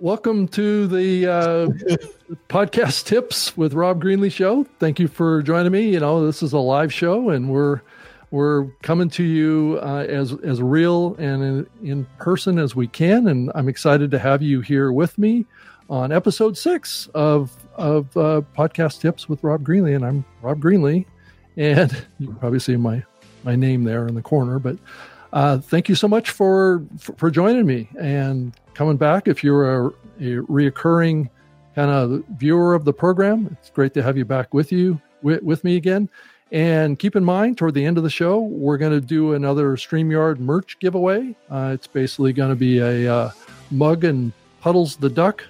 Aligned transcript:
welcome 0.00 0.48
to 0.48 0.86
the 0.86 1.26
uh, 1.26 1.66
podcast 2.48 3.06
tips 3.06 3.56
with 3.56 3.74
Rob 3.74 4.02
Greenlee 4.02 4.32
show. 4.32 4.64
Thank 4.78 4.98
you 4.98 5.08
for 5.08 5.42
joining 5.42 5.72
me. 5.72 5.88
You 5.88 6.00
know, 6.00 6.24
this 6.24 6.42
is 6.42 6.52
a 6.52 6.58
live 6.58 6.92
show, 6.92 7.30
and 7.30 7.48
we're 7.48 7.80
we're 8.30 8.66
coming 8.82 9.08
to 9.10 9.22
you 9.22 9.78
uh, 9.82 10.06
as 10.08 10.32
as 10.42 10.60
real 10.60 11.14
and 11.18 11.42
in, 11.42 11.66
in, 11.82 12.06
person 12.18 12.58
as 12.58 12.74
we 12.74 12.88
can. 12.88 13.28
And 13.28 13.52
I'm 13.54 13.68
excited 13.68 14.10
to 14.10 14.18
have 14.18 14.42
you 14.42 14.60
here 14.60 14.92
with 14.92 15.16
me 15.18 15.46
on 15.88 16.12
episode 16.12 16.58
six 16.58 17.08
of 17.14 17.56
of 17.76 18.16
uh, 18.16 18.42
podcast 18.56 19.00
tips 19.00 19.28
with 19.28 19.42
Rob 19.44 19.64
Greenlee. 19.64 19.94
And 19.94 20.04
I'm 20.04 20.24
Rob 20.42 20.60
Greenlee, 20.60 21.06
and 21.56 22.06
you 22.18 22.28
can 22.28 22.36
probably 22.36 22.60
see 22.60 22.76
my 22.76 23.02
my 23.44 23.54
name 23.56 23.84
there 23.84 24.06
in 24.06 24.14
the 24.14 24.22
corner, 24.22 24.58
but. 24.58 24.76
Uh, 25.32 25.58
thank 25.58 25.88
you 25.88 25.96
so 25.96 26.06
much 26.06 26.30
for, 26.30 26.80
for 27.16 27.28
joining 27.28 27.66
me 27.66 27.88
and 27.98 28.54
coming 28.74 28.96
back. 28.96 29.28
If 29.28 29.42
you're 29.42 29.86
a, 29.86 29.88
a 30.18 30.42
reoccurring 30.42 31.28
kind 31.74 31.90
of 31.90 32.24
viewer 32.36 32.74
of 32.74 32.84
the 32.84 32.92
program, 32.92 33.56
it's 33.58 33.70
great 33.70 33.94
to 33.94 34.02
have 34.02 34.16
you 34.16 34.24
back 34.24 34.54
with 34.54 34.72
you 34.72 35.00
with, 35.22 35.42
with 35.42 35.64
me 35.64 35.76
again. 35.76 36.08
And 36.52 36.98
keep 36.98 37.16
in 37.16 37.24
mind, 37.24 37.58
toward 37.58 37.74
the 37.74 37.84
end 37.84 37.96
of 37.96 38.04
the 38.04 38.10
show, 38.10 38.38
we're 38.38 38.76
going 38.76 38.92
to 38.92 39.00
do 39.00 39.32
another 39.32 39.76
StreamYard 39.76 40.38
merch 40.38 40.78
giveaway. 40.78 41.34
Uh, 41.50 41.72
it's 41.74 41.86
basically 41.86 42.32
going 42.32 42.50
to 42.50 42.56
be 42.56 42.78
a 42.78 43.12
uh, 43.12 43.30
mug 43.70 44.04
and 44.04 44.32
Puddles 44.60 44.96
the 44.96 45.10
Duck 45.10 45.44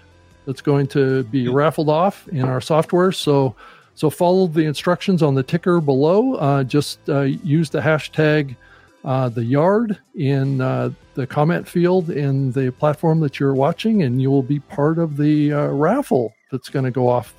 that's 0.47 0.63
going 0.63 0.87
to 0.89 1.25
be 1.25 1.49
raffled 1.49 1.89
off 1.89 2.27
in 2.29 2.43
our 2.43 2.61
software. 2.61 3.13
So, 3.13 3.55
so 3.95 4.09
follow 4.09 4.47
the 4.47 4.65
instructions 4.65 5.23
on 5.23 5.35
the 5.35 5.43
ticker 5.43 5.81
below. 5.81 6.35
Uh, 6.35 6.65
just 6.65 6.99
uh, 7.09 7.21
use 7.23 7.71
the 7.71 7.81
hashtag 7.81 8.57
uh, 9.05 9.29
the 9.29 9.45
yard 9.45 9.99
in 10.15 10.61
uh, 10.61 10.91
the 11.15 11.27
comment 11.27 11.69
field 11.69 12.11
in 12.11 12.53
the 12.53 12.71
platform 12.73 13.21
that 13.21 13.39
you're 13.39 13.55
watching, 13.55 14.03
and 14.03 14.21
you 14.21 14.31
will 14.31 14.43
be 14.43 14.61
part 14.61 14.99
of 14.99 15.17
the 15.17 15.53
uh, 15.53 15.67
raffle 15.69 16.33
that's 16.51 16.69
going 16.69 16.85
to 16.85 16.91
go 16.91 17.09
off 17.09 17.35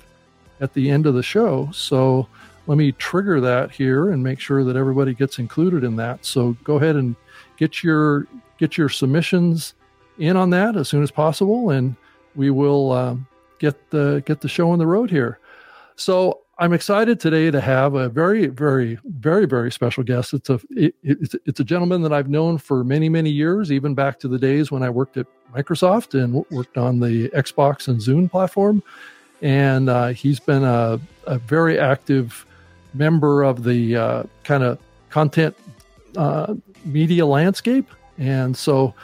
at 0.60 0.72
the 0.74 0.90
end 0.90 1.06
of 1.06 1.14
the 1.14 1.22
show. 1.22 1.68
So 1.72 2.28
let 2.66 2.78
me 2.78 2.92
trigger 2.92 3.40
that 3.40 3.70
here 3.70 4.10
and 4.10 4.22
make 4.22 4.40
sure 4.40 4.64
that 4.64 4.76
everybody 4.76 5.14
gets 5.14 5.38
included 5.38 5.84
in 5.84 5.96
that. 5.96 6.24
So 6.24 6.56
go 6.64 6.76
ahead 6.76 6.96
and 6.96 7.16
get 7.56 7.82
your 7.82 8.26
get 8.58 8.78
your 8.78 8.88
submissions 8.88 9.74
in 10.18 10.36
on 10.36 10.50
that 10.50 10.76
as 10.76 10.88
soon 10.88 11.02
as 11.02 11.10
possible, 11.10 11.70
and 11.70 11.96
we 12.34 12.50
will 12.50 12.92
um, 12.92 13.26
get 13.58 13.90
the 13.90 14.22
get 14.24 14.40
the 14.40 14.48
show 14.48 14.70
on 14.70 14.78
the 14.78 14.86
road 14.86 15.10
here. 15.10 15.38
So 15.96 16.40
I'm 16.58 16.72
excited 16.72 17.20
today 17.20 17.50
to 17.50 17.60
have 17.60 17.94
a 17.94 18.08
very, 18.08 18.46
very, 18.46 18.98
very, 19.04 19.44
very 19.44 19.70
special 19.70 20.02
guest. 20.02 20.32
It's 20.32 20.48
a 20.48 20.58
it, 20.70 20.94
it's, 21.02 21.34
it's 21.44 21.60
a 21.60 21.64
gentleman 21.64 22.00
that 22.00 22.14
I've 22.14 22.30
known 22.30 22.56
for 22.56 22.82
many, 22.82 23.10
many 23.10 23.28
years, 23.28 23.70
even 23.70 23.94
back 23.94 24.18
to 24.20 24.28
the 24.28 24.38
days 24.38 24.70
when 24.70 24.82
I 24.82 24.88
worked 24.88 25.18
at 25.18 25.26
Microsoft 25.54 26.18
and 26.18 26.46
worked 26.50 26.78
on 26.78 27.00
the 27.00 27.28
Xbox 27.30 27.88
and 27.88 28.00
Zune 28.00 28.30
platform. 28.30 28.82
And 29.42 29.90
uh, 29.90 30.08
he's 30.08 30.40
been 30.40 30.64
a, 30.64 30.98
a, 31.26 31.38
very 31.38 31.78
active 31.78 32.46
member 32.94 33.42
of 33.42 33.64
the 33.64 33.94
uh, 33.94 34.22
kind 34.44 34.62
of 34.62 34.78
content 35.10 35.54
uh, 36.16 36.54
media 36.86 37.26
landscape. 37.26 37.90
And 38.16 38.56
so 38.56 38.94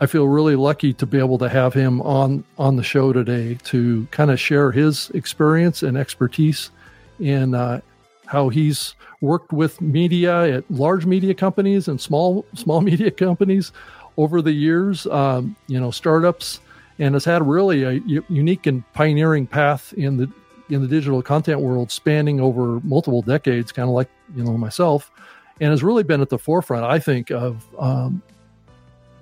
I 0.00 0.06
feel 0.06 0.28
really 0.28 0.54
lucky 0.54 0.92
to 0.92 1.06
be 1.06 1.18
able 1.18 1.38
to 1.38 1.48
have 1.48 1.74
him 1.74 2.00
on 2.02 2.44
on 2.56 2.76
the 2.76 2.84
show 2.84 3.12
today 3.12 3.58
to 3.64 4.06
kind 4.12 4.30
of 4.30 4.38
share 4.38 4.70
his 4.70 5.10
experience 5.10 5.82
and 5.82 5.96
expertise 5.96 6.70
in 7.20 7.54
uh, 7.54 7.80
how 8.26 8.48
he's 8.48 8.94
worked 9.20 9.52
with 9.52 9.80
media 9.80 10.56
at 10.56 10.70
large 10.70 11.06
media 11.06 11.34
companies 11.34 11.88
and 11.88 12.00
small 12.00 12.44
small 12.54 12.80
media 12.80 13.10
companies 13.10 13.72
over 14.16 14.42
the 14.42 14.52
years. 14.52 15.06
Um, 15.06 15.56
you 15.66 15.80
know, 15.80 15.90
startups, 15.90 16.60
and 16.98 17.14
has 17.14 17.24
had 17.24 17.46
really 17.46 17.82
a 17.84 18.00
unique 18.28 18.66
and 18.66 18.82
pioneering 18.92 19.46
path 19.46 19.92
in 19.94 20.16
the 20.16 20.30
in 20.70 20.80
the 20.80 20.88
digital 20.88 21.20
content 21.22 21.60
world, 21.60 21.90
spanning 21.90 22.40
over 22.40 22.80
multiple 22.80 23.22
decades, 23.22 23.72
kind 23.72 23.88
of 23.88 23.94
like 23.94 24.08
you 24.34 24.44
know 24.44 24.56
myself, 24.56 25.10
and 25.60 25.70
has 25.70 25.82
really 25.82 26.02
been 26.02 26.20
at 26.20 26.30
the 26.30 26.38
forefront, 26.38 26.84
I 26.84 26.98
think, 26.98 27.30
of 27.30 27.64
um, 27.78 28.22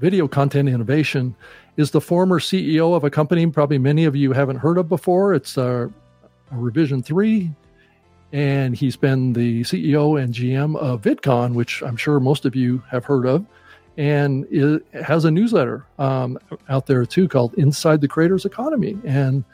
video 0.00 0.28
content 0.28 0.68
innovation. 0.68 1.34
Is 1.78 1.90
the 1.90 2.02
former 2.02 2.38
CEO 2.38 2.94
of 2.94 3.02
a 3.02 3.10
company 3.10 3.46
probably 3.46 3.78
many 3.78 4.04
of 4.04 4.14
you 4.14 4.32
haven't 4.32 4.56
heard 4.56 4.76
of 4.76 4.90
before? 4.90 5.32
It's 5.32 5.56
uh, 5.56 5.88
Revision 6.50 7.02
Three 7.02 7.50
and 8.32 8.74
he's 8.74 8.96
been 8.96 9.34
the 9.34 9.62
CEO 9.62 10.20
and 10.20 10.32
GM 10.34 10.76
of 10.76 11.02
VidCon, 11.02 11.54
which 11.54 11.82
I'm 11.82 11.96
sure 11.96 12.18
most 12.18 12.44
of 12.44 12.56
you 12.56 12.82
have 12.90 13.04
heard 13.04 13.26
of, 13.26 13.44
and 13.98 14.46
it 14.50 14.84
has 15.04 15.24
a 15.24 15.30
newsletter 15.30 15.84
um, 15.98 16.38
out 16.68 16.86
there 16.86 17.04
too 17.04 17.28
called 17.28 17.54
Inside 17.54 18.00
the 18.00 18.08
Creators 18.08 18.44
Economy. 18.44 18.98
And 19.04 19.44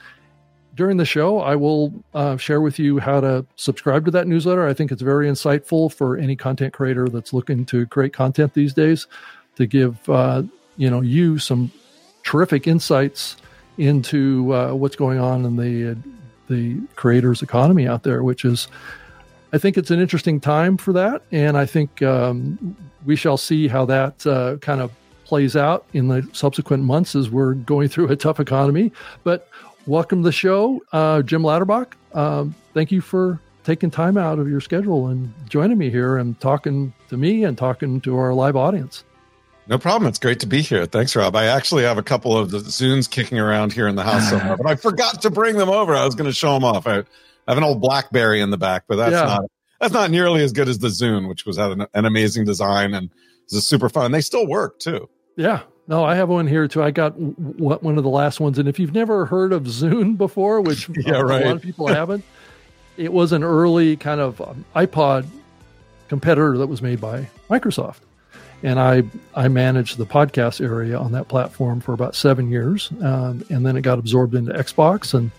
during 0.76 0.96
the 0.96 1.04
show, 1.04 1.40
I 1.40 1.56
will 1.56 1.92
uh, 2.14 2.36
share 2.36 2.60
with 2.60 2.78
you 2.78 3.00
how 3.00 3.20
to 3.20 3.44
subscribe 3.56 4.04
to 4.04 4.12
that 4.12 4.28
newsletter. 4.28 4.66
I 4.68 4.74
think 4.74 4.92
it's 4.92 5.02
very 5.02 5.28
insightful 5.28 5.92
for 5.92 6.16
any 6.16 6.36
content 6.36 6.72
creator 6.72 7.08
that's 7.08 7.32
looking 7.32 7.64
to 7.66 7.84
create 7.86 8.12
content 8.12 8.54
these 8.54 8.74
days 8.74 9.08
to 9.56 9.66
give 9.66 10.08
uh, 10.08 10.44
you 10.76 10.88
know 10.88 11.00
you 11.00 11.36
some 11.38 11.72
terrific 12.22 12.68
insights 12.68 13.36
into 13.76 14.54
uh, 14.54 14.72
what's 14.72 14.94
going 14.94 15.18
on 15.18 15.44
in 15.44 15.56
the 15.56 15.96
the 16.48 16.80
creators 16.96 17.42
economy 17.42 17.86
out 17.86 18.02
there, 18.02 18.22
which 18.22 18.44
is, 18.44 18.68
I 19.52 19.58
think 19.58 19.78
it's 19.78 19.90
an 19.90 20.00
interesting 20.00 20.40
time 20.40 20.76
for 20.76 20.92
that. 20.92 21.22
And 21.30 21.56
I 21.56 21.66
think 21.66 22.02
um, 22.02 22.76
we 23.04 23.16
shall 23.16 23.36
see 23.36 23.68
how 23.68 23.84
that 23.86 24.26
uh, 24.26 24.56
kind 24.58 24.80
of 24.80 24.90
plays 25.24 25.56
out 25.56 25.86
in 25.92 26.08
the 26.08 26.28
subsequent 26.32 26.82
months 26.82 27.14
as 27.14 27.30
we're 27.30 27.54
going 27.54 27.88
through 27.88 28.08
a 28.08 28.16
tough 28.16 28.40
economy. 28.40 28.90
But 29.24 29.48
welcome 29.86 30.22
to 30.22 30.28
the 30.28 30.32
show, 30.32 30.80
uh, 30.92 31.22
Jim 31.22 31.42
Louderback. 31.42 31.92
Um, 32.14 32.54
thank 32.72 32.90
you 32.90 33.00
for 33.00 33.40
taking 33.64 33.90
time 33.90 34.16
out 34.16 34.38
of 34.38 34.48
your 34.48 34.62
schedule 34.62 35.08
and 35.08 35.32
joining 35.48 35.76
me 35.76 35.90
here 35.90 36.16
and 36.16 36.40
talking 36.40 36.94
to 37.10 37.18
me 37.18 37.44
and 37.44 37.58
talking 37.58 38.00
to 38.00 38.16
our 38.16 38.32
live 38.32 38.56
audience. 38.56 39.04
No 39.68 39.78
problem. 39.78 40.08
It's 40.08 40.18
great 40.18 40.40
to 40.40 40.46
be 40.46 40.62
here. 40.62 40.86
Thanks, 40.86 41.14
Rob. 41.14 41.36
I 41.36 41.44
actually 41.44 41.82
have 41.82 41.98
a 41.98 42.02
couple 42.02 42.36
of 42.36 42.50
the 42.50 42.58
Zunes 42.58 43.08
kicking 43.08 43.38
around 43.38 43.72
here 43.72 43.86
in 43.86 43.96
the 43.96 44.02
house 44.02 44.30
somewhere, 44.30 44.56
but 44.56 44.66
I 44.66 44.74
forgot 44.76 45.20
to 45.22 45.30
bring 45.30 45.56
them 45.56 45.68
over. 45.68 45.94
I 45.94 46.06
was 46.06 46.14
going 46.14 46.28
to 46.28 46.34
show 46.34 46.54
them 46.54 46.64
off. 46.64 46.86
I 46.86 46.94
have 46.94 47.58
an 47.58 47.64
old 47.64 47.82
BlackBerry 47.82 48.40
in 48.40 48.50
the 48.50 48.56
back, 48.56 48.84
but 48.88 48.96
that's 48.96 49.12
yeah. 49.12 49.24
not 49.24 49.42
that's 49.78 49.92
not 49.92 50.10
nearly 50.10 50.42
as 50.42 50.52
good 50.52 50.68
as 50.68 50.78
the 50.78 50.88
Zune, 50.88 51.28
which 51.28 51.44
was 51.44 51.58
had 51.58 51.72
an, 51.72 51.86
an 51.92 52.06
amazing 52.06 52.46
design 52.46 52.94
and 52.94 53.10
is 53.50 53.66
super 53.66 53.90
fun. 53.90 54.10
They 54.10 54.22
still 54.22 54.46
work 54.46 54.78
too. 54.78 55.08
Yeah. 55.36 55.60
No, 55.86 56.02
I 56.02 56.14
have 56.16 56.30
one 56.30 56.46
here 56.46 56.66
too. 56.66 56.82
I 56.82 56.90
got 56.90 57.18
one 57.18 57.98
of 57.98 58.04
the 58.04 58.10
last 58.10 58.40
ones, 58.40 58.58
and 58.58 58.68
if 58.68 58.78
you've 58.78 58.94
never 58.94 59.26
heard 59.26 59.52
of 59.52 59.64
Zune 59.64 60.16
before, 60.16 60.62
which 60.62 60.88
yeah, 60.96 61.20
right. 61.20 61.42
a 61.42 61.46
lot 61.46 61.56
of 61.56 61.62
people 61.62 61.86
haven't, 61.86 62.24
it 62.96 63.12
was 63.12 63.32
an 63.32 63.44
early 63.44 63.96
kind 63.96 64.20
of 64.20 64.40
um, 64.40 64.64
iPod 64.74 65.26
competitor 66.08 66.56
that 66.58 66.66
was 66.66 66.80
made 66.80 67.00
by 67.00 67.28
Microsoft 67.50 68.00
and 68.62 68.80
I 68.80 69.02
I 69.34 69.48
managed 69.48 69.98
the 69.98 70.06
podcast 70.06 70.60
area 70.60 70.98
on 70.98 71.12
that 71.12 71.28
platform 71.28 71.80
for 71.80 71.92
about 71.92 72.14
seven 72.14 72.50
years, 72.50 72.90
um, 73.02 73.44
and 73.50 73.64
then 73.64 73.76
it 73.76 73.82
got 73.82 73.98
absorbed 73.98 74.34
into 74.34 74.52
Xbox, 74.52 75.14
and 75.14 75.30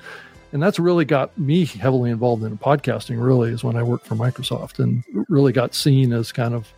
and 0.51 0.63
that's 0.63 0.79
really 0.79 1.05
got 1.05 1.37
me 1.37 1.65
heavily 1.65 2.11
involved 2.11 2.43
in 2.43 2.57
podcasting. 2.57 3.23
Really, 3.23 3.51
is 3.51 3.63
when 3.63 3.75
I 3.75 3.83
worked 3.83 4.07
for 4.07 4.15
Microsoft, 4.15 4.79
and 4.79 5.03
really 5.27 5.51
got 5.51 5.73
seen 5.75 6.13
as 6.13 6.31
kind 6.31 6.53
of 6.53 6.71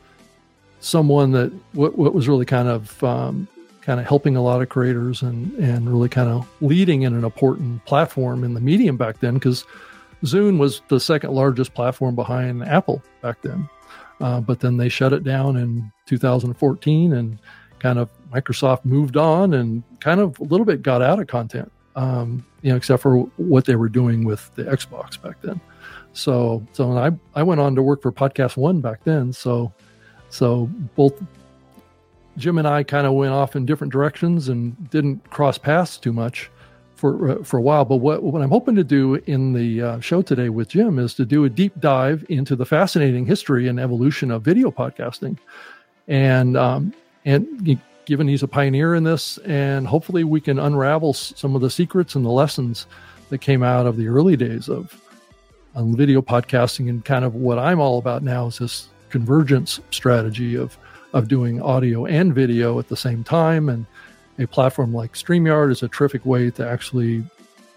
someone 0.79 1.31
that 1.31 1.53
what, 1.73 1.97
what 1.97 2.13
was 2.13 2.27
really 2.27 2.45
kind 2.45 2.67
of 2.67 3.03
um, 3.03 3.47
kind 3.81 3.99
of 3.99 4.05
helping 4.05 4.35
a 4.35 4.41
lot 4.41 4.61
of 4.61 4.69
creators 4.69 5.21
and 5.21 5.53
and 5.57 5.89
really 5.89 6.09
kind 6.09 6.29
of 6.29 6.47
leading 6.61 7.03
in 7.03 7.13
an 7.13 7.23
important 7.23 7.83
platform 7.85 8.43
in 8.43 8.53
the 8.53 8.61
medium 8.61 8.97
back 8.97 9.19
then 9.19 9.35
because 9.35 9.65
Zune 10.23 10.57
was 10.57 10.81
the 10.87 10.99
second 10.99 11.31
largest 11.33 11.73
platform 11.73 12.15
behind 12.15 12.63
Apple 12.63 13.01
back 13.21 13.41
then. 13.41 13.67
Uh, 14.21 14.39
but 14.39 14.59
then 14.59 14.77
they 14.77 14.87
shut 14.87 15.13
it 15.13 15.23
down 15.23 15.57
in 15.57 15.91
2014 16.05 17.13
and 17.13 17.39
kind 17.79 17.97
of 17.97 18.09
Microsoft 18.31 18.85
moved 18.85 19.17
on 19.17 19.55
and 19.55 19.83
kind 19.99 20.19
of 20.19 20.39
a 20.39 20.43
little 20.43 20.65
bit 20.65 20.83
got 20.83 21.01
out 21.01 21.19
of 21.19 21.27
content, 21.27 21.71
um, 21.95 22.45
you 22.61 22.69
know, 22.69 22.77
except 22.77 23.01
for 23.01 23.17
what 23.37 23.65
they 23.65 23.75
were 23.75 23.89
doing 23.89 24.23
with 24.23 24.53
the 24.55 24.63
Xbox 24.63 25.19
back 25.19 25.41
then. 25.41 25.59
So, 26.13 26.65
so 26.71 26.97
I, 26.97 27.11
I 27.33 27.41
went 27.41 27.59
on 27.59 27.75
to 27.75 27.81
work 27.81 28.01
for 28.01 28.11
Podcast 28.11 28.57
One 28.57 28.79
back 28.79 29.03
then. 29.03 29.33
So, 29.33 29.73
so 30.29 30.67
both 30.95 31.21
Jim 32.37 32.59
and 32.59 32.67
I 32.67 32.83
kind 32.83 33.07
of 33.07 33.13
went 33.13 33.33
off 33.33 33.55
in 33.55 33.65
different 33.65 33.91
directions 33.91 34.49
and 34.49 34.89
didn't 34.91 35.29
cross 35.31 35.57
paths 35.57 35.97
too 35.97 36.13
much 36.13 36.51
for 37.01 37.31
uh, 37.31 37.43
for 37.43 37.57
a 37.57 37.61
while. 37.61 37.83
But 37.83 37.97
what 37.97 38.21
what 38.21 38.43
I'm 38.43 38.51
hoping 38.51 38.75
to 38.75 38.83
do 38.83 39.15
in 39.25 39.53
the 39.53 39.81
uh, 39.81 39.99
show 39.99 40.21
today 40.21 40.49
with 40.49 40.69
Jim 40.69 40.99
is 40.99 41.15
to 41.15 41.25
do 41.25 41.43
a 41.43 41.49
deep 41.49 41.73
dive 41.79 42.23
into 42.29 42.55
the 42.55 42.65
fascinating 42.65 43.25
history 43.25 43.67
and 43.67 43.79
evolution 43.79 44.29
of 44.29 44.43
video 44.43 44.69
podcasting, 44.69 45.37
and 46.07 46.55
um, 46.55 46.93
and 47.25 47.79
given 48.05 48.27
he's 48.27 48.43
a 48.43 48.47
pioneer 48.47 48.93
in 48.93 49.03
this, 49.03 49.39
and 49.39 49.87
hopefully 49.87 50.23
we 50.23 50.39
can 50.39 50.59
unravel 50.59 51.13
some 51.13 51.55
of 51.55 51.61
the 51.61 51.71
secrets 51.71 52.13
and 52.13 52.23
the 52.23 52.29
lessons 52.29 52.85
that 53.29 53.39
came 53.39 53.63
out 53.63 53.87
of 53.87 53.97
the 53.97 54.07
early 54.07 54.37
days 54.37 54.69
of 54.69 55.01
on 55.73 55.95
video 55.95 56.21
podcasting 56.21 56.87
and 56.87 57.03
kind 57.03 57.25
of 57.25 57.33
what 57.33 57.57
I'm 57.57 57.79
all 57.79 57.97
about 57.97 58.21
now 58.21 58.47
is 58.47 58.59
this 58.59 58.89
convergence 59.09 59.79
strategy 59.89 60.55
of 60.55 60.77
of 61.13 61.27
doing 61.27 61.61
audio 61.61 62.05
and 62.05 62.33
video 62.33 62.77
at 62.77 62.89
the 62.89 62.95
same 62.95 63.23
time 63.23 63.69
and 63.69 63.85
a 64.41 64.47
platform 64.47 64.93
like 64.93 65.13
StreamYard 65.13 65.71
is 65.71 65.83
a 65.83 65.87
terrific 65.87 66.25
way 66.25 66.49
to 66.51 66.67
actually 66.67 67.23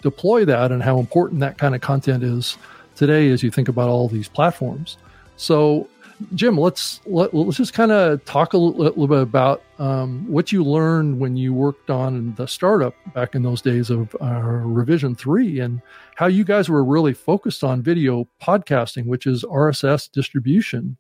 deploy 0.02 0.44
that 0.44 0.72
and 0.72 0.82
how 0.82 0.98
important 0.98 1.40
that 1.40 1.58
kind 1.58 1.74
of 1.74 1.80
content 1.80 2.22
is 2.22 2.56
today 2.94 3.30
as 3.30 3.42
you 3.42 3.50
think 3.50 3.68
about 3.68 3.88
all 3.88 4.08
these 4.08 4.28
platforms. 4.28 4.98
So, 5.36 5.88
Jim, 6.34 6.58
let's 6.58 7.00
let, 7.06 7.34
let's 7.34 7.56
just 7.56 7.74
kind 7.74 7.90
of 7.90 8.24
talk 8.24 8.52
a 8.52 8.58
little, 8.58 8.78
little 8.78 9.08
bit 9.08 9.22
about 9.22 9.62
um, 9.78 10.24
what 10.30 10.52
you 10.52 10.62
learned 10.62 11.18
when 11.18 11.36
you 11.36 11.52
worked 11.52 11.90
on 11.90 12.34
the 12.36 12.46
startup 12.46 12.94
back 13.14 13.34
in 13.34 13.42
those 13.42 13.60
days 13.60 13.90
of 13.90 14.14
uh, 14.20 14.40
Revision 14.40 15.16
Three, 15.16 15.58
and 15.58 15.82
how 16.14 16.26
you 16.26 16.44
guys 16.44 16.68
were 16.68 16.84
really 16.84 17.14
focused 17.14 17.64
on 17.64 17.82
video 17.82 18.28
podcasting, 18.40 19.06
which 19.06 19.26
is 19.26 19.42
RSS 19.42 20.10
distribution 20.10 20.96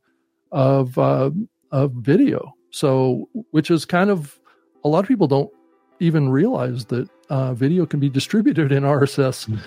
of 0.50 0.98
uh, 0.98 1.30
of 1.70 1.92
video. 1.92 2.52
So, 2.70 3.28
which 3.52 3.70
is 3.70 3.84
kind 3.84 4.10
of 4.10 4.36
a 4.84 4.88
lot 4.88 5.00
of 5.00 5.08
people 5.08 5.26
don't 5.26 5.50
even 6.00 6.28
realize 6.28 6.84
that 6.86 7.08
uh, 7.30 7.54
video 7.54 7.86
can 7.86 8.00
be 8.00 8.08
distributed 8.08 8.72
in 8.72 8.82
RSS 8.82 9.48
mm. 9.48 9.58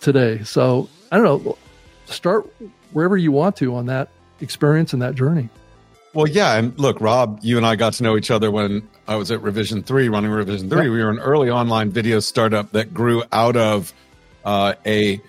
today. 0.00 0.42
So, 0.42 0.88
I 1.12 1.18
don't 1.18 1.44
know. 1.44 1.58
Start 2.06 2.46
wherever 2.92 3.16
you 3.16 3.32
want 3.32 3.56
to 3.56 3.74
on 3.74 3.86
that 3.86 4.08
experience 4.40 4.92
and 4.92 5.00
that 5.02 5.14
journey. 5.14 5.48
Well, 6.14 6.28
yeah, 6.28 6.56
and 6.56 6.78
look, 6.78 7.00
Rob, 7.00 7.40
you 7.42 7.56
and 7.56 7.66
I 7.66 7.74
got 7.74 7.94
to 7.94 8.02
know 8.04 8.16
each 8.16 8.30
other 8.30 8.50
when 8.50 8.88
I 9.08 9.16
was 9.16 9.32
at 9.32 9.42
Revision 9.42 9.82
Three, 9.82 10.08
running 10.08 10.30
Revision 10.30 10.70
Three. 10.70 10.84
Yep. 10.84 10.92
We 10.92 11.02
were 11.02 11.10
an 11.10 11.18
early 11.18 11.50
online 11.50 11.90
video 11.90 12.20
startup 12.20 12.70
that 12.72 12.94
grew 12.94 13.24
out 13.32 13.56
of 13.56 13.92
uh, 14.44 14.74
a 14.86 15.20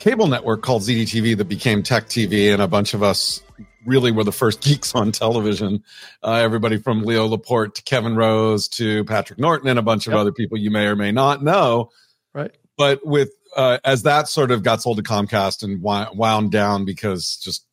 cable 0.00 0.26
network 0.26 0.60
called 0.60 0.82
ZDTV 0.82 1.38
that 1.38 1.46
became 1.46 1.82
Tech 1.82 2.08
TV, 2.08 2.52
and 2.52 2.60
a 2.60 2.68
bunch 2.68 2.92
of 2.92 3.02
us 3.02 3.42
really 3.86 4.12
were 4.12 4.24
the 4.24 4.32
first 4.32 4.60
geeks 4.64 4.94
on 4.94 5.12
television. 5.12 5.82
Uh, 6.22 6.34
everybody 6.34 6.78
from 6.78 7.02
Leo 7.02 7.26
Laporte 7.26 7.74
to 7.76 7.82
Kevin 7.82 8.16
Rose 8.16 8.68
to 8.68 9.04
Patrick 9.04 9.38
Norton 9.38 9.68
and 9.68 9.78
a 9.78 9.82
bunch 9.82 10.06
of 10.06 10.12
yep. 10.12 10.20
other 10.20 10.32
people 10.32 10.58
you 10.58 10.70
may 10.70 10.86
or 10.86 10.96
may 10.96 11.12
not 11.12 11.42
know. 11.42 11.90
Right. 12.32 12.52
But 12.76 13.06
with 13.06 13.30
uh, 13.56 13.78
as 13.84 14.02
that 14.02 14.28
sort 14.28 14.50
of 14.50 14.62
got 14.62 14.82
sold 14.82 14.96
to 14.96 15.02
Comcast 15.02 15.62
and 15.62 15.80
wound 15.82 16.50
down 16.50 16.84
because 16.84 17.36
just 17.36 17.66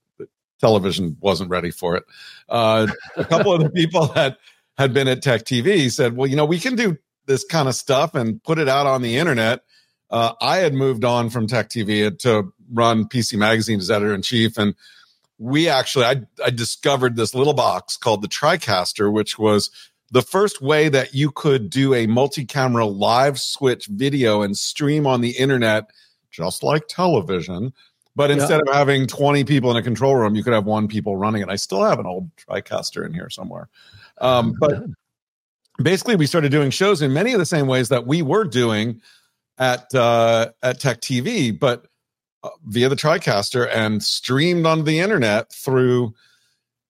television 0.59 1.17
wasn't 1.19 1.49
ready 1.49 1.71
for 1.71 1.95
it. 1.97 2.03
Uh, 2.47 2.87
a 3.17 3.25
couple 3.25 3.51
of 3.51 3.61
the 3.61 3.69
people 3.75 4.07
that 4.07 4.37
had 4.77 4.93
been 4.93 5.07
at 5.07 5.21
Tech 5.21 5.43
TV 5.43 5.91
said, 5.91 6.15
"Well, 6.15 6.27
you 6.27 6.35
know, 6.35 6.45
we 6.45 6.59
can 6.59 6.75
do 6.75 6.97
this 7.25 7.43
kind 7.43 7.67
of 7.67 7.75
stuff 7.75 8.15
and 8.15 8.41
put 8.43 8.59
it 8.59 8.69
out 8.69 8.87
on 8.87 9.01
the 9.01 9.17
internet." 9.17 9.63
Uh, 10.09 10.33
I 10.41 10.57
had 10.57 10.73
moved 10.73 11.03
on 11.03 11.29
from 11.29 11.47
Tech 11.47 11.69
TV 11.69 12.17
to 12.19 12.53
run 12.71 13.05
PC 13.05 13.37
Magazine 13.37 13.79
as 13.79 13.89
editor 13.89 14.13
in 14.13 14.21
chief, 14.21 14.57
and 14.57 14.75
we 15.41 15.67
actually 15.67 16.05
I, 16.05 16.21
I 16.45 16.51
discovered 16.51 17.15
this 17.15 17.33
little 17.33 17.55
box 17.55 17.97
called 17.97 18.21
the 18.21 18.27
TriCaster, 18.27 19.11
which 19.11 19.39
was 19.39 19.71
the 20.11 20.21
first 20.21 20.61
way 20.61 20.87
that 20.89 21.15
you 21.15 21.31
could 21.31 21.69
do 21.69 21.95
a 21.95 22.05
multi-camera 22.05 22.85
live 22.85 23.39
switch 23.39 23.87
video 23.87 24.43
and 24.43 24.55
stream 24.55 25.07
on 25.07 25.21
the 25.21 25.31
internet, 25.31 25.89
just 26.29 26.61
like 26.61 26.87
television. 26.87 27.73
But 28.15 28.29
instead 28.29 28.61
yeah. 28.65 28.71
of 28.71 28.75
having 28.77 29.07
20 29.07 29.43
people 29.45 29.71
in 29.71 29.77
a 29.77 29.81
control 29.81 30.15
room, 30.15 30.35
you 30.35 30.43
could 30.43 30.53
have 30.53 30.65
one 30.65 30.87
people 30.87 31.17
running 31.17 31.41
it. 31.41 31.49
I 31.49 31.55
still 31.55 31.83
have 31.83 31.97
an 31.97 32.05
old 32.05 32.29
TriCaster 32.35 33.03
in 33.03 33.13
here 33.13 33.29
somewhere. 33.29 33.67
Um, 34.19 34.53
but 34.59 34.83
basically, 35.81 36.17
we 36.17 36.27
started 36.27 36.51
doing 36.51 36.69
shows 36.69 37.01
in 37.01 37.13
many 37.13 37.33
of 37.33 37.39
the 37.39 37.47
same 37.47 37.65
ways 37.65 37.89
that 37.89 38.05
we 38.05 38.21
were 38.21 38.43
doing 38.43 39.01
at 39.57 39.93
uh, 39.95 40.51
at 40.61 40.79
Tech 40.79 41.01
TV, 41.01 41.57
but 41.57 41.87
via 42.65 42.89
the 42.89 42.95
TriCaster 42.95 43.69
and 43.71 44.03
streamed 44.03 44.65
onto 44.65 44.83
the 44.83 44.99
internet 44.99 45.51
through, 45.51 46.13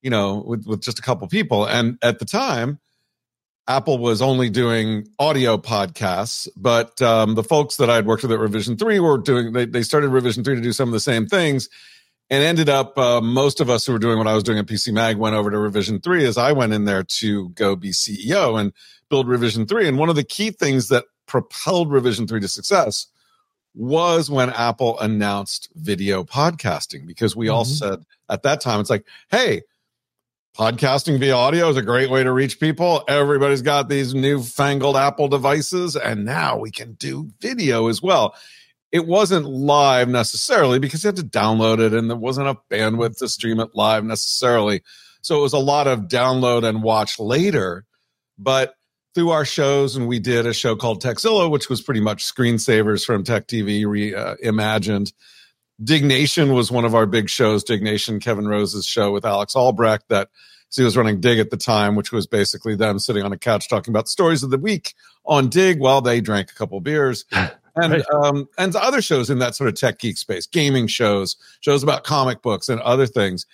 you 0.01 0.09
know, 0.09 0.43
with, 0.45 0.65
with 0.65 0.81
just 0.81 0.99
a 0.99 1.01
couple 1.01 1.27
people. 1.27 1.65
And 1.65 1.97
at 2.01 2.19
the 2.19 2.25
time, 2.25 2.79
Apple 3.67 3.99
was 3.99 4.21
only 4.21 4.49
doing 4.49 5.07
audio 5.19 5.57
podcasts, 5.57 6.47
but 6.57 7.01
um, 7.01 7.35
the 7.35 7.43
folks 7.43 7.77
that 7.77 7.89
I'd 7.89 8.05
worked 8.05 8.23
with 8.23 8.31
at 8.31 8.39
Revision 8.39 8.77
3 8.77 8.99
were 8.99 9.17
doing, 9.17 9.53
they, 9.53 9.65
they 9.65 9.83
started 9.83 10.09
Revision 10.09 10.43
3 10.43 10.55
to 10.55 10.61
do 10.61 10.73
some 10.73 10.89
of 10.89 10.93
the 10.93 10.99
same 10.99 11.27
things 11.27 11.69
and 12.31 12.43
ended 12.45 12.69
up, 12.69 12.97
uh, 12.97 13.19
most 13.19 13.59
of 13.59 13.69
us 13.69 13.85
who 13.85 13.91
were 13.91 13.99
doing 13.99 14.17
what 14.17 14.25
I 14.25 14.33
was 14.33 14.43
doing 14.43 14.57
at 14.57 14.65
PC 14.65 14.93
Mag 14.93 15.17
went 15.17 15.35
over 15.35 15.51
to 15.51 15.59
Revision 15.59 15.99
3 15.99 16.25
as 16.25 16.37
I 16.37 16.53
went 16.53 16.71
in 16.71 16.85
there 16.85 17.03
to 17.03 17.49
go 17.49 17.75
be 17.75 17.89
CEO 17.89 18.57
and 18.57 18.71
build 19.09 19.27
Revision 19.27 19.67
3. 19.67 19.89
And 19.89 19.97
one 19.97 20.07
of 20.07 20.15
the 20.15 20.23
key 20.23 20.51
things 20.51 20.87
that 20.87 21.03
propelled 21.27 21.91
Revision 21.91 22.27
3 22.27 22.39
to 22.39 22.47
success 22.47 23.07
was 23.73 24.29
when 24.29 24.49
Apple 24.49 24.99
announced 24.99 25.69
video 25.75 26.23
podcasting 26.23 27.05
because 27.05 27.35
we 27.35 27.47
mm-hmm. 27.47 27.55
all 27.55 27.65
said 27.65 28.05
at 28.29 28.43
that 28.43 28.61
time, 28.61 28.79
it's 28.79 28.89
like, 28.89 29.05
hey, 29.29 29.61
podcasting 30.57 31.19
via 31.19 31.35
audio 31.35 31.69
is 31.69 31.77
a 31.77 31.81
great 31.81 32.09
way 32.09 32.23
to 32.23 32.31
reach 32.31 32.59
people. 32.59 33.03
Everybody's 33.07 33.61
got 33.61 33.89
these 33.89 34.13
newfangled 34.13 34.97
Apple 34.97 35.27
devices, 35.27 35.95
and 35.95 36.25
now 36.25 36.57
we 36.57 36.71
can 36.71 36.93
do 36.93 37.31
video 37.39 37.87
as 37.87 38.01
well. 38.01 38.35
It 38.91 39.07
wasn't 39.07 39.45
live 39.45 40.09
necessarily 40.09 40.79
because 40.79 41.03
you 41.03 41.07
had 41.07 41.15
to 41.15 41.23
download 41.23 41.79
it 41.79 41.93
and 41.93 42.09
there 42.09 42.17
wasn't 42.17 42.47
enough 42.47 42.61
bandwidth 42.69 43.19
to 43.19 43.29
stream 43.29 43.61
it 43.61 43.69
live 43.73 44.03
necessarily. 44.03 44.83
So 45.21 45.39
it 45.39 45.41
was 45.41 45.53
a 45.53 45.59
lot 45.59 45.87
of 45.87 46.01
download 46.01 46.67
and 46.67 46.83
watch 46.83 47.17
later. 47.17 47.85
But 48.37 48.75
through 49.13 49.29
our 49.31 49.45
shows, 49.45 49.95
and 49.95 50.07
we 50.07 50.19
did 50.19 50.45
a 50.45 50.53
show 50.53 50.75
called 50.75 51.01
Techzilla, 51.01 51.49
which 51.49 51.69
was 51.69 51.81
pretty 51.81 51.99
much 51.99 52.23
screensavers 52.23 53.05
from 53.05 53.23
Tech 53.23 53.47
TV 53.47 53.83
reimagined. 53.83 55.13
Diggnation 55.83 56.53
was 56.53 56.71
one 56.71 56.85
of 56.85 56.95
our 56.95 57.05
big 57.05 57.29
shows. 57.29 57.63
Diggnation, 57.63 58.19
Kevin 58.19 58.47
Rose's 58.47 58.85
show 58.85 59.11
with 59.11 59.25
Alex 59.25 59.55
Albrecht 59.55 60.07
that 60.09 60.29
so 60.71 60.81
he 60.81 60.85
was 60.85 60.95
running 60.95 61.19
Digg 61.19 61.37
at 61.37 61.49
the 61.49 61.57
time, 61.57 61.95
which 61.95 62.13
was 62.13 62.25
basically 62.25 62.75
them 62.75 62.97
sitting 62.97 63.23
on 63.23 63.33
a 63.33 63.37
couch 63.37 63.67
talking 63.67 63.91
about 63.91 64.07
stories 64.07 64.41
of 64.41 64.51
the 64.51 64.57
week 64.57 64.93
on 65.25 65.49
Digg 65.49 65.79
while 65.79 65.99
they 65.99 66.21
drank 66.21 66.49
a 66.49 66.55
couple 66.55 66.79
beers. 66.79 67.25
And 67.73 67.93
right. 67.93 68.05
um, 68.11 68.49
and 68.57 68.75
other 68.75 69.01
shows 69.01 69.29
in 69.29 69.39
that 69.39 69.55
sort 69.55 69.69
of 69.69 69.75
tech 69.75 69.99
geek 69.99 70.17
space, 70.17 70.45
gaming 70.45 70.87
shows, 70.87 71.37
shows 71.61 71.83
about 71.83 72.03
comic 72.03 72.41
books 72.41 72.67
and 72.67 72.81
other 72.81 73.07
things. 73.07 73.45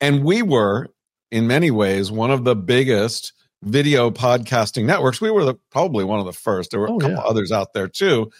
And 0.00 0.24
we 0.24 0.42
were, 0.42 0.88
in 1.30 1.46
many 1.46 1.70
ways, 1.70 2.10
one 2.10 2.32
of 2.32 2.42
the 2.42 2.56
biggest 2.56 3.32
video 3.62 4.10
podcasting 4.10 4.84
networks. 4.84 5.20
We 5.20 5.30
were 5.30 5.44
the, 5.44 5.54
probably 5.70 6.04
one 6.04 6.20
of 6.20 6.26
the 6.26 6.32
first. 6.32 6.70
There 6.70 6.80
were 6.80 6.90
oh, 6.90 6.96
a 6.96 7.00
couple 7.00 7.16
yeah. 7.16 7.22
others 7.22 7.52
out 7.52 7.72
there 7.72 7.88
too, 7.88 8.30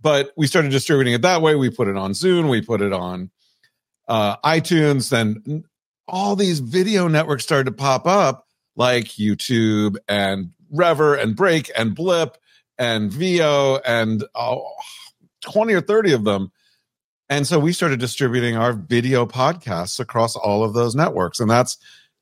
but 0.00 0.32
we 0.36 0.46
started 0.46 0.70
distributing 0.70 1.14
it 1.14 1.22
that 1.22 1.42
way. 1.42 1.54
We 1.54 1.70
put 1.70 1.88
it 1.88 1.96
on 1.96 2.12
Zune, 2.12 2.50
we 2.50 2.60
put 2.60 2.80
it 2.80 2.92
on 2.92 3.30
uh, 4.08 4.36
iTunes. 4.38 5.10
Then 5.10 5.64
all 6.06 6.36
these 6.36 6.60
video 6.60 7.08
networks 7.08 7.44
started 7.44 7.64
to 7.64 7.72
pop 7.72 8.06
up, 8.06 8.46
like 8.76 9.06
YouTube 9.06 9.96
and 10.08 10.50
Revver 10.74 11.20
and 11.20 11.36
Break 11.36 11.70
and 11.76 11.94
Blip 11.94 12.36
and 12.78 13.10
Veoh 13.10 13.80
and 13.84 14.24
oh, 14.34 14.70
20 15.42 15.74
or 15.74 15.80
30 15.80 16.12
of 16.12 16.24
them. 16.24 16.52
And 17.30 17.46
so 17.46 17.58
we 17.58 17.72
started 17.72 18.00
distributing 18.00 18.56
our 18.56 18.72
video 18.72 19.26
podcasts 19.26 20.00
across 20.00 20.34
all 20.34 20.64
of 20.64 20.72
those 20.72 20.94
networks. 20.94 21.40
And 21.40 21.50
that's 21.50 21.76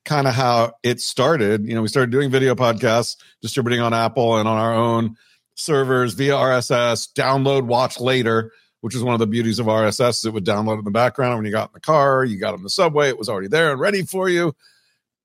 kind 0.07 0.27
of 0.27 0.35
how 0.35 0.73
it 0.83 1.01
started. 1.01 1.67
You 1.69 1.75
know, 1.75 1.83
we 1.83 1.89
started 1.89 2.11
doing 2.11 2.31
video 2.31 2.55
podcasts, 2.55 3.17
distributing 3.43 3.81
on 3.81 3.93
Apple 3.93 4.39
and 4.39 4.49
on 4.49 4.57
our 4.57 4.73
own 4.73 5.17
servers 5.57 6.15
via 6.15 6.33
RSS, 6.33 7.13
download, 7.13 7.65
watch 7.65 8.01
later, 8.01 8.53
which 8.81 8.95
is 8.95 9.03
one 9.03 9.15
of 9.15 9.21
the 9.21 9.27
beauties 9.27 9.59
of 9.59 9.67
RSS. 9.67 10.25
It 10.25 10.31
would 10.31 10.47
download 10.47 10.79
in 10.79 10.85
the 10.85 10.91
background 10.91 11.37
when 11.37 11.45
you 11.45 11.51
got 11.51 11.71
in 11.71 11.75
the 11.75 11.81
car, 11.81 12.25
you 12.25 12.39
got 12.39 12.55
on 12.55 12.63
the 12.63 12.71
subway, 12.71 13.09
it 13.09 13.19
was 13.19 13.29
already 13.29 13.49
there 13.49 13.73
and 13.73 13.81
ready 13.81 14.03
for 14.03 14.29
you. 14.29 14.55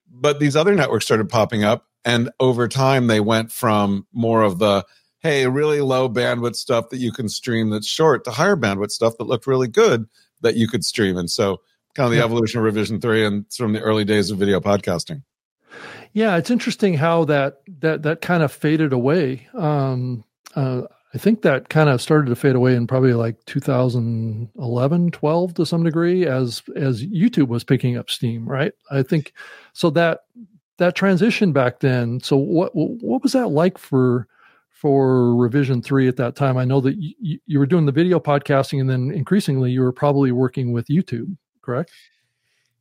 But 0.09 0.39
these 0.39 0.55
other 0.55 0.75
networks 0.75 1.05
started 1.05 1.29
popping 1.29 1.63
up. 1.63 1.87
And 2.03 2.31
over 2.39 2.67
time, 2.67 3.05
they 3.05 3.19
went 3.19 3.51
from 3.51 4.07
more 4.11 4.41
of 4.41 4.57
the, 4.57 4.83
hey, 5.19 5.45
really 5.47 5.81
low 5.81 6.09
bandwidth 6.09 6.55
stuff 6.55 6.89
that 6.89 6.97
you 6.97 7.11
can 7.11 7.29
stream 7.29 7.69
that's 7.69 7.87
short 7.87 8.23
to 8.23 8.31
higher 8.31 8.55
bandwidth 8.55 8.91
stuff 8.91 9.17
that 9.17 9.27
looked 9.27 9.45
really 9.45 9.67
good 9.67 10.09
that 10.41 10.55
you 10.55 10.67
could 10.67 10.83
stream. 10.83 11.15
And 11.17 11.29
so 11.29 11.61
kind 11.95 12.05
of 12.05 12.11
the 12.11 12.17
yeah. 12.17 12.23
evolution 12.23 12.59
of 12.59 12.65
revision 12.65 12.99
three 12.99 13.25
and 13.25 13.45
from 13.53 13.73
the 13.73 13.81
early 13.81 14.05
days 14.05 14.31
of 14.31 14.37
video 14.37 14.59
podcasting 14.59 15.21
yeah 16.13 16.37
it's 16.37 16.51
interesting 16.51 16.93
how 16.93 17.25
that 17.25 17.61
that 17.79 18.03
that 18.03 18.21
kind 18.21 18.43
of 18.43 18.51
faded 18.51 18.93
away 18.93 19.47
um 19.53 20.23
uh 20.55 20.81
I 21.13 21.17
think 21.17 21.41
that 21.41 21.69
kind 21.69 21.89
of 21.89 22.01
started 22.01 22.29
to 22.29 22.35
fade 22.35 22.55
away 22.55 22.73
in 22.73 22.87
probably 22.87 23.13
like 23.13 23.43
2011, 23.45 25.11
12 25.11 25.53
to 25.55 25.65
some 25.65 25.83
degree 25.83 26.25
as 26.25 26.63
as 26.75 27.05
YouTube 27.05 27.49
was 27.49 27.65
picking 27.65 27.97
up 27.97 28.09
steam, 28.09 28.47
right? 28.47 28.71
I 28.89 29.03
think 29.03 29.33
so 29.73 29.89
that 29.91 30.21
that 30.77 30.95
transition 30.95 31.51
back 31.51 31.81
then. 31.81 32.21
So 32.21 32.37
what 32.37 32.71
what 32.73 33.23
was 33.23 33.33
that 33.33 33.49
like 33.49 33.77
for 33.77 34.27
for 34.69 35.35
Revision 35.35 35.81
3 35.81 36.07
at 36.07 36.15
that 36.15 36.35
time? 36.35 36.57
I 36.57 36.65
know 36.65 36.79
that 36.81 36.95
you, 36.95 37.39
you 37.45 37.59
were 37.59 37.65
doing 37.65 37.85
the 37.85 37.91
video 37.91 38.19
podcasting 38.19 38.79
and 38.79 38.89
then 38.89 39.11
increasingly 39.11 39.69
you 39.71 39.81
were 39.81 39.91
probably 39.91 40.31
working 40.31 40.71
with 40.71 40.87
YouTube 40.87 41.35
correct? 41.61 41.91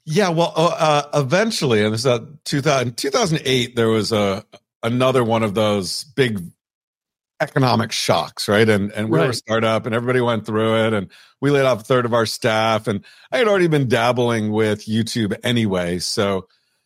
Yeah, 0.05 0.31
well, 0.31 0.53
uh, 0.57 0.75
uh 1.13 1.21
eventually, 1.21 1.85
and 1.85 1.93
this 1.93 2.01
is 2.01 2.07
uh, 2.07 2.27
2000, 2.45 2.97
2008, 2.97 3.77
there 3.77 3.89
was 3.89 4.13
a 4.13 4.45
another 4.83 5.23
one 5.23 5.43
of 5.43 5.55
those 5.55 6.05
big 6.05 6.43
economic 7.41 7.93
shocks, 7.93 8.49
right? 8.49 8.69
And 8.69 8.93
and 8.93 9.11
we 9.11 9.19
right. 9.19 9.25
were 9.25 9.31
a 9.31 9.35
startup, 9.35 9.87
and 9.87 9.95
everybody 9.95 10.21
went 10.21 10.47
through 10.47 10.87
it, 10.87 10.93
and 10.93 11.11
we 11.41 11.51
laid 11.51 11.65
off 11.65 11.81
a 11.81 11.85
third 11.85 12.05
of 12.05 12.15
our 12.15 12.27
staff, 12.27 12.87
and 12.87 13.05
I 13.33 13.39
had 13.39 13.49
already 13.49 13.69
been 13.69 13.89
dabbling 13.89 14.53
with 14.53 14.87
YouTube 14.87 15.37
anyway. 15.43 15.99
So, 15.99 16.39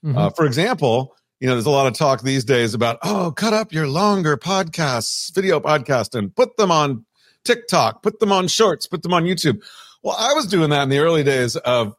uh, 0.04 0.06
mm-hmm. 0.06 0.18
uh, 0.18 0.30
for 0.30 0.46
example, 0.46 1.16
you 1.40 1.48
know, 1.48 1.54
there's 1.54 1.66
a 1.66 1.70
lot 1.70 1.86
of 1.86 1.94
talk 1.94 2.22
these 2.22 2.44
days 2.44 2.74
about, 2.74 2.98
oh, 3.02 3.32
cut 3.32 3.52
up 3.52 3.72
your 3.72 3.86
longer 3.86 4.36
podcasts, 4.36 5.34
video 5.34 5.60
podcast, 5.60 6.16
and 6.16 6.34
put 6.34 6.56
them 6.56 6.70
on 6.70 7.04
TikTok, 7.44 8.02
put 8.02 8.20
them 8.20 8.32
on 8.32 8.48
shorts, 8.48 8.86
put 8.86 9.02
them 9.02 9.12
on 9.12 9.24
YouTube. 9.24 9.62
Well, 10.04 10.16
I 10.16 10.34
was 10.34 10.46
doing 10.46 10.70
that 10.70 10.82
in 10.82 10.90
the 10.90 10.99
early 10.99 11.25
days 11.25 11.56
of 11.56 11.96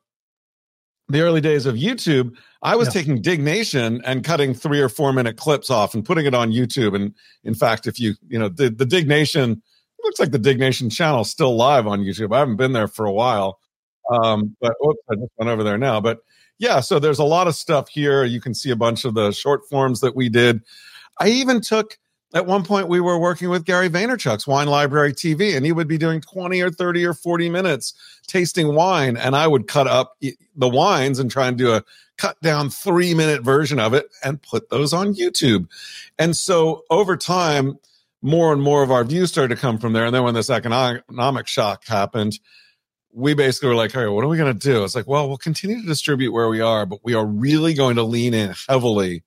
the 1.09 1.21
early 1.21 1.41
days 1.41 1.65
of 1.65 1.75
YouTube. 1.75 2.35
I 2.61 2.75
was 2.75 2.87
yeah. 2.87 3.01
taking 3.01 3.21
Diggnation 3.21 4.01
and 4.05 4.23
cutting 4.23 4.53
three 4.53 4.79
or 4.79 4.89
four 4.89 5.11
minute 5.11 5.37
clips 5.37 5.69
off 5.69 5.93
and 5.93 6.05
putting 6.05 6.25
it 6.25 6.33
on 6.33 6.51
YouTube. 6.51 6.95
And 6.95 7.13
in 7.43 7.55
fact, 7.55 7.87
if 7.87 7.99
you, 7.99 8.13
you 8.27 8.39
know, 8.39 8.47
the, 8.47 8.69
the 8.69 8.85
Diggnation, 8.85 9.61
looks 10.05 10.19
like 10.19 10.31
the 10.31 10.39
Diggnation 10.39 10.89
channel 10.89 11.21
is 11.21 11.29
still 11.29 11.55
live 11.55 11.87
on 11.87 12.01
YouTube. 12.01 12.33
I 12.33 12.39
haven't 12.39 12.57
been 12.57 12.73
there 12.73 12.87
for 12.87 13.05
a 13.05 13.11
while. 13.11 13.59
Um, 14.11 14.55
but 14.61 14.73
oops, 14.87 15.01
I 15.09 15.15
just 15.15 15.31
went 15.37 15.49
over 15.49 15.63
there 15.63 15.77
now. 15.77 15.99
But 15.99 16.19
yeah, 16.59 16.79
so 16.79 16.99
there's 16.99 17.19
a 17.19 17.23
lot 17.23 17.47
of 17.47 17.55
stuff 17.55 17.89
here. 17.89 18.23
You 18.23 18.39
can 18.39 18.53
see 18.53 18.69
a 18.69 18.75
bunch 18.75 19.03
of 19.03 19.15
the 19.15 19.31
short 19.31 19.61
forms 19.67 20.01
that 20.01 20.15
we 20.15 20.29
did. 20.29 20.61
I 21.19 21.29
even 21.29 21.59
took 21.59 21.97
at 22.35 22.45
one 22.45 22.65
point 22.65 22.89
we 22.89 22.99
were 22.99 23.17
working 23.17 23.49
with 23.49 23.63
Gary 23.63 23.89
Vaynerchuk's 23.89 24.45
Wine 24.45 24.67
Library 24.67 25.13
TV, 25.13 25.55
and 25.55 25.65
he 25.65 25.71
would 25.71 25.87
be 25.87 25.97
doing 25.97 26.19
20 26.19 26.61
or 26.61 26.69
30 26.69 27.05
or 27.05 27.13
40 27.13 27.49
minutes 27.49 27.93
tasting 28.27 28.75
wine, 28.75 29.15
and 29.15 29.37
I 29.37 29.47
would 29.47 29.67
cut 29.67 29.87
up 29.87 30.17
the 30.21 30.67
wines 30.67 31.17
and 31.17 31.31
try 31.31 31.47
and 31.47 31.57
do 31.57 31.73
a 31.73 31.83
cut 32.17 32.39
down 32.41 32.69
three 32.69 33.13
minute 33.13 33.41
version 33.41 33.79
of 33.79 33.93
it 33.93 34.07
and 34.23 34.41
put 34.41 34.69
those 34.69 34.91
on 34.91 35.15
YouTube. 35.15 35.67
And 36.19 36.35
so 36.35 36.83
over 36.89 37.15
time, 37.15 37.79
more 38.21 38.51
and 38.51 38.61
more 38.61 38.83
of 38.83 38.91
our 38.91 39.05
views 39.05 39.31
started 39.31 39.55
to 39.55 39.61
come 39.61 39.77
from 39.77 39.93
there. 39.93 40.05
And 40.05 40.13
then 40.13 40.23
when 40.23 40.33
this 40.33 40.49
economic 40.49 41.47
shock 41.47 41.85
happened, 41.85 42.39
we 43.13 43.33
basically 43.33 43.69
were 43.69 43.75
like, 43.75 43.93
"Hey, 43.93 44.07
what 44.07 44.25
are 44.25 44.27
we 44.27 44.35
going 44.35 44.53
to 44.53 44.59
do?" 44.59 44.83
It's 44.83 44.95
like, 44.95 45.07
well, 45.07 45.29
we'll 45.29 45.37
continue 45.37 45.79
to 45.79 45.87
distribute 45.87 46.33
where 46.33 46.49
we 46.49 46.59
are, 46.59 46.85
but 46.85 46.99
we 47.03 47.13
are 47.13 47.25
really 47.25 47.73
going 47.73 47.95
to 47.95 48.03
lean 48.03 48.33
in 48.33 48.53
heavily 48.67 49.23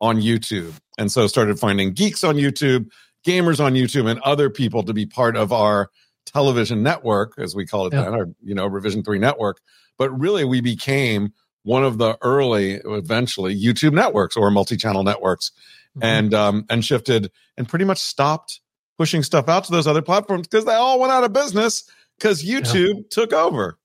on 0.00 0.20
YouTube. 0.20 0.74
And 0.98 1.10
so 1.10 1.26
started 1.26 1.58
finding 1.58 1.92
geeks 1.94 2.24
on 2.24 2.34
YouTube, 2.34 2.90
gamers 3.24 3.64
on 3.64 3.74
YouTube, 3.74 4.10
and 4.10 4.20
other 4.20 4.50
people 4.50 4.82
to 4.82 4.92
be 4.92 5.06
part 5.06 5.36
of 5.36 5.52
our 5.52 5.90
television 6.26 6.82
network, 6.82 7.34
as 7.38 7.54
we 7.54 7.64
call 7.64 7.86
it 7.86 7.94
yeah. 7.94 8.02
then, 8.02 8.14
our, 8.14 8.26
you 8.42 8.54
know, 8.54 8.66
Revision 8.66 9.02
3 9.02 9.18
network. 9.18 9.60
But 9.96 10.10
really, 10.10 10.44
we 10.44 10.60
became 10.60 11.32
one 11.62 11.84
of 11.84 11.98
the 11.98 12.18
early, 12.22 12.80
eventually, 12.84 13.58
YouTube 13.58 13.92
networks 13.92 14.36
or 14.36 14.50
multi-channel 14.50 15.04
networks, 15.04 15.50
mm-hmm. 15.96 16.04
and 16.04 16.34
um, 16.34 16.64
and 16.70 16.84
shifted 16.84 17.30
and 17.56 17.68
pretty 17.68 17.84
much 17.84 17.98
stopped 17.98 18.60
pushing 18.96 19.22
stuff 19.22 19.48
out 19.48 19.64
to 19.64 19.72
those 19.72 19.86
other 19.86 20.02
platforms 20.02 20.46
because 20.48 20.64
they 20.64 20.74
all 20.74 20.98
went 20.98 21.12
out 21.12 21.24
of 21.24 21.32
business 21.32 21.84
because 22.18 22.44
YouTube 22.44 22.94
yeah. 22.96 23.02
took 23.10 23.32
over. 23.32 23.78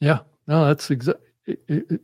Yeah, 0.00 0.20
no, 0.46 0.66
that's 0.66 0.88
exa- 0.88 1.18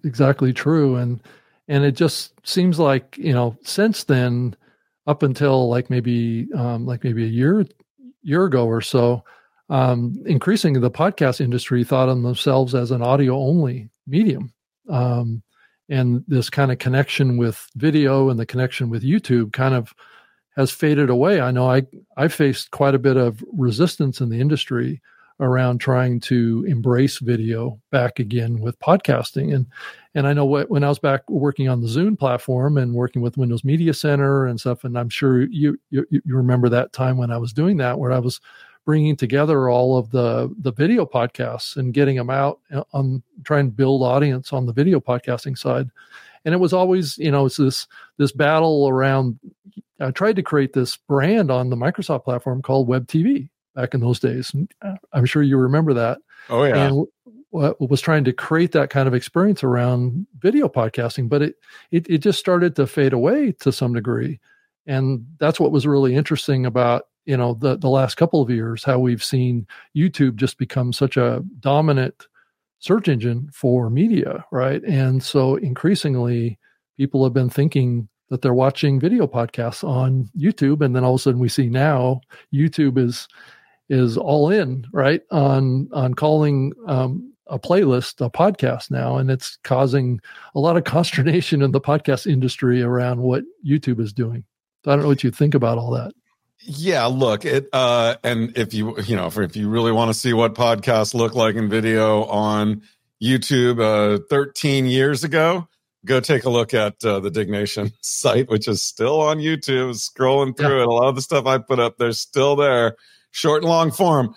exactly 0.04 0.52
true, 0.52 0.96
and 0.96 1.20
and 1.68 1.84
it 1.84 1.92
just 1.92 2.32
seems 2.46 2.78
like 2.78 3.16
you 3.18 3.32
know 3.32 3.56
since 3.62 4.04
then 4.04 4.56
up 5.06 5.22
until 5.22 5.68
like 5.68 5.90
maybe 5.90 6.48
um, 6.54 6.86
like 6.86 7.04
maybe 7.04 7.24
a 7.24 7.28
year 7.28 7.64
year 8.22 8.44
ago 8.44 8.66
or 8.66 8.80
so 8.80 9.22
um, 9.70 10.22
increasingly 10.26 10.80
the 10.80 10.90
podcast 10.90 11.40
industry 11.40 11.84
thought 11.84 12.08
of 12.08 12.22
themselves 12.22 12.74
as 12.74 12.90
an 12.90 13.02
audio 13.02 13.36
only 13.36 13.88
medium. 14.06 14.52
Um, 14.88 15.42
and 15.88 16.24
this 16.26 16.50
kind 16.50 16.72
of 16.72 16.78
connection 16.78 17.36
with 17.36 17.68
video 17.76 18.30
and 18.30 18.38
the 18.38 18.46
connection 18.46 18.88
with 18.88 19.02
youtube 19.02 19.52
kind 19.52 19.74
of 19.74 19.92
has 20.56 20.70
faded 20.70 21.10
away. 21.10 21.40
I 21.40 21.50
know 21.50 21.70
i 21.70 21.82
i 22.16 22.28
faced 22.28 22.70
quite 22.70 22.94
a 22.94 22.98
bit 22.98 23.16
of 23.16 23.42
resistance 23.52 24.20
in 24.20 24.28
the 24.28 24.40
industry 24.40 25.00
around 25.40 25.78
trying 25.78 26.20
to 26.20 26.64
embrace 26.68 27.18
video 27.18 27.80
back 27.90 28.18
again 28.18 28.60
with 28.60 28.78
podcasting. 28.78 29.54
And 29.54 29.66
and 30.14 30.28
I 30.28 30.32
know 30.32 30.44
what, 30.44 30.70
when 30.70 30.84
I 30.84 30.88
was 30.88 31.00
back 31.00 31.28
working 31.28 31.68
on 31.68 31.80
the 31.80 31.88
Zune 31.88 32.16
platform 32.16 32.78
and 32.78 32.94
working 32.94 33.20
with 33.20 33.36
Windows 33.36 33.64
Media 33.64 33.92
Center 33.92 34.46
and 34.46 34.60
stuff 34.60 34.84
and 34.84 34.96
I'm 34.98 35.08
sure 35.08 35.42
you 35.42 35.78
you, 35.90 36.06
you 36.10 36.20
remember 36.26 36.68
that 36.68 36.92
time 36.92 37.16
when 37.16 37.32
I 37.32 37.38
was 37.38 37.52
doing 37.52 37.76
that 37.78 37.98
where 37.98 38.12
I 38.12 38.20
was 38.20 38.40
bringing 38.84 39.16
together 39.16 39.68
all 39.68 39.98
of 39.98 40.10
the 40.10 40.54
the 40.58 40.72
video 40.72 41.04
podcasts 41.04 41.76
and 41.76 41.94
getting 41.94 42.16
them 42.16 42.30
out 42.30 42.60
uh, 42.72 42.84
on 42.92 43.22
trying 43.42 43.66
to 43.66 43.72
build 43.72 44.02
audience 44.02 44.52
on 44.52 44.66
the 44.66 44.72
video 44.72 45.00
podcasting 45.00 45.58
side. 45.58 45.90
And 46.44 46.54
it 46.54 46.58
was 46.58 46.72
always 46.72 47.18
you 47.18 47.32
know 47.32 47.46
it's 47.46 47.56
this 47.56 47.88
this 48.18 48.32
battle 48.32 48.88
around 48.88 49.38
i 50.00 50.10
tried 50.10 50.36
to 50.36 50.42
create 50.42 50.72
this 50.72 50.96
brand 50.96 51.50
on 51.50 51.70
the 51.70 51.76
microsoft 51.76 52.24
platform 52.24 52.60
called 52.60 52.88
web 52.88 53.06
tv 53.06 53.48
back 53.74 53.94
in 53.94 54.00
those 54.00 54.20
days. 54.20 54.52
Uh, 54.82 54.94
I'm 55.12 55.26
sure 55.26 55.42
you 55.42 55.56
remember 55.56 55.94
that. 55.94 56.18
Oh 56.48 56.64
yeah. 56.64 56.88
And 56.88 57.06
was 57.54 58.00
trying 58.00 58.24
to 58.24 58.32
create 58.32 58.72
that 58.72 58.90
kind 58.90 59.06
of 59.06 59.14
experience 59.14 59.62
around 59.62 60.26
video 60.38 60.68
podcasting, 60.68 61.28
but 61.28 61.42
it, 61.42 61.54
it 61.92 62.08
it 62.10 62.18
just 62.18 62.38
started 62.38 62.74
to 62.76 62.86
fade 62.86 63.12
away 63.12 63.52
to 63.60 63.70
some 63.70 63.94
degree, 63.94 64.40
and 64.86 65.24
that's 65.38 65.60
what 65.60 65.70
was 65.72 65.86
really 65.86 66.16
interesting 66.16 66.66
about 66.66 67.04
you 67.26 67.36
know 67.36 67.54
the 67.54 67.76
the 67.76 67.88
last 67.88 68.16
couple 68.16 68.42
of 68.42 68.50
years 68.50 68.82
how 68.82 68.98
we've 68.98 69.22
seen 69.22 69.66
YouTube 69.96 70.34
just 70.34 70.58
become 70.58 70.92
such 70.92 71.16
a 71.16 71.44
dominant 71.60 72.26
search 72.80 73.08
engine 73.08 73.48
for 73.52 73.88
media, 73.88 74.44
right? 74.50 74.82
And 74.82 75.22
so 75.22 75.54
increasingly, 75.56 76.58
people 76.98 77.24
have 77.24 77.32
been 77.32 77.50
thinking 77.50 78.08
that 78.30 78.42
they're 78.42 78.52
watching 78.52 78.98
video 78.98 79.26
podcasts 79.26 79.84
on 79.84 80.28
YouTube, 80.36 80.84
and 80.84 80.94
then 80.94 81.04
all 81.04 81.14
of 81.14 81.20
a 81.20 81.22
sudden 81.22 81.40
we 81.40 81.48
see 81.48 81.68
now 81.68 82.20
YouTube 82.52 82.98
is 82.98 83.28
is 83.88 84.16
all 84.16 84.50
in 84.50 84.86
right 84.92 85.22
on 85.30 85.88
on 85.92 86.14
calling 86.14 86.72
um, 86.86 87.34
a 87.46 87.58
playlist 87.58 88.24
a 88.24 88.30
podcast 88.30 88.90
now 88.90 89.16
and 89.16 89.30
it's 89.30 89.58
causing 89.62 90.20
a 90.54 90.60
lot 90.60 90.76
of 90.76 90.84
consternation 90.84 91.62
in 91.62 91.72
the 91.72 91.80
podcast 91.80 92.26
industry 92.26 92.82
around 92.82 93.20
what 93.20 93.44
youtube 93.66 94.00
is 94.00 94.12
doing. 94.12 94.44
So 94.84 94.90
i 94.90 94.94
don't 94.94 95.02
know 95.02 95.08
what 95.08 95.24
you 95.24 95.30
think 95.30 95.54
about 95.54 95.78
all 95.78 95.90
that. 95.92 96.12
Yeah 96.60 97.06
look 97.06 97.44
it 97.44 97.68
uh 97.72 98.16
and 98.24 98.56
if 98.56 98.72
you 98.72 98.98
you 99.02 99.16
know 99.16 99.26
if 99.26 99.56
you 99.56 99.68
really 99.68 99.92
want 99.92 100.08
to 100.08 100.18
see 100.18 100.32
what 100.32 100.54
podcasts 100.54 101.14
look 101.14 101.34
like 101.34 101.56
in 101.56 101.68
video 101.68 102.24
on 102.24 102.82
youtube 103.22 103.80
uh 103.80 104.22
13 104.30 104.86
years 104.86 105.24
ago 105.24 105.68
go 106.06 106.20
take 106.20 106.44
a 106.44 106.50
look 106.50 106.74
at 106.74 107.02
uh, 107.04 107.20
the 107.20 107.30
diggnation 107.30 107.92
site 108.00 108.48
which 108.48 108.66
is 108.66 108.82
still 108.82 109.20
on 109.20 109.38
youtube 109.38 109.90
scrolling 109.92 110.56
through 110.56 110.76
yeah. 110.76 110.82
it. 110.82 110.88
A 110.88 110.90
lot 110.90 111.08
of 111.08 111.16
the 111.16 111.22
stuff 111.22 111.44
i 111.44 111.58
put 111.58 111.78
up 111.78 111.96
there's 111.98 112.18
still 112.18 112.56
there 112.56 112.96
short 113.34 113.62
and 113.62 113.68
long 113.68 113.90
form. 113.90 114.34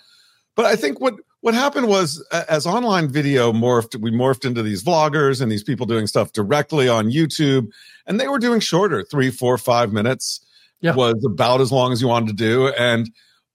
But 0.54 0.66
I 0.66 0.76
think 0.76 1.00
what 1.00 1.14
what 1.40 1.54
happened 1.54 1.86
was 1.86 2.22
as 2.48 2.66
online 2.66 3.08
video 3.08 3.52
morphed, 3.52 3.94
we 4.00 4.10
morphed 4.10 4.44
into 4.44 4.62
these 4.62 4.82
vloggers 4.82 5.40
and 5.40 5.50
these 5.50 5.62
people 5.62 5.86
doing 5.86 6.08
stuff 6.08 6.32
directly 6.32 6.88
on 6.88 7.10
YouTube, 7.10 7.68
and 8.06 8.18
they 8.18 8.26
were 8.26 8.40
doing 8.40 8.58
shorter, 8.60 9.04
three, 9.04 9.30
four, 9.30 9.56
five 9.56 9.92
minutes 9.92 10.44
yeah. 10.80 10.94
was 10.94 11.24
about 11.24 11.60
as 11.60 11.70
long 11.70 11.92
as 11.92 12.02
you 12.02 12.08
wanted 12.08 12.28
to 12.28 12.34
do. 12.34 12.68
And 12.68 13.10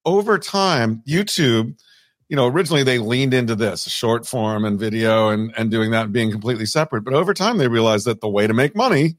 over 0.06 0.40
time, 0.40 1.04
YouTube, 1.08 1.78
you 2.30 2.38
know, 2.38 2.48
originally 2.48 2.84
they 2.84 3.00
leaned 3.00 3.34
into 3.34 3.54
this 3.54 3.84
short 3.84 4.26
form 4.26 4.64
and 4.64 4.80
video 4.80 5.30
and, 5.30 5.54
and 5.58 5.70
doing 5.70 5.92
that 5.92 6.06
and 6.06 6.14
being 6.14 6.32
completely 6.32 6.66
separate. 6.66 7.04
But 7.04 7.14
over 7.14 7.34
time, 7.34 7.58
they 7.58 7.68
realized 7.68 8.06
that 8.06 8.22
the 8.22 8.30
way 8.30 8.48
to 8.48 8.54
make 8.54 8.76
money 8.78 9.18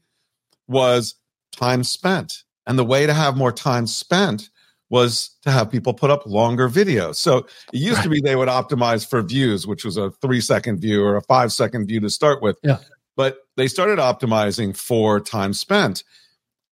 was 0.67 1.15
time 1.51 1.83
spent. 1.83 2.43
And 2.67 2.79
the 2.79 2.83
way 2.83 3.05
to 3.05 3.13
have 3.13 3.37
more 3.37 3.51
time 3.51 3.85
spent 3.85 4.49
was 4.95 5.31
to 5.41 5.51
have 5.51 5.69
people 5.69 5.93
put 5.93 6.09
up 6.09 6.25
longer 6.25 6.69
videos. 6.69 7.15
So 7.15 7.39
it 7.73 7.79
used 7.79 7.97
right. 7.97 8.03
to 8.03 8.09
be 8.09 8.21
they 8.21 8.37
would 8.37 8.47
optimize 8.47 9.05
for 9.05 9.21
views, 9.21 9.67
which 9.67 9.83
was 9.83 9.97
a 9.97 10.11
three 10.21 10.39
second 10.39 10.79
view 10.79 11.03
or 11.03 11.17
a 11.17 11.21
five 11.21 11.51
second 11.51 11.87
view 11.87 11.99
to 11.99 12.09
start 12.09 12.41
with. 12.41 12.57
Yeah. 12.63 12.77
But 13.17 13.39
they 13.57 13.67
started 13.67 13.99
optimizing 13.99 14.75
for 14.75 15.19
time 15.19 15.51
spent. 15.51 16.05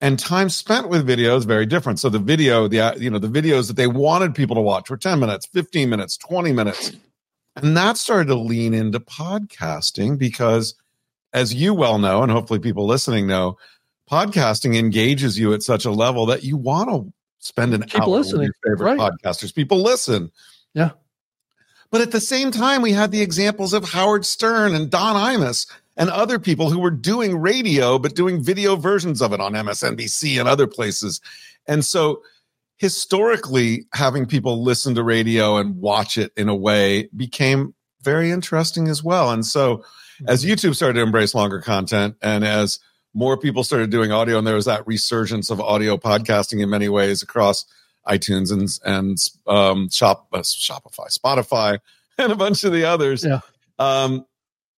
And 0.00 0.18
time 0.18 0.48
spent 0.48 0.88
with 0.88 1.06
video 1.06 1.36
is 1.36 1.44
very 1.44 1.66
different. 1.66 2.00
So 2.00 2.08
the 2.08 2.18
video, 2.18 2.66
the 2.66 2.96
you 2.98 3.10
know, 3.10 3.18
the 3.18 3.28
videos 3.28 3.66
that 3.66 3.76
they 3.76 3.86
wanted 3.86 4.34
people 4.34 4.56
to 4.56 4.62
watch 4.62 4.88
were 4.88 4.96
10 4.96 5.20
minutes, 5.20 5.44
15 5.44 5.90
minutes, 5.90 6.16
20 6.16 6.50
minutes. 6.52 6.92
And 7.56 7.76
that 7.76 7.98
started 7.98 8.28
to 8.28 8.36
lean 8.36 8.72
into 8.72 9.00
podcasting 9.00 10.18
because 10.18 10.74
as 11.34 11.52
you 11.52 11.74
well 11.74 11.98
know, 11.98 12.22
and 12.22 12.32
hopefully 12.32 12.58
people 12.58 12.86
listening 12.86 13.26
know, 13.26 13.58
podcasting 14.10 14.76
engages 14.76 15.38
you 15.38 15.52
at 15.52 15.62
such 15.62 15.84
a 15.84 15.90
level 15.90 16.24
that 16.26 16.42
you 16.42 16.56
want 16.56 16.88
to 16.88 17.12
spend 17.44 17.74
an 17.74 17.82
Keep 17.82 18.02
hour 18.02 18.08
listening. 18.08 18.40
with 18.40 18.56
your 18.64 18.76
favorite 18.76 18.96
right. 18.96 19.12
podcasters. 19.12 19.54
People 19.54 19.82
listen. 19.82 20.32
Yeah. 20.72 20.90
But 21.90 22.00
at 22.00 22.10
the 22.10 22.20
same 22.20 22.50
time, 22.50 22.82
we 22.82 22.92
had 22.92 23.12
the 23.12 23.20
examples 23.20 23.72
of 23.72 23.84
Howard 23.90 24.24
Stern 24.24 24.74
and 24.74 24.90
Don 24.90 25.14
Imus 25.14 25.70
and 25.96 26.10
other 26.10 26.38
people 26.38 26.70
who 26.70 26.80
were 26.80 26.90
doing 26.90 27.36
radio, 27.36 27.98
but 27.98 28.16
doing 28.16 28.42
video 28.42 28.74
versions 28.74 29.22
of 29.22 29.32
it 29.32 29.40
on 29.40 29.52
MSNBC 29.52 30.40
and 30.40 30.48
other 30.48 30.66
places. 30.66 31.20
And 31.68 31.84
so 31.84 32.22
historically, 32.78 33.86
having 33.92 34.26
people 34.26 34.62
listen 34.62 34.94
to 34.96 35.04
radio 35.04 35.56
and 35.58 35.76
watch 35.76 36.18
it 36.18 36.32
in 36.36 36.48
a 36.48 36.54
way 36.54 37.08
became 37.14 37.74
very 38.02 38.30
interesting 38.30 38.88
as 38.88 39.04
well. 39.04 39.30
And 39.30 39.46
so 39.46 39.84
as 40.26 40.44
mm-hmm. 40.44 40.54
YouTube 40.54 40.74
started 40.74 40.94
to 40.94 41.02
embrace 41.02 41.34
longer 41.34 41.60
content 41.60 42.16
and 42.22 42.44
as 42.44 42.80
more 43.14 43.38
people 43.38 43.64
started 43.64 43.90
doing 43.90 44.12
audio, 44.12 44.38
and 44.38 44.46
there 44.46 44.56
was 44.56 44.64
that 44.66 44.86
resurgence 44.86 45.50
of 45.50 45.60
audio 45.60 45.96
podcasting 45.96 46.60
in 46.60 46.68
many 46.68 46.88
ways 46.88 47.22
across 47.22 47.64
iTunes 48.06 48.52
and 48.52 48.68
and 48.84 49.18
um, 49.46 49.88
Shop 49.88 50.26
uh, 50.32 50.40
Shopify, 50.40 51.16
Spotify, 51.16 51.78
and 52.18 52.32
a 52.32 52.36
bunch 52.36 52.64
of 52.64 52.72
the 52.72 52.84
others. 52.84 53.24
Yeah. 53.24 53.40
Um, 53.78 54.26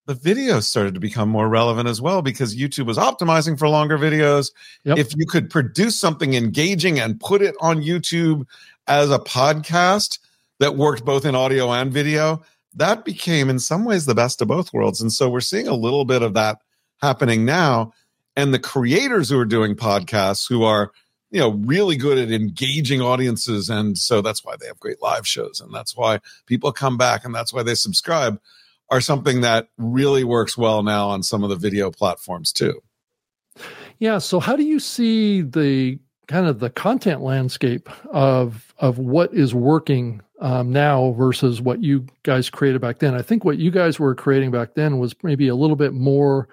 the 0.06 0.14
videos 0.14 0.62
started 0.62 0.94
to 0.94 1.00
become 1.00 1.28
more 1.28 1.48
relevant 1.48 1.88
as 1.88 2.00
well 2.00 2.22
because 2.22 2.56
YouTube 2.56 2.86
was 2.86 2.96
optimizing 2.96 3.58
for 3.58 3.68
longer 3.68 3.98
videos. 3.98 4.52
Yep. 4.84 4.98
If 4.98 5.16
you 5.16 5.26
could 5.26 5.50
produce 5.50 5.98
something 5.98 6.34
engaging 6.34 7.00
and 7.00 7.18
put 7.18 7.42
it 7.42 7.56
on 7.60 7.82
YouTube 7.82 8.46
as 8.86 9.10
a 9.10 9.18
podcast 9.18 10.20
that 10.60 10.76
worked 10.76 11.04
both 11.04 11.24
in 11.24 11.34
audio 11.34 11.72
and 11.72 11.92
video, 11.92 12.40
that 12.74 13.04
became 13.04 13.50
in 13.50 13.58
some 13.58 13.84
ways 13.84 14.06
the 14.06 14.14
best 14.14 14.40
of 14.40 14.48
both 14.48 14.72
worlds. 14.72 15.00
And 15.00 15.12
so 15.12 15.28
we're 15.28 15.40
seeing 15.40 15.66
a 15.66 15.74
little 15.74 16.04
bit 16.04 16.22
of 16.22 16.34
that 16.34 16.58
happening 17.02 17.44
now. 17.44 17.92
And 18.36 18.52
the 18.52 18.58
creators 18.58 19.30
who 19.30 19.38
are 19.38 19.46
doing 19.46 19.74
podcasts 19.74 20.48
who 20.48 20.62
are, 20.62 20.92
you 21.30 21.40
know, 21.40 21.52
really 21.52 21.96
good 21.96 22.18
at 22.18 22.30
engaging 22.30 23.00
audiences. 23.00 23.70
And 23.70 23.96
so 23.96 24.20
that's 24.20 24.44
why 24.44 24.56
they 24.56 24.66
have 24.66 24.78
great 24.78 25.00
live 25.02 25.26
shows. 25.26 25.60
And 25.60 25.74
that's 25.74 25.96
why 25.96 26.20
people 26.46 26.70
come 26.70 26.96
back 26.96 27.24
and 27.24 27.34
that's 27.34 27.52
why 27.52 27.62
they 27.62 27.74
subscribe 27.74 28.38
are 28.90 29.00
something 29.00 29.40
that 29.40 29.68
really 29.78 30.24
works 30.24 30.56
well 30.56 30.82
now 30.82 31.08
on 31.08 31.22
some 31.22 31.42
of 31.42 31.50
the 31.50 31.56
video 31.56 31.90
platforms 31.90 32.52
too. 32.52 32.82
Yeah. 33.98 34.18
So 34.18 34.40
how 34.40 34.56
do 34.56 34.62
you 34.62 34.78
see 34.78 35.42
the 35.42 35.98
kind 36.28 36.46
of 36.46 36.60
the 36.60 36.70
content 36.70 37.22
landscape 37.22 37.88
of 38.12 38.74
of 38.78 38.98
what 38.98 39.32
is 39.32 39.54
working 39.54 40.20
um, 40.40 40.70
now 40.70 41.12
versus 41.12 41.60
what 41.62 41.82
you 41.82 42.06
guys 42.22 42.50
created 42.50 42.80
back 42.80 42.98
then? 42.98 43.14
I 43.14 43.22
think 43.22 43.44
what 43.44 43.58
you 43.58 43.70
guys 43.70 43.98
were 43.98 44.14
creating 44.14 44.50
back 44.50 44.74
then 44.74 44.98
was 44.98 45.14
maybe 45.22 45.48
a 45.48 45.54
little 45.54 45.76
bit 45.76 45.94
more. 45.94 46.48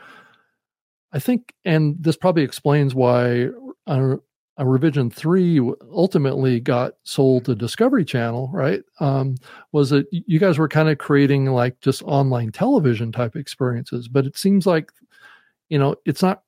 I 1.14 1.20
think, 1.20 1.54
and 1.64 1.96
this 2.00 2.18
probably 2.18 2.44
explains 2.44 2.96
why 2.96 3.50
uh, 3.86 4.16
a 4.58 4.66
revision 4.66 5.10
three 5.10 5.60
ultimately 5.92 6.60
got 6.60 6.94
sold 7.04 7.46
to 7.46 7.56
Discovery 7.56 8.04
Channel, 8.04 8.50
right? 8.52 8.82
Um, 9.00 9.36
was 9.72 9.92
that 9.92 10.08
you 10.12 10.40
guys 10.40 10.58
were 10.58 10.68
kind 10.68 10.90
of 10.90 10.98
creating 10.98 11.46
like 11.46 11.80
just 11.82 12.02
online 12.04 12.52
television 12.52 13.12
type 13.12 13.36
experiences, 13.36 14.08
but 14.08 14.26
it 14.26 14.38
seems 14.38 14.66
like, 14.66 14.92
you 15.70 15.80
know, 15.80 15.96
it's 16.06 16.22
not. 16.22 16.42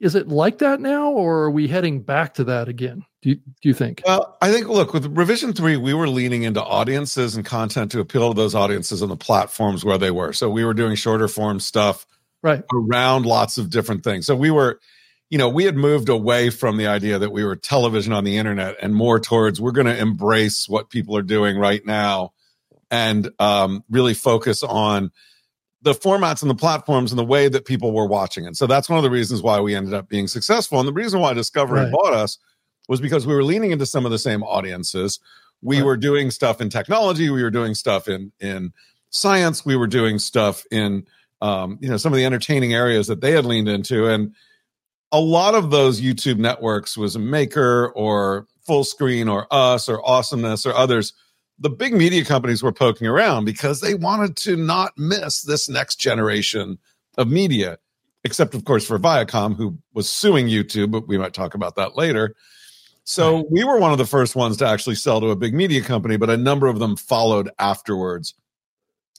Is 0.00 0.14
it 0.14 0.28
like 0.28 0.58
that 0.58 0.80
now, 0.80 1.10
or 1.10 1.42
are 1.42 1.50
we 1.50 1.68
heading 1.68 2.00
back 2.00 2.32
to 2.34 2.44
that 2.44 2.68
again? 2.68 3.04
Do 3.20 3.28
you, 3.28 3.34
do 3.34 3.68
you 3.68 3.74
think? 3.74 4.02
Well, 4.06 4.38
I 4.40 4.50
think 4.50 4.66
look 4.66 4.94
with 4.94 5.14
revision 5.14 5.52
three, 5.52 5.76
we 5.76 5.92
were 5.92 6.08
leaning 6.08 6.44
into 6.44 6.64
audiences 6.64 7.36
and 7.36 7.44
content 7.44 7.92
to 7.92 8.00
appeal 8.00 8.32
to 8.32 8.34
those 8.34 8.54
audiences 8.54 9.02
on 9.02 9.10
the 9.10 9.16
platforms 9.16 9.84
where 9.84 9.98
they 9.98 10.10
were. 10.10 10.32
So 10.32 10.48
we 10.48 10.64
were 10.64 10.72
doing 10.72 10.94
shorter 10.94 11.28
form 11.28 11.60
stuff, 11.60 12.06
right, 12.42 12.62
around 12.72 13.26
lots 13.26 13.58
of 13.58 13.70
different 13.70 14.04
things. 14.04 14.26
So 14.26 14.36
we 14.36 14.50
were 14.50 14.80
you 15.30 15.38
know, 15.38 15.48
we 15.48 15.64
had 15.64 15.76
moved 15.76 16.08
away 16.08 16.50
from 16.50 16.76
the 16.76 16.88
idea 16.88 17.18
that 17.18 17.30
we 17.30 17.44
were 17.44 17.54
television 17.54 18.12
on 18.12 18.24
the 18.24 18.36
internet 18.36 18.76
and 18.82 18.94
more 18.94 19.20
towards 19.20 19.60
we're 19.60 19.70
going 19.70 19.86
to 19.86 19.96
embrace 19.96 20.68
what 20.68 20.90
people 20.90 21.16
are 21.16 21.22
doing 21.22 21.56
right 21.56 21.86
now 21.86 22.32
and 22.90 23.30
um, 23.38 23.84
really 23.88 24.12
focus 24.12 24.64
on 24.64 25.12
the 25.82 25.92
formats 25.92 26.42
and 26.42 26.50
the 26.50 26.56
platforms 26.56 27.12
and 27.12 27.18
the 27.18 27.24
way 27.24 27.48
that 27.48 27.64
people 27.64 27.92
were 27.92 28.06
watching 28.06 28.44
it. 28.44 28.56
So 28.56 28.66
that's 28.66 28.88
one 28.88 28.98
of 28.98 29.04
the 29.04 29.10
reasons 29.10 29.40
why 29.40 29.60
we 29.60 29.74
ended 29.74 29.94
up 29.94 30.08
being 30.08 30.26
successful. 30.26 30.80
And 30.80 30.88
the 30.88 30.92
reason 30.92 31.20
why 31.20 31.32
Discovery 31.32 31.84
right. 31.84 31.92
bought 31.92 32.12
us 32.12 32.36
was 32.88 33.00
because 33.00 33.24
we 33.24 33.34
were 33.34 33.44
leaning 33.44 33.70
into 33.70 33.86
some 33.86 34.04
of 34.04 34.10
the 34.10 34.18
same 34.18 34.42
audiences. 34.42 35.20
We 35.62 35.76
right. 35.76 35.86
were 35.86 35.96
doing 35.96 36.32
stuff 36.32 36.60
in 36.60 36.70
technology, 36.70 37.30
we 37.30 37.42
were 37.42 37.50
doing 37.50 37.74
stuff 37.74 38.08
in 38.08 38.32
in 38.40 38.72
science, 39.10 39.64
we 39.64 39.76
were 39.76 39.86
doing 39.86 40.18
stuff 40.18 40.64
in 40.72 41.06
um, 41.40 41.78
you 41.80 41.88
know 41.88 41.96
some 41.96 42.12
of 42.12 42.16
the 42.16 42.24
entertaining 42.24 42.74
areas 42.74 43.06
that 43.06 43.20
they 43.20 43.32
had 43.32 43.44
leaned 43.44 43.68
into 43.68 44.06
and 44.06 44.34
a 45.12 45.20
lot 45.20 45.54
of 45.54 45.70
those 45.70 46.00
YouTube 46.00 46.38
networks 46.38 46.96
was 46.96 47.18
Maker 47.18 47.88
or 47.90 48.46
Fullscreen 48.68 49.30
or 49.30 49.46
Us 49.50 49.88
or 49.88 50.06
Awesomeness 50.08 50.64
or 50.64 50.74
others. 50.74 51.12
The 51.58 51.70
big 51.70 51.92
media 51.92 52.24
companies 52.24 52.62
were 52.62 52.72
poking 52.72 53.06
around 53.06 53.44
because 53.44 53.80
they 53.80 53.94
wanted 53.94 54.36
to 54.38 54.56
not 54.56 54.96
miss 54.96 55.42
this 55.42 55.68
next 55.68 55.96
generation 55.96 56.78
of 57.18 57.28
media, 57.28 57.78
except, 58.24 58.54
of 58.54 58.64
course, 58.64 58.86
for 58.86 58.98
Viacom, 58.98 59.56
who 59.56 59.76
was 59.92 60.08
suing 60.08 60.46
YouTube, 60.46 60.90
but 60.92 61.08
we 61.08 61.18
might 61.18 61.34
talk 61.34 61.54
about 61.54 61.76
that 61.76 61.96
later. 61.96 62.34
So 63.04 63.46
we 63.50 63.64
were 63.64 63.78
one 63.78 63.92
of 63.92 63.98
the 63.98 64.06
first 64.06 64.36
ones 64.36 64.56
to 64.58 64.66
actually 64.66 64.94
sell 64.94 65.20
to 65.20 65.30
a 65.30 65.36
big 65.36 65.52
media 65.52 65.82
company, 65.82 66.16
but 66.16 66.30
a 66.30 66.36
number 66.36 66.68
of 66.68 66.78
them 66.78 66.96
followed 66.96 67.50
afterwards. 67.58 68.34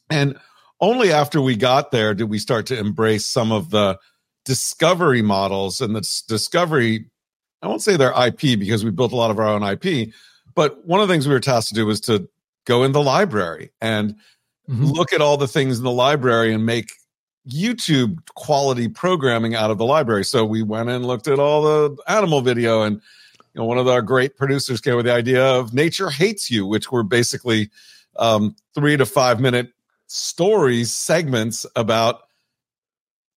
And 0.10 0.38
only 0.81 1.11
after 1.11 1.39
we 1.39 1.55
got 1.55 1.91
there 1.91 2.13
did 2.13 2.29
we 2.29 2.39
start 2.39 2.65
to 2.65 2.77
embrace 2.77 3.25
some 3.25 3.51
of 3.51 3.70
the 3.70 3.98
discovery 4.44 5.22
models 5.22 5.79
and 5.79 5.96
the 5.96 6.24
discovery 6.27 7.05
i 7.61 7.67
won't 7.67 7.81
say 7.81 7.96
they're 7.96 8.13
ip 8.27 8.39
because 8.39 8.83
we 8.83 8.91
built 8.91 9.11
a 9.11 9.15
lot 9.15 9.31
of 9.31 9.39
our 9.39 9.48
own 9.48 9.63
ip 9.63 10.09
but 10.53 10.85
one 10.85 11.00
of 11.00 11.07
the 11.07 11.13
things 11.13 11.27
we 11.27 11.33
were 11.33 11.39
tasked 11.39 11.70
to 11.70 11.75
do 11.75 11.85
was 11.85 12.01
to 12.01 12.27
go 12.65 12.83
in 12.83 12.91
the 12.91 13.01
library 13.01 13.72
and 13.79 14.15
mm-hmm. 14.70 14.85
look 14.85 15.13
at 15.13 15.22
all 15.22 15.37
the 15.37 15.48
things 15.48 15.77
in 15.77 15.83
the 15.83 15.91
library 15.91 16.53
and 16.53 16.65
make 16.65 16.94
youtube 17.48 18.17
quality 18.35 18.87
programming 18.87 19.55
out 19.55 19.72
of 19.72 19.77
the 19.77 19.85
library 19.85 20.25
so 20.25 20.46
we 20.46 20.61
went 20.61 20.89
and 20.89 21.05
looked 21.05 21.27
at 21.27 21.39
all 21.39 21.61
the 21.61 21.98
animal 22.07 22.41
video 22.41 22.81
and 22.83 22.96
you 23.53 23.59
know 23.61 23.65
one 23.65 23.77
of 23.77 23.87
our 23.87 24.01
great 24.01 24.37
producers 24.37 24.79
came 24.79 24.96
with 24.96 25.05
the 25.05 25.13
idea 25.13 25.44
of 25.44 25.74
nature 25.74 26.09
hates 26.09 26.51
you 26.51 26.65
which 26.65 26.91
were 26.91 27.03
basically 27.03 27.70
um, 28.17 28.55
three 28.75 28.98
to 28.98 29.05
five 29.05 29.39
minute 29.39 29.72
stories 30.11 30.91
segments 30.91 31.65
about 31.75 32.24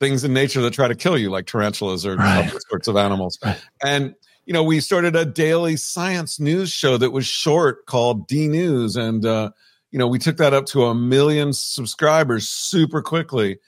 things 0.00 0.24
in 0.24 0.34
nature 0.34 0.60
that 0.60 0.72
try 0.72 0.88
to 0.88 0.94
kill 0.94 1.16
you, 1.16 1.30
like 1.30 1.46
tarantulas 1.46 2.04
or 2.04 2.16
right. 2.16 2.48
other 2.48 2.58
sorts 2.68 2.88
of 2.88 2.96
animals. 2.96 3.38
Right. 3.44 3.62
And 3.84 4.14
you 4.44 4.52
know, 4.52 4.62
we 4.62 4.80
started 4.80 5.16
a 5.16 5.24
daily 5.24 5.76
science 5.76 6.38
news 6.38 6.70
show 6.70 6.98
that 6.98 7.12
was 7.12 7.26
short 7.26 7.86
called 7.86 8.26
D 8.26 8.48
News, 8.48 8.96
and 8.96 9.24
uh, 9.24 9.50
you 9.90 9.98
know, 9.98 10.08
we 10.08 10.18
took 10.18 10.36
that 10.36 10.52
up 10.52 10.66
to 10.66 10.84
a 10.84 10.94
million 10.94 11.52
subscribers 11.52 12.48
super 12.48 13.00
quickly, 13.00 13.58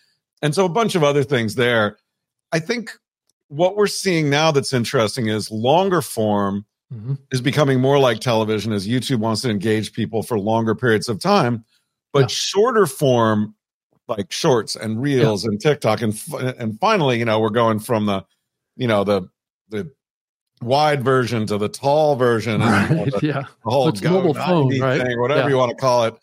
and 0.42 0.54
so 0.54 0.64
a 0.64 0.68
bunch 0.68 0.94
of 0.94 1.04
other 1.04 1.22
things 1.22 1.54
there. 1.54 1.98
I 2.52 2.58
think 2.58 2.90
what 3.48 3.76
we're 3.76 3.86
seeing 3.86 4.28
now 4.28 4.50
that's 4.50 4.72
interesting 4.72 5.28
is 5.28 5.50
longer 5.50 6.02
form 6.02 6.66
mm-hmm. 6.92 7.14
is 7.30 7.40
becoming 7.40 7.80
more 7.80 7.98
like 7.98 8.18
television 8.20 8.72
as 8.72 8.86
YouTube 8.86 9.18
wants 9.18 9.42
to 9.42 9.50
engage 9.50 9.92
people 9.92 10.22
for 10.22 10.38
longer 10.38 10.74
periods 10.74 11.08
of 11.08 11.20
time, 11.20 11.64
but 12.16 12.30
yeah. 12.30 12.34
shorter 12.34 12.86
form 12.86 13.54
like 14.08 14.30
shorts 14.30 14.76
and 14.76 15.00
reels 15.00 15.44
yeah. 15.44 15.50
and 15.50 15.60
TikTok 15.60 16.02
and 16.02 16.20
and 16.58 16.78
finally, 16.78 17.18
you 17.18 17.24
know, 17.24 17.40
we're 17.40 17.50
going 17.50 17.78
from 17.78 18.06
the, 18.06 18.24
you 18.76 18.86
know, 18.86 19.04
the 19.04 19.28
the 19.68 19.90
wide 20.62 21.04
version 21.04 21.46
to 21.46 21.58
the 21.58 21.68
tall 21.68 22.16
version, 22.16 22.60
right. 22.60 22.90
and, 22.90 22.98
you 22.98 23.04
know, 23.06 23.18
the, 23.18 23.26
yeah, 23.26 23.42
the 23.42 23.70
whole 23.70 23.92
mobile 24.04 24.34
phone, 24.34 24.78
right? 24.80 25.02
thing, 25.02 25.20
whatever 25.20 25.42
yeah. 25.42 25.48
you 25.48 25.56
want 25.56 25.70
to 25.70 25.76
call 25.76 26.04
it. 26.04 26.14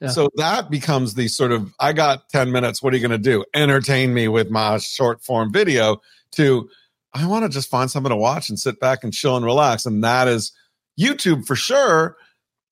Yeah. 0.00 0.08
So 0.08 0.28
that 0.36 0.70
becomes 0.70 1.14
the 1.14 1.28
sort 1.28 1.50
of 1.50 1.72
I 1.80 1.92
got 1.92 2.28
10 2.28 2.52
minutes. 2.52 2.82
What 2.82 2.92
are 2.92 2.96
you 2.96 3.06
going 3.06 3.20
to 3.20 3.30
do? 3.30 3.44
Entertain 3.54 4.14
me 4.14 4.28
with 4.28 4.50
my 4.50 4.78
short 4.78 5.24
form 5.24 5.52
video 5.52 6.00
to 6.32 6.68
I 7.14 7.26
want 7.26 7.44
to 7.44 7.48
just 7.48 7.70
find 7.70 7.90
something 7.90 8.10
to 8.10 8.16
watch 8.16 8.48
and 8.48 8.58
sit 8.58 8.78
back 8.78 9.02
and 9.02 9.12
chill 9.12 9.36
and 9.36 9.44
relax. 9.44 9.86
And 9.86 10.04
that 10.04 10.28
is 10.28 10.52
YouTube 10.98 11.46
for 11.46 11.56
sure. 11.56 12.16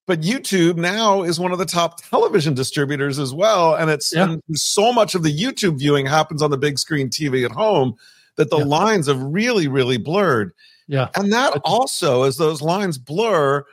But 0.06 0.20
YouTube 0.20 0.76
now 0.76 1.22
is 1.22 1.40
one 1.40 1.52
of 1.52 1.58
the 1.58 1.66
top 1.66 2.00
television 2.00 2.54
distributors 2.54 3.18
as 3.18 3.34
well. 3.34 3.74
And 3.74 3.90
it's 3.90 4.14
yeah. 4.14 4.30
and 4.30 4.42
so 4.54 4.92
much 4.92 5.14
of 5.14 5.22
the 5.24 5.36
YouTube 5.36 5.78
viewing 5.78 6.06
happens 6.06 6.42
on 6.42 6.50
the 6.50 6.56
big 6.56 6.78
screen 6.78 7.08
TV 7.08 7.44
at 7.44 7.50
home 7.50 7.96
that 8.36 8.50
the 8.50 8.58
yeah. 8.58 8.64
lines 8.64 9.08
have 9.08 9.20
really, 9.20 9.66
really 9.66 9.96
blurred. 9.96 10.52
Yeah. 10.86 11.08
And 11.16 11.32
that 11.32 11.60
also, 11.64 12.22
as 12.22 12.36
those 12.36 12.62
lines 12.62 12.98
blur 12.98 13.64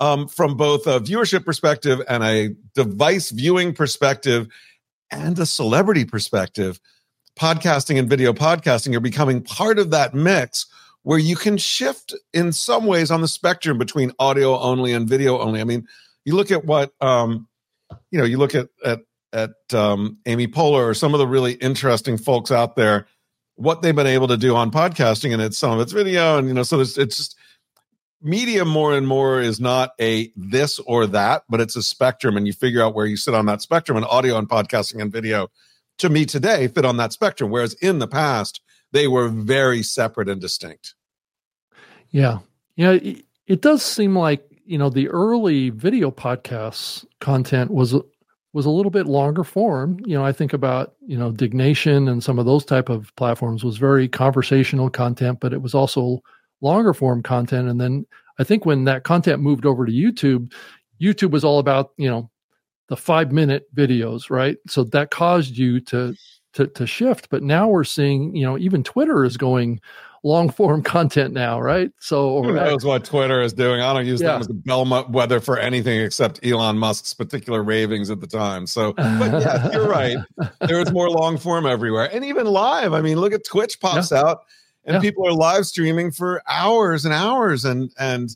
um, 0.00 0.26
from 0.28 0.56
both 0.56 0.86
a 0.86 1.00
viewership 1.00 1.44
perspective 1.44 2.00
and 2.08 2.22
a 2.22 2.54
device 2.74 3.30
viewing 3.30 3.74
perspective 3.74 4.48
and 5.10 5.38
a 5.38 5.46
celebrity 5.46 6.06
perspective, 6.06 6.80
podcasting 7.38 7.98
and 7.98 8.08
video 8.08 8.32
podcasting 8.32 8.94
are 8.96 9.00
becoming 9.00 9.42
part 9.42 9.78
of 9.78 9.90
that 9.90 10.14
mix 10.14 10.66
where 11.04 11.18
you 11.18 11.36
can 11.36 11.56
shift 11.56 12.14
in 12.32 12.50
some 12.50 12.86
ways 12.86 13.10
on 13.10 13.20
the 13.20 13.28
spectrum 13.28 13.78
between 13.78 14.10
audio 14.18 14.58
only 14.58 14.92
and 14.92 15.08
video 15.08 15.38
only. 15.38 15.60
I 15.60 15.64
mean, 15.64 15.86
you 16.24 16.34
look 16.34 16.50
at 16.50 16.64
what 16.64 16.92
um, 17.00 17.46
you 18.10 18.18
know, 18.18 18.24
you 18.24 18.38
look 18.38 18.54
at 18.54 18.68
at 18.84 19.00
at 19.32 19.52
um, 19.74 20.18
Amy 20.26 20.48
Poehler 20.48 20.88
or 20.88 20.94
some 20.94 21.14
of 21.14 21.18
the 21.18 21.26
really 21.26 21.52
interesting 21.54 22.16
folks 22.16 22.50
out 22.50 22.76
there, 22.76 23.06
what 23.56 23.82
they've 23.82 23.94
been 23.94 24.06
able 24.06 24.28
to 24.28 24.36
do 24.36 24.56
on 24.56 24.70
podcasting, 24.70 25.32
and 25.32 25.42
it's 25.42 25.58
some 25.58 25.72
of 25.72 25.80
it's 25.80 25.92
video, 25.92 26.38
and 26.38 26.48
you 26.48 26.54
know, 26.54 26.62
so 26.62 26.80
it's 26.80 26.94
just 26.94 27.36
media 28.22 28.64
more 28.64 28.96
and 28.96 29.06
more 29.06 29.42
is 29.42 29.60
not 29.60 29.90
a 30.00 30.32
this 30.34 30.78
or 30.80 31.06
that, 31.06 31.42
but 31.50 31.60
it's 31.60 31.76
a 31.76 31.82
spectrum, 31.82 32.36
and 32.36 32.46
you 32.46 32.52
figure 32.52 32.82
out 32.82 32.94
where 32.94 33.06
you 33.06 33.16
sit 33.16 33.34
on 33.34 33.46
that 33.46 33.60
spectrum. 33.60 33.96
And 33.96 34.06
audio 34.06 34.38
and 34.38 34.48
podcasting 34.48 35.02
and 35.02 35.12
video, 35.12 35.48
to 35.98 36.08
me 36.08 36.24
today, 36.24 36.68
fit 36.68 36.86
on 36.86 36.96
that 36.96 37.12
spectrum, 37.12 37.50
whereas 37.50 37.74
in 37.74 37.98
the 37.98 38.08
past 38.08 38.60
they 38.94 39.08
were 39.08 39.28
very 39.28 39.82
separate 39.82 40.28
and 40.28 40.40
distinct. 40.40 40.94
Yeah. 42.10 42.38
Yeah. 42.76 42.92
It, 42.92 43.24
it 43.46 43.60
does 43.60 43.82
seem 43.82 44.16
like, 44.16 44.42
you 44.64 44.78
know, 44.78 44.88
the 44.88 45.08
early 45.08 45.70
video 45.70 46.10
podcasts 46.10 47.04
content 47.20 47.70
was 47.70 47.94
was 48.54 48.66
a 48.66 48.70
little 48.70 48.90
bit 48.90 49.06
longer 49.06 49.42
form. 49.42 49.98
You 50.06 50.16
know, 50.16 50.24
I 50.24 50.30
think 50.30 50.52
about, 50.52 50.94
you 51.04 51.18
know, 51.18 51.32
Diggnation 51.32 52.06
and 52.06 52.22
some 52.22 52.38
of 52.38 52.46
those 52.46 52.64
type 52.64 52.88
of 52.88 53.14
platforms 53.16 53.64
was 53.64 53.78
very 53.78 54.08
conversational 54.08 54.88
content, 54.88 55.40
but 55.40 55.52
it 55.52 55.60
was 55.60 55.74
also 55.74 56.22
longer 56.60 56.94
form 56.94 57.20
content. 57.20 57.68
And 57.68 57.80
then 57.80 58.06
I 58.38 58.44
think 58.44 58.64
when 58.64 58.84
that 58.84 59.02
content 59.02 59.42
moved 59.42 59.66
over 59.66 59.84
to 59.84 59.92
YouTube, 59.92 60.52
YouTube 61.02 61.32
was 61.32 61.44
all 61.44 61.58
about, 61.58 61.90
you 61.96 62.08
know, 62.08 62.30
the 62.88 62.96
five 62.96 63.32
minute 63.32 63.66
videos, 63.74 64.30
right? 64.30 64.56
So 64.68 64.84
that 64.84 65.10
caused 65.10 65.56
you 65.56 65.80
to 65.80 66.14
to, 66.54 66.66
to 66.66 66.86
shift. 66.86 67.28
But 67.30 67.42
now 67.42 67.68
we're 67.68 67.84
seeing, 67.84 68.34
you 68.34 68.44
know, 68.44 68.58
even 68.58 68.82
Twitter 68.82 69.24
is 69.24 69.36
going 69.36 69.80
long 70.24 70.48
form 70.48 70.82
content 70.94 71.32
now, 71.32 71.60
right? 71.60 71.92
So 72.00 72.42
who 72.42 72.54
knows 72.54 72.84
what 72.84 73.04
Twitter 73.04 73.40
is 73.42 73.52
doing? 73.52 73.80
I 73.80 73.92
don't 73.92 74.06
use 74.06 74.20
yeah. 74.20 74.32
them 74.32 74.40
as 74.40 74.48
a 74.48 74.54
bellwether 74.54 75.40
for 75.40 75.58
anything 75.58 76.00
except 76.00 76.44
Elon 76.44 76.78
Musk's 76.78 77.14
particular 77.14 77.62
ravings 77.62 78.10
at 78.10 78.20
the 78.20 78.26
time. 78.26 78.66
So, 78.66 78.94
but 78.94 79.42
yeah, 79.42 79.70
you're 79.70 79.88
right. 79.88 80.16
There 80.66 80.80
is 80.80 80.90
more 80.92 81.10
long 81.10 81.36
form 81.36 81.66
everywhere, 81.66 82.08
and 82.10 82.24
even 82.24 82.46
live. 82.46 82.94
I 82.94 83.02
mean, 83.02 83.18
look 83.18 83.34
at 83.34 83.44
Twitch 83.44 83.78
pops 83.80 84.10
yeah. 84.10 84.20
out, 84.20 84.44
and 84.84 84.94
yeah. 84.94 85.00
people 85.00 85.26
are 85.26 85.32
live 85.32 85.66
streaming 85.66 86.10
for 86.10 86.42
hours 86.48 87.04
and 87.04 87.12
hours, 87.12 87.64
and 87.64 87.92
and 87.98 88.34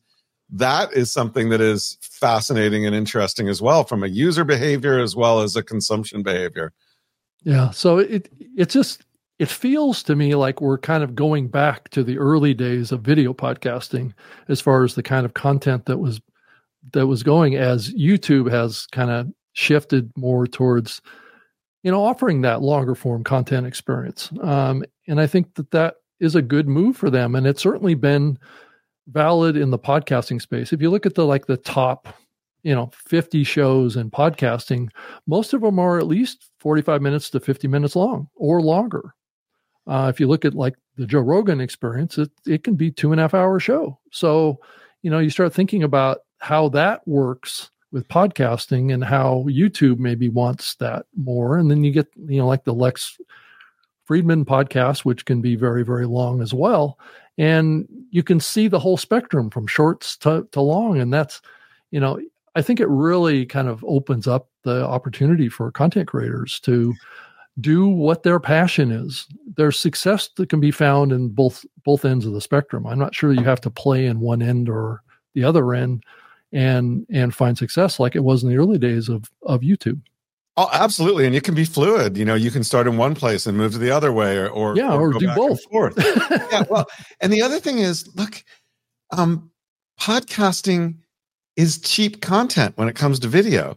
that 0.51 0.93
is 0.93 1.11
something 1.11 1.49
that 1.49 1.61
is 1.61 1.97
fascinating 2.01 2.87
and 2.87 2.95
interesting 2.95 3.49
as 3.49 3.63
well 3.63 3.85
from 3.85 4.03
a 4.03 4.09
user 4.09 4.45
behavior 4.45 4.99
as 4.99 5.17
well 5.17 5.41
as 5.41 5.57
a 5.57 5.63
consumption 5.63 6.23
behavior. 6.23 6.73
Yeah, 7.49 7.71
so 7.71 7.97
it 7.97 8.31
it 8.59 8.69
just 8.69 9.07
it 9.39 9.49
feels 9.49 10.03
to 10.03 10.15
me 10.15 10.35
like 10.35 10.61
we're 10.61 10.77
kind 10.77 11.03
of 11.03 11.15
going 11.15 11.49
back 11.49 11.89
to 11.91 12.05
the 12.05 12.19
early 12.19 12.53
days 12.53 12.93
of 12.93 13.01
video 13.01 13.33
podcasting 13.33 14.13
as 14.49 14.61
far 14.61 14.85
as 14.85 14.95
the 14.95 15.03
kind 15.03 15.25
of 15.25 15.33
content 15.33 15.87
that 15.87 15.97
was 15.97 16.21
that 16.93 17.07
was 17.07 17.23
going 17.23 17.57
as 17.57 17.95
YouTube 17.95 18.51
has 18.51 18.87
kind 18.89 19.11
of 19.11 19.29
shifted 19.55 20.13
more 20.15 20.47
towards 20.47 21.01
you 21.83 21.91
know 21.91 22.05
offering 22.05 22.43
that 22.43 22.61
longer 22.61 22.95
form 22.95 23.25
content 23.25 23.67
experience. 23.67 24.31
Um, 24.43 24.85
and 25.07 25.19
i 25.19 25.27
think 25.27 25.55
that 25.55 25.71
that 25.71 25.95
is 26.21 26.35
a 26.35 26.43
good 26.43 26.69
move 26.69 26.99
for 26.99 27.09
them 27.09 27.35
and 27.35 27.47
it's 27.47 27.63
certainly 27.63 27.95
been 27.95 28.39
valid 29.07 29.57
in 29.57 29.71
the 29.71 29.79
podcasting 29.79 30.43
space. 30.43 30.71
If 30.75 30.83
you 30.83 30.91
look 30.91 31.07
at 31.07 31.15
the 31.15 31.25
like 31.25 31.47
the 31.47 31.57
top 31.57 32.15
you 32.63 32.75
know 32.75 32.91
50 32.93 33.45
shows 33.45 33.97
in 33.97 34.11
podcasting 34.11 34.89
most 35.27 35.53
of 35.53 35.61
them 35.61 35.79
are 35.79 35.99
at 35.99 36.07
least 36.07 36.51
45 36.59 37.01
minutes 37.03 37.31
to 37.31 37.41
50 37.41 37.69
minutes 37.69 37.95
long 37.95 38.29
or 38.35 38.61
longer 38.61 39.15
uh, 39.89 40.09
if 40.13 40.21
you 40.21 40.27
look 40.27 40.45
at 40.45 40.55
like 40.55 40.77
the 40.97 41.07
Joe 41.07 41.21
Rogan 41.21 41.61
experience, 41.61 42.19
it, 42.19 42.31
it 42.47 42.63
can 42.63 42.75
be 42.75 42.91
two 42.91 43.11
and 43.11 43.21
a 43.21 43.25
half 43.25 43.35
hour 43.35 43.59
show. 43.59 43.99
So, 44.13 44.61
you 45.03 45.11
know, 45.11 45.19
you 45.19 45.31
start 45.31 45.55
thinking 45.55 45.83
about 45.83 46.19
how 46.39 46.69
that 46.71 47.07
works 47.09 47.71
with 47.91 48.07
podcasting 48.09 48.93
and 48.93 49.03
how 49.03 49.47
YouTube 49.49 49.99
maybe 49.99 50.29
wants 50.29 50.75
that 50.77 51.07
more. 51.17 51.57
And 51.57 51.71
then 51.71 51.85
you 51.85 51.91
get, 51.91 52.07
you 52.17 52.39
know, 52.39 52.47
like 52.47 52.65
the 52.65 52.75
Lex 52.75 53.19
Fridman 54.07 54.45
podcast, 54.45 55.07
which 55.07 55.25
can 55.25 55.41
be 55.41 55.57
very, 55.57 55.85
very 55.85 56.07
long 56.07 56.43
as 56.43 56.53
well. 56.53 56.99
And 57.39 57.89
you 58.11 58.23
can 58.23 58.41
see 58.41 58.69
the 58.69 58.81
whole 58.81 58.99
spectrum 58.99 59.49
from 59.49 59.67
shorts 59.67 60.19
to, 60.19 60.47
to 60.53 60.61
long. 60.61 61.01
And 61.01 61.13
that's, 61.13 61.41
you 61.91 62.01
know, 62.01 62.21
I 62.59 62.63
think 62.63 62.81
it 62.81 62.89
really 62.89 63.47
kind 63.47 63.69
of 63.69 63.85
opens 63.87 64.27
up 64.27 64.49
the 64.65 64.85
opportunity 64.85 65.49
for 65.49 65.71
content 65.71 66.09
creators 66.09 66.59
to 66.61 66.93
do 67.61 67.87
what 67.87 68.25
their 68.25 68.41
passion 68.41 68.91
is. 68.91 69.29
There's 69.57 69.79
success 69.79 70.29
that 70.37 70.49
can 70.49 70.59
be 70.59 70.73
found 70.73 71.13
in 71.13 71.29
both 71.29 71.65
both 71.85 72.05
ends 72.05 72.27
of 72.27 72.33
the 72.33 72.41
spectrum. 72.41 72.85
I'm 72.85 72.99
not 72.99 73.15
sure 73.15 73.33
you 73.33 73.45
have 73.45 73.61
to 73.61 73.71
play 73.71 74.07
in 74.07 74.19
one 74.19 74.43
end 74.43 74.69
or 74.69 75.03
the 75.35 75.45
other 75.45 75.73
end 75.73 76.03
and 76.53 77.07
and 77.11 77.33
find 77.33 77.57
success 77.57 78.01
like 78.01 78.17
it 78.17 78.25
was 78.25 78.43
in 78.43 78.51
the 78.51 78.57
early 78.57 78.79
days 78.79 79.09
of 79.09 79.31
of 79.43 79.61
YouTube. 79.61 80.01
Oh, 80.57 80.69
absolutely, 80.73 81.27
and 81.27 81.35
you 81.37 81.41
can 81.41 81.55
be 81.55 81.65
fluid. 81.65 82.17
You 82.17 82.25
know, 82.25 82.35
you 82.35 82.51
can 82.51 82.65
start 82.65 82.89
in 82.89 82.97
one 82.97 83.15
place 83.15 83.47
and 83.47 83.57
move 83.57 83.71
to 83.73 83.79
the 83.79 83.93
other 83.93 84.13
way, 84.13 84.37
or, 84.37 84.49
or 84.49 84.75
yeah, 84.75 84.93
or, 84.93 85.11
or 85.11 85.19
do 85.21 85.33
both. 85.37 85.61
yeah, 85.71 86.65
well, 86.69 86.87
and 87.21 87.33
the 87.33 87.43
other 87.43 87.61
thing 87.61 87.79
is, 87.79 88.09
look, 88.17 88.43
um, 89.13 89.53
podcasting 90.01 90.97
is 91.59 91.77
cheap 91.79 92.23
content 92.23 92.79
when 92.79 92.89
it 92.89 92.95
comes 92.95 93.19
to 93.19 93.29
video. 93.29 93.77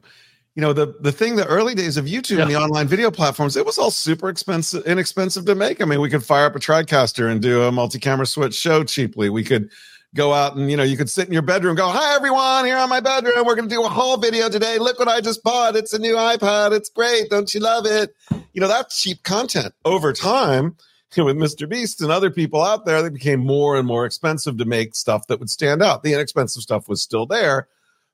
You 0.55 0.61
know 0.61 0.71
the 0.71 0.95
the 0.99 1.11
thing 1.11 1.35
the 1.35 1.47
early 1.47 1.73
days 1.73 1.97
of 1.97 2.05
youtube 2.05 2.37
yeah. 2.37 2.41
and 2.43 2.51
the 2.51 2.57
online 2.57 2.85
video 2.85 3.09
platforms 3.09 3.55
it 3.55 3.65
was 3.65 3.77
all 3.77 3.89
super 3.89 4.27
expensive 4.29 4.85
inexpensive 4.85 5.45
to 5.45 5.55
make. 5.55 5.81
I 5.81 5.85
mean 5.85 5.99
we 5.99 6.09
could 6.09 6.23
fire 6.23 6.45
up 6.45 6.55
a 6.55 6.59
tricaster 6.59 7.29
and 7.31 7.41
do 7.41 7.63
a 7.63 7.71
multi-camera 7.71 8.25
switch 8.25 8.53
show 8.53 8.83
cheaply. 8.83 9.29
We 9.29 9.43
could 9.43 9.71
go 10.13 10.33
out 10.33 10.57
and 10.57 10.69
you 10.69 10.77
know 10.77 10.83
you 10.83 10.97
could 10.97 11.09
sit 11.09 11.25
in 11.25 11.33
your 11.33 11.41
bedroom 11.41 11.75
go 11.75 11.87
hi 11.87 12.15
everyone 12.15 12.65
here 12.65 12.77
on 12.77 12.89
my 12.89 12.99
bedroom. 12.99 13.45
We're 13.45 13.55
going 13.55 13.69
to 13.69 13.73
do 13.73 13.83
a 13.83 13.89
whole 13.89 14.17
video 14.17 14.49
today. 14.49 14.77
Look 14.77 14.99
what 14.99 15.07
i 15.07 15.21
just 15.21 15.41
bought. 15.41 15.75
It's 15.75 15.93
a 15.93 15.99
new 15.99 16.15
ipad. 16.15 16.73
It's 16.73 16.89
great. 16.89 17.29
Don't 17.29 17.51
you 17.53 17.61
love 17.61 17.85
it? 17.85 18.13
You 18.53 18.61
know 18.61 18.67
that's 18.67 19.01
cheap 19.01 19.23
content. 19.23 19.73
Over 19.85 20.13
time 20.13 20.75
with 21.17 21.37
mr 21.37 21.67
beast 21.67 22.01
and 22.01 22.11
other 22.11 22.29
people 22.29 22.61
out 22.61 22.85
there 22.85 23.01
they 23.01 23.09
became 23.09 23.39
more 23.39 23.77
and 23.77 23.87
more 23.87 24.05
expensive 24.05 24.57
to 24.57 24.65
make 24.65 24.95
stuff 24.95 25.27
that 25.27 25.39
would 25.39 25.49
stand 25.49 25.81
out 25.81 26.03
the 26.03 26.13
inexpensive 26.13 26.61
stuff 26.61 26.87
was 26.87 27.01
still 27.01 27.25
there 27.25 27.67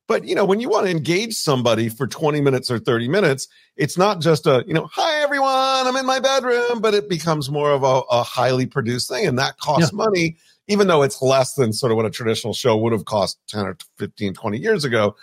but 0.08 0.24
you 0.26 0.36
know, 0.36 0.46
when 0.46 0.62
you 0.62 0.70
want 0.70 0.86
to 0.86 0.92
engage 0.92 1.36
somebody 1.36 1.90
for 1.90 2.08
20 2.08 2.40
minutes 2.40 2.72
or 2.72 2.80
30 2.80 3.10
minutes, 3.10 3.50
it's 3.76 3.98
not 3.98 4.22
just 4.22 4.48
a, 4.48 4.64
you 4.66 4.74
know, 4.74 4.88
hi 4.92 5.22
everyone, 5.22 5.50
I'm 5.52 5.98
in 5.98 6.06
my 6.06 6.20
bedroom, 6.20 6.80
but 6.80 6.94
it 6.94 7.10
becomes 7.10 7.50
more 7.50 7.72
of 7.72 7.84
a, 7.84 8.02
a 8.10 8.24
highly 8.24 8.66
produced 8.66 9.10
thing. 9.10 9.28
And 9.28 9.38
that 9.38 9.60
costs 9.60 9.92
yeah. 9.92 9.98
money, 9.98 10.38
even 10.70 10.88
though 10.88 11.04
it's 11.04 11.22
less 11.22 11.54
than 11.54 11.74
sort 11.74 11.92
of 11.92 11.98
what 11.98 12.06
a 12.06 12.10
traditional 12.10 12.54
show 12.54 12.78
would 12.78 12.94
have 12.94 13.04
cost 13.04 13.38
10 13.50 13.66
or 13.66 13.78
15, 13.98 14.34
20 14.34 14.58
years 14.58 14.86
ago. 14.86 15.16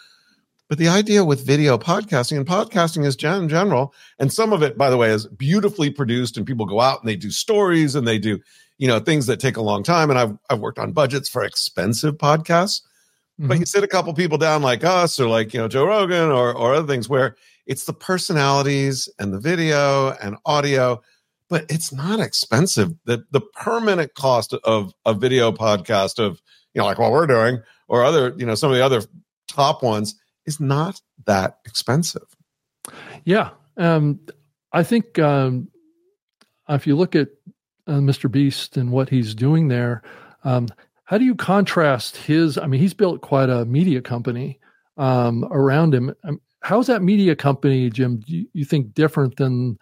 But 0.69 0.79
the 0.79 0.89
idea 0.89 1.25
with 1.25 1.47
video 1.47 1.77
podcasting 1.77 2.39
and 2.39 2.47
podcasting 2.47 3.05
is 3.05 3.17
in 3.17 3.49
general, 3.49 3.95
and 4.19 4.33
some 4.33 4.53
of 4.53 4.63
it, 4.63 4.79
by 4.79 4.91
the 4.91 4.97
way, 4.97 5.11
is 5.11 5.27
beautifully 5.27 5.91
produced, 5.91 6.37
and 6.37 6.47
people 6.47 6.67
go 6.67 6.81
out 6.81 7.01
and 7.01 7.09
they 7.09 7.17
do 7.17 7.31
stories 7.31 7.95
and 7.95 8.09
they 8.09 8.19
do, 8.19 8.41
you 8.79 8.89
know, 8.89 8.99
things 8.99 9.27
that 9.27 9.41
take 9.41 9.57
a 9.57 9.63
long 9.63 9.83
time. 9.83 10.11
And 10.11 10.19
I've 10.19 10.37
I've 10.49 10.61
worked 10.61 10.79
on 10.79 10.93
budgets 10.93 11.29
for 11.29 11.45
expensive 11.45 12.17
podcasts 12.17 12.81
Mm-hmm. 13.41 13.49
But 13.49 13.59
you 13.59 13.67
sit 13.67 13.83
a 13.83 13.89
couple 13.89 14.15
people 14.15 14.39
down 14.39 14.63
like 14.63 14.85
us 14.85 15.19
or 15.19 15.27
like, 15.27 15.53
you 15.53 15.61
know, 15.61 15.67
Joe 15.67 15.87
Rogan 15.87 16.31
or, 16.31 16.57
or 16.57 16.75
other 16.75 16.87
things 16.87 17.09
where 17.09 17.37
it's 17.67 17.85
the 17.85 17.93
personalities 17.93 19.09
and 19.19 19.33
the 19.33 19.41
video 19.41 20.11
and 20.23 20.37
audio, 20.47 21.03
but 21.49 21.67
it's 21.69 21.93
not 21.93 22.21
expensive. 22.21 22.93
The, 23.07 23.25
the 23.33 23.41
per 23.41 23.81
minute 23.81 24.15
cost 24.15 24.55
of 24.65 24.93
a 25.05 25.15
video 25.15 25.51
podcast 25.51 26.25
of, 26.25 26.41
you 26.75 26.81
know, 26.81 26.87
like 26.87 26.99
what 26.99 27.11
we're 27.11 27.27
doing 27.27 27.61
or 27.89 28.05
other, 28.05 28.35
you 28.37 28.47
know, 28.47 28.55
some 28.55 28.71
of 28.71 28.77
the 28.77 28.85
other 28.85 29.03
top 29.49 29.83
ones 29.83 30.15
is 30.47 30.61
not 30.61 31.01
that 31.27 31.59
expensive. 31.65 32.27
Yeah. 33.25 33.51
Um, 33.77 34.21
I 34.73 34.83
think 34.83 35.19
um, 35.19 35.69
if 36.69 36.87
you 36.87 36.97
look 36.97 37.15
at 37.15 37.29
uh, 37.87 37.95
Mr. 37.95 38.31
Beast 38.31 38.77
and 38.77 38.91
what 38.91 39.09
he's 39.09 39.35
doing 39.35 39.69
there, 39.69 40.03
um, 40.45 40.69
how 41.05 41.19
do 41.19 41.25
you 41.25 41.35
contrast 41.35 42.17
his? 42.17 42.59
I 42.59 42.67
mean, 42.67 42.81
he's 42.81 42.95
built 42.95 43.21
quite 43.21 43.51
a 43.51 43.65
media 43.65 44.01
company 44.01 44.59
um, 44.97 45.45
around 45.51 45.95
him. 45.95 46.15
Um, 46.25 46.41
how's 46.63 46.87
that 46.87 47.03
media 47.03 47.37
company, 47.37 47.91
Jim? 47.91 48.21
Do 48.21 48.35
you, 48.35 48.47
you, 48.53 48.65
think 48.65 48.95
different 48.95 49.37
than 49.37 49.79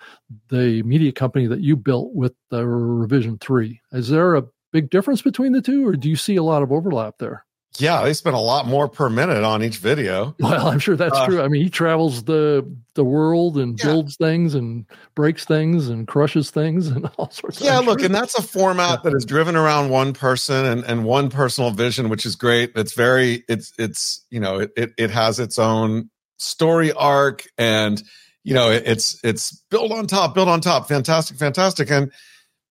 the 0.49 0.83
media 0.83 1.13
company 1.13 1.47
that 1.47 1.61
you 1.61 1.77
built 1.77 2.13
with 2.13 2.35
the 2.51 2.67
Revision 2.67 3.39
Three? 3.39 3.81
Is 3.93 4.09
there 4.09 4.35
a 4.35 4.45
big 4.73 4.91
difference 4.91 5.23
between 5.23 5.53
the 5.53 5.63
two, 5.63 5.87
or 5.87 5.95
do 5.95 6.09
you 6.09 6.17
see 6.17 6.37
a 6.37 6.43
lot 6.43 6.63
of 6.63 6.73
overlap 6.73 7.19
there? 7.19 7.45
Yeah, 7.79 8.03
they 8.03 8.13
spend 8.13 8.37
a 8.37 8.41
lot 8.41 8.67
more 8.67 8.87
per 8.87 9.09
minute 9.09 9.45
on 9.45 9.63
each 9.63 9.79
video. 9.79 10.35
Well, 10.39 10.67
I'm 10.67 10.79
sure 10.79 10.95
that's 10.95 11.17
uh, 11.17 11.27
true. 11.27 11.41
I 11.41 11.49
mean, 11.49 11.63
he 11.63 11.71
travels 11.71 12.25
the 12.25 12.71
the 12.95 13.05
world 13.05 13.57
and 13.57 13.79
yeah. 13.79 13.87
builds 13.87 14.17
things 14.17 14.55
and 14.55 14.85
breaks 15.15 15.47
things 15.47 15.89
and 15.89 16.07
crushes 16.07 16.51
things 16.51 16.89
and 16.89 17.07
all 17.17 17.31
sorts. 17.31 17.61
Yeah, 17.63 17.79
look, 17.79 18.03
and 18.03 18.15
that's 18.15 18.39
a 18.39 18.43
format 18.43 19.03
that 19.05 19.15
is 19.15 19.25
driven 19.25 19.57
around 19.57 19.89
one 19.89 20.13
person 20.13 20.67
and 20.67 20.85
and 20.85 21.05
one 21.05 21.31
personal 21.31 21.71
vision, 21.71 22.11
which 22.11 22.27
is 22.27 22.37
great. 22.37 22.73
It's 22.77 22.93
very 22.93 23.45
it's 23.49 23.73
it's 23.79 24.25
you 24.31 24.41
know 24.41 24.59
it 24.59 24.73
it, 24.77 24.91
it 24.99 25.11
has 25.11 25.41
its 25.41 25.59
own 25.59 26.11
story 26.37 26.93
arc 26.93 27.45
and 27.57 28.03
you 28.43 28.53
know 28.53 28.71
it, 28.71 28.83
it's 28.85 29.19
it's 29.25 29.53
built 29.71 29.93
on 29.93 30.07
top, 30.07 30.35
built 30.35 30.49
on 30.49 30.61
top, 30.61 30.89
fantastic, 30.89 31.39
fantastic, 31.39 31.91
and 31.91 32.13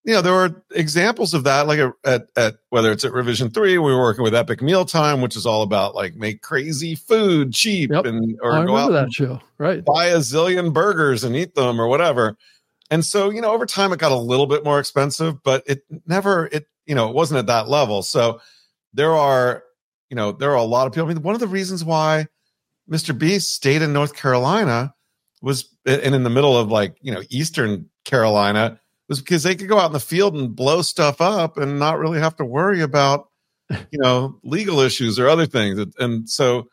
you 0.03 0.13
know, 0.13 0.21
there 0.21 0.33
are 0.33 0.63
examples 0.71 1.33
of 1.33 1.43
that, 1.43 1.67
like 1.67 1.79
at, 2.03 2.27
at 2.35 2.55
whether 2.69 2.91
it's 2.91 3.05
at 3.05 3.13
Revision 3.13 3.51
Three, 3.51 3.77
we 3.77 3.93
were 3.93 4.01
working 4.01 4.23
with 4.23 4.33
Epic 4.33 4.61
Mealtime, 4.61 5.21
which 5.21 5.35
is 5.35 5.45
all 5.45 5.61
about 5.61 5.93
like 5.93 6.15
make 6.15 6.41
crazy 6.41 6.95
food 6.95 7.53
cheap 7.53 7.91
yep. 7.91 8.05
and 8.05 8.37
or 8.41 8.53
oh, 8.53 8.61
I 8.61 8.65
go 8.65 8.77
out 8.77 8.91
that 8.91 9.13
show, 9.13 9.39
right? 9.59 9.85
Buy 9.85 10.07
a 10.07 10.17
zillion 10.17 10.73
burgers 10.73 11.23
and 11.23 11.35
eat 11.35 11.53
them 11.53 11.79
or 11.79 11.87
whatever. 11.87 12.35
And 12.89 13.05
so, 13.05 13.29
you 13.29 13.41
know, 13.41 13.51
over 13.51 13.65
time 13.65 13.93
it 13.93 13.99
got 13.99 14.11
a 14.11 14.17
little 14.17 14.47
bit 14.47 14.63
more 14.63 14.79
expensive, 14.79 15.43
but 15.43 15.63
it 15.67 15.83
never 16.07 16.47
it 16.51 16.67
you 16.87 16.95
know 16.95 17.07
it 17.07 17.15
wasn't 17.15 17.37
at 17.37 17.45
that 17.45 17.69
level. 17.69 18.01
So 18.01 18.41
there 18.93 19.13
are 19.13 19.63
you 20.09 20.15
know 20.15 20.31
there 20.31 20.49
are 20.51 20.57
a 20.57 20.63
lot 20.63 20.87
of 20.87 20.93
people. 20.93 21.09
I 21.09 21.13
mean, 21.13 21.23
one 21.23 21.35
of 21.35 21.41
the 21.41 21.47
reasons 21.47 21.85
why 21.85 22.25
Mr. 22.89 23.17
Beast 23.17 23.53
stayed 23.53 23.83
in 23.83 23.93
North 23.93 24.15
Carolina 24.15 24.95
was 25.43 25.69
and 25.85 26.15
in 26.15 26.23
the 26.23 26.29
middle 26.31 26.57
of 26.57 26.71
like 26.71 26.97
you 27.01 27.13
know 27.13 27.21
Eastern 27.29 27.87
Carolina 28.03 28.79
was 29.11 29.19
because 29.19 29.43
they 29.43 29.55
could 29.55 29.67
go 29.67 29.77
out 29.77 29.87
in 29.87 29.91
the 29.91 29.99
field 29.99 30.35
and 30.35 30.55
blow 30.55 30.81
stuff 30.81 31.19
up 31.19 31.57
and 31.57 31.77
not 31.77 31.99
really 31.99 32.19
have 32.19 32.37
to 32.37 32.45
worry 32.45 32.81
about 32.81 33.27
you 33.69 33.99
know 33.99 34.39
legal 34.43 34.79
issues 34.79 35.19
or 35.19 35.27
other 35.27 35.45
things. 35.45 35.85
And 35.99 36.29
so 36.29 36.69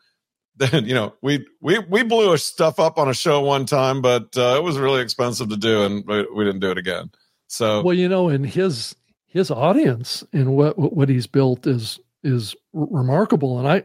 then 0.55 0.85
you 0.85 0.93
know 0.93 1.13
we 1.21 1.45
we 1.59 1.79
we 1.79 2.01
blew 2.01 2.37
stuff 2.37 2.79
up 2.79 2.97
on 2.97 3.09
a 3.09 3.13
show 3.13 3.41
one 3.41 3.65
time 3.65 4.01
but 4.01 4.29
uh, 4.37 4.55
it 4.57 4.63
was 4.63 4.77
really 4.77 5.01
expensive 5.01 5.49
to 5.49 5.57
do 5.57 5.83
and 5.83 6.05
we, 6.07 6.25
we 6.33 6.45
didn't 6.45 6.61
do 6.61 6.71
it 6.71 6.77
again. 6.77 7.11
So 7.47 7.81
well 7.81 7.93
you 7.93 8.07
know 8.07 8.29
and 8.29 8.45
his 8.45 8.95
his 9.27 9.51
audience 9.51 10.23
and 10.31 10.55
what 10.55 10.79
what 10.79 11.09
he's 11.09 11.27
built 11.27 11.67
is 11.67 11.99
is 12.23 12.55
remarkable. 12.71 13.59
And 13.59 13.67
i 13.67 13.83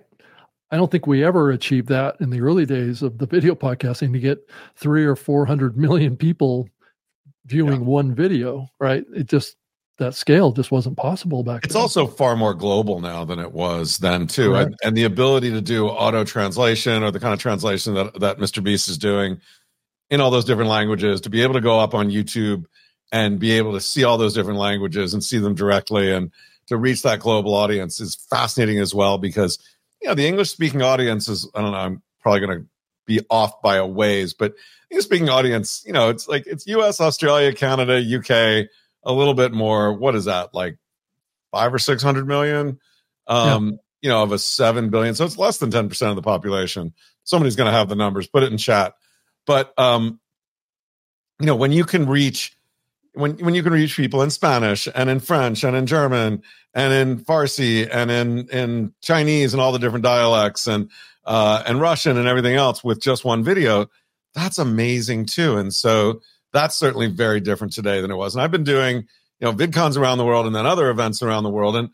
I 0.71 0.77
don't 0.77 0.91
think 0.91 1.07
we 1.07 1.25
ever 1.25 1.51
achieved 1.51 1.89
that 1.89 2.17
in 2.21 2.31
the 2.31 2.41
early 2.41 2.67
days 2.67 3.03
of 3.03 3.19
the 3.19 3.27
video 3.27 3.55
podcasting 3.55 4.13
to 4.13 4.19
get 4.19 4.49
three 4.77 5.05
or 5.05 5.17
four 5.17 5.45
hundred 5.45 5.77
million 5.77 6.17
people 6.17 6.69
viewing 7.47 7.81
yeah. 7.81 7.87
one 7.87 8.15
video, 8.15 8.69
right? 8.79 9.05
It 9.15 9.29
just 9.29 9.57
that 9.99 10.15
scale 10.15 10.53
just 10.53 10.71
wasn't 10.71 10.97
possible 10.97 11.43
back 11.43 11.63
then. 11.63 11.67
it's 11.67 11.75
then. 11.75 11.83
also 11.83 12.07
far 12.07 12.37
more 12.37 12.55
global 12.55 13.01
now 13.01 13.25
than 13.25 13.39
it 13.39 13.53
was 13.53 13.99
then 13.99 14.27
too 14.27 14.55
and, 14.55 14.75
and, 14.83 14.97
the 14.97 15.05
ability 15.05 15.51
to 15.51 15.61
do 15.61 15.87
auto 15.87 16.25
translation 16.25 17.03
or 17.03 17.11
the 17.11 17.21
kind 17.21 17.33
of 17.33 17.39
translation 17.39 17.95
that, 17.95 18.19
that 18.21 18.39
mr 18.39 18.63
beast 18.63 18.89
is 18.89 18.99
doing 18.99 19.39
in 20.11 20.21
all 20.21 20.31
those 20.31 20.45
different 20.45 20.71
languages 20.71 21.21
to 21.21 21.31
be 21.31 21.43
able 21.43 21.55
to 21.55 21.61
go 21.61 21.79
up 21.79 21.95
on 21.95 22.11
youtube 22.11 22.65
and 23.13 23.39
be 23.39 23.53
able 23.53 23.73
to 23.73 23.81
see 23.81 24.03
all 24.05 24.19
those 24.19 24.35
different 24.35 24.59
languages 24.59 25.15
and 25.15 25.23
see 25.23 25.39
them 25.39 25.55
directly 25.55 26.13
and 26.13 26.33
to 26.67 26.77
reach 26.77 27.03
that 27.03 27.21
global 27.21 27.55
audience 27.55 28.01
is 28.01 28.17
fascinating 28.29 28.81
as 28.81 28.95
well 28.95 29.17
because 29.17 29.59
you 30.03 30.09
know 30.09 30.15
the 30.15 30.27
english 30.27 30.51
speaking 30.51 30.83
audience 30.83 31.29
is 31.29 31.49
i 31.55 31.61
don't 31.61 31.71
know 31.71 31.79
i'm 31.79 32.03
probably 32.21 32.41
going 32.41 32.59
to 32.59 32.67
be 33.07 33.21
off 33.31 33.61
by 33.63 33.77
a 33.77 33.87
ways 33.87 34.35
but 34.35 34.55
speaking 34.99 35.29
audience 35.29 35.83
you 35.87 35.93
know 35.93 36.09
it's 36.09 36.29
like 36.29 36.47
it's 36.47 36.67
us 36.67 37.01
australia 37.01 37.53
canada 37.53 38.01
uk 38.17 38.69
a 39.05 39.13
little 39.13 39.35
bit 39.35 39.53
more. 39.53 39.93
What 39.93 40.15
is 40.15 40.25
that 40.25 40.55
like? 40.55 40.79
Five 41.53 41.73
or 41.73 41.79
six 41.79 42.03
hundred 42.03 42.27
million. 42.27 42.79
Um, 43.27 43.67
yeah. 43.67 43.77
You 44.03 44.11
know, 44.11 44.23
of 44.23 44.33
a 44.33 44.39
seven 44.39 44.91
billion, 44.91 45.15
so 45.15 45.25
it's 45.25 45.39
less 45.39 45.59
than 45.59 45.71
ten 45.71 45.89
percent 45.89 46.11
of 46.11 46.17
the 46.17 46.23
population. 46.23 46.93
Somebody's 47.23 47.57
going 47.57 47.71
to 47.71 47.77
have 47.77 47.89
the 47.89 47.95
numbers. 47.95 48.27
Put 48.27 48.43
it 48.43 48.53
in 48.53 48.59
chat. 48.59 48.95
But 49.47 49.73
um, 49.79 50.21
you 51.41 51.47
know, 51.47 51.57
when 51.57 51.73
you 51.73 51.85
can 51.85 52.07
reach 52.07 52.55
when 53.15 53.37
when 53.39 53.55
you 53.55 53.63
can 53.63 53.73
reach 53.73 53.97
people 53.97 54.21
in 54.23 54.31
Spanish 54.31 54.89
and 54.95 55.09
in 55.09 55.21
French 55.21 55.65
and 55.65 55.77
in 55.77 55.87
German 55.87 56.43
and 56.75 56.93
in 56.93 57.25
Farsi 57.25 57.89
and 57.91 58.11
in 58.11 58.49
in 58.49 58.93
Chinese 59.01 59.55
and 59.55 59.61
all 59.61 59.73
the 59.73 59.79
different 59.79 60.05
dialects 60.05 60.67
and 60.67 60.91
uh, 61.27 61.63
and 61.67 61.81
Russian 61.81 62.17
and 62.17 62.29
everything 62.29 62.57
else 62.57 62.85
with 62.85 63.01
just 63.01 63.25
one 63.25 63.43
video, 63.43 63.89
that's 64.35 64.59
amazing 64.59 65.27
too. 65.27 65.57
And 65.57 65.73
so 65.73 66.21
that's 66.53 66.77
certainly 66.77 67.07
very 67.07 67.41
different 67.41 67.73
today 67.73 68.01
than 68.01 68.11
it 68.11 68.17
was. 68.17 68.35
And 68.35 68.43
I've 68.43 68.51
been 68.51 68.65
doing, 68.65 68.97
you 68.97 69.07
know, 69.47 69.53
VidCons 69.53 69.97
around 69.97 70.19
the 70.19 70.25
world 70.25 70.47
and 70.47 70.55
then 70.55 70.67
other 70.67 70.91
events 70.91 71.23
around 71.23 71.45
the 71.45 71.51
world. 71.51 71.77
And, 71.77 71.91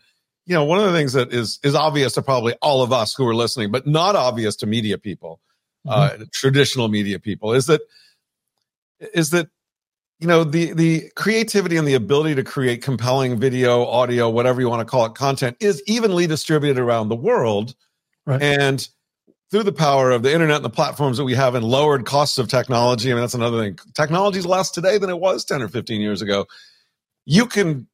you 0.47 0.55
know, 0.55 0.65
one 0.65 0.79
of 0.79 0.85
the 0.85 0.93
things 0.93 1.13
that 1.13 1.33
is 1.33 1.59
is 1.63 1.75
obvious 1.75 2.15
to 2.15 2.23
probably 2.23 2.55
all 2.61 2.83
of 2.83 2.93
us 2.93 3.15
who 3.15 3.27
are 3.27 3.35
listening, 3.35 3.71
but 3.71 3.87
not 3.87 4.17
obvious 4.17 4.57
to 4.57 4.67
media 4.67 4.99
people, 4.99 5.41
mm-hmm. 5.87 6.23
uh, 6.23 6.25
traditional 6.33 6.89
media 6.89 7.19
people, 7.19 7.53
is 7.53 7.67
that 7.67 7.83
is 9.15 9.31
that 9.31 9.49
you 10.19 10.27
know 10.27 10.45
the 10.45 10.73
the 10.73 11.11
creativity 11.17 11.77
and 11.77 11.89
the 11.89 11.95
ability 11.95 12.35
to 12.35 12.45
create 12.45 12.83
compelling 12.83 13.39
video 13.39 13.87
audio 13.87 14.29
whatever 14.29 14.61
you 14.61 14.69
want 14.69 14.81
to 14.81 14.85
call 14.85 15.07
it 15.07 15.15
content 15.15 15.57
is 15.61 15.83
evenly 15.87 16.27
distributed 16.27 16.79
around 16.79 17.09
the 17.09 17.17
world 17.17 17.75
right. 18.27 18.43
and 18.43 18.89
through 19.51 19.65
the 19.65 19.73
power 19.73 20.11
of 20.11 20.23
the 20.23 20.33
internet 20.33 20.57
and 20.57 20.65
the 20.65 20.71
platforms 20.71 21.17
that 21.19 21.25
we 21.25 21.35
have 21.35 21.55
and 21.55 21.65
lowered 21.65 22.07
costs 22.07 22.39
of 22.39 22.49
technology. 22.49 23.11
I 23.11 23.15
mean, 23.15 23.23
that's 23.23 23.35
another 23.35 23.59
thing. 23.59 23.79
Technology 23.95 24.39
is 24.39 24.47
less 24.47 24.71
today 24.71 24.97
than 24.97 25.11
it 25.11 25.19
was 25.19 25.45
10 25.45 25.61
or 25.63 25.69
15 25.69 26.01
years 26.01 26.23
ago. 26.23 26.47
You 27.27 27.47
can 27.47 27.89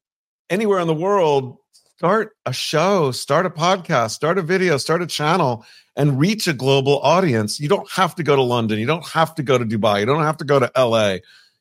anywhere 0.51 0.81
in 0.81 0.87
the 0.87 0.95
world 0.95 1.57
start 1.97 2.37
a 2.45 2.53
show, 2.53 3.11
start 3.11 3.47
a 3.47 3.51
podcast, 3.51 4.11
start 4.11 4.37
a 4.37 4.43
video, 4.43 4.77
start 4.77 5.01
a 5.01 5.07
channel, 5.07 5.65
and 5.97 6.19
reach 6.19 6.47
a 6.47 6.53
global 6.53 7.01
audience. 7.01 7.59
You 7.59 7.69
don't 7.69 7.91
have 7.91 8.15
to 8.17 8.23
go 8.23 8.37
to 8.37 8.43
London. 8.43 8.79
You 8.79 8.87
don't 8.87 9.07
have 9.09 9.35
to 9.37 9.43
go 9.43 9.57
to 9.57 9.65
Dubai. 9.65 10.01
You 10.01 10.07
don't 10.07 10.23
have 10.23 10.37
to 10.37 10.45
go 10.45 10.61
to 10.61 10.71
LA. 10.77 11.17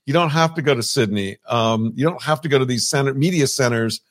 You 0.06 0.14
don't 0.14 0.30
have 0.30 0.54
to 0.56 0.62
go 0.62 0.76
to 0.76 0.84
Sydney. 0.84 1.38
Um, 1.48 1.94
you 1.96 2.06
don't 2.06 2.22
have 2.22 2.42
to 2.42 2.50
go 2.50 2.60
to 2.60 2.66
these 2.66 2.88
center, 2.88 3.14
media 3.14 3.48
centers 3.48 4.02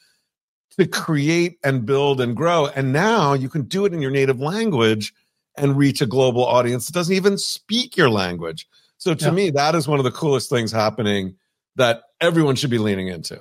to 0.79 0.87
create 0.87 1.59
and 1.63 1.85
build 1.85 2.23
and 2.23 2.35
grow. 2.35 2.67
And 2.67 2.93
now 2.93 3.35
you 3.35 3.51
can 3.51 3.63
do 3.63 3.85
it 3.85 3.93
in 3.93 4.01
your 4.01 4.11
native 4.11 4.41
language 4.41 5.13
and 5.57 5.77
reach 5.77 6.01
a 6.01 6.07
global 6.07 6.45
audience 6.45 6.87
that 6.87 6.93
doesn't 6.93 7.15
even 7.15 7.39
speak 7.39 7.97
your 7.97 8.11
language. 8.11 8.67
So 8.99 9.15
to 9.15 9.27
yeah. 9.27 9.31
me, 9.31 9.51
that 9.51 9.75
is 9.75 9.87
one 9.87 9.99
of 9.99 10.05
the 10.05 10.11
coolest 10.11 10.51
things 10.51 10.73
happening 10.73 11.37
that 11.77 12.03
everyone 12.21 12.57
should 12.57 12.71
be 12.71 12.79
leaning 12.79 13.09
into. 13.09 13.41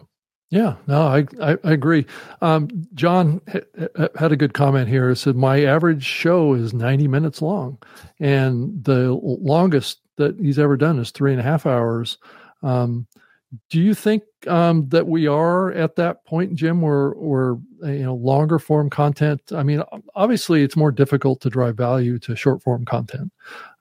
Yeah, 0.49 0.75
no, 0.85 1.01
I 1.07 1.25
I, 1.41 1.57
I 1.63 1.71
agree. 1.71 2.05
Um, 2.41 2.87
John 2.93 3.41
ha- 3.51 4.07
had 4.15 4.31
a 4.31 4.37
good 4.37 4.53
comment 4.53 4.87
here. 4.87 5.09
He 5.09 5.15
said 5.15 5.35
my 5.35 5.63
average 5.63 6.03
show 6.03 6.53
is 6.53 6.75
ninety 6.75 7.07
minutes 7.07 7.41
long, 7.41 7.79
and 8.19 8.83
the 8.83 9.13
longest 9.13 9.99
that 10.17 10.39
he's 10.39 10.59
ever 10.59 10.77
done 10.77 10.99
is 10.99 11.09
three 11.09 11.31
and 11.31 11.39
a 11.39 11.43
half 11.43 11.65
hours. 11.65 12.19
Um, 12.61 13.07
do 13.69 13.79
you 13.79 13.93
think 13.93 14.23
um, 14.47 14.87
that 14.89 15.07
we 15.07 15.27
are 15.27 15.71
at 15.71 15.95
that 15.97 16.25
point, 16.25 16.55
Jim, 16.55 16.81
where, 16.81 17.11
where 17.11 17.57
uh, 17.83 17.91
you 17.91 18.03
know 18.03 18.15
longer 18.15 18.59
form 18.59 18.89
content? 18.89 19.41
I 19.53 19.63
mean, 19.63 19.83
obviously, 20.15 20.63
it's 20.63 20.75
more 20.75 20.91
difficult 20.91 21.41
to 21.41 21.49
drive 21.49 21.77
value 21.77 22.19
to 22.19 22.35
short 22.35 22.61
form 22.61 22.85
content. 22.85 23.31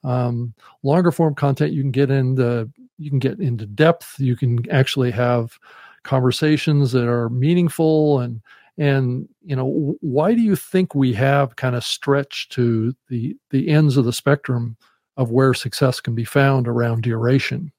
Um, 0.03 0.53
longer 0.83 1.11
form 1.11 1.35
content, 1.35 1.73
you 1.73 1.81
can 1.81 1.91
get 1.91 2.11
into 2.11 2.69
you 2.97 3.09
can 3.09 3.19
get 3.19 3.39
into 3.39 3.65
depth. 3.65 4.19
You 4.19 4.35
can 4.35 4.69
actually 4.69 5.11
have 5.11 5.57
conversations 6.03 6.91
that 6.91 7.07
are 7.07 7.29
meaningful 7.29 8.19
and 8.19 8.41
and 8.77 9.29
you 9.43 9.55
know 9.55 9.95
why 10.01 10.33
do 10.33 10.41
you 10.41 10.55
think 10.55 10.95
we 10.95 11.13
have 11.13 11.55
kind 11.55 11.75
of 11.75 11.83
stretched 11.83 12.51
to 12.51 12.93
the 13.07 13.35
the 13.51 13.69
ends 13.69 13.97
of 13.97 14.05
the 14.05 14.13
spectrum 14.13 14.75
of 15.15 15.31
where 15.31 15.53
success 15.53 16.01
can 16.01 16.15
be 16.15 16.25
found 16.25 16.67
around 16.67 17.03
duration 17.03 17.71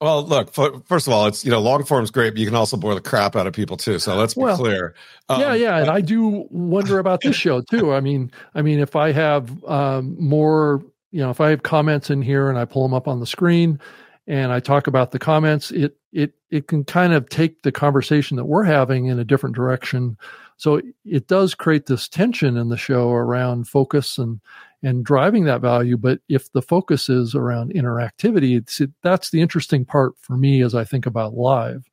well, 0.00 0.24
look. 0.24 0.52
first 0.52 1.06
of 1.06 1.12
all, 1.12 1.26
it's 1.26 1.44
you 1.44 1.50
know 1.50 1.60
long 1.60 1.84
form 1.84 2.02
is 2.02 2.10
great, 2.10 2.30
but 2.30 2.38
you 2.38 2.46
can 2.46 2.54
also 2.54 2.76
bore 2.76 2.94
the 2.94 3.00
crap 3.00 3.36
out 3.36 3.46
of 3.46 3.52
people 3.52 3.76
too. 3.76 3.98
So 3.98 4.16
let's 4.16 4.34
be 4.34 4.42
well, 4.42 4.56
clear. 4.56 4.94
Um, 5.28 5.40
yeah, 5.40 5.54
yeah, 5.54 5.78
and 5.78 5.90
I 5.90 6.00
do 6.00 6.46
wonder 6.50 6.98
about 6.98 7.20
this 7.20 7.36
show 7.36 7.60
too. 7.60 7.92
I 7.92 8.00
mean, 8.00 8.30
I 8.54 8.62
mean, 8.62 8.78
if 8.78 8.96
I 8.96 9.12
have 9.12 9.62
um, 9.64 10.16
more, 10.18 10.82
you 11.10 11.20
know, 11.20 11.30
if 11.30 11.40
I 11.40 11.50
have 11.50 11.62
comments 11.62 12.08
in 12.08 12.22
here 12.22 12.48
and 12.48 12.58
I 12.58 12.64
pull 12.64 12.82
them 12.82 12.94
up 12.94 13.08
on 13.08 13.20
the 13.20 13.26
screen, 13.26 13.78
and 14.26 14.52
I 14.52 14.60
talk 14.60 14.86
about 14.86 15.10
the 15.10 15.18
comments, 15.18 15.70
it 15.70 15.96
it 16.12 16.32
it 16.50 16.66
can 16.66 16.84
kind 16.84 17.12
of 17.12 17.28
take 17.28 17.62
the 17.62 17.72
conversation 17.72 18.38
that 18.38 18.46
we're 18.46 18.64
having 18.64 19.06
in 19.06 19.18
a 19.18 19.24
different 19.24 19.54
direction. 19.54 20.16
So 20.56 20.80
it 21.04 21.26
does 21.26 21.54
create 21.54 21.86
this 21.86 22.08
tension 22.08 22.56
in 22.56 22.68
the 22.68 22.76
show 22.76 23.10
around 23.10 23.68
focus 23.68 24.18
and 24.18 24.40
and 24.82 25.04
driving 25.04 25.44
that 25.44 25.60
value. 25.60 25.96
But 25.96 26.20
if 26.28 26.52
the 26.52 26.62
focus 26.62 27.08
is 27.08 27.34
around 27.34 27.72
interactivity, 27.74 28.56
it's, 28.56 28.80
it, 28.80 28.90
that's 29.02 29.30
the 29.30 29.40
interesting 29.40 29.84
part 29.84 30.14
for 30.18 30.36
me 30.36 30.62
as 30.62 30.74
I 30.74 30.84
think 30.84 31.06
about 31.06 31.34
live. 31.34 31.88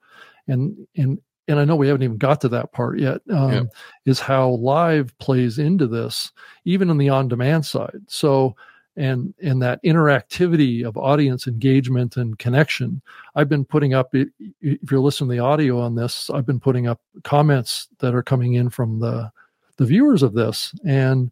And, 0.47 0.87
and, 0.95 1.19
and 1.47 1.59
I 1.59 1.65
know 1.65 1.75
we 1.75 1.87
haven't 1.87 2.03
even 2.03 2.17
got 2.17 2.41
to 2.41 2.49
that 2.49 2.71
part 2.71 2.99
yet, 2.99 3.21
um, 3.31 3.51
yeah. 3.51 3.63
is 4.05 4.19
how 4.19 4.49
live 4.49 5.17
plays 5.19 5.59
into 5.59 5.87
this, 5.87 6.31
even 6.65 6.89
on 6.89 6.97
the 6.97 7.09
on 7.09 7.27
demand 7.27 7.65
side. 7.65 8.01
So, 8.07 8.55
and 8.97 9.33
and 9.41 9.61
that 9.61 9.81
interactivity 9.83 10.83
of 10.83 10.97
audience 10.97 11.47
engagement 11.47 12.17
and 12.17 12.39
connection 12.39 13.01
i've 13.35 13.47
been 13.47 13.63
putting 13.63 13.93
up 13.93 14.09
if 14.13 14.91
you're 14.91 14.99
listening 14.99 15.29
to 15.29 15.35
the 15.35 15.39
audio 15.39 15.79
on 15.79 15.95
this 15.95 16.29
i've 16.31 16.45
been 16.45 16.59
putting 16.59 16.87
up 16.87 16.99
comments 17.23 17.87
that 17.99 18.15
are 18.15 18.23
coming 18.23 18.55
in 18.55 18.69
from 18.69 18.99
the 18.99 19.31
the 19.77 19.85
viewers 19.85 20.23
of 20.23 20.33
this 20.33 20.73
and 20.83 21.31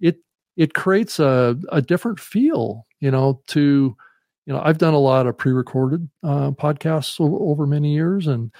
it 0.00 0.18
it 0.56 0.74
creates 0.74 1.18
a, 1.18 1.56
a 1.70 1.82
different 1.82 2.18
feel, 2.18 2.86
you 3.00 3.10
know, 3.10 3.42
to, 3.48 3.96
you 4.46 4.52
know, 4.52 4.60
I've 4.64 4.78
done 4.78 4.94
a 4.94 4.98
lot 4.98 5.26
of 5.26 5.36
pre-recorded 5.36 6.08
uh, 6.22 6.52
podcasts 6.52 7.20
over, 7.20 7.36
over 7.36 7.66
many 7.66 7.94
years 7.94 8.26
and, 8.26 8.50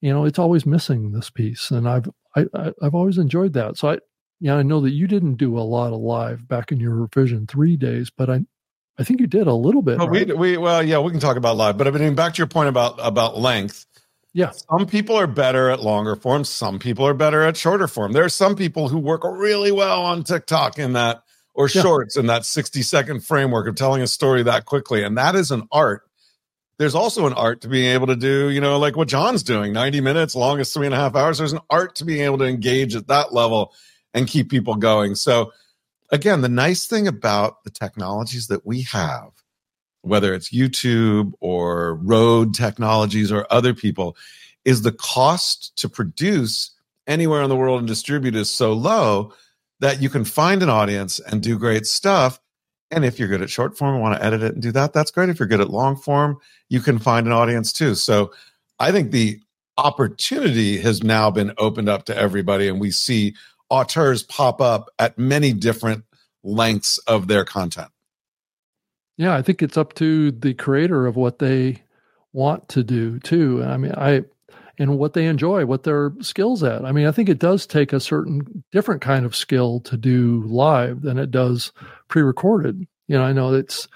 you 0.00 0.12
know, 0.12 0.24
it's 0.24 0.38
always 0.38 0.66
missing 0.66 1.12
this 1.12 1.30
piece. 1.30 1.70
And 1.70 1.88
I've, 1.88 2.08
I, 2.36 2.46
I, 2.54 2.72
I've 2.82 2.94
always 2.94 3.16
enjoyed 3.16 3.54
that. 3.54 3.78
So 3.78 3.90
I, 3.90 3.98
yeah, 4.38 4.56
I 4.56 4.62
know 4.62 4.80
that 4.82 4.90
you 4.90 5.06
didn't 5.06 5.36
do 5.36 5.58
a 5.58 5.60
lot 5.60 5.94
of 5.94 6.00
live 6.00 6.46
back 6.46 6.72
in 6.72 6.78
your 6.78 6.94
revision 6.94 7.46
three 7.46 7.76
days, 7.76 8.10
but 8.10 8.28
I, 8.28 8.40
I 8.98 9.04
think 9.04 9.20
you 9.20 9.26
did 9.26 9.46
a 9.46 9.54
little 9.54 9.82
bit. 9.82 9.98
Well, 9.98 10.08
right? 10.08 10.26
we, 10.26 10.34
we, 10.34 10.56
well, 10.58 10.82
yeah, 10.82 10.98
we 10.98 11.10
can 11.10 11.20
talk 11.20 11.38
about 11.38 11.56
live, 11.56 11.78
but 11.78 11.86
I 11.88 11.90
mean, 11.90 12.14
back 12.14 12.34
to 12.34 12.38
your 12.38 12.46
point 12.46 12.68
about, 12.68 12.98
about 12.98 13.38
length. 13.38 13.86
Yeah. 14.34 14.50
Some 14.50 14.86
people 14.86 15.16
are 15.16 15.26
better 15.26 15.70
at 15.70 15.80
longer 15.80 16.16
form. 16.16 16.44
Some 16.44 16.78
people 16.78 17.06
are 17.06 17.14
better 17.14 17.42
at 17.42 17.56
shorter 17.56 17.88
form. 17.88 18.12
There 18.12 18.24
are 18.24 18.28
some 18.28 18.56
people 18.56 18.88
who 18.88 18.98
work 18.98 19.22
really 19.24 19.72
well 19.72 20.02
on 20.02 20.24
TikTok 20.24 20.78
in 20.78 20.92
that 20.92 21.22
or 21.56 21.68
yeah. 21.72 21.82
shorts 21.82 22.16
in 22.16 22.26
that 22.26 22.44
60 22.44 22.82
second 22.82 23.24
framework 23.24 23.66
of 23.66 23.74
telling 23.74 24.02
a 24.02 24.06
story 24.06 24.42
that 24.42 24.66
quickly. 24.66 25.02
And 25.02 25.16
that 25.16 25.34
is 25.34 25.50
an 25.50 25.66
art. 25.72 26.02
There's 26.78 26.94
also 26.94 27.26
an 27.26 27.32
art 27.32 27.62
to 27.62 27.68
being 27.68 27.90
able 27.92 28.08
to 28.08 28.16
do, 28.16 28.50
you 28.50 28.60
know, 28.60 28.78
like 28.78 28.94
what 28.94 29.08
John's 29.08 29.42
doing 29.42 29.72
90 29.72 30.02
minutes, 30.02 30.36
longest 30.36 30.74
three 30.74 30.84
and 30.84 30.94
a 30.94 30.98
half 30.98 31.16
hours. 31.16 31.38
There's 31.38 31.54
an 31.54 31.60
art 31.70 31.94
to 31.96 32.04
being 32.04 32.20
able 32.20 32.36
to 32.38 32.44
engage 32.44 32.94
at 32.94 33.08
that 33.08 33.32
level 33.32 33.72
and 34.12 34.28
keep 34.28 34.50
people 34.50 34.76
going. 34.76 35.14
So, 35.14 35.52
again, 36.12 36.42
the 36.42 36.50
nice 36.50 36.86
thing 36.86 37.08
about 37.08 37.64
the 37.64 37.70
technologies 37.70 38.48
that 38.48 38.66
we 38.66 38.82
have, 38.82 39.30
whether 40.02 40.34
it's 40.34 40.50
YouTube 40.52 41.32
or 41.40 41.94
Rode 41.94 42.52
technologies 42.52 43.32
or 43.32 43.46
other 43.48 43.72
people, 43.72 44.14
is 44.66 44.82
the 44.82 44.92
cost 44.92 45.74
to 45.76 45.88
produce 45.88 46.72
anywhere 47.06 47.40
in 47.40 47.48
the 47.48 47.56
world 47.56 47.78
and 47.78 47.88
distribute 47.88 48.34
is 48.34 48.50
so 48.50 48.74
low 48.74 49.32
that 49.80 50.00
you 50.00 50.08
can 50.08 50.24
find 50.24 50.62
an 50.62 50.68
audience 50.68 51.18
and 51.20 51.42
do 51.42 51.58
great 51.58 51.86
stuff. 51.86 52.40
And 52.90 53.04
if 53.04 53.18
you're 53.18 53.28
good 53.28 53.42
at 53.42 53.50
short 53.50 53.76
form 53.76 53.94
and 53.94 54.02
want 54.02 54.16
to 54.16 54.24
edit 54.24 54.42
it 54.42 54.54
and 54.54 54.62
do 54.62 54.72
that, 54.72 54.92
that's 54.92 55.10
great. 55.10 55.28
If 55.28 55.38
you're 55.38 55.48
good 55.48 55.60
at 55.60 55.70
long 55.70 55.96
form, 55.96 56.38
you 56.68 56.80
can 56.80 56.98
find 56.98 57.26
an 57.26 57.32
audience 57.32 57.72
too. 57.72 57.94
So 57.94 58.32
I 58.78 58.92
think 58.92 59.10
the 59.10 59.40
opportunity 59.76 60.78
has 60.78 61.02
now 61.02 61.30
been 61.30 61.52
opened 61.58 61.88
up 61.88 62.04
to 62.06 62.16
everybody, 62.16 62.68
and 62.68 62.80
we 62.80 62.90
see 62.90 63.34
auteurs 63.68 64.22
pop 64.22 64.60
up 64.60 64.88
at 64.98 65.18
many 65.18 65.52
different 65.52 66.04
lengths 66.42 66.98
of 66.98 67.28
their 67.28 67.44
content. 67.44 67.88
Yeah, 69.18 69.34
I 69.34 69.42
think 69.42 69.62
it's 69.62 69.76
up 69.76 69.94
to 69.94 70.30
the 70.30 70.54
creator 70.54 71.06
of 71.06 71.16
what 71.16 71.38
they 71.38 71.82
want 72.32 72.68
to 72.68 72.84
do 72.84 73.18
too. 73.20 73.64
I 73.64 73.76
mean, 73.76 73.92
I 73.92 74.24
and 74.78 74.98
what 74.98 75.14
they 75.14 75.26
enjoy, 75.26 75.64
what 75.64 75.84
their 75.84 76.12
skills 76.20 76.62
at. 76.62 76.84
I 76.84 76.92
mean, 76.92 77.06
I 77.06 77.12
think 77.12 77.28
it 77.28 77.38
does 77.38 77.66
take 77.66 77.92
a 77.92 78.00
certain 78.00 78.64
different 78.72 79.00
kind 79.00 79.24
of 79.24 79.34
skill 79.34 79.80
to 79.80 79.96
do 79.96 80.42
live 80.46 81.02
than 81.02 81.18
it 81.18 81.30
does 81.30 81.72
pre-recorded. 82.08 82.86
You 83.08 83.18
know, 83.18 83.24
I 83.24 83.32
know 83.32 83.54
it's. 83.54 83.88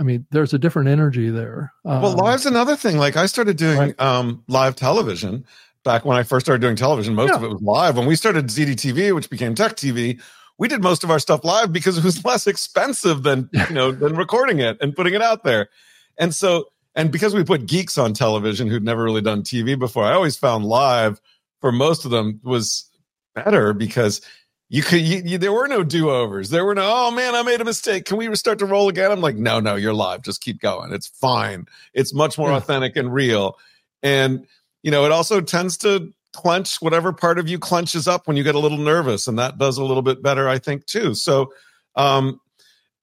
I 0.00 0.04
mean, 0.04 0.26
there's 0.30 0.54
a 0.54 0.58
different 0.58 0.88
energy 0.88 1.28
there. 1.28 1.72
Um, 1.84 2.02
well, 2.02 2.12
live's 2.12 2.46
another 2.46 2.76
thing. 2.76 2.98
Like 2.98 3.16
I 3.16 3.26
started 3.26 3.56
doing 3.56 3.78
right. 3.78 4.00
um, 4.00 4.44
live 4.46 4.76
television 4.76 5.44
back 5.82 6.04
when 6.04 6.16
I 6.16 6.22
first 6.22 6.46
started 6.46 6.60
doing 6.60 6.76
television. 6.76 7.16
Most 7.16 7.30
yeah. 7.30 7.36
of 7.36 7.42
it 7.42 7.48
was 7.48 7.62
live. 7.62 7.96
When 7.96 8.06
we 8.06 8.14
started 8.14 8.46
ZDTV, 8.46 9.12
which 9.12 9.28
became 9.28 9.56
Tech 9.56 9.74
TV, 9.74 10.20
we 10.56 10.68
did 10.68 10.82
most 10.82 11.02
of 11.02 11.10
our 11.10 11.18
stuff 11.18 11.44
live 11.44 11.72
because 11.72 11.98
it 11.98 12.04
was 12.04 12.24
less 12.24 12.46
expensive 12.46 13.24
than 13.24 13.48
you 13.52 13.74
know 13.74 13.90
than 13.90 14.14
recording 14.16 14.60
it 14.60 14.76
and 14.80 14.94
putting 14.94 15.14
it 15.14 15.22
out 15.22 15.42
there. 15.42 15.68
And 16.16 16.34
so 16.34 16.66
and 16.98 17.12
because 17.12 17.32
we 17.32 17.44
put 17.44 17.66
geeks 17.66 17.96
on 17.96 18.12
television 18.12 18.66
who'd 18.66 18.82
never 18.82 19.04
really 19.04 19.22
done 19.22 19.42
TV 19.42 19.78
before, 19.78 20.02
I 20.02 20.14
always 20.14 20.36
found 20.36 20.64
live 20.64 21.20
for 21.60 21.70
most 21.70 22.04
of 22.04 22.10
them 22.10 22.40
was 22.42 22.90
better 23.36 23.72
because 23.72 24.20
you 24.68 24.82
could 24.82 25.02
you, 25.02 25.22
you, 25.24 25.38
there 25.38 25.52
were 25.52 25.68
no 25.68 25.84
do-overs. 25.84 26.50
There 26.50 26.64
were 26.64 26.74
no 26.74 26.82
oh 26.92 27.10
man 27.12 27.36
i 27.36 27.42
made 27.42 27.60
a 27.60 27.64
mistake. 27.64 28.04
Can 28.04 28.16
we 28.16 28.34
start 28.34 28.58
to 28.58 28.66
roll 28.66 28.88
again? 28.88 29.12
I'm 29.12 29.20
like 29.20 29.36
no 29.36 29.60
no 29.60 29.76
you're 29.76 29.94
live. 29.94 30.22
Just 30.22 30.40
keep 30.40 30.60
going. 30.60 30.92
It's 30.92 31.06
fine. 31.06 31.66
It's 31.94 32.12
much 32.12 32.36
more 32.36 32.50
authentic 32.50 32.96
and 32.96 33.14
real. 33.14 33.56
And 34.02 34.44
you 34.82 34.90
know 34.90 35.04
it 35.04 35.12
also 35.12 35.40
tends 35.40 35.76
to 35.78 36.12
clench 36.32 36.82
whatever 36.82 37.12
part 37.12 37.38
of 37.38 37.48
you 37.48 37.60
clenches 37.60 38.08
up 38.08 38.26
when 38.26 38.36
you 38.36 38.42
get 38.42 38.56
a 38.56 38.58
little 38.58 38.76
nervous 38.76 39.28
and 39.28 39.38
that 39.38 39.56
does 39.56 39.78
a 39.78 39.84
little 39.84 40.02
bit 40.02 40.20
better 40.20 40.48
i 40.48 40.58
think 40.58 40.84
too. 40.86 41.14
So 41.14 41.52
um 41.94 42.40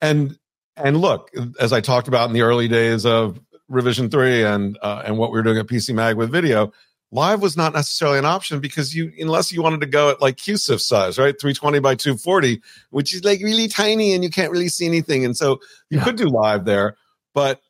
and 0.02 0.38
and 0.76 0.98
look 0.98 1.32
as 1.62 1.72
i 1.72 1.80
talked 1.80 2.10
about 2.10 2.28
in 2.28 2.34
the 2.34 2.42
early 2.42 2.68
days 2.68 3.06
of 3.06 3.40
revision 3.70 4.10
three 4.10 4.44
and 4.44 4.78
uh, 4.82 5.04
and 5.06 5.18
what 5.18 5.32
we 5.32 5.38
were 5.38 5.44
doing 5.44 5.58
at 5.58 5.68
PC 5.68 5.94
Mag 5.94 6.18
with 6.18 6.32
video, 6.32 6.72
live 7.12 7.42
was 7.42 7.58
not 7.58 7.74
necessarily 7.74 8.20
an 8.20 8.26
option 8.26 8.60
because 8.60 8.96
you 8.96 9.12
unless 9.20 9.52
you 9.52 9.62
wanted 9.62 9.82
to 9.82 9.88
go 9.88 10.10
at 10.10 10.22
like 10.22 10.38
QSIF 10.38 10.80
size, 10.80 11.18
right, 11.18 11.40
three 11.40 11.54
twenty 11.54 11.80
by 11.80 11.96
two 11.96 12.18
forty, 12.18 12.62
which 12.92 13.14
is 13.14 13.24
like 13.24 13.42
really 13.42 13.68
tiny 13.68 14.14
and 14.14 14.24
you 14.24 14.30
can't 14.30 14.52
really 14.52 14.70
see 14.70 14.86
anything, 14.86 15.26
and 15.26 15.36
so 15.36 15.60
you 15.90 15.98
yeah. 15.98 16.04
could 16.04 16.16
do 16.16 16.28
live 16.28 16.66
there, 16.66 16.98
but 17.34 17.62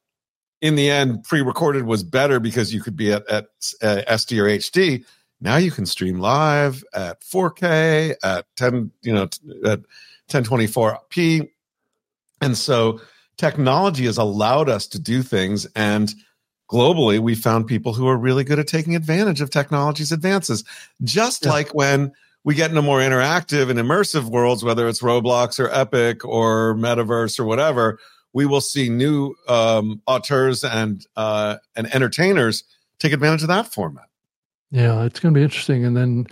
in 0.61 0.75
the 0.75 0.89
end, 0.89 1.23
pre-recorded 1.23 1.85
was 1.85 2.03
better 2.03 2.39
because 2.39 2.73
you 2.73 2.81
could 2.81 2.95
be 2.95 3.11
at 3.11 3.27
at 3.29 3.45
uh, 3.81 4.01
SD 4.09 4.39
or 4.39 4.45
HD. 4.45 5.05
Now 5.41 5.57
you 5.57 5.69
can 5.69 5.85
stream 5.85 6.19
live 6.19 6.83
at 6.93 7.21
4K 7.21 8.15
at 8.23 8.45
10, 8.55 8.89
you 9.01 9.13
know, 9.13 9.23
at 9.65 9.81
1024p, 10.29 11.49
and 12.41 12.57
so 12.57 13.01
technology 13.37 14.05
has 14.05 14.17
allowed 14.17 14.69
us 14.69 14.87
to 14.87 14.99
do 14.99 15.21
things 15.21 15.65
and 15.75 16.13
globally 16.71 17.19
we 17.19 17.35
found 17.35 17.67
people 17.67 17.93
who 17.93 18.07
are 18.07 18.17
really 18.17 18.43
good 18.43 18.59
at 18.59 18.67
taking 18.67 18.95
advantage 18.95 19.41
of 19.41 19.49
technology's 19.49 20.11
advances 20.11 20.63
just 21.03 21.45
yeah. 21.45 21.51
like 21.51 21.73
when 21.73 22.11
we 22.43 22.55
get 22.55 22.69
into 22.69 22.81
more 22.81 22.99
interactive 22.99 23.69
and 23.69 23.79
immersive 23.79 24.25
worlds 24.25 24.63
whether 24.63 24.87
it's 24.87 25.01
roblox 25.01 25.59
or 25.59 25.69
epic 25.71 26.25
or 26.25 26.75
metaverse 26.75 27.39
or 27.39 27.45
whatever 27.45 27.99
we 28.33 28.45
will 28.45 28.61
see 28.61 28.89
new 28.89 29.33
um, 29.47 30.01
auteurs 30.07 30.63
and 30.63 31.05
uh, 31.15 31.57
and 31.75 31.93
entertainers 31.93 32.63
take 32.99 33.13
advantage 33.13 33.41
of 33.43 33.47
that 33.49 33.67
format 33.67 34.05
yeah 34.71 35.03
it's 35.03 35.19
going 35.19 35.33
to 35.33 35.37
be 35.37 35.43
interesting 35.43 35.85
and 35.85 35.95
then 35.95 36.25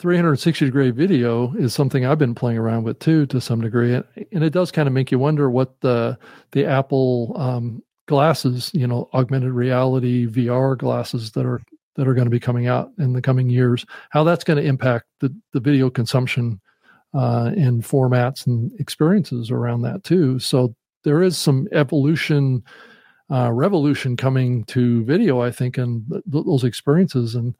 360 0.00 0.64
degree 0.64 0.90
video 0.90 1.54
is 1.56 1.74
something 1.74 2.06
I've 2.06 2.18
been 2.18 2.34
playing 2.34 2.56
around 2.56 2.84
with 2.84 2.98
too, 3.00 3.26
to 3.26 3.40
some 3.40 3.60
degree, 3.60 3.94
and, 3.94 4.42
it 4.42 4.50
does 4.50 4.72
kind 4.72 4.88
of 4.88 4.94
make 4.94 5.12
you 5.12 5.18
wonder 5.18 5.50
what 5.50 5.78
the 5.82 6.18
the 6.52 6.64
Apple 6.64 7.34
um, 7.36 7.82
glasses, 8.08 8.70
you 8.72 8.86
know, 8.86 9.10
augmented 9.12 9.52
reality 9.52 10.26
VR 10.26 10.76
glasses 10.76 11.32
that 11.32 11.44
are 11.44 11.60
that 11.96 12.08
are 12.08 12.14
going 12.14 12.24
to 12.24 12.30
be 12.30 12.40
coming 12.40 12.66
out 12.66 12.90
in 12.98 13.12
the 13.12 13.20
coming 13.20 13.50
years, 13.50 13.84
how 14.08 14.24
that's 14.24 14.42
going 14.42 14.56
to 14.56 14.66
impact 14.66 15.04
the 15.20 15.34
the 15.52 15.60
video 15.60 15.90
consumption 15.90 16.60
uh, 17.12 17.52
in 17.54 17.82
formats 17.82 18.46
and 18.46 18.72
experiences 18.80 19.50
around 19.50 19.82
that 19.82 20.02
too. 20.02 20.38
So 20.38 20.74
there 21.04 21.22
is 21.22 21.36
some 21.36 21.68
evolution. 21.72 22.64
Uh, 23.32 23.48
revolution 23.52 24.16
coming 24.16 24.64
to 24.64 25.04
video, 25.04 25.40
I 25.40 25.52
think, 25.52 25.78
and 25.78 26.04
th- 26.10 26.24
those 26.26 26.64
experiences. 26.64 27.36
And 27.36 27.54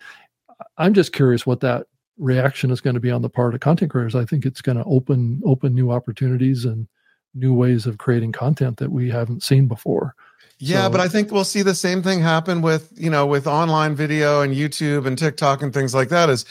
I'm 0.78 0.94
just 0.94 1.12
curious 1.12 1.46
what 1.46 1.60
that 1.60 1.86
reaction 2.20 2.70
is 2.70 2.80
going 2.80 2.94
to 2.94 3.00
be 3.00 3.10
on 3.10 3.22
the 3.22 3.28
part 3.28 3.54
of 3.54 3.60
content 3.60 3.90
creators. 3.90 4.14
I 4.14 4.24
think 4.24 4.44
it's 4.44 4.60
going 4.60 4.78
to 4.78 4.84
open 4.84 5.42
open 5.44 5.74
new 5.74 5.90
opportunities 5.90 6.64
and 6.64 6.86
new 7.34 7.54
ways 7.54 7.86
of 7.86 7.98
creating 7.98 8.32
content 8.32 8.76
that 8.78 8.90
we 8.90 9.10
haven't 9.10 9.42
seen 9.42 9.66
before. 9.66 10.14
Yeah, 10.58 10.84
so, 10.84 10.90
but 10.90 11.00
I 11.00 11.08
think 11.08 11.32
we'll 11.32 11.44
see 11.44 11.62
the 11.62 11.74
same 11.74 12.02
thing 12.02 12.20
happen 12.20 12.60
with, 12.60 12.92
you 12.94 13.08
know, 13.08 13.26
with 13.26 13.46
online 13.46 13.94
video 13.94 14.42
and 14.42 14.54
YouTube 14.54 15.06
and 15.06 15.16
TikTok 15.16 15.62
and 15.62 15.72
things 15.72 15.94
like 15.94 16.10
that 16.10 16.28
is 16.28 16.44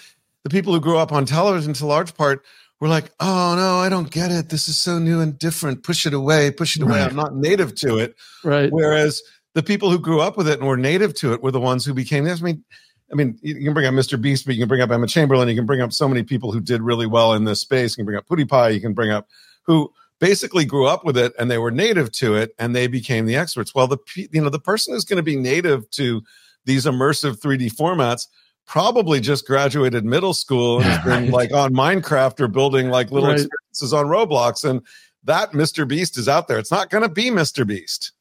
the 0.43 0.49
people 0.49 0.73
who 0.73 0.79
grew 0.79 0.97
up 0.97 1.11
on 1.11 1.25
television 1.25 1.73
to 1.73 1.85
large 1.85 2.15
part 2.15 2.43
were 2.79 2.87
like, 2.87 3.11
"Oh 3.19 3.55
no, 3.55 3.77
I 3.77 3.89
don't 3.89 4.09
get 4.09 4.31
it. 4.31 4.49
This 4.49 4.67
is 4.67 4.77
so 4.77 4.97
new 4.97 5.19
and 5.19 5.37
different. 5.37 5.83
Push 5.83 6.05
it 6.05 6.13
away, 6.13 6.49
push 6.49 6.75
it 6.75 6.81
away. 6.81 6.99
Right. 6.99 7.09
I'm 7.09 7.15
not 7.15 7.35
native 7.35 7.75
to 7.75 7.97
it." 7.97 8.15
Right. 8.43 8.71
Whereas 8.71 9.21
the 9.53 9.63
people 9.63 9.91
who 9.91 9.99
grew 9.99 10.21
up 10.21 10.37
with 10.37 10.47
it 10.47 10.59
and 10.59 10.67
were 10.67 10.77
native 10.77 11.13
to 11.15 11.33
it 11.33 11.43
were 11.43 11.51
the 11.51 11.59
ones 11.59 11.85
who 11.85 11.93
became 11.93 12.23
this. 12.23 12.41
I 12.41 12.45
mean, 12.45 12.63
I 13.11 13.15
mean, 13.15 13.39
you 13.41 13.55
can 13.55 13.73
bring 13.73 13.87
up 13.87 13.93
Mr. 13.93 14.21
Beast, 14.21 14.45
but 14.45 14.55
you 14.55 14.61
can 14.61 14.67
bring 14.67 14.81
up 14.81 14.91
Emma 14.91 15.07
Chamberlain. 15.07 15.47
You 15.49 15.55
can 15.55 15.65
bring 15.65 15.81
up 15.81 15.91
so 15.91 16.07
many 16.07 16.23
people 16.23 16.51
who 16.51 16.59
did 16.59 16.81
really 16.81 17.07
well 17.07 17.33
in 17.33 17.43
this 17.43 17.61
space. 17.61 17.97
You 17.97 18.03
can 18.03 18.05
bring 18.05 18.17
up 18.17 18.27
PewDiePie. 18.27 18.73
You 18.73 18.81
can 18.81 18.93
bring 18.93 19.11
up 19.11 19.27
who 19.63 19.91
basically 20.19 20.65
grew 20.65 20.85
up 20.85 21.05
with 21.05 21.17
it 21.17 21.33
and 21.39 21.49
they 21.49 21.57
were 21.57 21.71
native 21.71 22.11
to 22.11 22.35
it 22.35 22.53
and 22.59 22.75
they 22.75 22.87
became 22.87 23.25
the 23.25 23.35
experts. 23.35 23.73
Well, 23.73 23.87
the 23.87 23.97
you 24.15 24.41
know 24.41 24.49
the 24.49 24.59
person 24.59 24.93
who's 24.93 25.05
going 25.05 25.17
to 25.17 25.23
be 25.23 25.35
native 25.35 25.89
to 25.91 26.21
these 26.65 26.85
immersive 26.85 27.39
3D 27.39 27.73
formats 27.73 28.27
probably 28.67 29.19
just 29.19 29.47
graduated 29.47 30.05
middle 30.05 30.33
school 30.33 30.77
and 30.77 30.85
has 30.85 31.03
been 31.05 31.31
like 31.31 31.51
on 31.51 31.73
Minecraft 31.73 32.39
or 32.39 32.47
building 32.47 32.89
like 32.89 33.11
little 33.11 33.29
right. 33.29 33.39
experiences 33.39 33.93
on 33.93 34.05
Roblox. 34.05 34.69
And 34.69 34.81
that 35.23 35.51
Mr. 35.53 35.87
Beast 35.87 36.17
is 36.17 36.29
out 36.29 36.47
there. 36.47 36.59
It's 36.59 36.71
not 36.71 36.89
going 36.89 37.01
to 37.01 37.09
be 37.09 37.31
Mr. 37.31 37.65
Beast. 37.65 38.11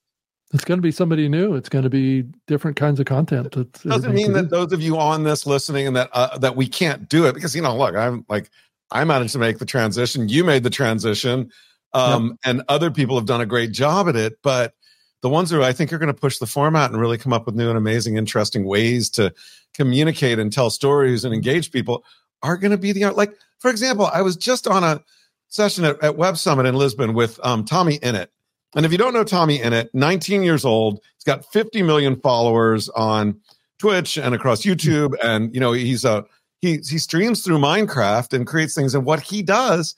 It's 0.54 0.64
going 0.64 0.78
to 0.78 0.82
be 0.82 0.90
somebody 0.90 1.28
new. 1.28 1.54
It's 1.54 1.68
going 1.68 1.84
to 1.84 1.90
be 1.90 2.24
different 2.46 2.76
kinds 2.78 2.98
of 2.98 3.06
content. 3.06 3.54
It 3.54 3.72
doesn't 3.82 4.14
mean 4.14 4.32
that 4.32 4.48
those 4.48 4.72
of 4.72 4.80
you 4.80 4.96
on 4.96 5.24
this 5.24 5.46
listening 5.46 5.86
and 5.86 5.96
that 5.96 6.08
uh, 6.14 6.38
that 6.38 6.56
we 6.56 6.66
can't 6.66 7.06
do 7.08 7.26
it 7.26 7.34
because 7.34 7.54
you 7.54 7.60
know, 7.60 7.76
look, 7.76 7.94
I'm 7.94 8.24
like 8.30 8.50
I 8.90 9.04
managed 9.04 9.32
to 9.32 9.38
make 9.38 9.58
the 9.58 9.66
transition. 9.66 10.30
You 10.30 10.44
made 10.44 10.62
the 10.62 10.70
transition, 10.70 11.50
um, 11.92 12.28
yep. 12.28 12.36
and 12.44 12.62
other 12.68 12.90
people 12.90 13.16
have 13.16 13.26
done 13.26 13.42
a 13.42 13.46
great 13.46 13.72
job 13.72 14.08
at 14.08 14.16
it. 14.16 14.38
But 14.42 14.72
the 15.20 15.28
ones 15.28 15.50
who 15.50 15.62
I 15.62 15.74
think 15.74 15.92
are 15.92 15.98
going 15.98 16.06
to 16.06 16.14
push 16.14 16.38
the 16.38 16.46
format 16.46 16.90
and 16.90 16.98
really 16.98 17.18
come 17.18 17.34
up 17.34 17.44
with 17.44 17.54
new 17.54 17.68
and 17.68 17.76
amazing, 17.76 18.16
interesting 18.16 18.64
ways 18.64 19.10
to 19.10 19.34
communicate 19.74 20.38
and 20.38 20.50
tell 20.50 20.70
stories 20.70 21.26
and 21.26 21.34
engage 21.34 21.72
people 21.72 22.04
are 22.42 22.56
going 22.56 22.70
to 22.70 22.78
be 22.78 22.92
the 22.92 23.04
like. 23.10 23.34
For 23.58 23.70
example, 23.70 24.06
I 24.06 24.22
was 24.22 24.36
just 24.36 24.66
on 24.66 24.82
a 24.82 25.02
session 25.48 25.84
at, 25.84 26.02
at 26.02 26.16
Web 26.16 26.38
Summit 26.38 26.64
in 26.64 26.74
Lisbon 26.74 27.12
with 27.12 27.38
um, 27.42 27.66
TommyInnit 27.66 28.28
and 28.74 28.84
if 28.84 28.92
you 28.92 28.98
don't 28.98 29.14
know 29.14 29.24
TommyInnit, 29.24 29.88
19 29.94 30.42
years 30.42 30.64
old, 30.64 31.00
he's 31.16 31.24
got 31.24 31.44
50 31.52 31.82
million 31.82 32.16
followers 32.20 32.88
on 32.90 33.40
Twitch 33.78 34.18
and 34.18 34.34
across 34.34 34.62
YouTube. 34.62 35.14
And, 35.22 35.54
you 35.54 35.60
know, 35.60 35.72
he's 35.72 36.04
a, 36.04 36.24
he, 36.60 36.72
he 36.76 36.98
streams 36.98 37.42
through 37.42 37.58
Minecraft 37.58 38.32
and 38.34 38.46
creates 38.46 38.74
things. 38.74 38.94
And 38.94 39.04
what 39.04 39.20
he 39.20 39.42
does, 39.42 39.94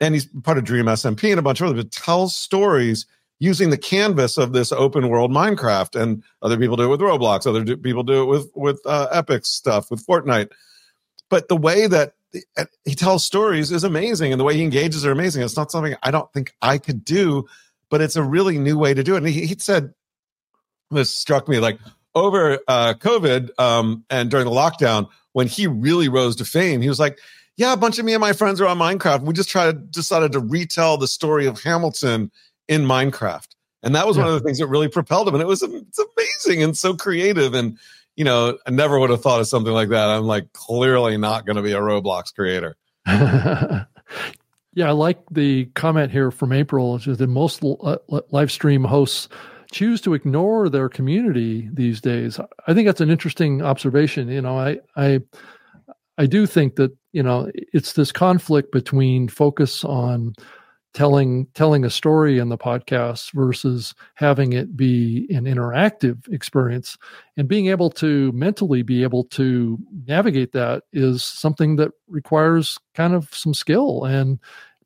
and 0.00 0.14
he's 0.14 0.26
part 0.42 0.58
of 0.58 0.64
Dream 0.64 0.86
SMP 0.86 1.30
and 1.30 1.38
a 1.38 1.42
bunch 1.42 1.60
of 1.60 1.66
other, 1.66 1.76
but 1.76 1.92
tells 1.92 2.36
stories 2.36 3.06
using 3.38 3.70
the 3.70 3.78
canvas 3.78 4.36
of 4.36 4.52
this 4.52 4.70
open 4.70 5.08
world 5.08 5.30
Minecraft. 5.30 5.98
And 5.98 6.22
other 6.42 6.58
people 6.58 6.76
do 6.76 6.84
it 6.84 6.88
with 6.88 7.00
Roblox. 7.00 7.46
Other 7.46 7.64
do, 7.64 7.76
people 7.76 8.02
do 8.02 8.22
it 8.22 8.26
with, 8.26 8.50
with 8.54 8.80
uh, 8.84 9.08
Epic 9.12 9.46
stuff, 9.46 9.90
with 9.90 10.06
Fortnite. 10.06 10.50
But 11.30 11.48
the 11.48 11.56
way 11.56 11.86
that 11.86 12.12
he 12.84 12.94
tells 12.94 13.24
stories 13.24 13.72
is 13.72 13.82
amazing. 13.82 14.30
And 14.32 14.38
the 14.38 14.44
way 14.44 14.56
he 14.56 14.62
engages 14.62 15.06
are 15.06 15.12
amazing. 15.12 15.42
It's 15.42 15.56
not 15.56 15.70
something 15.70 15.94
I 16.02 16.10
don't 16.10 16.30
think 16.34 16.52
I 16.60 16.76
could 16.76 17.02
do 17.02 17.46
but 17.90 18.00
it's 18.00 18.16
a 18.16 18.22
really 18.22 18.58
new 18.58 18.78
way 18.78 18.94
to 18.94 19.02
do 19.02 19.14
it. 19.14 19.18
And 19.18 19.28
he, 19.28 19.46
he 19.46 19.56
said, 19.58 19.92
this 20.90 21.14
struck 21.14 21.48
me 21.48 21.58
like 21.58 21.78
over 22.14 22.58
uh, 22.66 22.94
COVID 22.94 23.50
um, 23.58 24.04
and 24.10 24.30
during 24.30 24.46
the 24.46 24.52
lockdown, 24.52 25.08
when 25.32 25.46
he 25.46 25.66
really 25.66 26.08
rose 26.08 26.36
to 26.36 26.44
fame, 26.44 26.80
he 26.80 26.88
was 26.88 26.98
like, 26.98 27.18
yeah, 27.56 27.72
a 27.72 27.76
bunch 27.76 27.98
of 27.98 28.04
me 28.04 28.14
and 28.14 28.20
my 28.20 28.32
friends 28.32 28.60
are 28.60 28.66
on 28.66 28.78
Minecraft. 28.78 29.22
We 29.22 29.34
just 29.34 29.50
tried 29.50 29.90
decided 29.90 30.32
to 30.32 30.40
retell 30.40 30.96
the 30.96 31.06
story 31.06 31.46
of 31.46 31.62
Hamilton 31.62 32.30
in 32.68 32.82
Minecraft. 32.82 33.48
And 33.82 33.94
that 33.94 34.06
was 34.06 34.16
yeah. 34.16 34.24
one 34.24 34.34
of 34.34 34.40
the 34.40 34.46
things 34.46 34.58
that 34.58 34.66
really 34.66 34.88
propelled 34.88 35.28
him. 35.28 35.34
And 35.34 35.42
it 35.42 35.46
was 35.46 35.62
it's 35.62 35.98
amazing 35.98 36.62
and 36.62 36.76
so 36.76 36.94
creative. 36.94 37.54
And, 37.54 37.78
you 38.16 38.24
know, 38.24 38.58
I 38.66 38.70
never 38.70 38.98
would 38.98 39.10
have 39.10 39.22
thought 39.22 39.40
of 39.40 39.46
something 39.46 39.72
like 39.72 39.90
that. 39.90 40.08
I'm 40.08 40.24
like 40.24 40.52
clearly 40.52 41.16
not 41.16 41.46
going 41.46 41.56
to 41.56 41.62
be 41.62 41.72
a 41.72 41.80
Roblox 41.80 42.34
creator. 42.34 42.76
Yeah, 44.74 44.88
I 44.88 44.92
like 44.92 45.18
the 45.30 45.66
comment 45.74 46.12
here 46.12 46.30
from 46.30 46.52
April. 46.52 46.96
Is 46.96 47.04
that 47.04 47.26
most 47.26 47.64
uh, 47.64 47.96
live 48.30 48.52
stream 48.52 48.84
hosts 48.84 49.28
choose 49.72 50.00
to 50.02 50.14
ignore 50.14 50.68
their 50.68 50.88
community 50.88 51.68
these 51.72 52.00
days. 52.00 52.38
I 52.66 52.74
think 52.74 52.86
that's 52.86 53.00
an 53.00 53.10
interesting 53.10 53.62
observation. 53.62 54.28
You 54.28 54.42
know, 54.42 54.58
I 54.58 54.78
I 54.96 55.20
I 56.18 56.26
do 56.26 56.46
think 56.46 56.76
that 56.76 56.92
you 57.12 57.22
know 57.22 57.50
it's 57.54 57.94
this 57.94 58.12
conflict 58.12 58.72
between 58.72 59.28
focus 59.28 59.84
on 59.84 60.34
telling 60.92 61.46
telling 61.54 61.84
a 61.84 61.90
story 61.90 62.38
in 62.38 62.48
the 62.48 62.58
podcast 62.58 63.32
versus 63.32 63.94
having 64.14 64.52
it 64.52 64.76
be 64.76 65.26
an 65.30 65.44
interactive 65.44 66.32
experience. 66.32 66.98
And 67.36 67.48
being 67.48 67.66
able 67.66 67.90
to 67.90 68.32
mentally 68.32 68.82
be 68.82 69.02
able 69.02 69.24
to 69.24 69.78
navigate 70.06 70.52
that 70.52 70.84
is 70.92 71.24
something 71.24 71.76
that 71.76 71.92
requires 72.08 72.78
kind 72.94 73.14
of 73.14 73.32
some 73.32 73.54
skill 73.54 74.04
and 74.04 74.38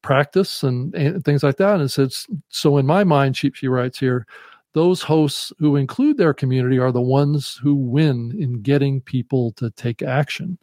practice 0.03 0.63
and, 0.63 0.95
and 0.95 1.25
things 1.25 1.43
like 1.43 1.57
that. 1.57 1.81
And 1.81 1.99
it's 1.99 2.27
so 2.49 2.77
in 2.77 2.87
my 2.87 3.05
mind 3.05 3.37
she, 3.37 3.51
she 3.55 3.69
writes 3.69 3.99
here 3.99 4.27
those 4.75 5.03
hosts 5.03 5.53
who 5.61 5.77
include 5.77 6.19
their 6.19 6.35
community 6.35 6.79
are 6.79 6.91
the 6.91 7.01
ones 7.01 7.61
who 7.63 7.77
win 7.77 8.35
in 8.37 8.61
getting 8.61 9.01
people 9.01 9.53
to 9.53 9.71
take 9.71 10.03
action. 10.03 10.59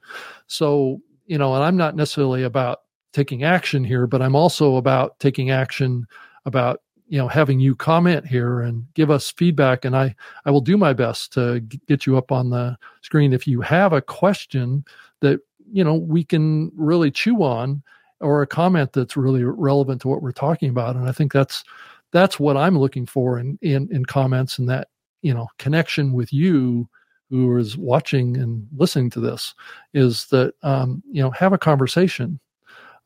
So 0.47 1.01
you 1.31 1.37
know 1.37 1.55
and 1.55 1.63
i'm 1.63 1.77
not 1.77 1.95
necessarily 1.95 2.43
about 2.43 2.81
taking 3.13 3.43
action 3.43 3.83
here, 3.83 4.07
but 4.07 4.21
I'm 4.21 4.35
also 4.35 4.77
about 4.77 5.19
taking 5.19 5.51
action 5.51 6.07
about 6.45 6.81
you 7.07 7.17
know 7.17 7.27
having 7.27 7.59
you 7.59 7.75
comment 7.75 8.25
here 8.25 8.61
and 8.61 8.85
give 8.93 9.11
us 9.11 9.31
feedback. 9.31 9.85
And 9.85 9.95
i 9.95 10.15
i 10.45 10.51
will 10.51 10.61
do 10.61 10.77
my 10.77 10.93
best 10.93 11.33
to 11.33 11.59
get 11.87 12.05
you 12.05 12.17
up 12.17 12.31
on 12.31 12.49
the 12.49 12.77
screen 13.01 13.33
if 13.33 13.47
you 13.47 13.61
have 13.61 13.93
a 13.93 14.01
question 14.01 14.85
that 15.19 15.39
you 15.71 15.83
know 15.83 15.95
we 15.95 16.23
can 16.23 16.71
really 16.75 17.11
chew 17.11 17.43
on 17.43 17.83
or 18.21 18.41
a 18.43 18.47
comment 18.47 18.93
that's 18.93 19.17
really 19.17 19.43
relevant 19.43 20.01
to 20.01 20.07
what 20.07 20.21
we're 20.21 20.31
talking 20.31 20.69
about. 20.69 20.95
And 20.95 21.07
i 21.07 21.11
think 21.11 21.33
that's 21.33 21.63
that's 22.11 22.39
what 22.39 22.57
i'm 22.57 22.77
looking 22.77 23.05
for 23.05 23.39
in 23.39 23.57
in, 23.61 23.87
in 23.91 24.05
comments 24.05 24.59
and 24.59 24.69
that 24.69 24.87
you 25.21 25.33
know 25.33 25.47
connection 25.57 26.13
with 26.13 26.31
you 26.31 26.87
who 27.29 27.57
is 27.57 27.77
watching 27.77 28.35
and 28.37 28.67
listening 28.75 29.09
to 29.09 29.21
this 29.21 29.55
is 29.93 30.27
that 30.27 30.53
um, 30.63 31.01
you 31.11 31.21
know 31.21 31.31
have 31.31 31.53
a 31.53 31.57
conversation 31.57 32.39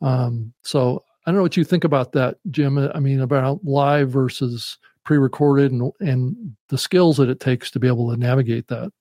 um, 0.02 0.54
so 0.64 1.04
I 1.26 1.32
don't 1.32 1.38
know 1.38 1.44
what 1.44 1.58
you 1.58 1.64
think 1.64 1.84
about 1.84 2.12
that, 2.14 2.38
Jim. 2.52 2.78
I 2.78 3.00
mean, 3.00 3.20
about 3.20 3.64
live 3.64 4.10
versus 4.10 4.78
pre-recorded 5.04 5.72
and 5.72 5.92
and 6.00 6.56
the 6.70 6.78
skills 6.78 7.18
that 7.18 7.30
it 7.30 7.40
takes 7.40 7.72
to 7.72 7.80
be 7.80 7.88
able 7.88 8.12
to 8.12 8.18
navigate 8.18 8.68
that. 8.68 8.92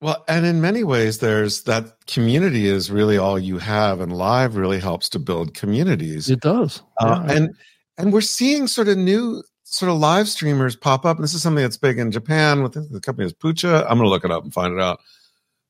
Well, 0.00 0.24
and 0.26 0.44
in 0.44 0.60
many 0.60 0.82
ways, 0.82 1.18
there's 1.18 1.62
that 1.62 2.06
community 2.06 2.66
is 2.66 2.90
really 2.90 3.16
all 3.16 3.38
you 3.38 3.58
have, 3.58 4.00
and 4.00 4.12
live 4.12 4.56
really 4.56 4.80
helps 4.80 5.08
to 5.10 5.18
build 5.18 5.54
communities. 5.54 6.28
It 6.28 6.40
does, 6.40 6.82
uh, 7.00 7.24
yeah. 7.26 7.34
and 7.34 7.54
and 7.98 8.12
we're 8.12 8.20
seeing 8.20 8.66
sort 8.66 8.88
of 8.88 8.98
new 8.98 9.42
sort 9.72 9.90
of 9.90 9.98
live 9.98 10.28
streamers 10.28 10.76
pop 10.76 11.06
up. 11.06 11.16
And 11.16 11.24
this 11.24 11.34
is 11.34 11.42
something 11.42 11.62
that's 11.62 11.78
big 11.78 11.98
in 11.98 12.10
Japan 12.10 12.62
with 12.62 12.72
the 12.72 13.00
company 13.00 13.26
is 13.26 13.32
Pucha. 13.32 13.82
I'm 13.82 13.98
going 13.98 14.02
to 14.02 14.08
look 14.08 14.24
it 14.24 14.30
up 14.30 14.44
and 14.44 14.52
find 14.52 14.74
it 14.74 14.80
out. 14.80 15.00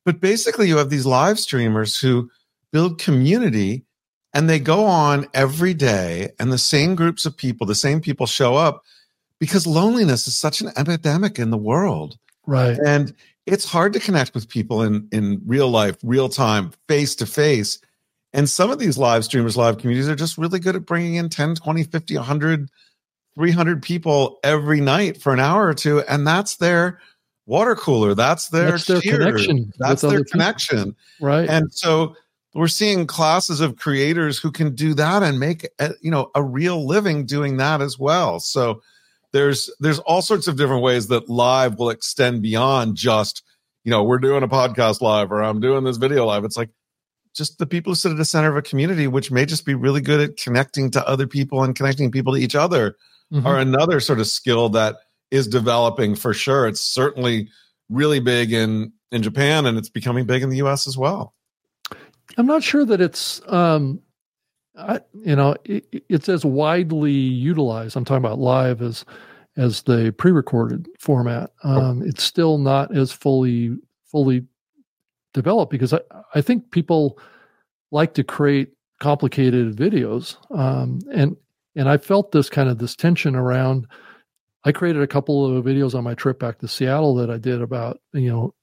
But 0.05 0.19
basically, 0.19 0.67
you 0.67 0.77
have 0.77 0.89
these 0.89 1.05
live 1.05 1.39
streamers 1.39 1.97
who 1.97 2.29
build 2.71 2.99
community 2.99 3.85
and 4.33 4.49
they 4.49 4.59
go 4.59 4.85
on 4.85 5.27
every 5.33 5.73
day, 5.73 6.31
and 6.39 6.51
the 6.51 6.57
same 6.57 6.95
groups 6.95 7.25
of 7.25 7.37
people, 7.37 7.67
the 7.67 7.75
same 7.75 8.01
people 8.01 8.25
show 8.25 8.55
up 8.55 8.83
because 9.39 9.67
loneliness 9.67 10.27
is 10.27 10.35
such 10.35 10.61
an 10.61 10.71
epidemic 10.75 11.37
in 11.37 11.51
the 11.51 11.57
world. 11.57 12.17
Right. 12.45 12.77
And 12.85 13.13
it's 13.45 13.65
hard 13.65 13.93
to 13.93 13.99
connect 13.99 14.33
with 14.33 14.49
people 14.49 14.81
in, 14.81 15.07
in 15.11 15.41
real 15.45 15.69
life, 15.69 15.97
real 16.03 16.29
time, 16.29 16.71
face 16.87 17.15
to 17.15 17.25
face. 17.25 17.79
And 18.31 18.49
some 18.49 18.71
of 18.71 18.79
these 18.79 18.97
live 18.97 19.25
streamers, 19.25 19.57
live 19.57 19.77
communities 19.77 20.09
are 20.09 20.15
just 20.15 20.37
really 20.37 20.59
good 20.59 20.75
at 20.75 20.85
bringing 20.85 21.15
in 21.15 21.29
10, 21.29 21.55
20, 21.55 21.83
50, 21.83 22.15
100, 22.15 22.69
300 23.35 23.83
people 23.83 24.39
every 24.43 24.81
night 24.81 25.21
for 25.21 25.33
an 25.33 25.39
hour 25.39 25.67
or 25.67 25.73
two. 25.73 26.01
And 26.01 26.25
that's 26.25 26.55
their 26.55 26.99
water 27.45 27.75
cooler. 27.75 28.15
That's 28.15 28.49
their, 28.49 28.71
that's 28.71 28.85
their 28.85 29.01
connection. 29.01 29.73
That's 29.77 30.01
their 30.01 30.23
connection. 30.23 30.95
Right. 31.19 31.47
And 31.49 31.71
so 31.73 32.15
we're 32.53 32.67
seeing 32.67 33.07
classes 33.07 33.61
of 33.61 33.77
creators 33.77 34.37
who 34.37 34.51
can 34.51 34.75
do 34.75 34.93
that 34.93 35.23
and 35.23 35.39
make 35.39 35.67
a, 35.79 35.91
you 36.01 36.11
know 36.11 36.29
a 36.35 36.43
real 36.43 36.85
living 36.85 37.25
doing 37.25 37.57
that 37.57 37.81
as 37.81 37.97
well. 37.97 38.39
So 38.39 38.81
there's 39.31 39.71
there's 39.79 39.99
all 39.99 40.21
sorts 40.21 40.47
of 40.47 40.57
different 40.57 40.83
ways 40.83 41.07
that 41.07 41.29
live 41.29 41.79
will 41.79 41.89
extend 41.89 42.41
beyond 42.41 42.95
just 42.95 43.43
you 43.83 43.91
know 43.91 44.03
we're 44.03 44.19
doing 44.19 44.43
a 44.43 44.47
podcast 44.47 45.01
live 45.01 45.31
or 45.31 45.41
i'm 45.41 45.59
doing 45.59 45.83
this 45.83 45.97
video 45.97 46.25
live. 46.25 46.43
It's 46.43 46.57
like 46.57 46.69
just 47.35 47.57
the 47.57 47.65
people 47.65 47.91
who 47.91 47.95
sit 47.95 48.11
at 48.11 48.17
the 48.17 48.25
center 48.25 48.49
of 48.49 48.57
a 48.57 48.61
community 48.61 49.07
which 49.07 49.31
may 49.31 49.45
just 49.45 49.65
be 49.65 49.73
really 49.73 50.01
good 50.01 50.19
at 50.19 50.37
connecting 50.37 50.91
to 50.91 51.07
other 51.07 51.25
people 51.25 51.63
and 51.63 51.75
connecting 51.75 52.11
people 52.11 52.33
to 52.33 52.39
each 52.39 52.55
other 52.55 52.95
mm-hmm. 53.33 53.45
are 53.47 53.57
another 53.57 53.99
sort 53.99 54.19
of 54.19 54.27
skill 54.27 54.69
that 54.69 54.97
is 55.31 55.47
developing 55.47 56.13
for 56.13 56.31
sure. 56.31 56.67
It's 56.67 56.81
certainly 56.81 57.49
really 57.89 58.19
big 58.19 58.53
in 58.53 58.91
in 59.11 59.21
japan 59.21 59.65
and 59.65 59.77
it's 59.77 59.89
becoming 59.89 60.25
big 60.25 60.41
in 60.41 60.49
the 60.49 60.57
us 60.57 60.87
as 60.87 60.97
well 60.97 61.35
I'm 62.37 62.45
not 62.45 62.63
sure 62.63 62.85
that 62.85 63.01
it's, 63.01 63.41
um, 63.47 64.01
I, 64.75 65.01
you 65.13 65.35
know, 65.35 65.55
it, 65.65 65.85
it's 66.09 66.29
as 66.29 66.45
widely 66.45 67.11
utilized. 67.11 67.95
I'm 67.95 68.05
talking 68.05 68.25
about 68.25 68.39
live 68.39 68.81
as 68.81 69.05
as 69.55 69.83
the 69.83 70.13
pre-recorded 70.17 70.87
format. 70.99 71.51
Oh. 71.63 71.79
Um, 71.79 72.01
it's 72.03 72.23
still 72.23 72.57
not 72.57 72.95
as 72.95 73.11
fully 73.11 73.77
fully 74.05 74.45
developed 75.33 75.71
because 75.71 75.93
I, 75.93 75.99
I 76.33 76.41
think 76.41 76.71
people 76.71 77.19
like 77.91 78.13
to 78.15 78.23
create 78.23 78.73
complicated 78.99 79.75
videos, 79.75 80.37
um, 80.57 80.99
and 81.13 81.35
and 81.75 81.89
I 81.89 81.97
felt 81.97 82.31
this 82.31 82.49
kind 82.49 82.69
of 82.69 82.79
this 82.79 82.95
tension 82.95 83.35
around. 83.35 83.87
I 84.65 84.71
created 84.71 85.01
a 85.01 85.07
couple 85.07 85.45
of 85.45 85.65
videos 85.65 85.93
on 85.93 86.05
my 86.05 86.13
trip 86.13 86.39
back 86.39 86.59
to 86.59 86.67
Seattle 86.67 87.15
that 87.15 87.29
I 87.29 87.37
did 87.37 87.61
about 87.61 87.99
you 88.13 88.31
know 88.31 88.53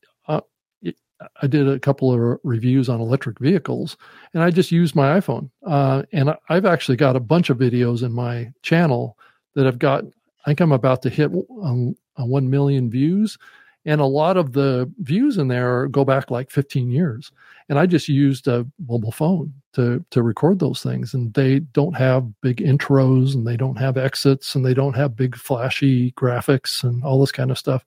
I 1.43 1.47
did 1.47 1.69
a 1.69 1.79
couple 1.79 2.13
of 2.13 2.41
reviews 2.45 2.89
on 2.89 3.01
electric 3.01 3.39
vehicles, 3.39 3.97
and 4.33 4.43
I 4.43 4.51
just 4.51 4.73
used 4.73 4.95
my 4.95 5.19
iPhone. 5.21 5.51
Uh, 5.67 6.03
and 6.13 6.35
I've 6.49 6.67
actually 6.67 6.97
got 6.97 7.17
a 7.17 7.21
bunch 7.21 7.51
of 7.51 7.59
videos 7.59 8.03
in 8.03 8.13
my 8.13 8.53
channel 8.63 9.19
that 9.55 9.67
I've 9.67 9.79
got. 9.79 10.05
I 10.05 10.51
think 10.51 10.61
I'm 10.61 10.73
about 10.73 11.03
to 11.03 11.11
hit 11.11 11.31
um, 11.63 11.97
one 12.17 12.49
million 12.49 12.91
views, 12.91 13.37
and 13.85 14.01
a 14.01 14.07
lot 14.07 14.37
of 14.37 14.53
the 14.53 14.91
views 14.99 15.37
in 15.37 15.49
there 15.49 15.89
go 15.89 16.05
back 16.05 16.31
like 16.31 16.51
15 16.51 16.91
years. 16.91 17.33
And 17.69 17.79
I 17.79 17.87
just 17.87 18.09
used 18.09 18.49
a 18.49 18.67
mobile 18.89 19.13
phone 19.13 19.53
to 19.75 20.05
to 20.11 20.23
record 20.23 20.59
those 20.59 20.83
things, 20.83 21.13
and 21.13 21.33
they 21.35 21.61
don't 21.61 21.97
have 21.97 22.41
big 22.41 22.59
intros, 22.59 23.35
and 23.35 23.47
they 23.47 23.57
don't 23.57 23.77
have 23.77 23.99
exits, 23.99 24.55
and 24.55 24.65
they 24.65 24.75
don't 24.75 24.97
have 24.97 25.17
big 25.17 25.37
flashy 25.37 26.13
graphics 26.13 26.83
and 26.83 27.05
all 27.05 27.21
this 27.21 27.33
kind 27.33 27.51
of 27.51 27.59
stuff. 27.59 27.85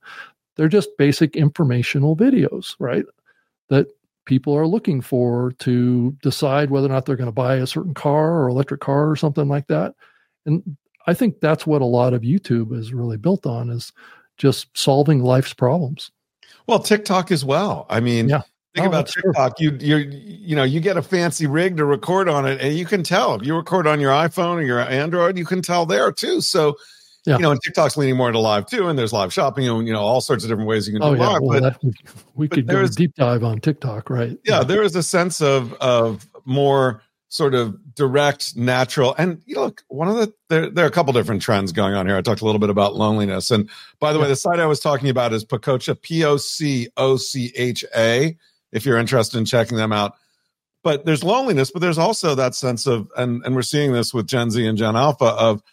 They're 0.55 0.67
just 0.69 0.97
basic 0.97 1.35
informational 1.35 2.15
videos, 2.15 2.75
right? 2.77 3.05
That 3.69 3.87
people 4.25 4.55
are 4.55 4.67
looking 4.67 5.01
for 5.01 5.51
to 5.59 6.15
decide 6.21 6.69
whether 6.69 6.87
or 6.87 6.91
not 6.91 7.05
they're 7.05 7.15
going 7.15 7.27
to 7.27 7.31
buy 7.31 7.55
a 7.55 7.67
certain 7.67 7.93
car 7.93 8.39
or 8.39 8.47
electric 8.47 8.81
car 8.81 9.09
or 9.09 9.15
something 9.15 9.47
like 9.47 9.67
that. 9.67 9.95
And 10.45 10.77
I 11.07 11.13
think 11.13 11.39
that's 11.39 11.67
what 11.67 11.81
a 11.81 11.85
lot 11.85 12.13
of 12.13 12.21
YouTube 12.21 12.77
is 12.77 12.93
really 12.93 13.17
built 13.17 13.45
on 13.45 13.69
is 13.69 13.91
just 14.37 14.75
solving 14.77 15.21
life's 15.21 15.53
problems. 15.53 16.11
Well, 16.67 16.79
TikTok 16.79 17.31
as 17.31 17.43
well. 17.43 17.85
I 17.89 17.99
mean, 17.99 18.29
yeah. 18.29 18.41
think 18.73 18.85
oh, 18.85 18.89
about 18.89 19.07
TikTok. 19.07 19.57
True. 19.57 19.77
You 19.79 19.97
you 19.97 20.09
you 20.09 20.55
know, 20.55 20.63
you 20.63 20.79
get 20.79 20.97
a 20.97 21.01
fancy 21.01 21.45
rig 21.45 21.77
to 21.77 21.85
record 21.85 22.29
on 22.29 22.45
it 22.45 22.61
and 22.61 22.77
you 22.77 22.85
can 22.85 23.03
tell. 23.03 23.35
If 23.35 23.45
you 23.45 23.55
record 23.55 23.85
on 23.85 23.99
your 23.99 24.11
iPhone 24.11 24.55
or 24.55 24.61
your 24.61 24.79
Android, 24.79 25.37
you 25.37 25.45
can 25.45 25.61
tell 25.61 25.85
there 25.85 26.11
too. 26.11 26.39
So 26.39 26.77
yeah. 27.25 27.37
you 27.37 27.41
know, 27.41 27.51
and 27.51 27.61
TikTok's 27.61 27.95
leaning 27.95 28.17
more 28.17 28.27
into 28.27 28.39
live 28.39 28.65
too, 28.65 28.87
and 28.87 28.99
there's 28.99 29.13
live 29.13 29.31
shopping 29.31 29.67
and 29.67 29.87
you 29.87 29.93
know 29.93 30.01
all 30.01 30.21
sorts 30.21 30.43
of 30.43 30.49
different 30.49 30.67
ways 30.67 30.87
you 30.87 30.93
can 30.93 31.01
do 31.01 31.07
oh, 31.07 31.13
yeah. 31.13 31.27
live. 31.27 31.41
Well, 31.41 31.61
but 31.61 31.81
that, 31.81 31.93
we, 32.35 32.47
could 32.47 32.67
do 32.67 32.79
a 32.79 32.87
deep 32.87 33.15
dive 33.15 33.43
on 33.43 33.59
TikTok, 33.59 34.09
right? 34.09 34.31
Yeah, 34.43 34.57
yeah, 34.57 34.63
there 34.63 34.83
is 34.83 34.95
a 34.95 35.03
sense 35.03 35.41
of 35.41 35.73
of 35.75 36.27
more 36.45 37.01
sort 37.29 37.55
of 37.55 37.75
direct, 37.95 38.55
natural, 38.57 39.15
and 39.17 39.41
you 39.45 39.55
know, 39.55 39.65
look, 39.65 39.83
one 39.87 40.07
of 40.07 40.15
the 40.15 40.33
there, 40.49 40.69
there 40.69 40.85
are 40.85 40.87
a 40.87 40.91
couple 40.91 41.13
different 41.13 41.41
trends 41.41 41.71
going 41.71 41.93
on 41.93 42.05
here. 42.05 42.17
I 42.17 42.21
talked 42.21 42.41
a 42.41 42.45
little 42.45 42.59
bit 42.59 42.69
about 42.69 42.95
loneliness, 42.95 43.51
and 43.51 43.69
by 43.99 44.11
the 44.11 44.19
yeah. 44.19 44.23
way, 44.23 44.29
the 44.29 44.35
site 44.35 44.59
I 44.59 44.65
was 44.65 44.79
talking 44.79 45.09
about 45.09 45.33
is 45.33 45.45
Pococha, 45.45 45.99
P 46.01 46.25
O 46.25 46.37
C 46.37 46.89
O 46.97 47.15
C 47.15 47.53
H 47.55 47.85
A. 47.95 48.37
If 48.71 48.85
you're 48.85 48.97
interested 48.97 49.37
in 49.37 49.45
checking 49.45 49.77
them 49.77 49.93
out, 49.93 50.15
but 50.83 51.05
there's 51.05 51.23
loneliness, 51.23 51.71
but 51.71 51.81
there's 51.81 51.97
also 51.97 52.35
that 52.35 52.53
sense 52.53 52.85
of, 52.85 53.09
and 53.15 53.41
and 53.45 53.55
we're 53.55 53.61
seeing 53.61 53.93
this 53.93 54.13
with 54.13 54.27
Gen 54.27 54.51
Z 54.51 54.65
and 54.65 54.77
Gen 54.77 54.95
Alpha 54.97 55.25
of 55.25 55.63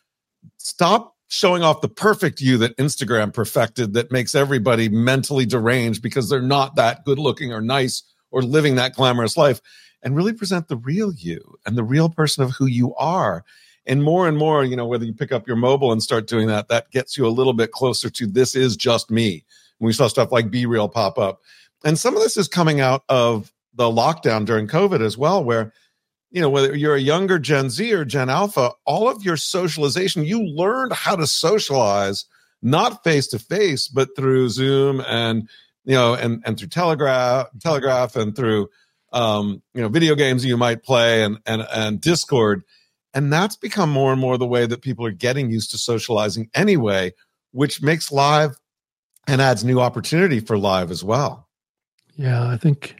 stop 0.58 1.16
showing 1.30 1.62
off 1.62 1.80
the 1.80 1.88
perfect 1.88 2.40
you 2.40 2.58
that 2.58 2.76
Instagram 2.76 3.32
perfected 3.32 3.94
that 3.94 4.10
makes 4.10 4.34
everybody 4.34 4.88
mentally 4.88 5.46
deranged 5.46 6.02
because 6.02 6.28
they're 6.28 6.42
not 6.42 6.74
that 6.74 7.04
good 7.04 7.20
looking 7.20 7.52
or 7.52 7.60
nice 7.60 8.02
or 8.32 8.42
living 8.42 8.74
that 8.74 8.96
glamorous 8.96 9.36
life 9.36 9.60
and 10.02 10.16
really 10.16 10.32
present 10.32 10.66
the 10.66 10.76
real 10.76 11.12
you 11.12 11.40
and 11.64 11.78
the 11.78 11.84
real 11.84 12.08
person 12.08 12.42
of 12.42 12.50
who 12.50 12.66
you 12.66 12.92
are. 12.96 13.44
And 13.86 14.02
more 14.02 14.26
and 14.26 14.36
more, 14.36 14.64
you 14.64 14.74
know, 14.74 14.86
whether 14.86 15.04
you 15.04 15.12
pick 15.12 15.30
up 15.30 15.46
your 15.46 15.56
mobile 15.56 15.92
and 15.92 16.02
start 16.02 16.26
doing 16.26 16.48
that, 16.48 16.66
that 16.66 16.90
gets 16.90 17.16
you 17.16 17.24
a 17.26 17.28
little 17.28 17.52
bit 17.52 17.70
closer 17.70 18.10
to 18.10 18.26
this 18.26 18.56
is 18.56 18.76
just 18.76 19.08
me. 19.08 19.44
we 19.78 19.92
saw 19.92 20.08
stuff 20.08 20.32
like 20.32 20.50
Be 20.50 20.66
Real 20.66 20.88
pop 20.88 21.16
up. 21.16 21.42
And 21.84 21.96
some 21.96 22.16
of 22.16 22.22
this 22.22 22.36
is 22.36 22.48
coming 22.48 22.80
out 22.80 23.04
of 23.08 23.52
the 23.74 23.84
lockdown 23.84 24.44
during 24.44 24.66
COVID 24.66 25.00
as 25.00 25.16
well, 25.16 25.44
where 25.44 25.72
you 26.30 26.40
know, 26.40 26.50
whether 26.50 26.74
you're 26.74 26.94
a 26.94 27.00
younger 27.00 27.38
Gen 27.38 27.70
Z 27.70 27.92
or 27.92 28.04
Gen 28.04 28.30
Alpha, 28.30 28.72
all 28.84 29.08
of 29.08 29.24
your 29.24 29.36
socialization, 29.36 30.24
you 30.24 30.42
learned 30.42 30.92
how 30.92 31.16
to 31.16 31.26
socialize 31.26 32.24
not 32.62 33.02
face 33.02 33.26
to 33.28 33.38
face, 33.38 33.88
but 33.88 34.14
through 34.14 34.48
Zoom 34.50 35.02
and 35.06 35.48
you 35.84 35.94
know, 35.94 36.14
and 36.14 36.42
and 36.46 36.58
through 36.58 36.68
Telegraph, 36.68 37.48
Telegraph, 37.60 38.16
and 38.16 38.36
through 38.36 38.68
um, 39.12 39.62
you 39.74 39.80
know, 39.80 39.88
video 39.88 40.14
games 40.14 40.44
you 40.44 40.56
might 40.56 40.82
play 40.82 41.22
and 41.22 41.38
and 41.46 41.66
and 41.72 42.00
Discord. 42.00 42.62
And 43.12 43.32
that's 43.32 43.56
become 43.56 43.90
more 43.90 44.12
and 44.12 44.20
more 44.20 44.38
the 44.38 44.46
way 44.46 44.66
that 44.66 44.82
people 44.82 45.04
are 45.04 45.10
getting 45.10 45.50
used 45.50 45.72
to 45.72 45.78
socializing 45.78 46.48
anyway, 46.54 47.12
which 47.50 47.82
makes 47.82 48.12
live 48.12 48.56
and 49.26 49.40
adds 49.40 49.64
new 49.64 49.80
opportunity 49.80 50.38
for 50.38 50.56
live 50.56 50.92
as 50.92 51.02
well. 51.02 51.48
Yeah, 52.14 52.46
I 52.46 52.56
think 52.56 52.99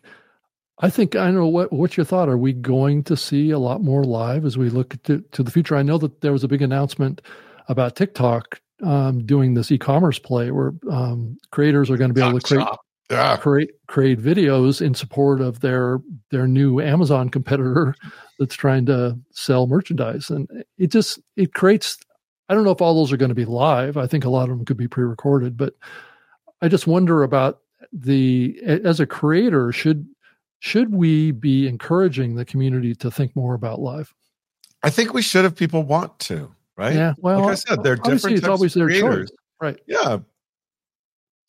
I 0.81 0.91
think 0.91 1.14
I 1.14 1.31
know 1.31 1.47
what 1.47 1.72
what's 1.72 1.97
your 1.97 2.07
thought. 2.07 2.28
Are 2.28 2.39
we 2.39 2.53
going 2.53 3.03
to 3.05 3.16
see 3.16 3.51
a 3.51 3.59
lot 3.59 3.83
more 3.83 4.03
live 4.03 4.45
as 4.45 4.57
we 4.57 4.70
look 4.70 5.01
to, 5.05 5.20
to 5.33 5.43
the 5.43 5.51
future? 5.51 5.76
I 5.76 5.83
know 5.83 5.99
that 5.99 6.22
there 6.22 6.33
was 6.33 6.43
a 6.43 6.49
big 6.49 6.62
announcement 6.62 7.20
about 7.68 7.97
TikTok 7.97 8.61
um, 8.83 9.24
doing 9.26 9.55
this 9.55 9.70
e-commerce 9.70 10.18
play 10.18 10.51
where 10.51 10.72
um, 10.91 11.37
creators 11.51 11.91
are 11.91 11.99
going 11.99 12.09
to 12.09 12.14
be 12.14 12.22
able 12.22 12.41
to 12.41 12.47
create 12.47 12.66
yeah. 13.11 13.37
create 13.37 13.70
create 13.89 14.20
videos 14.20 14.81
in 14.81 14.95
support 14.95 15.41
of 15.41 15.61
their 15.61 16.01
their 16.31 16.47
new 16.47 16.81
Amazon 16.81 17.28
competitor 17.28 17.95
that's 18.39 18.55
trying 18.55 18.87
to 18.87 19.18
sell 19.33 19.66
merchandise, 19.66 20.31
and 20.31 20.49
it 20.78 20.91
just 20.91 21.18
it 21.37 21.53
creates. 21.53 21.99
I 22.49 22.55
don't 22.55 22.64
know 22.64 22.72
if 22.72 22.81
all 22.81 22.97
those 22.97 23.12
are 23.12 23.16
going 23.16 23.28
to 23.28 23.35
be 23.35 23.45
live. 23.45 23.97
I 23.97 24.09
think 24.09 24.24
a 24.24 24.31
lot 24.31 24.49
of 24.49 24.57
them 24.57 24.64
could 24.64 24.76
be 24.76 24.89
pre-recorded, 24.89 25.57
but 25.57 25.74
I 26.61 26.66
just 26.66 26.87
wonder 26.87 27.22
about 27.22 27.61
the 27.93 28.59
as 28.64 28.99
a 28.99 29.07
creator 29.07 29.72
should 29.72 30.07
should 30.61 30.94
we 30.94 31.32
be 31.32 31.66
encouraging 31.66 32.36
the 32.36 32.44
community 32.44 32.94
to 32.94 33.11
think 33.11 33.34
more 33.34 33.54
about 33.54 33.80
live? 33.80 34.14
I 34.82 34.90
think 34.90 35.12
we 35.12 35.22
should 35.22 35.44
if 35.44 35.56
people 35.56 35.82
want 35.82 36.18
to, 36.20 36.54
right? 36.76 36.94
Yeah. 36.94 37.14
Well, 37.18 37.40
like 37.40 37.50
I 37.50 37.54
said, 37.54 37.82
they're 37.82 37.96
different. 37.96 38.38
It's 38.38 38.46
always 38.46 38.74
their 38.74 38.88
choice, 38.88 39.28
right? 39.61 39.78
Yeah. 39.86 40.18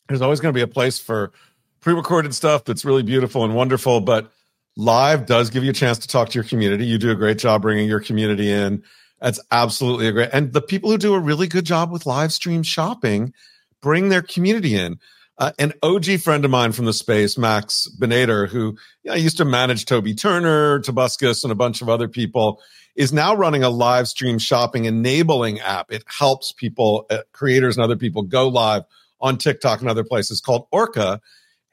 There's 0.07 0.22
always 0.22 0.39
going 0.39 0.53
to 0.53 0.57
be 0.57 0.64
a 0.64 0.68
place 0.68 0.99
for 0.99 1.32
pre-recorded 1.80 2.34
stuff 2.36 2.66
that's 2.66 2.84
really 2.84 3.03
beautiful 3.03 3.45
and 3.45 3.55
wonderful, 3.55 4.01
but 4.01 4.32
live 4.76 5.26
does 5.26 5.49
give 5.49 5.64
you 5.64 5.70
a 5.70 5.74
chance 5.74 5.97
to 5.99 6.07
talk 6.07 6.30
to 6.30 6.36
your 6.36 6.43
community. 6.43 6.86
You 6.86 6.97
do 6.97 7.12
a 7.12 7.16
great 7.16 7.38
job 7.38 7.62
bringing 7.62 7.88
your 7.88 7.99
community 7.99 8.51
in. 8.51 8.84
That's 9.20 9.39
absolutely 9.51 10.07
a 10.07 10.12
great. 10.12 10.30
And 10.34 10.51
the 10.51 10.62
people 10.62 10.89
who 10.89 10.97
do 10.97 11.14
a 11.14 11.20
really 11.20 11.47
good 11.47 11.66
job 11.66 11.91
with 11.91 12.05
live 12.05 12.34
stream 12.34 12.64
shopping 12.64 13.34
bring 13.82 14.09
their 14.09 14.22
community 14.22 14.76
in. 14.76 14.99
Uh, 15.42 15.52
an 15.58 15.74
OG 15.82 16.20
friend 16.20 16.46
of 16.46 16.52
mine 16.52 16.72
from 16.72 16.86
the 16.86 16.94
space, 16.94 17.36
Max 17.36 17.88
Benator, 18.00 18.48
who 18.48 18.78
you 19.02 19.10
know, 19.10 19.16
used 19.16 19.38
to 19.38 19.44
manage 19.44 19.86
Toby 19.86 20.14
Turner, 20.14 20.80
Tobuscus, 20.82 21.44
and 21.44 21.52
a 21.52 21.56
bunch 21.56 21.82
of 21.82 21.89
other 21.89 22.08
people, 22.08 22.62
is 22.96 23.12
now 23.12 23.34
running 23.34 23.64
a 23.64 23.70
live 23.72 24.08
stream 24.08 24.38
shopping 24.38 24.86
enabling 24.86 25.60
app. 25.60 25.92
It 25.92 26.04
helps 26.06 26.52
people, 26.52 27.08
uh, 27.10 27.22
creators 27.34 27.76
and 27.76 27.84
other 27.84 27.96
people 27.96 28.22
go 28.22 28.50
live 28.50 28.84
on 29.20 29.39
TikTok 29.39 29.82
and 29.82 29.89
other 29.89 30.04
places 30.04 30.42
called 30.42 30.68
Orca. 30.72 31.20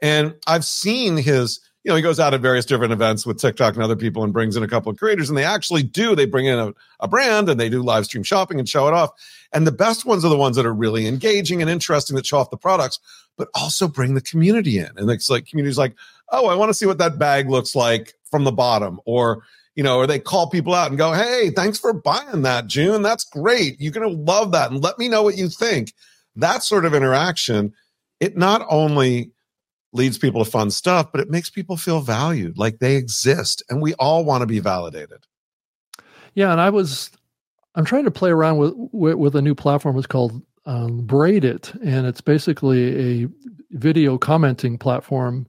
And 0.01 0.37
I've 0.47 0.65
seen 0.65 1.19
his 1.19 1.61
you 1.85 1.91
know, 1.91 1.97
he 1.97 2.03
goes 2.03 2.19
out 2.19 2.35
at 2.35 2.41
various 2.41 2.65
different 2.65 2.93
events 2.93 3.25
with 3.25 3.39
TikTok 3.39 3.75
and 3.75 3.83
other 3.83 3.97
people 3.97 4.25
and 4.25 4.33
brings 4.33 4.57
in 4.57 4.63
a 4.63 4.69
couple 4.69 4.91
of 4.91 4.99
creators, 4.99 5.29
and 5.29 5.39
they 5.39 5.45
actually 5.45 5.83
do. 5.83 6.15
They 6.15 6.27
bring 6.27 6.47
in 6.47 6.59
a, 6.59 6.75
a 7.01 7.09
brand 7.09 7.49
and 7.49 7.59
they 7.59 7.69
do 7.69 7.83
live 7.83 8.05
stream 8.05 8.25
shopping 8.25 8.59
and 8.59 8.69
show 8.69 8.89
it 8.89 8.95
off. 8.95 9.11
And 9.53 9.67
the 9.67 9.73
best 9.73 10.05
ones 10.05 10.25
are 10.25 10.29
the 10.29 10.37
ones 10.37 10.57
that 10.57 10.67
are 10.67 10.75
really 10.75 11.07
engaging 11.07 11.63
and 11.63 11.71
interesting 11.71 12.17
that 12.17 12.27
show 12.27 12.39
off 12.39 12.51
the 12.51 12.57
products, 12.57 12.99
but 13.37 13.49
also 13.55 13.89
bring 13.89 14.15
the 14.15 14.21
community 14.21 14.79
in. 14.79 14.91
And 14.97 15.09
it's 15.11 15.31
like 15.31 15.47
communities 15.47 15.79
like, 15.79 15.95
oh, 16.31 16.49
I 16.49 16.55
want 16.57 16.69
to 16.69 16.75
see 16.75 16.87
what 16.87 16.99
that 16.99 17.19
bag 17.19 17.49
looks 17.49 17.75
like 17.75 18.15
from 18.25 18.45
the 18.45 18.53
bottom, 18.53 19.01
or 19.07 19.45
you 19.75 19.85
know, 19.85 19.99
or 19.99 20.09
they 20.09 20.19
call 20.19 20.51
people 20.51 20.75
out 20.75 20.89
and 20.89 20.99
go, 20.99 21.13
hey, 21.13 21.51
thanks 21.51 21.79
for 21.79 21.93
buying 21.93 22.43
that, 22.43 22.67
June. 22.67 23.03
That's 23.03 23.25
great. 23.25 23.81
You're 23.81 23.93
gonna 23.93 24.09
love 24.09 24.51
that, 24.53 24.73
and 24.73 24.83
let 24.83 24.99
me 24.99 25.09
know 25.09 25.23
what 25.23 25.39
you 25.39 25.49
think. 25.49 25.95
That 26.35 26.63
sort 26.65 26.85
of 26.85 26.95
interaction, 26.95 27.73
it 28.21 28.37
not 28.37 28.67
only 28.69 29.31
leads 29.93 30.19
people 30.19 30.45
to 30.45 30.51
fun 30.51 30.71
stuff, 30.71 31.11
but 31.13 31.21
it 31.21 31.31
makes 31.31 31.51
people 31.51 31.77
feel 31.77 32.01
valued, 32.01 32.59
like 32.59 32.79
they 32.79 32.97
exist, 32.97 33.63
and 33.69 33.81
we 33.81 33.95
all 33.95 34.25
want 34.25 34.43
to 34.43 34.47
be 34.47 34.61
validated. 34.61 35.25
Yeah, 36.35 36.53
and 36.53 36.61
I 36.61 36.71
was 36.71 37.11
I'm 37.75 37.85
trying 37.85 38.05
to 38.05 38.11
play 38.11 38.31
around 38.31 38.59
with 38.59 38.75
with, 38.77 39.15
with 39.15 39.37
a 39.37 39.43
new 39.43 39.55
platform. 39.55 39.97
It's 39.97 40.07
called 40.07 40.43
um, 40.67 41.07
Braid 41.07 41.45
It, 41.45 41.73
and 41.83 42.07
it's 42.07 42.21
basically 42.21 43.23
a 43.23 43.29
video 43.71 44.19
commenting 44.19 44.79
platform. 44.79 45.47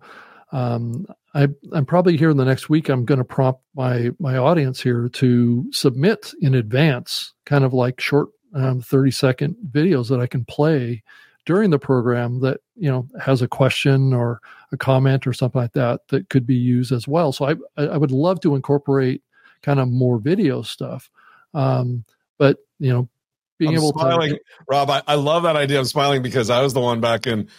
Um, 0.52 1.06
I, 1.36 1.48
am 1.76 1.86
probably 1.86 2.18
here 2.18 2.32
in 2.32 2.38
the 2.38 2.46
next 2.46 2.70
week. 2.70 2.90
I'm 2.90 3.06
going 3.06 3.20
to 3.20 3.24
prompt 3.24 3.62
my 3.76 4.12
my 4.20 4.38
audience 4.38 4.82
here 4.82 5.10
to 5.10 5.72
submit 5.72 6.34
in 6.42 6.56
advance, 6.56 7.34
kind 7.46 7.64
of 7.64 7.74
like 7.74 8.00
short 8.00 8.30
um, 8.54 8.82
30 8.82 9.12
second 9.12 9.56
videos 9.72 10.10
that 10.10 10.20
I 10.20 10.28
can 10.28 10.46
play 10.46 11.04
during 11.46 11.70
the 11.70 11.80
program 11.80 12.42
that 12.42 12.60
you 12.76 12.90
know 12.90 13.08
has 13.20 13.42
a 13.42 13.48
question 13.48 14.14
or 14.14 14.40
a 14.72 14.78
comment 14.78 15.26
or 15.26 15.34
something 15.34 15.62
like 15.62 15.74
that 15.74 16.02
that 16.10 16.30
could 16.30 16.46
be 16.46 16.56
used 16.56 16.92
as 16.92 17.08
well. 17.08 17.32
So 17.32 17.46
I 17.46 17.56
I 17.78 17.98
would 17.98 18.12
love 18.12 18.40
to 18.42 18.56
incorporate 18.56 19.24
kind 19.62 19.80
of 19.80 19.90
more 19.90 20.20
video 20.20 20.62
stuff, 20.62 21.10
um, 21.54 22.06
but 22.38 22.58
you 22.80 22.92
know 22.92 23.10
being 23.58 23.72
I'm 23.72 23.78
able 23.78 23.92
smiling. 23.94 24.32
to 24.32 24.40
Rob, 24.68 24.90
I, 24.90 25.02
I 25.08 25.16
love 25.16 25.44
that 25.44 25.56
idea. 25.56 25.80
I'm 25.80 25.86
smiling 25.86 26.22
because 26.22 26.50
I 26.50 26.62
was 26.62 26.74
the 26.74 26.80
one 26.80 27.02
back 27.02 27.28
in 27.28 27.50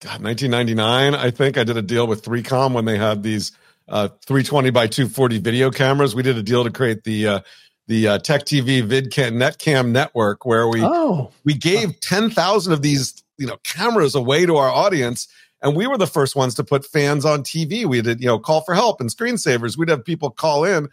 God 0.00 0.22
1999. 0.22 1.14
I 1.14 1.30
think 1.30 1.56
I 1.56 1.64
did 1.64 1.76
a 1.76 1.82
deal 1.82 2.06
with 2.06 2.22
3Com 2.24 2.72
when 2.72 2.84
they 2.84 2.98
had 2.98 3.22
these 3.22 3.52
uh, 3.88 4.08
320 4.26 4.70
by 4.70 4.86
240 4.86 5.38
video 5.38 5.70
cameras. 5.70 6.14
We 6.14 6.22
did 6.22 6.36
a 6.36 6.42
deal 6.42 6.64
to 6.64 6.70
create 6.70 7.04
the 7.04 7.28
uh, 7.28 7.40
the 7.86 8.08
uh, 8.08 8.18
Tech 8.18 8.44
TV 8.44 8.82
VidCam 8.82 9.32
NetCam 9.32 9.90
network, 9.90 10.46
where 10.46 10.68
we 10.68 10.82
oh. 10.82 11.30
we 11.44 11.54
gave 11.54 11.98
ten 12.00 12.30
thousand 12.30 12.72
of 12.72 12.82
these 12.82 13.22
you 13.38 13.46
know 13.46 13.58
cameras 13.64 14.14
away 14.14 14.46
to 14.46 14.56
our 14.56 14.70
audience, 14.70 15.28
and 15.62 15.76
we 15.76 15.86
were 15.86 15.98
the 15.98 16.06
first 16.06 16.36
ones 16.36 16.54
to 16.54 16.64
put 16.64 16.84
fans 16.84 17.24
on 17.24 17.42
TV. 17.42 17.84
We 17.84 18.00
did 18.00 18.20
you 18.20 18.26
know 18.26 18.38
call 18.38 18.62
for 18.62 18.74
help 18.74 19.00
and 19.00 19.10
screensavers. 19.10 19.76
We'd 19.76 19.88
have 19.88 20.04
people 20.04 20.30
call 20.30 20.64
in 20.64 20.88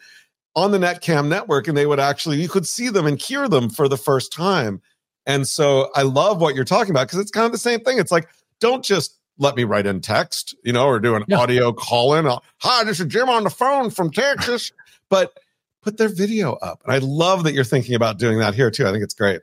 on 0.55 0.71
the 0.71 0.77
NetCam 0.77 1.27
network, 1.27 1.67
and 1.67 1.77
they 1.77 1.85
would 1.85 1.99
actually 1.99 2.41
you 2.41 2.49
could 2.49 2.67
see 2.67 2.89
them 2.89 3.05
and 3.05 3.19
hear 3.19 3.47
them 3.47 3.69
for 3.69 3.87
the 3.87 3.97
first 3.97 4.33
time. 4.33 4.81
And 5.25 5.47
so 5.47 5.91
I 5.95 6.01
love 6.01 6.41
what 6.41 6.55
you're 6.55 6.65
talking 6.65 6.91
about 6.91 7.07
because 7.07 7.19
it's 7.19 7.31
kind 7.31 7.45
of 7.45 7.51
the 7.51 7.57
same 7.57 7.79
thing. 7.81 7.99
It's 7.99 8.11
like 8.11 8.27
don't 8.59 8.83
just 8.83 9.17
let 9.37 9.55
me 9.55 9.63
write 9.63 9.87
in 9.87 10.01
text, 10.01 10.55
you 10.63 10.73
know, 10.73 10.87
or 10.87 10.99
do 10.99 11.15
an 11.15 11.23
yeah. 11.27 11.37
audio 11.37 11.71
call 11.71 12.13
in. 12.15 12.25
Hi, 12.57 12.83
this 12.83 12.99
is 12.99 13.07
Jim 13.07 13.29
on 13.29 13.43
the 13.43 13.49
phone 13.49 13.89
from 13.89 14.11
Texas, 14.11 14.71
but 15.09 15.33
put 15.81 15.97
their 15.97 16.09
video 16.09 16.53
up. 16.53 16.81
And 16.83 16.93
I 16.93 16.99
love 16.99 17.43
that 17.43 17.53
you're 17.53 17.63
thinking 17.63 17.95
about 17.95 18.19
doing 18.19 18.39
that 18.39 18.55
here 18.55 18.71
too. 18.71 18.87
I 18.87 18.91
think 18.91 19.03
it's 19.03 19.13
great. 19.13 19.41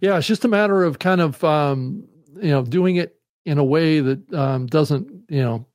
Yeah, 0.00 0.16
it's 0.16 0.26
just 0.26 0.44
a 0.44 0.48
matter 0.48 0.82
of 0.82 0.98
kind 0.98 1.20
of 1.20 1.42
um, 1.44 2.06
you 2.40 2.50
know 2.50 2.62
doing 2.62 2.96
it 2.96 3.20
in 3.44 3.58
a 3.58 3.64
way 3.64 4.00
that 4.00 4.34
um, 4.34 4.66
doesn't 4.66 5.08
you 5.28 5.42
know 5.42 5.66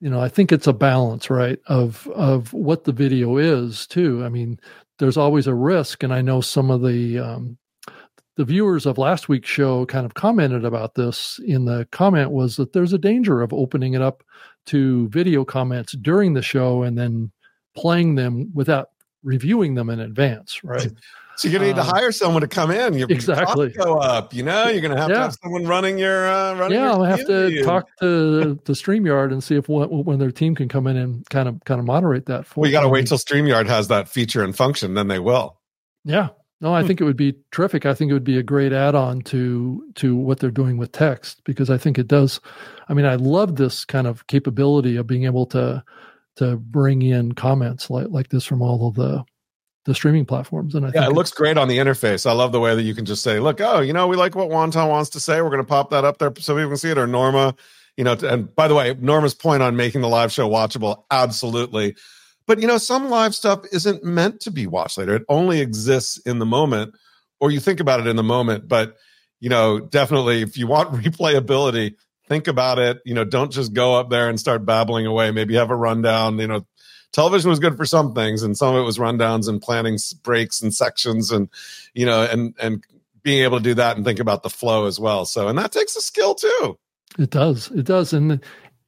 you 0.00 0.08
know 0.08 0.20
I 0.20 0.28
think 0.28 0.52
it's 0.52 0.66
a 0.66 0.72
balance 0.72 1.28
right 1.28 1.58
of 1.66 2.06
of 2.08 2.52
what 2.52 2.84
the 2.84 2.92
video 2.92 3.36
is 3.36 3.86
too. 3.86 4.24
I 4.24 4.28
mean, 4.28 4.60
there's 4.98 5.16
always 5.16 5.46
a 5.46 5.54
risk, 5.54 6.02
and 6.02 6.14
I 6.14 6.22
know 6.22 6.40
some 6.40 6.70
of 6.70 6.82
the 6.82 7.18
um, 7.18 7.58
the 8.36 8.44
viewers 8.44 8.86
of 8.86 8.98
last 8.98 9.28
week's 9.28 9.48
show 9.48 9.84
kind 9.86 10.06
of 10.06 10.14
commented 10.14 10.64
about 10.64 10.94
this 10.94 11.40
in 11.44 11.64
the 11.64 11.88
comment 11.90 12.30
was 12.30 12.54
that 12.56 12.72
there's 12.72 12.92
a 12.92 12.98
danger 12.98 13.42
of 13.42 13.52
opening 13.52 13.94
it 13.94 14.02
up 14.02 14.22
to 14.66 15.08
video 15.08 15.44
comments 15.44 15.94
during 15.94 16.34
the 16.34 16.42
show 16.42 16.84
and 16.84 16.96
then 16.96 17.32
playing 17.78 18.16
them 18.16 18.50
without 18.54 18.90
reviewing 19.22 19.74
them 19.74 19.90
in 19.90 20.00
advance, 20.00 20.62
right? 20.64 20.92
So 21.38 21.46
you're 21.46 21.60
gonna 21.60 21.68
need 21.68 21.76
to 21.76 21.82
um, 21.82 21.94
hire 21.94 22.10
someone 22.10 22.40
to 22.40 22.48
come 22.48 22.72
in. 22.72 22.94
Your, 22.94 23.06
exactly. 23.08 23.72
Your 23.72 23.84
go 23.84 23.98
up. 23.98 24.34
You 24.34 24.42
know, 24.42 24.66
you're 24.66 24.80
gonna 24.80 25.00
have 25.00 25.08
yeah. 25.08 25.14
to 25.14 25.22
have 25.22 25.36
someone 25.40 25.68
running 25.68 25.96
your 25.96 26.26
uh, 26.26 26.56
running. 26.56 26.76
Yeah, 26.76 26.90
I'll 26.90 27.04
have 27.04 27.24
to 27.28 27.62
talk 27.62 27.86
to 28.00 28.54
the 28.64 28.72
Streamyard 28.72 29.30
and 29.30 29.42
see 29.42 29.54
if 29.54 29.68
when, 29.68 29.88
when 29.88 30.18
their 30.18 30.32
team 30.32 30.56
can 30.56 30.68
come 30.68 30.88
in 30.88 30.96
and 30.96 31.24
kind 31.30 31.48
of 31.48 31.62
kind 31.64 31.78
of 31.78 31.86
moderate 31.86 32.26
that. 32.26 32.44
For 32.44 32.66
you 32.66 32.72
got 32.72 32.80
to 32.80 32.88
wait 32.88 33.06
till 33.06 33.18
Streamyard 33.18 33.68
has 33.68 33.86
that 33.86 34.08
feature 34.08 34.42
and 34.42 34.56
function, 34.56 34.94
then 34.94 35.06
they 35.06 35.20
will. 35.20 35.60
Yeah. 36.04 36.30
No, 36.60 36.74
I 36.74 36.80
hmm. 36.80 36.88
think 36.88 37.00
it 37.00 37.04
would 37.04 37.16
be 37.16 37.36
terrific. 37.52 37.86
I 37.86 37.94
think 37.94 38.10
it 38.10 38.14
would 38.14 38.24
be 38.24 38.38
a 38.38 38.42
great 38.42 38.72
add-on 38.72 39.20
to 39.22 39.88
to 39.94 40.16
what 40.16 40.40
they're 40.40 40.50
doing 40.50 40.76
with 40.76 40.90
text 40.90 41.42
because 41.44 41.70
I 41.70 41.78
think 41.78 41.98
it 41.98 42.08
does. 42.08 42.40
I 42.88 42.94
mean, 42.94 43.06
I 43.06 43.14
love 43.14 43.54
this 43.54 43.84
kind 43.84 44.08
of 44.08 44.26
capability 44.26 44.96
of 44.96 45.06
being 45.06 45.24
able 45.24 45.46
to 45.46 45.84
to 46.38 46.56
bring 46.56 47.02
in 47.02 47.32
comments 47.32 47.90
like 47.90 48.06
like 48.10 48.28
this 48.28 48.44
from 48.44 48.62
all 48.62 48.88
of 48.88 48.94
the 48.94 49.24
the 49.84 49.94
streaming 49.94 50.24
platforms. 50.24 50.74
And 50.74 50.86
I 50.86 50.92
yeah, 50.94 51.06
it 51.06 51.12
looks 51.12 51.30
great 51.30 51.56
on 51.56 51.66
the 51.66 51.78
interface. 51.78 52.28
I 52.28 52.32
love 52.32 52.52
the 52.52 52.60
way 52.60 52.74
that 52.74 52.82
you 52.82 52.94
can 52.94 53.04
just 53.04 53.22
say, 53.22 53.40
"Look, 53.40 53.60
oh, 53.60 53.80
you 53.80 53.92
know, 53.92 54.06
we 54.06 54.16
like 54.16 54.34
what 54.34 54.48
Wonton 54.48 54.88
wants 54.88 55.10
to 55.10 55.20
say. 55.20 55.40
We're 55.40 55.50
going 55.50 55.62
to 55.62 55.68
pop 55.68 55.90
that 55.90 56.04
up 56.04 56.18
there 56.18 56.32
so 56.38 56.54
people 56.54 56.70
can 56.70 56.76
see 56.76 56.90
it." 56.90 56.98
Or 56.98 57.06
Norma, 57.06 57.54
you 57.96 58.04
know. 58.04 58.12
And 58.12 58.54
by 58.54 58.68
the 58.68 58.74
way, 58.74 58.94
Norma's 59.00 59.34
point 59.34 59.62
on 59.62 59.76
making 59.76 60.02
the 60.02 60.08
live 60.08 60.32
show 60.32 60.48
watchable, 60.48 61.04
absolutely. 61.10 61.96
But 62.46 62.60
you 62.60 62.66
know, 62.66 62.78
some 62.78 63.10
live 63.10 63.34
stuff 63.34 63.64
isn't 63.72 64.04
meant 64.04 64.40
to 64.42 64.50
be 64.50 64.66
watched 64.66 64.98
later. 64.98 65.16
It 65.16 65.24
only 65.28 65.60
exists 65.60 66.18
in 66.18 66.38
the 66.38 66.46
moment, 66.46 66.94
or 67.40 67.50
you 67.50 67.58
think 67.58 67.80
about 67.80 68.00
it 68.00 68.06
in 68.06 68.16
the 68.16 68.22
moment. 68.22 68.68
But 68.68 68.96
you 69.40 69.48
know, 69.48 69.80
definitely, 69.80 70.42
if 70.42 70.56
you 70.56 70.66
want 70.66 70.92
replayability, 71.02 71.94
think 72.28 72.48
about 72.48 72.78
it. 72.78 73.00
You 73.04 73.14
know, 73.14 73.24
don't 73.24 73.52
just 73.52 73.72
go 73.72 73.94
up 73.94 74.10
there 74.10 74.28
and 74.28 74.38
start 74.38 74.64
babbling 74.64 75.06
away. 75.06 75.30
Maybe 75.30 75.54
have 75.54 75.70
a 75.70 75.76
rundown. 75.76 76.38
You 76.38 76.46
know, 76.46 76.66
television 77.12 77.50
was 77.50 77.58
good 77.58 77.76
for 77.76 77.84
some 77.84 78.14
things, 78.14 78.42
and 78.42 78.56
some 78.56 78.74
of 78.74 78.80
it 78.80 78.84
was 78.84 78.98
rundowns 78.98 79.48
and 79.48 79.60
planning 79.60 79.98
breaks 80.22 80.60
and 80.60 80.74
sections, 80.74 81.32
and 81.32 81.48
you 81.94 82.06
know, 82.06 82.22
and 82.22 82.54
and 82.60 82.84
being 83.22 83.42
able 83.42 83.58
to 83.58 83.64
do 83.64 83.74
that 83.74 83.96
and 83.96 84.04
think 84.04 84.20
about 84.20 84.42
the 84.42 84.50
flow 84.50 84.86
as 84.86 84.98
well. 85.00 85.24
So, 85.24 85.48
and 85.48 85.58
that 85.58 85.72
takes 85.72 85.96
a 85.96 86.00
skill 86.00 86.34
too. 86.34 86.78
It 87.18 87.30
does. 87.30 87.70
It 87.72 87.84
does, 87.84 88.12
and 88.12 88.40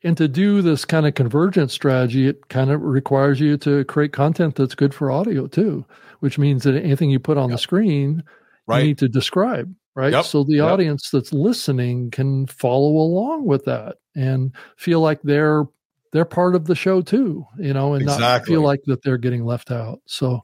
and 0.03 0.17
to 0.17 0.29
do 0.29 0.63
this 0.63 0.85
kind 0.85 1.07
of 1.07 1.15
convergent 1.15 1.71
strategy, 1.71 2.27
it 2.27 2.49
kind 2.49 2.71
of 2.71 2.83
requires 2.83 3.41
you 3.41 3.57
to 3.59 3.85
create 3.85 4.13
content 4.13 4.57
that's 4.57 4.75
good 4.75 4.95
for 4.95 5.11
audio 5.11 5.47
too, 5.47 5.85
which 6.21 6.39
means 6.39 6.65
that 6.65 6.75
anything 6.75 7.11
you 7.11 7.19
put 7.19 7.37
on 7.37 7.51
yep. 7.51 7.57
the 7.57 7.63
screen, 7.63 8.25
right. 8.67 8.81
you 8.81 8.87
need 8.89 8.99
to 8.99 9.09
describe, 9.09 9.75
right? 10.01 10.13
Yep. 10.13 10.25
So 10.25 10.45
the 10.45 10.57
yep. 10.57 10.65
audience 10.65 11.11
that's 11.11 11.33
listening 11.33 12.11
can 12.11 12.47
follow 12.47 12.89
along 12.89 13.45
with 13.45 13.67
that 13.67 13.97
and 14.17 14.53
feel 14.77 15.01
like 15.01 15.21
they're 15.23 15.65
they're 16.13 16.25
part 16.25 16.55
of 16.55 16.65
the 16.65 16.75
show 16.75 17.03
too, 17.03 17.47
you 17.59 17.73
know, 17.73 17.95
and 17.95 18.03
exactly. 18.03 18.25
not 18.27 18.47
feel 18.47 18.63
like 18.63 18.83
that 18.87 19.03
they're 19.03 19.19
getting 19.19 19.45
left 19.45 19.71
out. 19.71 20.01
So 20.07 20.43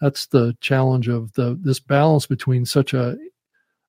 that's 0.00 0.26
the 0.26 0.56
challenge 0.60 1.08
of 1.08 1.32
the 1.34 1.56
this 1.62 1.80
balance 1.80 2.26
between 2.26 2.66
such 2.66 2.92
a 2.94 3.16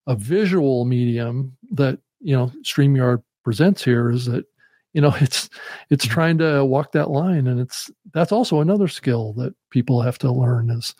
a 0.05 0.15
visual 0.15 0.85
medium 0.85 1.57
that 1.71 1.99
you 2.21 2.35
know 2.35 2.51
StreamYard 2.61 3.23
presents 3.43 3.83
here 3.83 4.11
is 4.11 4.25
that 4.25 4.45
you 4.93 5.01
know 5.01 5.13
it's 5.19 5.49
it's 5.89 6.05
mm-hmm. 6.05 6.13
trying 6.13 6.37
to 6.37 6.63
walk 6.63 6.91
that 6.91 7.09
line 7.09 7.47
and 7.47 7.59
it's 7.59 7.89
that's 8.13 8.31
also 8.31 8.61
another 8.61 8.87
skill 8.87 9.33
that 9.33 9.53
people 9.71 10.01
have 10.01 10.19
to 10.19 10.31
learn 10.31 10.69
is 10.69 10.93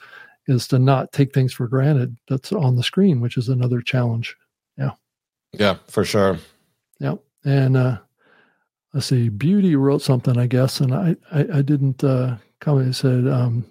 is 0.48 0.68
to 0.68 0.80
not 0.80 1.12
take 1.12 1.34
things 1.34 1.54
for 1.54 1.68
granted 1.68 2.18
that's 2.28 2.52
on 2.52 2.76
the 2.76 2.84
screen 2.84 3.22
which 3.22 3.38
is 3.38 3.50
another 3.50 3.82
challenge 3.82 4.36
yeah 4.78 4.92
yeah 5.54 5.78
for 5.88 6.04
sure 6.04 6.38
yeah 7.00 7.16
and 7.46 7.78
uh 7.78 7.98
let's 8.94 9.08
see 9.08 9.30
beauty 9.30 9.76
wrote 9.76 10.02
something 10.02 10.38
i 10.38 10.48
guess 10.48 10.80
and 10.80 10.94
i 10.94 11.16
i, 11.32 11.46
I 11.56 11.62
didn't 11.62 12.04
uh 12.04 12.38
comment 12.60 12.96
said 12.96 13.28
um 13.28 13.66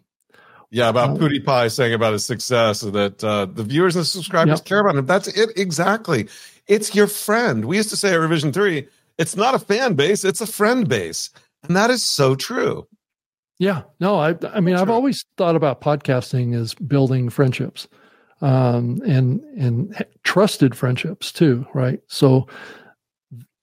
yeah, 0.71 0.89
about 0.89 1.11
um, 1.11 1.19
PewDiePie 1.19 1.73
saying 1.73 1.95
about 1.95 2.13
his 2.13 2.25
success 2.25 2.81
that 2.81 3.23
uh, 3.23 3.47
the 3.47 3.63
viewers 3.63 3.95
and 3.95 4.03
the 4.03 4.07
subscribers 4.07 4.61
care 4.61 4.81
about 4.81 4.97
him. 4.97 5.07
That's 5.07 5.29
it 5.29 5.51
exactly. 5.57 6.29
It's 6.67 6.95
your 6.95 7.07
friend. 7.07 7.65
We 7.65 7.77
used 7.77 7.91
to 7.91 7.97
say 7.97 8.13
at 8.13 8.17
Revision 8.17 8.53
Three, 8.53 8.89
it's 9.17 9.37
not 9.37 9.55
a 9.55 9.59
fan 9.59 9.95
base, 9.95 10.25
it's 10.25 10.41
a 10.41 10.47
friend 10.47 10.89
base. 10.89 11.31
And 11.63 11.77
that 11.77 11.91
is 11.91 12.05
so 12.05 12.35
true. 12.35 12.87
Yeah. 13.59 13.83
No, 14.01 14.17
I 14.19 14.35
I 14.53 14.61
mean, 14.61 14.77
I've 14.77 14.91
always 14.91 15.25
thought 15.37 15.57
about 15.57 15.81
podcasting 15.81 16.55
as 16.55 16.75
building 16.75 17.29
friendships. 17.29 17.89
Um 18.43 19.01
and 19.07 19.41
and 19.59 20.05
trusted 20.23 20.75
friendships 20.75 21.33
too, 21.33 21.67
right? 21.73 22.01
So 22.09 22.49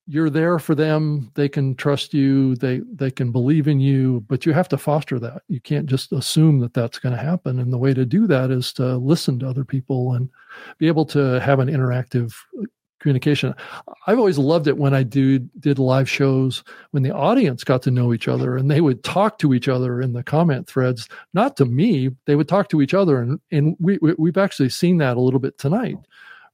you're 0.05 0.29
there 0.29 0.59
for 0.59 0.75
them 0.75 1.31
they 1.35 1.47
can 1.47 1.75
trust 1.75 2.13
you 2.13 2.55
they 2.57 2.81
they 2.93 3.09
can 3.09 3.31
believe 3.31 3.69
in 3.69 3.79
you 3.79 4.23
but 4.27 4.45
you 4.45 4.51
have 4.51 4.67
to 4.67 4.77
foster 4.77 5.17
that 5.17 5.41
you 5.47 5.61
can't 5.61 5.85
just 5.85 6.11
assume 6.11 6.59
that 6.59 6.73
that's 6.73 6.99
going 6.99 7.15
to 7.15 7.21
happen 7.21 7.59
and 7.59 7.71
the 7.71 7.77
way 7.77 7.93
to 7.93 8.05
do 8.05 8.27
that 8.27 8.51
is 8.51 8.73
to 8.73 8.97
listen 8.97 9.39
to 9.39 9.47
other 9.47 9.63
people 9.63 10.13
and 10.13 10.29
be 10.77 10.87
able 10.87 11.05
to 11.05 11.39
have 11.39 11.59
an 11.59 11.69
interactive 11.69 12.33
communication. 13.03 13.53
I've 14.07 14.17
always 14.17 14.39
loved 14.39 14.67
it 14.67 14.77
when 14.77 14.93
I 14.95 15.03
do 15.03 15.37
did 15.37 15.77
live 15.77 16.09
shows 16.09 16.63
when 16.91 17.03
the 17.03 17.13
audience 17.13 17.63
got 17.63 17.83
to 17.83 17.91
know 17.91 18.13
each 18.13 18.27
other 18.27 18.57
and 18.57 18.71
they 18.71 18.81
would 18.81 19.03
talk 19.03 19.37
to 19.39 19.53
each 19.53 19.67
other 19.67 20.01
in 20.01 20.13
the 20.13 20.23
comment 20.23 20.67
threads. 20.67 21.07
Not 21.33 21.57
to 21.57 21.65
me, 21.65 22.09
they 22.25 22.35
would 22.35 22.47
talk 22.47 22.69
to 22.69 22.81
each 22.81 22.93
other, 22.93 23.21
and 23.21 23.39
and 23.51 23.75
we, 23.79 23.99
we 24.01 24.29
have 24.29 24.37
actually 24.37 24.69
seen 24.69 24.97
that 24.97 25.17
a 25.17 25.21
little 25.21 25.39
bit 25.39 25.59
tonight. 25.59 25.97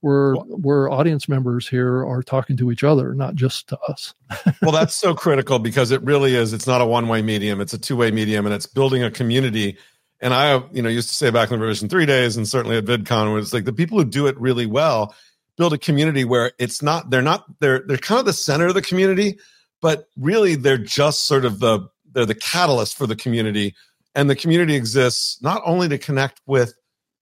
Where, 0.02 0.32
where 0.32 0.88
audience 0.88 1.28
members 1.28 1.68
here 1.68 2.06
are 2.06 2.22
talking 2.22 2.56
to 2.56 2.70
each 2.70 2.82
other, 2.82 3.12
not 3.12 3.34
just 3.34 3.68
to 3.68 3.78
us. 3.80 4.14
well, 4.62 4.72
that's 4.72 4.94
so 4.94 5.14
critical 5.14 5.58
because 5.58 5.90
it 5.90 6.02
really 6.02 6.34
is. 6.34 6.54
It's 6.54 6.66
not 6.66 6.80
a 6.80 6.86
one 6.86 7.06
way 7.06 7.20
medium; 7.20 7.60
it's 7.60 7.74
a 7.74 7.78
two 7.78 7.96
way 7.96 8.10
medium, 8.10 8.46
and 8.46 8.54
it's 8.54 8.64
building 8.64 9.02
a 9.02 9.10
community. 9.10 9.76
And 10.22 10.32
I, 10.32 10.62
you 10.72 10.80
know, 10.80 10.88
used 10.88 11.10
to 11.10 11.14
say 11.14 11.28
back 11.28 11.50
in 11.50 11.58
the 11.58 11.66
revision 11.66 11.90
three 11.90 12.06
days, 12.06 12.38
and 12.38 12.48
certainly 12.48 12.78
at 12.78 12.86
VidCon, 12.86 13.34
was 13.34 13.52
like 13.52 13.66
the 13.66 13.74
people 13.74 13.98
who 13.98 14.06
do 14.06 14.26
it 14.26 14.40
really 14.40 14.64
well 14.64 15.14
build 15.60 15.74
a 15.74 15.78
community 15.78 16.24
where 16.24 16.52
it's 16.58 16.80
not 16.80 17.10
they're 17.10 17.20
not 17.20 17.44
they're 17.60 17.84
they're 17.86 17.98
kind 17.98 18.18
of 18.18 18.24
the 18.24 18.32
center 18.32 18.68
of 18.68 18.74
the 18.74 18.80
community, 18.80 19.38
but 19.82 20.08
really 20.16 20.54
they're 20.54 20.78
just 20.78 21.26
sort 21.26 21.44
of 21.44 21.60
the 21.60 21.86
they're 22.12 22.24
the 22.24 22.34
catalyst 22.34 22.96
for 22.96 23.06
the 23.06 23.14
community. 23.14 23.74
And 24.14 24.30
the 24.30 24.34
community 24.34 24.74
exists 24.74 25.40
not 25.42 25.60
only 25.66 25.86
to 25.90 25.98
connect 25.98 26.40
with 26.46 26.72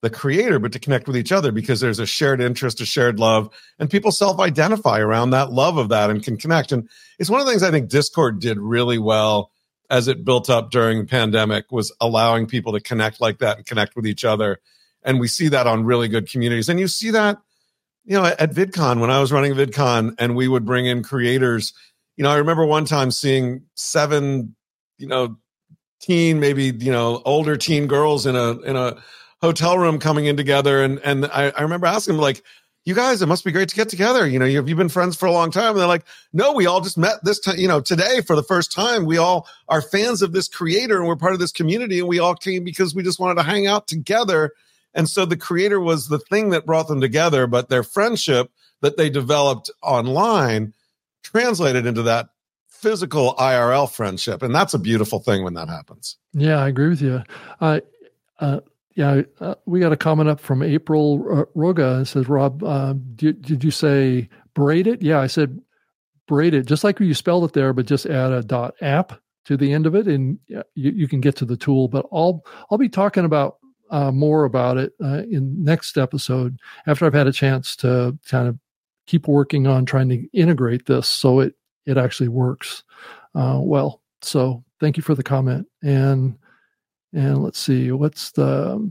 the 0.02 0.08
creator, 0.08 0.60
but 0.60 0.70
to 0.70 0.78
connect 0.78 1.08
with 1.08 1.16
each 1.16 1.32
other 1.32 1.50
because 1.50 1.80
there's 1.80 1.98
a 1.98 2.06
shared 2.06 2.40
interest, 2.40 2.80
a 2.80 2.86
shared 2.86 3.18
love, 3.18 3.50
and 3.80 3.90
people 3.90 4.12
self 4.12 4.38
identify 4.38 5.00
around 5.00 5.30
that 5.30 5.50
love 5.50 5.76
of 5.76 5.88
that 5.88 6.08
and 6.08 6.22
can 6.22 6.36
connect. 6.36 6.70
And 6.70 6.88
it's 7.18 7.28
one 7.28 7.40
of 7.40 7.46
the 7.46 7.50
things 7.50 7.64
I 7.64 7.72
think 7.72 7.88
Discord 7.88 8.38
did 8.38 8.56
really 8.56 8.98
well 8.98 9.50
as 9.90 10.06
it 10.06 10.24
built 10.24 10.48
up 10.48 10.70
during 10.70 11.00
the 11.00 11.06
pandemic 11.06 11.72
was 11.72 11.92
allowing 12.00 12.46
people 12.46 12.72
to 12.74 12.80
connect 12.80 13.20
like 13.20 13.40
that 13.40 13.56
and 13.56 13.66
connect 13.66 13.96
with 13.96 14.06
each 14.06 14.24
other. 14.24 14.60
And 15.02 15.18
we 15.18 15.26
see 15.26 15.48
that 15.48 15.66
on 15.66 15.84
really 15.84 16.06
good 16.06 16.30
communities. 16.30 16.68
And 16.68 16.78
you 16.78 16.86
see 16.86 17.10
that 17.10 17.38
you 18.08 18.14
know, 18.14 18.24
at 18.24 18.52
VidCon 18.52 19.00
when 19.00 19.10
I 19.10 19.20
was 19.20 19.30
running 19.30 19.52
VidCon 19.52 20.14
and 20.18 20.34
we 20.34 20.48
would 20.48 20.64
bring 20.64 20.86
in 20.86 21.02
creators, 21.02 21.74
you 22.16 22.24
know, 22.24 22.30
I 22.30 22.36
remember 22.36 22.64
one 22.64 22.86
time 22.86 23.10
seeing 23.10 23.64
seven, 23.74 24.56
you 24.96 25.06
know, 25.06 25.36
teen, 26.00 26.40
maybe, 26.40 26.72
you 26.78 26.90
know, 26.90 27.20
older 27.26 27.58
teen 27.58 27.86
girls 27.86 28.24
in 28.24 28.34
a 28.34 28.58
in 28.60 28.76
a 28.76 28.96
hotel 29.42 29.78
room 29.78 29.98
coming 29.98 30.24
in 30.24 30.38
together. 30.38 30.82
And 30.82 30.98
and 31.04 31.26
I, 31.26 31.50
I 31.50 31.60
remember 31.60 31.86
asking 31.86 32.14
them 32.14 32.22
like, 32.22 32.42
you 32.86 32.94
guys, 32.94 33.20
it 33.20 33.26
must 33.26 33.44
be 33.44 33.52
great 33.52 33.68
to 33.68 33.76
get 33.76 33.90
together. 33.90 34.26
You 34.26 34.38
know, 34.38 34.46
you, 34.46 34.56
have 34.56 34.70
you've 34.70 34.78
been 34.78 34.88
friends 34.88 35.14
for 35.14 35.26
a 35.26 35.32
long 35.32 35.50
time? 35.50 35.72
And 35.72 35.78
they're 35.78 35.86
like, 35.86 36.06
no, 36.32 36.54
we 36.54 36.64
all 36.64 36.80
just 36.80 36.96
met 36.96 37.22
this 37.24 37.38
time, 37.38 37.58
you 37.58 37.68
know, 37.68 37.82
today 37.82 38.22
for 38.26 38.36
the 38.36 38.42
first 38.42 38.72
time. 38.72 39.04
We 39.04 39.18
all 39.18 39.46
are 39.68 39.82
fans 39.82 40.22
of 40.22 40.32
this 40.32 40.48
creator 40.48 40.96
and 40.96 41.06
we're 41.06 41.16
part 41.16 41.34
of 41.34 41.40
this 41.40 41.52
community. 41.52 41.98
And 41.98 42.08
we 42.08 42.20
all 42.20 42.34
came 42.34 42.64
because 42.64 42.94
we 42.94 43.02
just 43.02 43.20
wanted 43.20 43.34
to 43.34 43.42
hang 43.42 43.66
out 43.66 43.86
together 43.86 44.52
and 44.94 45.08
so 45.08 45.24
the 45.24 45.36
creator 45.36 45.80
was 45.80 46.08
the 46.08 46.18
thing 46.18 46.50
that 46.50 46.66
brought 46.66 46.88
them 46.88 47.00
together, 47.00 47.46
but 47.46 47.68
their 47.68 47.82
friendship 47.82 48.50
that 48.80 48.96
they 48.96 49.10
developed 49.10 49.70
online 49.82 50.72
translated 51.22 51.86
into 51.86 52.02
that 52.02 52.28
physical 52.68 53.34
IRL 53.34 53.90
friendship. 53.90 54.42
And 54.42 54.54
that's 54.54 54.74
a 54.74 54.78
beautiful 54.78 55.18
thing 55.18 55.42
when 55.42 55.54
that 55.54 55.68
happens. 55.68 56.16
Yeah, 56.32 56.58
I 56.58 56.68
agree 56.68 56.88
with 56.88 57.02
you. 57.02 57.22
Uh, 57.60 57.80
uh, 58.38 58.60
yeah, 58.94 59.22
uh, 59.40 59.54
we 59.66 59.80
got 59.80 59.92
a 59.92 59.96
comment 59.96 60.28
up 60.28 60.40
from 60.40 60.62
April 60.62 61.46
Roga. 61.56 62.02
It 62.02 62.06
says, 62.06 62.28
Rob, 62.28 62.62
uh, 62.62 62.94
did, 63.14 63.42
did 63.42 63.64
you 63.64 63.70
say 63.70 64.28
braid 64.54 64.86
it? 64.86 65.02
Yeah, 65.02 65.20
I 65.20 65.26
said 65.26 65.60
braid 66.26 66.54
it, 66.54 66.66
just 66.66 66.84
like 66.84 67.00
you 67.00 67.14
spelled 67.14 67.44
it 67.44 67.52
there, 67.52 67.72
but 67.72 67.86
just 67.86 68.06
add 68.06 68.32
a 68.32 68.42
dot 68.42 68.74
app 68.80 69.20
to 69.46 69.56
the 69.56 69.72
end 69.72 69.86
of 69.86 69.94
it 69.94 70.06
and 70.06 70.38
you, 70.46 70.62
you 70.74 71.08
can 71.08 71.20
get 71.20 71.36
to 71.36 71.44
the 71.44 71.56
tool. 71.56 71.88
But 71.88 72.06
I'll, 72.12 72.44
I'll 72.70 72.78
be 72.78 72.88
talking 72.88 73.24
about 73.24 73.57
uh, 73.90 74.12
more 74.12 74.44
about 74.44 74.76
it 74.76 74.92
uh, 75.02 75.22
in 75.30 75.64
next 75.64 75.96
episode 75.96 76.58
after 76.86 77.06
I've 77.06 77.14
had 77.14 77.26
a 77.26 77.32
chance 77.32 77.76
to 77.76 78.18
kind 78.28 78.48
of 78.48 78.58
keep 79.06 79.26
working 79.26 79.66
on 79.66 79.86
trying 79.86 80.08
to 80.10 80.28
integrate 80.32 80.86
this 80.86 81.08
so 81.08 81.40
it 81.40 81.54
it 81.86 81.96
actually 81.96 82.28
works 82.28 82.82
uh, 83.34 83.58
well. 83.62 84.02
So 84.20 84.64
thank 84.80 84.96
you 84.96 85.02
for 85.02 85.14
the 85.14 85.22
comment 85.22 85.66
and 85.82 86.38
and 87.12 87.42
let's 87.42 87.58
see 87.58 87.90
what's 87.92 88.32
the 88.32 88.90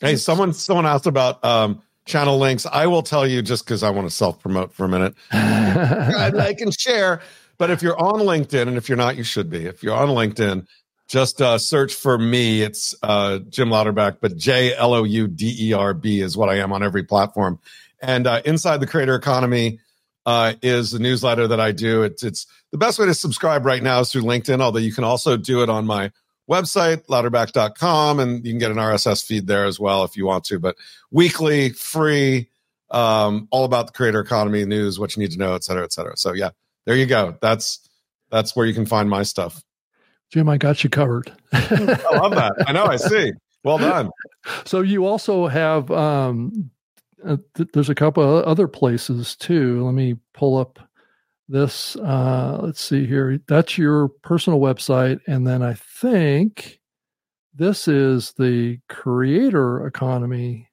hey 0.00 0.16
someone 0.16 0.52
someone 0.52 0.86
asked 0.86 1.06
about 1.06 1.44
um, 1.44 1.82
channel 2.06 2.38
links. 2.38 2.66
I 2.66 2.86
will 2.86 3.02
tell 3.02 3.26
you 3.26 3.42
just 3.42 3.64
because 3.64 3.82
I 3.82 3.90
want 3.90 4.08
to 4.08 4.14
self 4.14 4.40
promote 4.40 4.72
for 4.72 4.84
a 4.84 4.88
minute. 4.88 5.14
I 5.32 6.30
like 6.30 6.60
and 6.60 6.78
share. 6.78 7.20
But 7.58 7.70
if 7.70 7.82
you're 7.82 7.98
on 7.98 8.20
LinkedIn, 8.20 8.68
and 8.68 8.76
if 8.76 8.88
you're 8.88 8.98
not, 8.98 9.16
you 9.16 9.24
should 9.24 9.48
be. 9.48 9.64
If 9.64 9.82
you're 9.82 9.96
on 9.96 10.08
LinkedIn, 10.08 10.66
just 11.08 11.40
uh, 11.40 11.58
search 11.58 11.94
for 11.94 12.18
me. 12.18 12.62
It's 12.62 12.94
uh, 13.02 13.38
Jim 13.38 13.68
Louderback, 13.68 14.18
but 14.20 14.36
J 14.36 14.74
L 14.74 14.94
O 14.94 15.04
U 15.04 15.28
D 15.28 15.56
E 15.68 15.72
R 15.72 15.94
B 15.94 16.20
is 16.20 16.36
what 16.36 16.48
I 16.48 16.56
am 16.56 16.72
on 16.72 16.82
every 16.82 17.04
platform. 17.04 17.60
And 18.00 18.26
uh, 18.26 18.42
inside 18.44 18.78
the 18.78 18.86
creator 18.86 19.14
economy 19.14 19.80
uh, 20.26 20.54
is 20.62 20.90
the 20.90 20.98
newsletter 20.98 21.46
that 21.48 21.60
I 21.60 21.72
do. 21.72 22.02
It's 22.02 22.22
it's 22.22 22.46
the 22.72 22.78
best 22.78 22.98
way 22.98 23.06
to 23.06 23.14
subscribe 23.14 23.64
right 23.64 23.82
now 23.82 24.00
is 24.00 24.10
through 24.10 24.22
LinkedIn. 24.22 24.60
Although 24.60 24.80
you 24.80 24.92
can 24.92 25.04
also 25.04 25.36
do 25.36 25.62
it 25.62 25.70
on 25.70 25.86
my 25.86 26.10
website 26.50 27.04
louderback.com 27.06 28.20
and 28.20 28.44
you 28.44 28.52
can 28.52 28.58
get 28.58 28.70
an 28.70 28.76
RSS 28.76 29.24
feed 29.24 29.46
there 29.46 29.64
as 29.64 29.80
well 29.80 30.04
if 30.04 30.16
you 30.16 30.26
want 30.26 30.44
to. 30.44 30.58
But 30.58 30.76
weekly, 31.10 31.70
free, 31.70 32.50
um, 32.90 33.48
all 33.50 33.64
about 33.64 33.88
the 33.88 33.92
creator 33.92 34.20
economy 34.20 34.64
news, 34.64 34.98
what 34.98 35.16
you 35.16 35.22
need 35.22 35.32
to 35.32 35.38
know, 35.38 35.54
et 35.54 35.64
cetera, 35.64 35.84
et 35.84 35.92
cetera. 35.92 36.16
So 36.16 36.32
yeah, 36.32 36.50
there 36.84 36.96
you 36.96 37.06
go. 37.06 37.36
That's 37.40 37.88
that's 38.30 38.56
where 38.56 38.66
you 38.66 38.74
can 38.74 38.86
find 38.86 39.08
my 39.08 39.22
stuff. 39.22 39.62
Jim, 40.32 40.48
I 40.48 40.56
got 40.58 40.82
you 40.82 40.90
covered. 40.90 41.32
I 41.52 41.98
love 42.12 42.34
that. 42.34 42.52
I 42.66 42.72
know. 42.72 42.86
I 42.86 42.96
see. 42.96 43.32
Well 43.64 43.78
done. 43.78 44.10
So 44.64 44.80
you 44.80 45.06
also 45.06 45.46
have 45.46 45.90
um, 45.90 46.70
uh, 47.24 47.36
th- 47.54 47.68
there's 47.72 47.90
a 47.90 47.94
couple 47.94 48.38
of 48.38 48.44
other 48.44 48.68
places 48.68 49.36
too. 49.36 49.84
Let 49.84 49.94
me 49.94 50.16
pull 50.34 50.56
up 50.56 50.78
this. 51.48 51.96
Uh, 51.96 52.60
let's 52.62 52.80
see 52.80 53.06
here. 53.06 53.40
That's 53.48 53.78
your 53.78 54.08
personal 54.08 54.60
website, 54.60 55.20
and 55.26 55.46
then 55.46 55.62
I 55.62 55.74
think 55.74 56.80
this 57.54 57.88
is 57.88 58.32
the 58.38 58.78
creator 58.88 59.86
economy 59.86 60.68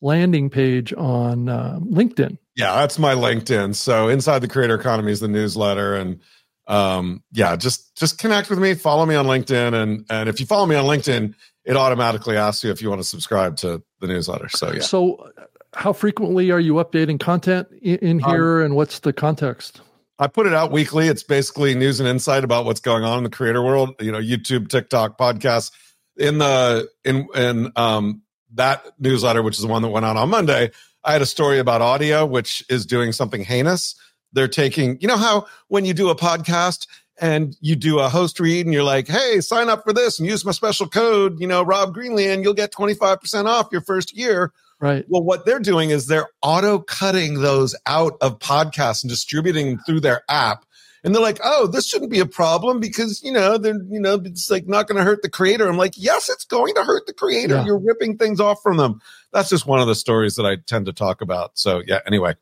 landing 0.00 0.50
page 0.50 0.92
on 0.94 1.48
uh, 1.48 1.78
LinkedIn. 1.80 2.38
Yeah, 2.56 2.74
that's 2.74 2.98
my 2.98 3.14
LinkedIn. 3.14 3.74
So 3.74 4.08
inside 4.08 4.38
the 4.40 4.48
creator 4.48 4.74
economy 4.74 5.12
is 5.12 5.20
the 5.20 5.28
newsletter 5.28 5.94
and 5.94 6.20
um, 6.66 7.22
yeah, 7.32 7.56
just 7.56 7.96
just 7.96 8.18
connect 8.18 8.50
with 8.50 8.58
me, 8.58 8.74
follow 8.74 9.06
me 9.06 9.14
on 9.14 9.26
LinkedIn, 9.26 9.74
and 9.74 10.04
and 10.10 10.28
if 10.28 10.40
you 10.40 10.46
follow 10.46 10.66
me 10.66 10.74
on 10.74 10.84
LinkedIn, 10.84 11.34
it 11.64 11.76
automatically 11.76 12.36
asks 12.36 12.64
you 12.64 12.70
if 12.70 12.82
you 12.82 12.88
want 12.88 13.00
to 13.00 13.06
subscribe 13.06 13.56
to 13.58 13.82
the 14.00 14.06
newsletter. 14.06 14.48
So 14.48 14.72
yeah. 14.72 14.80
So, 14.80 15.30
how 15.74 15.92
frequently 15.92 16.50
are 16.50 16.60
you 16.60 16.74
updating 16.74 17.20
content 17.20 17.68
in, 17.82 18.22
um, 18.22 18.30
here, 18.30 18.60
um, 18.60 18.66
and 18.66 18.76
what's 18.76 19.00
the 19.00 19.12
context? 19.12 19.80
I 20.18 20.26
put 20.28 20.46
it 20.46 20.54
out 20.54 20.72
weekly. 20.72 21.08
It's 21.08 21.22
basically 21.22 21.74
news 21.74 22.00
and 22.00 22.08
insight 22.08 22.42
about 22.42 22.64
what's 22.64 22.80
going 22.80 23.04
on 23.04 23.18
in 23.18 23.24
the 23.24 23.30
creator 23.30 23.62
world. 23.62 23.94
You 24.00 24.12
know, 24.12 24.20
YouTube, 24.20 24.68
TikTok, 24.68 25.18
podcasts. 25.18 25.70
In 26.16 26.38
the 26.38 26.88
in 27.04 27.28
in 27.34 27.72
um 27.76 28.22
that 28.54 28.84
newsletter, 28.98 29.42
which 29.42 29.56
is 29.56 29.60
the 29.60 29.68
one 29.68 29.82
that 29.82 29.88
went 29.88 30.06
out 30.06 30.16
on 30.16 30.30
Monday, 30.30 30.70
I 31.04 31.12
had 31.12 31.22
a 31.22 31.26
story 31.26 31.58
about 31.58 31.82
Audio, 31.82 32.24
which 32.24 32.64
is 32.70 32.86
doing 32.86 33.12
something 33.12 33.44
heinous. 33.44 33.94
They're 34.32 34.48
taking, 34.48 34.98
you 35.00 35.08
know, 35.08 35.16
how 35.16 35.46
when 35.68 35.84
you 35.84 35.94
do 35.94 36.10
a 36.10 36.16
podcast 36.16 36.86
and 37.18 37.56
you 37.60 37.76
do 37.76 37.98
a 37.98 38.08
host 38.08 38.38
read 38.40 38.66
and 38.66 38.74
you're 38.74 38.84
like, 38.84 39.08
hey, 39.08 39.40
sign 39.40 39.68
up 39.68 39.82
for 39.84 39.92
this 39.92 40.18
and 40.18 40.28
use 40.28 40.44
my 40.44 40.52
special 40.52 40.86
code, 40.88 41.40
you 41.40 41.46
know, 41.46 41.62
Rob 41.62 41.94
Greenlee, 41.94 42.32
and 42.32 42.44
you'll 42.44 42.54
get 42.54 42.72
25% 42.72 43.46
off 43.46 43.68
your 43.72 43.80
first 43.80 44.16
year. 44.16 44.52
Right. 44.78 45.06
Well, 45.08 45.22
what 45.22 45.46
they're 45.46 45.58
doing 45.58 45.88
is 45.88 46.06
they're 46.06 46.28
auto 46.42 46.78
cutting 46.78 47.40
those 47.40 47.74
out 47.86 48.18
of 48.20 48.38
podcasts 48.38 49.02
and 49.02 49.10
distributing 49.10 49.70
them 49.70 49.78
through 49.86 50.00
their 50.00 50.22
app. 50.28 50.66
And 51.02 51.14
they're 51.14 51.22
like, 51.22 51.38
oh, 51.42 51.68
this 51.68 51.86
shouldn't 51.86 52.10
be 52.10 52.18
a 52.18 52.26
problem 52.26 52.80
because, 52.80 53.22
you 53.22 53.30
know, 53.30 53.58
they're, 53.58 53.80
you 53.88 54.00
know, 54.00 54.20
it's 54.24 54.50
like 54.50 54.66
not 54.66 54.88
going 54.88 54.98
to 54.98 55.04
hurt 55.04 55.22
the 55.22 55.30
creator. 55.30 55.68
I'm 55.68 55.76
like, 55.76 55.94
yes, 55.96 56.28
it's 56.28 56.44
going 56.44 56.74
to 56.74 56.82
hurt 56.84 57.06
the 57.06 57.14
creator. 57.14 57.54
Yeah. 57.54 57.64
You're 57.64 57.78
ripping 57.78 58.18
things 58.18 58.40
off 58.40 58.60
from 58.62 58.76
them. 58.76 59.00
That's 59.32 59.48
just 59.48 59.66
one 59.66 59.80
of 59.80 59.86
the 59.86 59.94
stories 59.94 60.34
that 60.34 60.44
I 60.44 60.56
tend 60.56 60.86
to 60.86 60.92
talk 60.92 61.20
about. 61.20 61.52
So, 61.58 61.80
yeah, 61.86 62.00
anyway. 62.06 62.34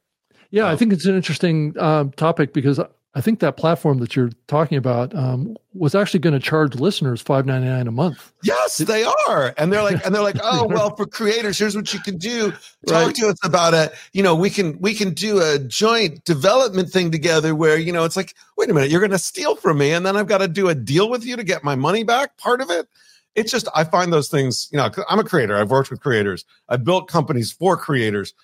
Yeah, 0.55 0.67
um, 0.67 0.73
I 0.73 0.77
think 0.77 0.93
it's 0.93 1.05
an 1.05 1.17
interesting 1.17 1.77
um, 1.81 2.13
topic 2.13 2.53
because 2.53 2.79
I 3.13 3.21
think 3.21 3.41
that 3.41 3.57
platform 3.57 3.99
that 3.99 4.15
you're 4.15 4.31
talking 4.47 4.79
about 4.79 5.13
um, 5.13 5.57
was 5.73 5.97
actually 5.97 6.21
going 6.21 6.33
to 6.33 6.39
charge 6.39 6.77
listeners 6.77 7.21
five 7.21 7.45
ninety 7.45 7.67
nine 7.67 7.89
a 7.89 7.91
month. 7.91 8.33
Yes, 8.45 8.79
they 8.79 9.03
are, 9.03 9.53
and 9.59 9.73
they're 9.73 9.83
like, 9.83 10.07
and 10.07 10.15
they're 10.15 10.23
like, 10.23 10.39
oh 10.41 10.69
well, 10.69 10.95
for 10.95 11.07
creators, 11.07 11.59
here's 11.59 11.75
what 11.75 11.93
you 11.93 11.99
can 11.99 12.19
do. 12.19 12.53
Talk 12.87 13.07
right. 13.07 13.15
to 13.17 13.31
us 13.31 13.39
about 13.45 13.75
it. 13.75 13.95
You 14.13 14.23
know, 14.23 14.37
we 14.37 14.49
can 14.49 14.79
we 14.79 14.95
can 14.95 15.13
do 15.13 15.43
a 15.43 15.59
joint 15.59 16.25
development 16.25 16.89
thing 16.91 17.11
together 17.11 17.53
where 17.57 17.77
you 17.77 17.91
know 17.91 18.05
it's 18.05 18.17
like, 18.17 18.33
wait 18.57 18.71
a 18.71 18.75
minute, 18.75 18.91
you're 18.91 19.01
going 19.01 19.11
to 19.11 19.19
steal 19.19 19.57
from 19.57 19.79
me, 19.79 19.91
and 19.91 20.07
then 20.07 20.17
I've 20.17 20.29
got 20.29 20.39
to 20.39 20.47
do 20.47 20.69
a 20.69 20.75
deal 20.77 21.11
with 21.11 21.25
you 21.25 21.35
to 21.35 21.43
get 21.43 21.65
my 21.65 21.75
money 21.75 22.05
back. 22.05 22.37
Part 22.37 22.61
of 22.61 22.71
it. 22.71 22.87
It's 23.35 23.51
just 23.51 23.67
I 23.75 23.83
find 23.83 24.13
those 24.13 24.29
things. 24.29 24.69
You 24.71 24.77
know, 24.77 24.89
I'm 25.09 25.19
a 25.19 25.25
creator. 25.25 25.57
I've 25.57 25.73
worked 25.73 25.91
with 25.91 26.01
creators. 26.01 26.45
I've 26.69 26.85
built 26.85 27.09
companies 27.09 27.51
for 27.51 27.77
creators 27.77 28.35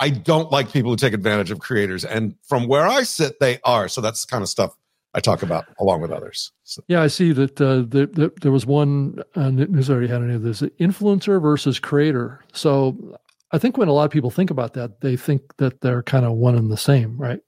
I 0.00 0.08
don't 0.08 0.50
like 0.50 0.72
people 0.72 0.90
who 0.90 0.96
take 0.96 1.12
advantage 1.12 1.50
of 1.50 1.60
creators. 1.60 2.04
And 2.04 2.34
from 2.42 2.66
where 2.66 2.86
I 2.86 3.02
sit, 3.02 3.38
they 3.38 3.60
are. 3.64 3.86
So 3.86 4.00
that's 4.00 4.24
the 4.24 4.30
kind 4.30 4.42
of 4.42 4.48
stuff 4.48 4.74
I 5.12 5.20
talk 5.20 5.42
about 5.42 5.66
along 5.78 6.00
with 6.00 6.10
others. 6.10 6.52
So. 6.64 6.82
Yeah, 6.88 7.02
I 7.02 7.08
see 7.08 7.32
that 7.32 7.60
uh, 7.60 7.82
the, 7.86 8.08
the, 8.12 8.32
there 8.40 8.52
was 8.52 8.64
one 8.64 9.22
uh, 9.34 9.50
news 9.50 9.90
already 9.90 10.08
had 10.08 10.22
any 10.22 10.34
of 10.34 10.42
this 10.42 10.62
influencer 10.62 11.40
versus 11.40 11.78
creator. 11.78 12.42
So 12.52 13.18
I 13.52 13.58
think 13.58 13.76
when 13.76 13.88
a 13.88 13.92
lot 13.92 14.04
of 14.04 14.10
people 14.10 14.30
think 14.30 14.50
about 14.50 14.72
that, 14.74 15.00
they 15.00 15.16
think 15.16 15.42
that 15.58 15.80
they're 15.80 16.02
kind 16.02 16.24
of 16.24 16.32
one 16.32 16.56
and 16.56 16.70
the 16.70 16.76
same, 16.76 17.18
right? 17.18 17.40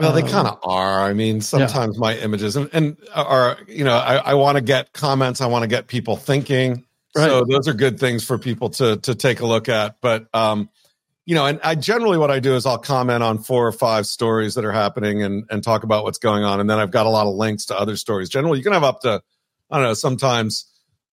Well, 0.00 0.12
they 0.12 0.22
um, 0.22 0.28
kind 0.28 0.48
of 0.48 0.58
are. 0.64 1.02
I 1.02 1.12
mean, 1.12 1.42
sometimes 1.42 1.96
yeah. 1.96 2.00
my 2.00 2.16
images 2.16 2.56
and, 2.56 2.70
and 2.72 2.96
are, 3.14 3.58
you 3.68 3.84
know, 3.84 3.96
I, 3.96 4.16
I 4.16 4.34
want 4.34 4.56
to 4.56 4.62
get 4.62 4.94
comments. 4.94 5.42
I 5.42 5.46
want 5.46 5.62
to 5.62 5.68
get 5.68 5.88
people 5.88 6.16
thinking. 6.16 6.86
Right. 7.14 7.26
So 7.26 7.44
those 7.44 7.68
are 7.68 7.74
good 7.74 8.00
things 8.00 8.24
for 8.24 8.38
people 8.38 8.70
to 8.70 8.96
to 8.98 9.14
take 9.14 9.40
a 9.40 9.46
look 9.46 9.68
at. 9.68 10.00
But 10.00 10.28
um, 10.32 10.70
you 11.26 11.34
know, 11.34 11.46
and 11.46 11.60
I 11.62 11.74
generally 11.74 12.18
what 12.18 12.30
I 12.30 12.40
do 12.40 12.54
is 12.54 12.66
I'll 12.66 12.78
comment 12.78 13.22
on 13.22 13.38
four 13.38 13.66
or 13.66 13.72
five 13.72 14.06
stories 14.06 14.54
that 14.54 14.64
are 14.64 14.72
happening 14.72 15.22
and 15.22 15.44
and 15.50 15.62
talk 15.62 15.84
about 15.84 16.04
what's 16.04 16.18
going 16.18 16.44
on, 16.44 16.60
and 16.60 16.68
then 16.68 16.78
I've 16.78 16.90
got 16.90 17.06
a 17.06 17.10
lot 17.10 17.26
of 17.26 17.34
links 17.34 17.66
to 17.66 17.78
other 17.78 17.96
stories. 17.96 18.28
Generally, 18.28 18.58
you 18.58 18.64
can 18.64 18.72
have 18.72 18.84
up 18.84 19.00
to 19.02 19.22
I 19.70 19.76
don't 19.76 19.86
know 19.86 19.94
sometimes 19.94 20.66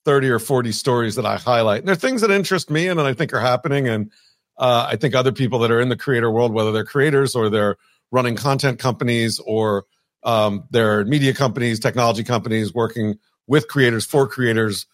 thirty 0.05 0.29
or 0.29 0.39
forty 0.39 0.71
stories 0.71 1.15
that 1.15 1.25
I 1.25 1.37
highlight. 1.37 1.79
And 1.79 1.87
they're 1.87 1.95
things 1.95 2.21
that 2.21 2.31
interest 2.31 2.69
me 2.69 2.87
and 2.87 2.97
that 2.99 3.05
I 3.05 3.13
think 3.13 3.33
are 3.33 3.39
happening, 3.39 3.87
and 3.87 4.11
uh, 4.57 4.87
I 4.89 4.95
think 4.95 5.13
other 5.13 5.31
people 5.31 5.59
that 5.59 5.71
are 5.71 5.81
in 5.81 5.89
the 5.89 5.97
creator 5.97 6.31
world, 6.31 6.53
whether 6.53 6.71
they're 6.71 6.85
creators 6.85 7.35
or 7.35 7.49
they're 7.49 7.75
running 8.11 8.35
content 8.35 8.79
companies 8.79 9.39
or 9.45 9.85
um, 10.23 10.63
they're 10.71 11.05
media 11.05 11.33
companies, 11.33 11.79
technology 11.79 12.23
companies, 12.23 12.73
working 12.73 13.15
with 13.47 13.67
creators 13.67 14.05
for 14.05 14.27
creators 14.27 14.85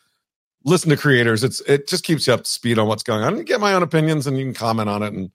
listen 0.66 0.90
to 0.90 0.98
creators. 0.98 1.44
It's 1.44 1.62
it 1.62 1.88
just 1.88 2.04
keeps 2.04 2.28
you 2.28 2.34
up 2.34 2.44
to 2.44 2.50
speed 2.50 2.80
on 2.80 2.88
what's 2.88 3.04
going 3.04 3.24
on. 3.24 3.38
You 3.38 3.44
get 3.44 3.60
my 3.60 3.74
own 3.74 3.84
opinions 3.84 4.28
and 4.28 4.38
you 4.38 4.46
can 4.46 4.54
comment 4.54 4.90
on 4.90 5.04
it. 5.04 5.14
And 5.14 5.32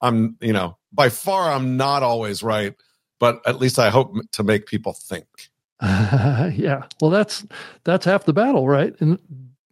I'm, 0.00 0.36
you 0.40 0.52
know, 0.52 0.76
by 0.92 1.08
far 1.08 1.52
I'm 1.52 1.76
not 1.76 2.02
always 2.02 2.42
right, 2.42 2.74
but 3.20 3.40
at 3.46 3.58
least 3.58 3.78
I 3.78 3.90
hope 3.90 4.14
to 4.32 4.42
make 4.42 4.66
people 4.66 4.92
think. 4.92 5.26
Uh, 5.80 6.50
yeah. 6.54 6.84
Well, 7.00 7.10
that's 7.10 7.46
that's 7.84 8.04
half 8.04 8.24
the 8.24 8.32
battle, 8.32 8.68
right? 8.68 8.94
And 9.00 9.18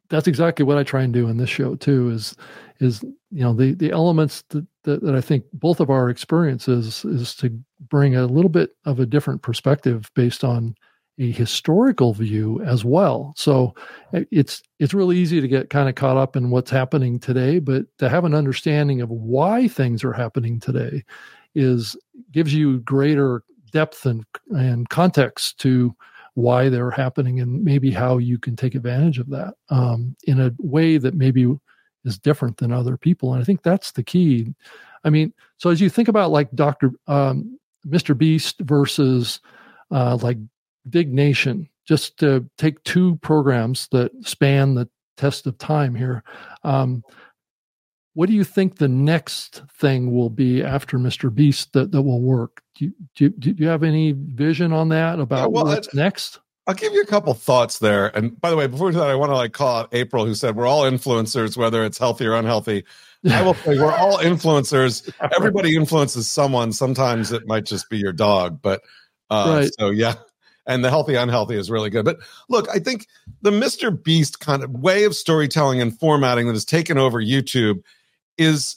that's 0.08 0.28
exactly 0.28 0.64
what 0.64 0.78
I 0.78 0.82
try 0.82 1.02
and 1.02 1.12
do 1.12 1.28
in 1.28 1.36
this 1.36 1.50
show 1.50 1.74
too. 1.76 2.10
Is 2.10 2.36
is 2.80 3.02
you 3.30 3.42
know 3.42 3.52
the 3.52 3.74
the 3.74 3.90
elements 3.90 4.42
that, 4.48 4.66
that, 4.84 5.02
that 5.02 5.14
I 5.14 5.20
think 5.20 5.44
both 5.52 5.80
of 5.80 5.90
our 5.90 6.08
experiences 6.08 7.04
is 7.04 7.34
to 7.36 7.50
bring 7.88 8.16
a 8.16 8.26
little 8.26 8.48
bit 8.48 8.70
of 8.84 9.00
a 9.00 9.06
different 9.06 9.42
perspective 9.42 10.10
based 10.14 10.44
on 10.44 10.74
a 11.20 11.30
historical 11.30 12.14
view 12.14 12.62
as 12.62 12.84
well. 12.84 13.34
So 13.36 13.74
eh, 14.14 14.24
it's 14.30 14.62
it's 14.78 14.94
really 14.94 15.18
easy 15.18 15.40
to 15.40 15.46
get 15.46 15.70
kind 15.70 15.88
of 15.88 15.94
caught 15.94 16.16
up 16.16 16.34
in 16.34 16.50
what's 16.50 16.70
happening 16.70 17.20
today, 17.20 17.58
but 17.58 17.84
to 17.98 18.08
have 18.08 18.24
an 18.24 18.34
understanding 18.34 19.02
of 19.02 19.10
why 19.10 19.68
things 19.68 20.02
are 20.02 20.14
happening 20.14 20.58
today 20.58 21.04
is 21.54 21.94
gives 22.32 22.54
you 22.54 22.78
greater 22.80 23.42
depth 23.70 24.06
and 24.06 24.24
and 24.50 24.88
context 24.88 25.60
to 25.60 25.94
why 26.34 26.70
they're 26.70 26.90
happening 26.90 27.38
and 27.40 27.62
maybe 27.62 27.90
how 27.90 28.16
you 28.16 28.38
can 28.38 28.56
take 28.56 28.74
advantage 28.74 29.18
of 29.18 29.28
that 29.28 29.54
um, 29.68 30.16
in 30.24 30.40
a 30.40 30.52
way 30.58 30.96
that 30.96 31.14
maybe 31.14 31.54
is 32.04 32.18
different 32.18 32.56
than 32.56 32.72
other 32.72 32.96
people. 32.96 33.34
And 33.34 33.42
I 33.42 33.44
think 33.44 33.62
that's 33.62 33.92
the 33.92 34.02
key. 34.02 34.54
I 35.04 35.10
mean, 35.10 35.34
so 35.58 35.68
as 35.68 35.82
you 35.82 35.90
think 35.90 36.08
about 36.08 36.30
like 36.30 36.50
Dr. 36.54 36.92
Um, 37.08 37.58
Mr. 37.86 38.16
Beast 38.16 38.60
versus 38.60 39.40
uh, 39.90 40.16
like 40.22 40.38
Diggnation, 40.88 41.68
just 41.86 42.18
to 42.18 42.48
take 42.58 42.82
two 42.84 43.16
programs 43.16 43.88
that 43.92 44.12
span 44.22 44.74
the 44.74 44.88
test 45.16 45.46
of 45.46 45.58
time 45.58 45.94
here. 45.94 46.22
Um, 46.64 47.04
what 48.14 48.28
do 48.28 48.34
you 48.34 48.44
think 48.44 48.76
the 48.76 48.88
next 48.88 49.62
thing 49.78 50.12
will 50.12 50.30
be 50.30 50.62
after 50.62 50.98
Mr. 50.98 51.32
Beast 51.32 51.72
that, 51.74 51.92
that 51.92 52.02
will 52.02 52.20
work? 52.20 52.62
Do 52.74 52.86
you, 52.86 52.92
do, 53.14 53.28
do 53.30 53.54
you 53.56 53.68
have 53.68 53.82
any 53.82 54.12
vision 54.12 54.72
on 54.72 54.88
that 54.88 55.20
about 55.20 55.40
yeah, 55.40 55.46
well, 55.46 55.64
what's 55.64 55.88
I, 55.94 55.98
next? 55.98 56.40
I'll 56.66 56.74
give 56.74 56.92
you 56.92 57.02
a 57.02 57.06
couple 57.06 57.32
thoughts 57.34 57.78
there. 57.78 58.14
And 58.16 58.38
by 58.40 58.50
the 58.50 58.56
way, 58.56 58.66
before 58.66 58.92
that, 58.92 59.08
I 59.08 59.14
want 59.14 59.30
to 59.30 59.36
like 59.36 59.52
call 59.52 59.80
out 59.80 59.88
April, 59.92 60.24
who 60.24 60.34
said 60.34 60.56
we're 60.56 60.66
all 60.66 60.82
influencers, 60.82 61.56
whether 61.56 61.84
it's 61.84 61.98
healthy 61.98 62.26
or 62.26 62.34
unhealthy. 62.34 62.84
I 63.28 63.42
will 63.42 63.54
say 63.54 63.78
we're 63.78 63.92
all 63.92 64.18
influencers. 64.22 65.12
Everybody 65.36 65.76
influences 65.76 66.30
someone. 66.30 66.72
Sometimes 66.72 67.32
it 67.32 67.46
might 67.46 67.64
just 67.64 67.88
be 67.90 67.98
your 67.98 68.12
dog, 68.12 68.60
but 68.62 68.82
uh, 69.30 69.60
right. 69.62 69.70
so 69.78 69.90
yeah, 69.90 70.14
and 70.70 70.84
the 70.84 70.88
healthy 70.88 71.16
unhealthy 71.16 71.56
is 71.56 71.68
really 71.68 71.90
good. 71.90 72.04
But 72.04 72.18
look, 72.48 72.68
I 72.68 72.78
think 72.78 73.08
the 73.42 73.50
Mr. 73.50 73.90
Beast 74.02 74.38
kind 74.38 74.62
of 74.62 74.70
way 74.70 75.02
of 75.02 75.16
storytelling 75.16 75.80
and 75.80 75.98
formatting 75.98 76.46
that 76.46 76.52
has 76.52 76.64
taken 76.64 76.96
over 76.96 77.20
YouTube 77.20 77.82
is 78.38 78.76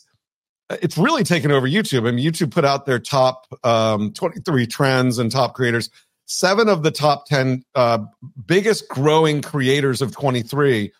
it's 0.69 0.97
really 0.97 1.23
taken 1.23 1.51
over 1.51 1.67
YouTube. 1.67 2.07
I 2.07 2.11
mean, 2.11 2.25
YouTube 2.25 2.51
put 2.51 2.65
out 2.65 2.87
their 2.87 2.97
top 2.97 3.45
um, 3.63 4.11
23 4.13 4.65
trends 4.65 5.19
and 5.19 5.31
top 5.31 5.53
creators. 5.53 5.91
Seven 6.25 6.67
of 6.67 6.81
the 6.81 6.89
top 6.89 7.27
10 7.27 7.63
uh, 7.75 7.99
biggest 8.47 8.89
growing 8.89 9.43
creators 9.43 10.01
of 10.01 10.13
23, 10.13 10.91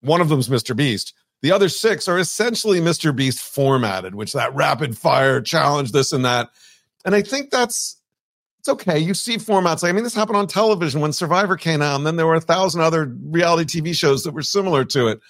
one 0.00 0.22
of 0.22 0.30
them 0.30 0.40
is 0.40 0.48
Mr. 0.48 0.74
Beast. 0.74 1.12
The 1.42 1.52
other 1.52 1.68
six 1.68 2.08
are 2.08 2.18
essentially 2.18 2.80
Mr. 2.80 3.14
Beast 3.14 3.40
formatted, 3.40 4.14
which 4.14 4.32
that 4.32 4.54
rapid 4.54 4.96
fire 4.96 5.42
challenge, 5.42 5.92
this 5.92 6.12
and 6.12 6.24
that. 6.24 6.48
And 7.04 7.14
I 7.14 7.20
think 7.20 7.50
that's 7.50 7.99
it's 8.60 8.68
okay. 8.68 8.98
You 8.98 9.14
see 9.14 9.38
formats. 9.38 9.88
I 9.88 9.92
mean, 9.92 10.04
this 10.04 10.14
happened 10.14 10.36
on 10.36 10.46
television 10.46 11.00
when 11.00 11.14
Survivor 11.14 11.56
came 11.56 11.80
out, 11.80 11.96
and 11.96 12.06
then 12.06 12.16
there 12.16 12.26
were 12.26 12.34
a 12.34 12.42
thousand 12.42 12.82
other 12.82 13.06
reality 13.06 13.80
TV 13.80 13.94
shows 13.94 14.22
that 14.24 14.32
were 14.32 14.42
similar 14.42 14.84
to 14.84 15.08
it. 15.08 15.20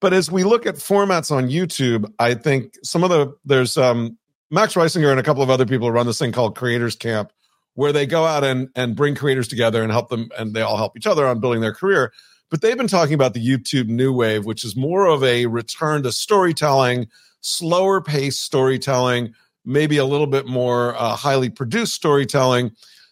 But 0.00 0.14
as 0.14 0.30
we 0.30 0.44
look 0.44 0.64
at 0.64 0.76
formats 0.76 1.30
on 1.30 1.50
YouTube, 1.50 2.10
I 2.18 2.32
think 2.32 2.74
some 2.82 3.04
of 3.04 3.10
the 3.10 3.36
there's 3.44 3.76
um, 3.76 4.16
Max 4.50 4.74
Reisinger 4.74 5.10
and 5.10 5.20
a 5.20 5.22
couple 5.22 5.42
of 5.42 5.50
other 5.50 5.66
people 5.66 5.92
run 5.92 6.06
this 6.06 6.18
thing 6.18 6.32
called 6.32 6.56
Creators 6.56 6.96
Camp, 6.96 7.32
where 7.74 7.92
they 7.92 8.06
go 8.06 8.24
out 8.24 8.44
and 8.44 8.70
and 8.74 8.96
bring 8.96 9.14
creators 9.14 9.46
together 9.46 9.82
and 9.82 9.92
help 9.92 10.08
them, 10.08 10.30
and 10.38 10.54
they 10.54 10.62
all 10.62 10.78
help 10.78 10.96
each 10.96 11.06
other 11.06 11.26
on 11.26 11.40
building 11.40 11.60
their 11.60 11.74
career. 11.74 12.14
But 12.50 12.62
they've 12.62 12.78
been 12.78 12.88
talking 12.88 13.14
about 13.14 13.34
the 13.34 13.46
YouTube 13.46 13.88
new 13.88 14.10
wave, 14.10 14.46
which 14.46 14.64
is 14.64 14.74
more 14.74 15.04
of 15.04 15.22
a 15.22 15.44
return 15.44 16.02
to 16.04 16.12
storytelling, 16.12 17.08
slower 17.42 18.00
pace 18.00 18.38
storytelling 18.38 19.34
maybe 19.64 19.96
a 19.96 20.04
little 20.04 20.26
bit 20.26 20.46
more 20.46 20.94
uh, 20.96 21.16
highly 21.16 21.48
produced 21.48 21.94
storytelling. 21.94 22.70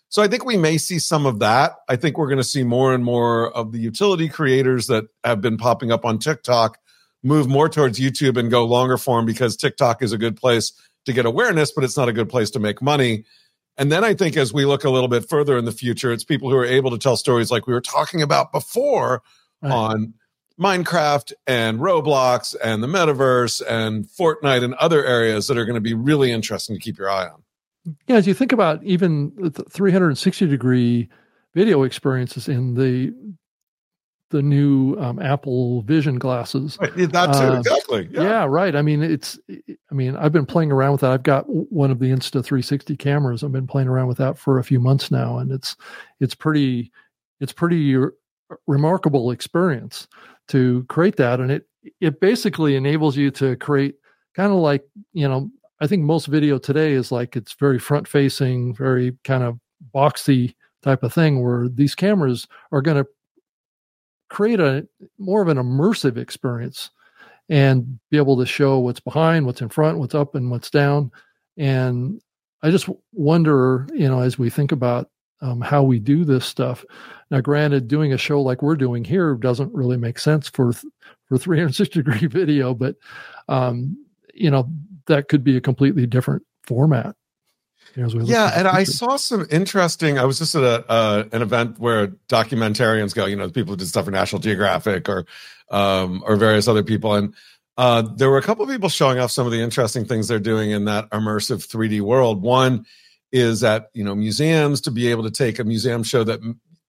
So 0.09 0.23
I 0.23 0.29
think 0.29 0.45
we 0.45 0.57
may 0.57 0.77
see 0.77 0.99
some 0.99 1.25
of 1.25 1.39
that. 1.39 1.73
I 1.89 1.97
think 1.97 2.19
we're 2.19 2.27
going 2.27 2.37
to 2.39 2.45
see 2.45 2.65
more 2.65 2.93
and 2.93 3.05
more 3.05 3.51
of 3.57 3.73
the 3.73 3.79
utility 3.79 4.29
creators 4.29 4.87
that 4.89 5.05
have 5.25 5.41
been 5.41 5.57
popping 5.57 5.91
up 5.91 6.05
on 6.05 6.19
TikTok 6.19 6.79
move 7.23 7.49
more 7.49 7.69
towards 7.69 8.01
YouTube 8.01 8.37
and 8.37 8.51
go 8.51 8.65
longer 8.65 8.99
form 8.99 9.25
because 9.25 9.57
TikTok 9.57 10.03
is 10.03 10.13
a 10.13 10.19
good 10.19 10.37
place 10.37 10.73
to 11.07 11.13
get 11.13 11.25
awareness, 11.25 11.73
but 11.73 11.85
it's 11.85 11.97
not 11.97 12.09
a 12.09 12.13
good 12.13 12.29
place 12.29 12.51
to 12.51 12.59
make 12.59 12.83
money. 12.83 13.25
And 13.79 13.91
then 13.91 14.05
I 14.05 14.15
think 14.15 14.37
as 14.37 14.53
we 14.53 14.67
look 14.67 14.85
a 14.85 14.91
little 14.91 15.09
bit 15.09 15.29
further 15.29 15.57
in 15.57 15.65
the 15.65 15.73
future, 15.73 16.13
it's 16.13 16.25
people 16.25 16.51
who 16.51 16.57
are 16.57 16.65
able 16.65 16.91
to 16.91 16.99
tell 16.99 17.17
stories 17.17 17.51
like 17.51 17.67
we 17.67 17.73
were 17.73 17.81
talking 17.81 18.23
about 18.23 18.53
before 18.53 19.23
right. 19.63 19.73
on 19.73 20.15
Minecraft 20.63 21.33
and 21.47 21.81
Roblox 21.81 22.55
and 22.63 22.83
the 22.83 22.87
metaverse 22.87 23.63
and 23.69 24.07
Fortnite 24.07 24.63
and 24.63 24.75
other 24.75 25.05
areas 25.05 25.49
that 25.49 25.59
are 25.59 25.65
going 25.65 25.75
to 25.75 25.81
be 25.81 25.95
really 25.95 26.31
interesting 26.31 26.77
to 26.77 26.81
keep 26.81 26.99
your 26.99 27.11
eye 27.11 27.29
on. 27.29 27.43
yeah, 28.07 28.17
as 28.17 28.27
you 28.27 28.35
think 28.35 28.53
about 28.53 28.83
even 28.85 29.33
the 29.37 29.65
360 29.65 30.47
degree 30.47 31.09
video 31.55 31.83
experiences 31.83 32.49
in 32.49 32.75
the 32.75 33.13
the 34.33 34.43
new 34.43 34.97
um, 34.99 35.21
Apple 35.21 35.83
Vision 35.83 36.19
glasses. 36.19 36.79
Right, 36.81 36.97
that 37.13 37.33
too, 37.35 37.39
uh, 37.39 37.59
exactly. 37.59 38.09
Yeah. 38.11 38.23
yeah. 38.23 38.47
right. 38.49 38.75
I 38.75 38.83
mean, 38.83 39.03
it's. 39.03 39.39
I 39.49 39.95
mean, 39.95 40.17
I've 40.17 40.33
been 40.33 40.47
playing 40.47 40.73
around 40.73 40.93
with 40.93 41.03
that. 41.03 41.13
I've 41.13 41.23
got 41.23 41.45
one 41.49 41.91
of 41.91 41.99
the 41.99 42.07
Insta 42.07 42.43
360 42.43 42.97
cameras. 42.97 43.45
I've 43.45 43.53
been 43.53 43.67
playing 43.67 43.89
around 43.89 44.09
with 44.09 44.19
that 44.19 44.39
for 44.39 44.59
a 44.59 44.65
few 44.65 44.81
months 44.81 45.11
now, 45.11 45.39
and 45.39 45.53
it's 45.53 45.77
it's 46.19 46.35
pretty 46.35 46.91
it's 47.41 47.53
pretty 47.53 47.97
remarkable 48.67 49.31
experience 49.31 50.09
to 50.49 50.85
create 50.89 51.17
that, 51.17 51.41
and 51.41 51.51
it 51.51 51.67
it 52.01 52.21
basically 52.21 52.77
enables 52.77 53.17
you 53.17 53.31
to 53.33 53.57
create 53.57 53.97
kind 54.35 54.53
of 54.53 54.59
like 54.59 54.85
you 55.13 55.29
know 55.29 55.51
I 55.81 55.87
think 55.87 56.05
most 56.05 56.27
video 56.27 56.59
today 56.59 56.93
is 56.93 57.11
like 57.11 57.37
it's 57.37 57.55
very 57.55 57.79
front 57.79 58.07
facing, 58.07 58.75
very 58.75 59.17
kind 59.25 59.43
of 59.43 59.59
boxy 59.95 60.55
type 60.83 61.03
of 61.03 61.13
thing 61.13 61.43
where 61.43 61.69
these 61.69 61.95
cameras 61.95 62.47
are 62.71 62.83
going 62.83 63.03
to 63.03 63.09
create 64.31 64.61
a 64.61 64.87
more 65.19 65.43
of 65.43 65.49
an 65.49 65.59
immersive 65.59 66.17
experience 66.17 66.91
and 67.49 67.99
be 68.11 68.17
able 68.17 68.37
to 68.39 68.47
show 68.47 68.79
what's 68.79 69.01
behind, 69.01 69.45
what's 69.45 69.61
in 69.61 69.69
front, 69.69 69.99
what's 69.99 70.15
up 70.15 70.35
and 70.35 70.51
what's 70.51 70.71
down. 70.71 71.11
And 71.57 72.21
I 72.63 72.71
just 72.71 72.89
wonder, 73.13 73.87
you 73.93 74.09
know, 74.09 74.21
as 74.21 74.39
we 74.39 74.51
think 74.51 74.73
about 74.73 75.11
um, 75.43 75.61
how 75.61 75.83
we 75.83 75.99
do 75.99 76.25
this 76.25 76.47
stuff. 76.47 76.85
Now, 77.31 77.41
granted, 77.41 77.89
doing 77.89 78.13
a 78.13 78.19
show 78.19 78.41
like 78.41 78.63
we're 78.63 78.77
doing 78.77 79.05
here 79.05 79.35
doesn't 79.35 79.75
really 79.75 79.97
make 79.97 80.19
sense 80.19 80.49
for 80.49 80.73
for 80.73 81.39
360 81.39 82.03
degree 82.03 82.29
video, 82.29 82.73
but 82.75 82.97
um, 83.49 83.99
you 84.33 84.51
know, 84.51 84.71
that 85.07 85.29
could 85.29 85.45
be 85.45 85.57
a 85.57 85.61
completely 85.61 86.07
different 86.07 86.45
format. 86.63 87.17
yeah, 88.25 88.53
and 88.55 88.69
I 88.69 88.85
saw 88.85 89.17
some 89.17 89.47
interesting. 89.51 90.19
I 90.19 90.25
was 90.25 90.39
just 90.39 90.55
at 90.55 90.63
a 90.63 90.91
uh, 90.91 91.25
an 91.33 91.43
event 91.43 91.79
where 91.79 92.09
documentarians 92.29 93.15
go. 93.15 93.27
You 93.27 93.37
know, 93.37 93.51
people 93.51 93.73
who 93.73 93.77
did 93.77 93.89
stuff 93.89 94.07
for 94.07 94.11
National 94.11 94.41
Geographic 94.41 95.09
or 95.09 95.27
um, 95.71 96.23
or 96.27 96.37
various 96.37 96.69
other 96.69 96.83
people, 96.83 97.15
and 97.15 97.35
uh, 97.77 98.03
there 98.03 98.31
were 98.31 98.39
a 98.39 98.43
couple 98.43 98.65
of 98.65 98.71
people 98.71 98.89
showing 98.89 99.19
off 99.19 99.31
some 99.31 99.47
of 99.47 99.53
the 99.53 99.61
interesting 99.61 100.05
things 100.05 100.29
they're 100.29 100.39
doing 100.39 100.71
in 100.71 100.85
that 100.85 101.11
immersive 101.11 101.67
3D 101.67 102.01
world. 102.01 102.41
One 102.41 102.87
is 103.33 103.65
at 103.65 103.91
you 103.95 104.05
know 104.05 104.15
museums 104.15 104.81
to 104.83 104.91
be 104.91 105.09
able 105.09 105.23
to 105.25 105.31
take 105.31 105.59
a 105.59 105.65
museum 105.65 106.03
show 106.03 106.23
that 106.25 106.41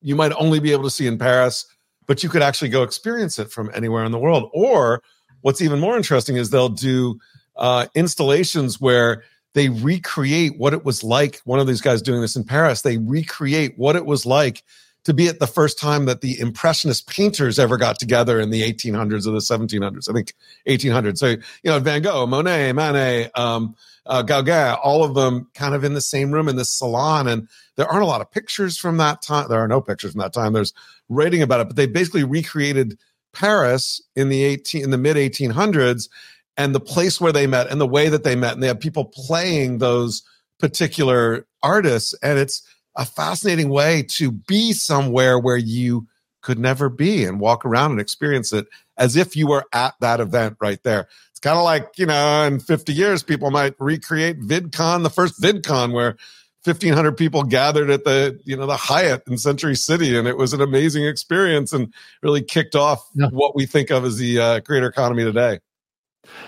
you 0.02 0.16
might 0.16 0.34
only 0.34 0.60
be 0.60 0.72
able 0.72 0.84
to 0.84 0.90
see 0.90 1.08
in 1.08 1.18
Paris, 1.18 1.66
but 2.06 2.22
you 2.22 2.30
could 2.30 2.42
actually 2.42 2.70
go 2.70 2.84
experience 2.84 3.40
it 3.40 3.52
from 3.52 3.72
anywhere 3.74 4.04
in 4.04 4.12
the 4.12 4.20
world. 4.20 4.50
Or 4.54 5.02
what's 5.42 5.62
even 5.62 5.80
more 5.80 5.96
interesting 5.96 6.36
is 6.36 6.50
they'll 6.50 6.70
do 6.70 7.20
uh, 7.56 7.88
installations 7.96 8.82
where 8.82 9.24
they 9.54 9.70
recreate 9.70 10.58
what 10.58 10.74
it 10.74 10.84
was 10.84 11.04
like. 11.04 11.40
One 11.46 11.60
of 11.60 11.68
these 11.68 11.82
guys 11.82 12.02
doing 12.02 12.22
this 12.22 12.36
in 12.36 12.44
Paris, 12.44 12.82
they 12.82 12.98
recreate 12.98 13.78
what 13.78 13.96
it 13.96 14.06
was 14.06 14.26
like 14.26 14.64
to 15.06 15.14
be 15.14 15.28
at 15.28 15.40
the 15.40 15.48
first 15.48 15.78
time 15.78 16.06
that 16.06 16.22
the 16.22 16.40
impressionist 16.40 17.08
painters 17.08 17.60
ever 17.60 17.78
got 17.78 18.00
together 18.00 18.40
in 18.40 18.50
the 18.50 18.62
1800s 18.62 19.28
or 19.28 19.32
the 19.32 19.40
1700s. 19.40 20.10
I 20.10 20.14
think 20.14 20.34
1800s. 20.68 21.18
So 21.18 21.28
you 21.28 21.40
know 21.66 21.80
Van 21.80 22.02
Gogh, 22.02 22.26
Monet, 22.26 22.72
Manet, 22.74 23.32
um, 23.36 23.76
uh, 24.06 24.22
Gauguin, 24.22 24.76
all 24.84 25.04
of 25.04 25.14
them 25.14 25.48
kind 25.54 25.74
of 25.74 25.84
in 25.84 25.94
the 25.94 26.02
same 26.02 26.32
room 26.32 26.50
in 26.50 26.56
this 26.56 26.70
salon. 26.70 27.28
And 27.28 27.48
there 27.76 27.88
aren't 27.88 28.04
a 28.04 28.08
lot 28.08 28.22
of 28.22 28.32
pictures 28.32 28.78
from 28.78 28.98
that 28.98 29.22
time. 29.22 29.48
There 29.50 29.60
are 29.60 29.68
no 29.68 29.82
pictures 29.82 30.12
from 30.12 30.22
that 30.22 30.34
time. 30.34 30.54
There's 30.54 30.74
writing 31.10 31.42
about 31.42 31.62
it, 31.62 31.68
but 31.68 31.76
they 31.76 31.88
basically 31.88 32.24
recreated 32.24 32.98
Paris 33.34 34.02
in 34.16 34.30
the 34.30 34.44
18 34.44 34.84
in 34.84 34.92
the 34.92 34.98
mid 34.98 35.16
1800s 35.16 36.10
and 36.58 36.76
the 36.76 36.80
place 36.80 37.20
where 37.20 37.32
they 37.32 37.48
met 37.48 37.70
and 37.70 37.82
the 37.82 37.88
way 37.88 38.10
that 38.10 38.24
they 38.24 38.36
met. 38.36 38.54
And 38.54 38.62
they 38.62 38.68
have 38.68 38.80
people 38.80 39.06
playing 39.06 39.78
those 39.78 40.22
particular 40.60 41.48
artists. 41.64 42.14
And 42.22 42.38
it's 42.38 42.62
a 42.96 43.06
fascinating 43.06 43.70
way 43.70 44.04
to 44.04 44.32
be 44.32 44.74
somewhere 44.74 45.40
where 45.40 45.58
you 45.58 46.08
could 46.42 46.60
never 46.60 46.90
be 46.90 47.26
and 47.26 47.40
walk 47.40 47.66
around 47.66 47.92
and 47.92 48.02
experience 48.02 48.54
it 48.54 48.68
as 48.98 49.16
if 49.16 49.36
you 49.36 49.48
were 49.48 49.66
at 49.74 49.96
that 50.02 50.20
event 50.20 50.58
right 50.62 50.82
there. 50.84 51.08
Kind 51.44 51.58
of 51.58 51.66
like, 51.66 51.92
you 51.98 52.06
know, 52.06 52.44
in 52.44 52.62
50 52.62 52.94
years, 52.94 53.22
people 53.22 53.52
might 53.52 53.76
recreate 53.78 54.40
VidCon, 54.40 55.04
the 55.04 55.10
first 55.10 55.42
VidCon 55.42 55.92
where 55.92 56.16
1500 56.64 57.18
people 57.18 57.44
gathered 57.44 57.90
at 57.90 58.06
the 58.06 58.40
you 58.46 58.56
know 58.56 58.66
the 58.66 58.78
hyatt 58.78 59.24
in 59.28 59.38
century 59.38 59.76
city 59.76 60.18
and 60.18 60.30
it 60.30 60.38
was 60.38 60.54
an 60.54 60.62
amazing 60.62 61.06
experience 61.06 61.74
and 61.74 61.94
really 62.22 62.42
kicked 62.42 62.74
off 62.74 63.06
yeah. 63.16 63.28
what 63.32 63.54
we 63.54 63.66
think 63.66 63.90
of 63.92 64.06
as 64.06 64.16
the 64.16 64.40
uh, 64.40 64.60
creator 64.62 64.88
economy 64.88 65.26
today 65.26 65.60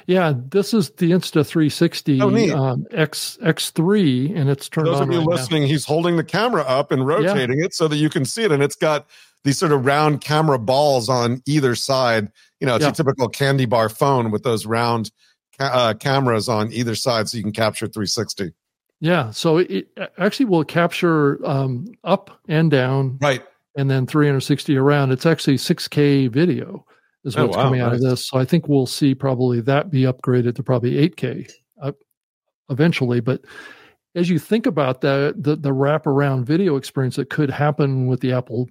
yeah, 0.07 0.33
this 0.33 0.73
is 0.73 0.91
the 0.91 1.11
Insta 1.11 1.45
360 1.45 2.21
oh, 2.21 2.57
um, 2.57 2.85
X 2.91 3.37
X3, 3.41 4.33
and 4.33 4.49
it's 4.49 4.69
turned. 4.69 4.87
Those 4.87 5.01
of 5.01 5.11
you 5.11 5.19
right 5.19 5.27
listening, 5.27 5.63
now. 5.63 5.67
he's 5.67 5.83
holding 5.83 6.15
the 6.15 6.23
camera 6.23 6.61
up 6.61 6.93
and 6.93 7.05
rotating 7.05 7.59
yeah. 7.59 7.65
it 7.65 7.73
so 7.73 7.89
that 7.89 7.97
you 7.97 8.09
can 8.09 8.23
see 8.23 8.43
it, 8.43 8.53
and 8.53 8.63
it's 8.63 8.77
got 8.77 9.05
these 9.45 9.59
sort 9.59 9.71
of 9.71 9.85
round 9.85 10.19
camera 10.19 10.59
balls 10.59 11.07
on 11.07 11.41
either 11.45 11.75
side. 11.75 12.29
You 12.59 12.67
know, 12.67 12.75
it's 12.75 12.83
yeah. 12.83 12.89
a 12.89 12.93
typical 12.93 13.29
candy 13.29 13.65
bar 13.65 13.87
phone 13.87 14.31
with 14.31 14.43
those 14.43 14.65
round 14.65 15.11
ca- 15.57 15.71
uh, 15.71 15.93
cameras 15.93 16.49
on 16.49 16.73
either 16.73 16.95
side, 16.95 17.29
so 17.29 17.37
you 17.37 17.43
can 17.43 17.53
capture 17.53 17.85
360. 17.85 18.51
Yeah, 18.99 19.29
so 19.31 19.57
it 19.57 19.87
actually 20.17 20.47
will 20.47 20.63
capture 20.63 21.45
um, 21.45 21.87
up 22.03 22.41
and 22.47 22.71
down, 22.71 23.19
right, 23.21 23.43
and 23.77 23.89
then 23.89 24.07
360 24.07 24.75
around. 24.75 25.11
It's 25.11 25.25
actually 25.27 25.57
6K 25.57 26.29
video 26.31 26.83
is 27.23 27.35
oh, 27.35 27.45
what's 27.45 27.55
oh, 27.55 27.59
wow, 27.59 27.65
coming 27.65 27.81
out 27.81 27.91
nice. 27.91 28.03
of 28.03 28.09
this. 28.09 28.27
So 28.27 28.39
I 28.39 28.45
think 28.45 28.67
we'll 28.67 28.87
see 28.87 29.13
probably 29.13 29.61
that 29.61 29.91
be 29.91 30.03
upgraded 30.03 30.55
to 30.55 30.63
probably 30.63 31.07
8K 31.09 31.51
uh, 31.83 31.91
eventually. 32.69 33.19
But 33.19 33.41
as 34.15 34.29
you 34.29 34.39
think 34.39 34.65
about 34.65 35.01
that, 35.01 35.35
the 35.37 35.55
the 35.55 35.71
wraparound 35.71 36.45
video 36.45 36.77
experience 36.77 37.17
that 37.17 37.29
could 37.29 37.51
happen 37.51 38.07
with 38.07 38.21
the 38.21 38.31
Apple 38.31 38.69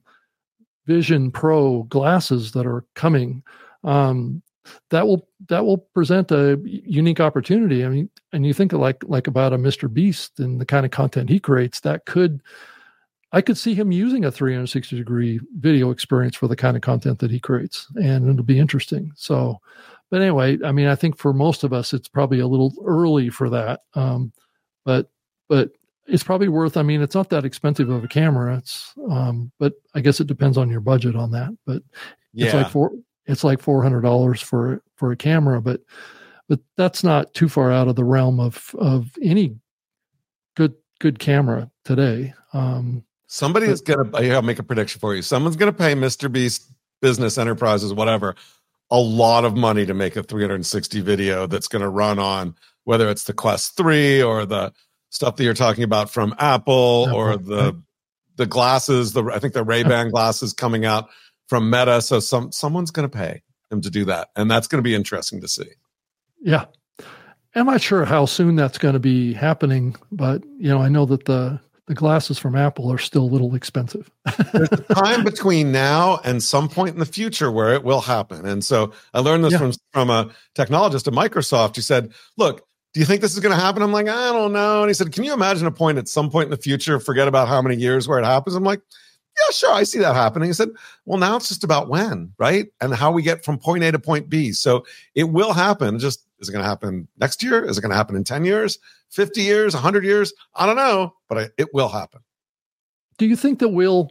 Vision 0.87 1.31
Pro 1.31 1.85
glasses 1.85 2.53
that 2.53 2.67
are 2.67 2.85
coming, 2.95 3.43
um, 3.85 4.43
that 4.91 5.07
will 5.07 5.29
that 5.49 5.65
will 5.65 5.79
present 5.79 6.31
a 6.31 6.61
unique 6.65 7.21
opportunity. 7.21 7.85
I 7.85 7.89
mean, 7.89 8.11
and 8.33 8.47
you 8.47 8.55
think 8.55 8.73
like 8.73 9.03
like 9.07 9.27
about 9.27 9.53
a 9.53 9.59
Mr. 9.59 9.93
Beast 9.93 10.41
and 10.41 10.61
the 10.61 10.67
kind 10.67 10.85
of 10.85 10.93
content 10.93 11.29
he 11.29 11.41
creates, 11.41 11.81
that 11.81 12.07
could 12.07 12.43
I 13.35 13.41
could 13.41 13.59
see 13.59 13.75
him 13.75 13.91
using 13.91 14.25
a 14.25 14.31
360 14.31 14.97
degree 14.97 15.41
video 15.59 15.91
experience 15.91 16.37
for 16.37 16.47
the 16.47 16.55
kind 16.55 16.77
of 16.77 16.83
content 16.83 17.19
that 17.19 17.33
he 17.33 17.41
creates, 17.41 17.89
and 17.97 18.29
it'll 18.29 18.45
be 18.45 18.61
interesting. 18.61 19.13
So, 19.17 19.61
but 20.09 20.21
anyway, 20.21 20.57
I 20.65 20.71
mean, 20.71 20.87
I 20.87 20.95
think 20.95 21.19
for 21.19 21.33
most 21.33 21.65
of 21.65 21.73
us, 21.73 21.93
it's 21.93 22.07
probably 22.07 22.39
a 22.39 22.47
little 22.47 22.73
early 22.85 23.31
for 23.31 23.51
that. 23.51 23.81
Um, 23.95 24.33
but 24.85 25.11
but 25.49 25.73
it's 26.07 26.23
probably 26.23 26.49
worth. 26.49 26.77
I 26.77 26.83
mean, 26.83 27.03
it's 27.03 27.15
not 27.15 27.31
that 27.31 27.45
expensive 27.45 27.89
of 27.89 28.05
a 28.05 28.09
camera. 28.09 28.57
It's 28.59 28.93
um, 29.11 29.51
but 29.59 29.75
I 29.95 30.01
guess 30.01 30.21
it 30.21 30.27
depends 30.27 30.59
on 30.59 30.71
your 30.71 30.81
budget 30.81 31.17
on 31.17 31.31
that. 31.33 31.57
But 31.67 31.83
yeah. 32.33 32.47
it's 32.47 32.55
like 32.55 32.71
four. 32.71 32.93
It's 33.27 33.45
like 33.45 33.61
four 33.61 33.83
hundred 33.83 34.03
dollars 34.03 34.41
for 34.41 34.83
for 34.97 35.13
a 35.13 35.17
camera, 35.17 35.61
but 35.61 35.81
but 36.49 36.61
that's 36.77 37.03
not 37.03 37.33
too 37.35 37.49
far 37.49 37.73
out 37.73 37.89
of 37.89 37.97
the 37.97 38.05
realm 38.05 38.41
of 38.41 38.75
of 38.79 39.11
any 39.23 39.57
good 40.57 40.75
good 41.01 41.19
camera 41.19 41.71
today. 41.85 42.35
Um, 42.53 43.05
Somebody 43.27 43.67
is 43.67 43.81
going 43.81 44.13
to, 44.13 44.33
I'll 44.33 44.43
make 44.43 44.61
a 44.61 44.63
prediction 44.63 45.01
for 45.01 45.13
you. 45.13 45.23
Someone's 45.23 45.57
going 45.57 45.73
to 45.73 45.77
pay 45.77 45.95
Mr. 45.95 46.31
Beast 46.31 46.71
business 47.03 47.37
enterprises, 47.37 47.93
whatever, 47.93 48.37
a 48.93 48.99
lot 49.01 49.45
of 49.45 49.57
money 49.57 49.85
to 49.87 49.93
make 49.93 50.15
a 50.15 50.23
360 50.23 51.01
video 51.01 51.49
that's 51.49 51.67
going 51.67 51.83
to 51.83 51.89
run 51.89 52.21
on 52.21 52.55
whether 52.85 53.09
it's 53.09 53.25
the 53.25 53.33
Quest 53.33 53.77
3 53.77 54.23
or 54.23 54.47
the 54.47 54.73
stuff 55.15 55.37
that 55.37 55.45
you're 55.45 55.55
talking 55.55 55.85
about 55.85 56.11
from 56.11 56.35
Apple 56.39 57.09
or 57.13 57.37
the 57.37 57.81
the 58.37 58.47
glasses, 58.47 59.13
the 59.13 59.25
I 59.25 59.39
think 59.39 59.55
the 59.55 59.63
Ray-Ban 59.63 60.11
glasses 60.11 60.53
coming 60.53 60.85
out 60.85 61.09
from 61.47 61.71
Meta. 61.71 62.03
So 62.03 62.21
some 62.21 62.53
someone's 62.53 62.91
going 62.91 63.09
to 63.09 63.17
pay 63.17 63.43
him 63.71 63.81
to 63.83 63.91
do 63.91 64.05
that, 64.07 64.29
and 64.37 64.51
that's 64.51 64.67
going 64.67 64.83
to 64.83 64.87
be 64.87 64.95
interesting 64.95 65.41
to 65.41 65.49
see. 65.49 65.71
Yeah, 66.41 66.67
I'm 67.55 67.67
not 67.67 67.81
sure 67.81 68.05
how 68.05 68.27
soon 68.27 68.57
that's 68.57 68.79
going 68.79 68.95
to 68.95 69.01
be 69.01 69.33
happening, 69.33 69.97
but 70.11 70.43
you 70.59 70.69
know, 70.69 70.83
I 70.83 70.89
know 70.89 71.07
that 71.07 71.27
the 71.27 71.61
the 71.87 71.95
glasses 71.95 72.39
from 72.39 72.57
Apple 72.57 72.91
are 72.91 72.99
still 72.99 73.23
a 73.23 73.31
little 73.31 73.55
expensive. 73.55 74.11
There's 74.53 74.73
a 74.73 74.77
time 74.95 75.23
between 75.23 75.71
now 75.71 76.19
and 76.25 76.43
some 76.43 76.69
point 76.69 76.95
in 76.95 76.99
the 76.99 77.07
future 77.07 77.53
where 77.53 77.75
it 77.75 77.85
will 77.85 78.01
happen. 78.01 78.47
And 78.47 78.65
so 78.65 78.93
I 79.13 79.21
learned 79.21 79.45
this 79.45 79.53
yeah. 79.53 79.59
from, 79.59 79.73
from 79.93 80.09
a 80.09 80.31
technologist 80.55 81.07
at 81.07 81.13
Microsoft. 81.13 81.77
He 81.77 81.83
said, 81.83 82.15
Look, 82.39 82.67
do 82.95 83.01
you 83.01 83.07
think 83.07 83.21
this 83.21 83.35
is 83.35 83.41
going 83.41 83.55
to 83.55 83.61
happen? 83.61 83.83
I'm 83.83 83.93
like, 83.93 84.09
I 84.09 84.33
don't 84.33 84.53
know. 84.53 84.83
And 84.83 84.89
he 84.89 84.95
said, 84.95 85.13
Can 85.13 85.25
you 85.25 85.35
imagine 85.35 85.67
a 85.67 85.73
point 85.73 85.99
at 85.99 86.09
some 86.09 86.31
point 86.31 86.47
in 86.47 86.51
the 86.51 86.57
future, 86.57 86.99
forget 87.01 87.29
about 87.29 87.49
how 87.49 87.61
many 87.61 87.77
years 87.77 88.09
where 88.09 88.21
it 88.21 88.25
happens? 88.25 88.55
I'm 88.55 88.65
like, 88.65 88.81
yeah, 89.37 89.53
sure, 89.53 89.73
I 89.73 89.83
see 89.83 89.99
that 89.99 90.15
happening. 90.15 90.49
He 90.49 90.53
said, 90.53 90.71
well, 91.07 91.19
now 91.19 91.37
it's 91.37 91.49
just 91.49 91.65
about 91.65 91.89
when, 91.89 92.33
right? 92.39 92.67
And 92.81 92.95
how 92.95 93.11
we 93.11 93.23
get 93.23 93.45
from 93.45 93.59
point 93.59 93.83
A 93.83 93.91
to 93.91 93.99
point 93.99 94.29
B. 94.29 94.53
So 94.53 94.87
it 95.15 95.25
will 95.25 95.53
happen. 95.53 95.99
Just 95.99 96.25
is 96.39 96.49
it 96.49 96.53
going 96.53 96.63
to 96.63 96.69
happen 96.69 97.09
next 97.19 97.43
year? 97.43 97.65
Is 97.65 97.77
it 97.77 97.81
going 97.81 97.91
to 97.91 97.97
happen 97.97 98.17
in 98.17 98.23
10 98.23 98.45
years, 98.45 98.79
50 99.11 99.43
years, 99.43 99.75
100 99.75 100.05
years? 100.05 100.33
I 100.55 100.67
don't 100.67 100.77
know, 100.77 101.15
but 101.29 101.39
I, 101.39 101.49
it 101.59 101.75
will 101.75 101.89
happen. 101.89 102.21
Do 103.19 103.27
you 103.27 103.37
think 103.37 103.59
that 103.61 103.71
we'll 103.71 104.11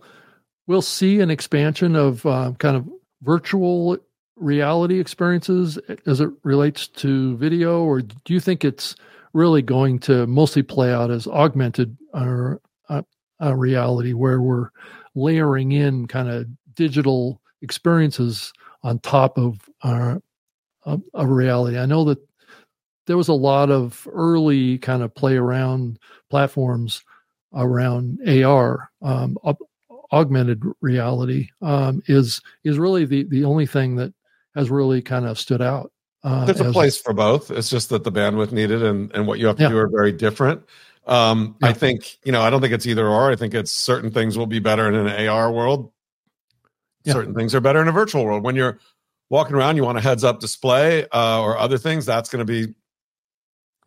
we'll 0.68 0.82
see 0.82 1.20
an 1.20 1.30
expansion 1.30 1.96
of 1.96 2.26
uh, 2.26 2.54
kind 2.58 2.76
of 2.76 2.90
virtual 3.22 3.98
reality 4.44 5.00
experiences 5.00 5.80
as 6.06 6.20
it 6.22 6.30
relates 6.44 6.88
to 6.88 7.38
video, 7.38 7.84
or 7.84 8.02
do 8.02 8.34
you 8.34 8.40
think 8.40 8.64
it's 8.64 8.96
really 9.34 9.62
going 9.62 10.00
to 10.00 10.28
mostly 10.28 10.62
play 10.62 10.94
out 10.94 11.10
as 11.10 11.28
augmented 11.28 11.98
uh, 12.14 12.56
uh, 12.90 13.02
uh 13.42 13.56
reality, 13.56 14.14
where 14.14 14.42
we're 14.42 14.70
layering 15.16 15.72
in 15.72 16.08
kind 16.08 16.30
of 16.30 16.46
digital 16.76 17.42
experiences 17.62 18.52
on 18.84 19.00
top 19.00 19.38
of 19.38 19.70
our 19.84 20.22
reality. 21.16 21.78
I 21.78 21.86
know 21.86 22.04
that 22.06 22.20
there 23.08 23.18
was 23.18 23.30
a 23.30 23.34
lot 23.34 23.70
of 23.70 24.08
early 24.12 24.78
kind 24.78 25.02
of 25.02 25.14
play 25.16 25.36
around 25.36 26.00
platforms 26.30 27.04
around 27.54 28.20
AR. 28.28 28.90
Um, 29.02 29.38
augmented 30.12 30.64
reality 30.80 31.50
um, 31.62 32.02
is 32.08 32.40
is 32.64 32.78
really 32.78 33.06
the 33.06 33.24
the 33.24 33.44
only 33.44 33.66
thing 33.66 33.96
that 33.96 34.14
has 34.56 34.70
really 34.70 35.02
kind 35.02 35.26
of 35.26 35.40
stood 35.40 35.62
out. 35.62 35.92
Uh, 36.24 36.46
There's 36.46 36.62
a 36.62 36.72
place 36.72 36.98
for 36.98 37.14
both. 37.14 37.52
It's 37.52 37.70
just 37.70 37.90
that 37.90 38.04
the 38.04 38.12
bandwidth 38.12 38.52
needed 38.52 38.82
and 38.82 39.12
and 39.14 39.28
what 39.28 39.40
you 39.40 39.48
have 39.48 39.58
to 39.58 39.64
yeah. 39.64 39.70
do 39.70 39.78
are 39.78 39.90
very 39.90 40.12
different. 40.12 40.64
Um, 41.06 41.58
yeah. 41.62 41.70
I 41.70 41.74
think 41.74 42.18
you 42.24 42.32
know 42.32 42.42
I 42.42 42.50
don't 42.50 42.62
think 42.62 42.74
it's 42.74 42.86
either 42.86 43.06
or. 43.06 43.30
I 43.32 43.36
think 43.36 43.54
it's 43.54 43.72
certain 43.72 44.10
things 44.10 44.38
will 44.38 44.48
be 44.48 44.60
better 44.60 44.88
in 44.88 44.96
an 44.96 45.28
AR 45.28 45.52
world. 45.52 45.92
Yeah. 47.04 47.14
Certain 47.14 47.34
things 47.34 47.54
are 47.54 47.60
better 47.60 47.82
in 47.82 47.90
a 47.90 47.92
virtual 47.92 48.24
world. 48.24 48.44
When 48.44 48.56
you're 48.56 48.80
walking 49.30 49.56
around, 49.56 49.76
you 49.76 49.84
want 49.84 49.98
a 49.98 50.02
heads 50.02 50.24
up 50.24 50.40
display 50.40 51.06
uh, 51.12 51.42
or 51.42 51.58
other 51.58 51.78
things. 51.78 52.06
That's 52.06 52.30
going 52.30 52.46
to 52.46 52.46
be 52.46 52.74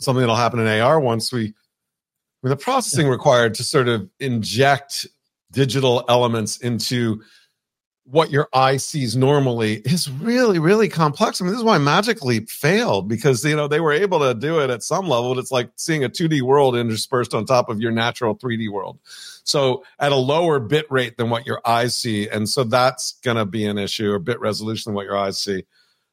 something 0.01 0.21
that'll 0.21 0.37
happen 0.37 0.61
in 0.61 0.81
AR 0.81 1.01
once 1.01 1.33
we. 1.33 1.45
I 1.45 2.49
mean, 2.49 2.51
the 2.51 2.57
processing 2.57 3.09
required 3.09 3.55
to 3.55 3.64
sort 3.64 3.89
of 3.89 4.11
inject 4.21 5.07
digital 5.53 6.05
elements 6.09 6.59
into 6.59 7.23
what 8.09 8.30
your 8.30 8.48
eye 8.52 8.76
sees 8.76 9.16
normally 9.16 9.74
is 9.84 10.11
really 10.11 10.59
really 10.59 10.88
complex 10.88 11.40
i 11.40 11.44
mean 11.44 11.52
this 11.52 11.59
is 11.59 11.64
why 11.64 11.76
magic 11.76 12.24
leap 12.24 12.48
failed 12.48 13.09
because 13.09 13.44
you 13.44 13.57
know 13.57 13.66
they 13.66 13.80
were 13.80 13.92
able 13.92 14.20
to 14.20 14.32
do 14.34 14.61
it 14.61 14.70
at 14.70 14.82
some 14.82 15.09
level 15.09 15.34
but 15.34 15.40
it's 15.40 15.50
like 15.50 15.70
seeing 15.76 16.04
a 16.04 16.09
2d 16.09 16.42
world 16.42 16.76
interspersed 16.76 17.34
on 17.34 17.44
top 17.44 17.68
of 17.68 17.80
your 17.80 17.90
natural 17.90 18.36
3d 18.36 18.70
world 18.70 18.98
so 19.04 19.84
at 19.98 20.12
a 20.12 20.16
lower 20.16 20.61
bit 20.61 20.86
rate 20.90 21.16
than 21.16 21.30
what 21.30 21.46
your 21.46 21.61
eyes 21.66 21.96
see 21.96 22.28
and 22.28 22.48
so 22.48 22.62
that's 22.64 23.12
going 23.24 23.36
to 23.36 23.44
be 23.44 23.66
an 23.66 23.78
issue 23.78 24.11
or 24.11 24.18
bit 24.18 24.40
resolution 24.40 24.90
than 24.90 24.94
what 24.94 25.07
your 25.07 25.16
eyes 25.16 25.38
see 25.38 25.64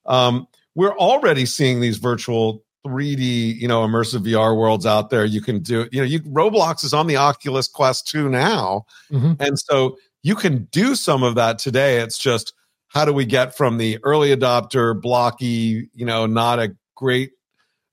um, 0.05 0.47
we're 0.75 0.97
already 0.97 1.45
seeing 1.45 1.79
these 1.79 1.97
virtual 1.97 2.63
3D, 2.85 3.55
you 3.55 3.67
know, 3.67 3.85
immersive 3.87 4.25
VR 4.25 4.57
worlds 4.57 4.85
out 4.85 5.09
there. 5.09 5.23
You 5.23 5.41
can 5.41 5.59
do, 5.59 5.87
you 5.91 6.01
know, 6.01 6.05
you 6.05 6.19
Roblox 6.21 6.83
is 6.83 6.93
on 6.93 7.07
the 7.07 7.15
Oculus 7.15 7.67
Quest 7.67 8.07
2 8.09 8.27
now. 8.27 8.85
Mm-hmm. 9.11 9.33
And 9.41 9.57
so 9.57 9.97
you 10.23 10.35
can 10.35 10.63
do 10.71 10.95
some 10.95 11.21
of 11.21 11.35
that 11.35 11.59
today. 11.59 11.99
It's 11.99 12.17
just 12.17 12.53
how 12.87 13.05
do 13.05 13.13
we 13.13 13.25
get 13.25 13.55
from 13.55 13.77
the 13.77 13.99
early 14.03 14.35
adopter, 14.35 14.99
blocky, 14.99 15.89
you 15.93 16.05
know, 16.05 16.25
not 16.25 16.59
a 16.59 16.75
great 16.95 17.31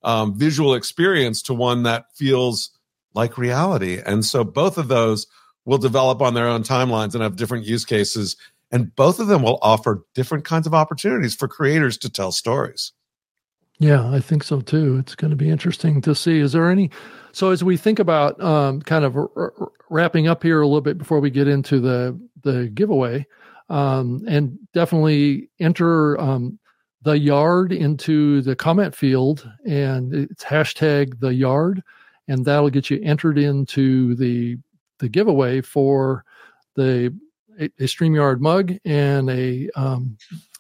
um, 0.02 0.38
visual 0.38 0.74
experience 0.74 1.42
to 1.42 1.54
one 1.54 1.82
that 1.82 2.04
feels 2.14 2.70
like 3.12 3.36
reality. 3.36 4.00
And 4.04 4.24
so 4.24 4.44
both 4.44 4.78
of 4.78 4.88
those 4.88 5.26
will 5.64 5.78
develop 5.78 6.22
on 6.22 6.34
their 6.34 6.46
own 6.46 6.62
timelines 6.62 7.14
and 7.14 7.22
have 7.22 7.36
different 7.36 7.66
use 7.66 7.84
cases. 7.84 8.36
And 8.70 8.94
both 8.94 9.18
of 9.18 9.26
them 9.26 9.42
will 9.42 9.58
offer 9.60 10.04
different 10.14 10.44
kinds 10.44 10.66
of 10.66 10.74
opportunities 10.74 11.34
for 11.34 11.48
creators 11.48 11.98
to 11.98 12.08
tell 12.08 12.30
stories. 12.30 12.92
Yeah, 13.78 14.08
I 14.10 14.20
think 14.20 14.44
so 14.44 14.60
too. 14.60 14.98
It's 14.98 15.14
going 15.14 15.30
to 15.30 15.36
be 15.36 15.50
interesting 15.50 16.00
to 16.02 16.14
see. 16.14 16.38
Is 16.38 16.52
there 16.52 16.70
any? 16.70 16.90
So 17.32 17.50
as 17.50 17.62
we 17.62 17.76
think 17.76 17.98
about 17.98 18.40
um, 18.42 18.82
kind 18.82 19.04
of 19.04 19.16
r- 19.16 19.30
r- 19.36 19.72
wrapping 19.88 20.28
up 20.28 20.42
here 20.42 20.60
a 20.60 20.66
little 20.66 20.80
bit 20.80 20.98
before 20.98 21.20
we 21.20 21.30
get 21.30 21.48
into 21.48 21.80
the 21.80 22.18
the 22.42 22.68
giveaway, 22.68 23.26
um, 23.68 24.24
and 24.26 24.58
definitely 24.72 25.50
enter 25.60 26.20
um, 26.20 26.58
the 27.02 27.18
yard 27.18 27.72
into 27.72 28.42
the 28.42 28.56
comment 28.56 28.94
field, 28.94 29.50
and 29.66 30.14
it's 30.14 30.44
hashtag 30.44 31.18
the 31.20 31.34
yard, 31.34 31.82
and 32.28 32.44
that'll 32.44 32.70
get 32.70 32.90
you 32.90 33.00
entered 33.02 33.38
into 33.38 34.14
the 34.16 34.56
the 34.98 35.08
giveaway 35.08 35.60
for 35.60 36.24
the 36.76 37.14
a, 37.58 37.64
a 37.64 37.84
Streamyard 37.84 38.40
mug 38.40 38.74
and 38.84 39.30
a 39.30 39.68
um, 39.76 40.16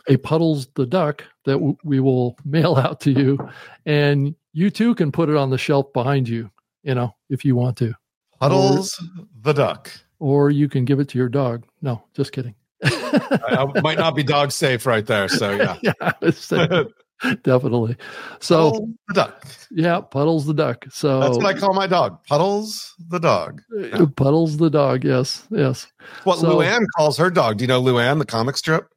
a 0.08 0.16
Puddles 0.18 0.66
the 0.74 0.86
Duck 0.86 1.24
that 1.44 1.52
w- 1.52 1.76
we 1.84 2.00
will 2.00 2.36
mail 2.44 2.76
out 2.76 3.00
to 3.00 3.10
you. 3.10 3.38
And 3.86 4.34
you 4.52 4.70
too 4.70 4.94
can 4.94 5.12
put 5.12 5.28
it 5.28 5.36
on 5.36 5.50
the 5.50 5.58
shelf 5.58 5.92
behind 5.92 6.28
you, 6.28 6.50
you 6.82 6.94
know, 6.94 7.14
if 7.28 7.44
you 7.44 7.56
want 7.56 7.76
to. 7.78 7.94
Puddles 8.38 8.98
or, 9.18 9.24
the 9.42 9.52
Duck. 9.52 9.90
Or 10.18 10.50
you 10.50 10.68
can 10.68 10.84
give 10.84 11.00
it 11.00 11.08
to 11.10 11.18
your 11.18 11.28
dog. 11.28 11.64
No, 11.82 12.02
just 12.14 12.32
kidding. 12.32 12.54
I, 12.84 13.66
I 13.74 13.80
might 13.80 13.98
not 13.98 14.14
be 14.14 14.22
dog 14.22 14.52
safe 14.52 14.86
right 14.86 15.06
there. 15.06 15.28
So, 15.28 15.50
yeah. 15.52 15.76
yeah 16.30 16.84
definitely. 17.42 17.96
So, 18.40 18.70
Puddles 18.70 18.88
the 19.08 19.14
duck. 19.14 19.46
Yeah, 19.70 20.00
Puddles 20.00 20.46
the 20.46 20.54
duck. 20.54 20.86
So 20.90 21.20
that's 21.20 21.36
what 21.36 21.46
I 21.46 21.58
call 21.58 21.74
my 21.74 21.86
dog. 21.86 22.22
Puddles 22.24 22.94
the 23.08 23.18
dog. 23.18 23.60
Uh, 23.76 23.80
yeah. 23.80 24.06
Puddles 24.16 24.56
the 24.56 24.70
dog. 24.70 25.04
Yes, 25.04 25.46
yes. 25.50 25.86
What 26.24 26.38
so, 26.38 26.48
Luann 26.48 26.80
calls 26.96 27.18
her 27.18 27.30
dog. 27.30 27.58
Do 27.58 27.64
you 27.64 27.68
know 27.68 27.82
Luann, 27.82 28.18
the 28.18 28.24
comic 28.24 28.56
strip? 28.56 28.88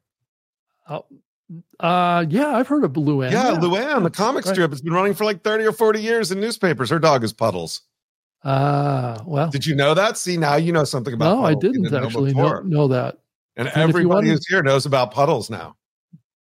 Oh, 0.88 1.04
uh, 1.80 2.24
yeah, 2.28 2.56
I've 2.56 2.68
heard 2.68 2.84
of 2.84 2.92
Luann. 2.92 3.30
Yeah, 3.30 3.52
yeah. 3.52 3.58
Luann, 3.58 4.02
the 4.02 4.10
comic 4.10 4.44
strip. 4.44 4.72
It's 4.72 4.80
been 4.80 4.92
running 4.92 5.14
for 5.14 5.24
like 5.24 5.42
30 5.42 5.64
or 5.66 5.72
40 5.72 6.00
years 6.00 6.32
in 6.32 6.40
newspapers. 6.40 6.90
Her 6.90 6.98
dog 6.98 7.24
is 7.24 7.32
Puddles. 7.32 7.82
Ah, 8.44 9.14
uh, 9.20 9.24
well. 9.26 9.50
Did 9.50 9.66
you 9.66 9.74
know 9.74 9.94
that? 9.94 10.18
See, 10.18 10.36
now 10.36 10.56
you 10.56 10.72
know 10.72 10.84
something 10.84 11.14
about 11.14 11.24
No, 11.24 11.42
Puddles 11.42 11.56
I 11.56 11.60
didn't, 11.60 11.82
didn't 11.84 12.04
actually 12.04 12.34
know, 12.34 12.60
know, 12.60 12.88
that. 12.88 13.18
And, 13.56 13.68
and 13.68 13.76
everybody 13.76 14.28
who's 14.28 14.46
here 14.46 14.62
knows 14.62 14.86
about 14.86 15.12
Puddles 15.12 15.50
now. 15.50 15.76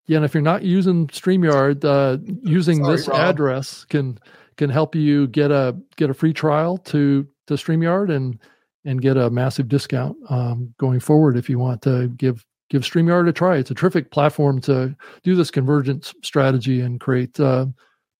Yeah, 0.07 0.17
and 0.17 0.25
if 0.25 0.33
you're 0.33 0.41
not 0.41 0.63
using 0.63 1.07
StreamYard, 1.07 1.85
uh, 1.85 2.17
using 2.43 2.83
Sorry, 2.83 2.97
this 2.97 3.07
Rob. 3.07 3.19
address 3.19 3.85
can 3.85 4.19
can 4.57 4.69
help 4.69 4.95
you 4.95 5.27
get 5.27 5.51
a 5.51 5.75
get 5.95 6.09
a 6.09 6.13
free 6.13 6.33
trial 6.33 6.77
to 6.77 7.27
to 7.47 7.53
StreamYard 7.53 8.13
and 8.13 8.39
and 8.83 9.01
get 9.01 9.15
a 9.17 9.29
massive 9.29 9.67
discount 9.67 10.17
um, 10.29 10.73
going 10.77 10.99
forward 10.99 11.37
if 11.37 11.49
you 11.49 11.59
want 11.59 11.81
to 11.83 12.07
give 12.09 12.45
give 12.71 12.83
StreamYard 12.83 13.27
a 13.27 13.33
try. 13.33 13.57
It's 13.57 13.69
a 13.69 13.75
terrific 13.75 14.11
platform 14.11 14.61
to 14.61 14.95
do 15.23 15.35
this 15.35 15.51
convergence 15.51 16.13
strategy 16.23 16.79
and 16.79 17.01
create 17.01 17.37
uh, 17.37 17.65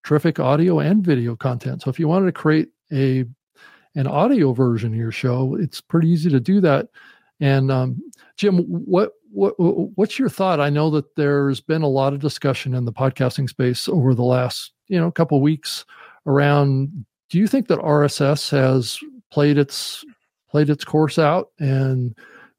terrific 0.04 0.42
audio 0.42 0.80
and 0.80 1.02
video 1.04 1.38
content. 1.38 1.82
So 1.82 1.90
if 1.90 1.98
you 1.98 2.08
wanted 2.10 2.26
to 2.26 2.34
create 2.34 2.68
a 2.92 3.24
an 3.96 4.08
audio 4.08 4.54
version 4.54 4.92
of 4.94 4.98
your 4.98 5.12
show, 5.12 5.56
it's 5.56 5.82
pretty 5.82 6.10
easy 6.10 6.30
to 6.30 6.40
do 6.40 6.62
that. 6.62 6.88
And 7.40 7.72
um, 7.72 8.02
Jim, 8.36 8.58
what 8.58 9.14
what 9.32 9.54
what's 9.58 10.20
your 10.20 10.30
thought? 10.30 10.60
I 10.60 10.70
know 10.70 10.90
that 10.92 11.16
there's 11.16 11.62
been 11.62 11.82
a 11.82 11.88
lot 11.88 12.14
of 12.14 12.20
discussion 12.20 12.74
in 12.74 12.84
the 12.84 12.94
podcasting 12.94 13.48
space 13.48 13.88
over 13.88 14.14
the 14.14 14.24
last 14.24 14.74
you 14.90 15.00
know 15.00 15.10
couple 15.12 15.40
weeks 15.40 15.86
around. 16.26 17.06
Do 17.30 17.38
you 17.38 17.48
think 17.48 17.70
that 17.70 17.80
RSS 17.80 18.52
has 18.52 19.00
played 19.32 19.58
its 19.58 20.04
played 20.50 20.70
its 20.70 20.84
course 20.84 21.18
out 21.18 21.52
and 21.60 22.14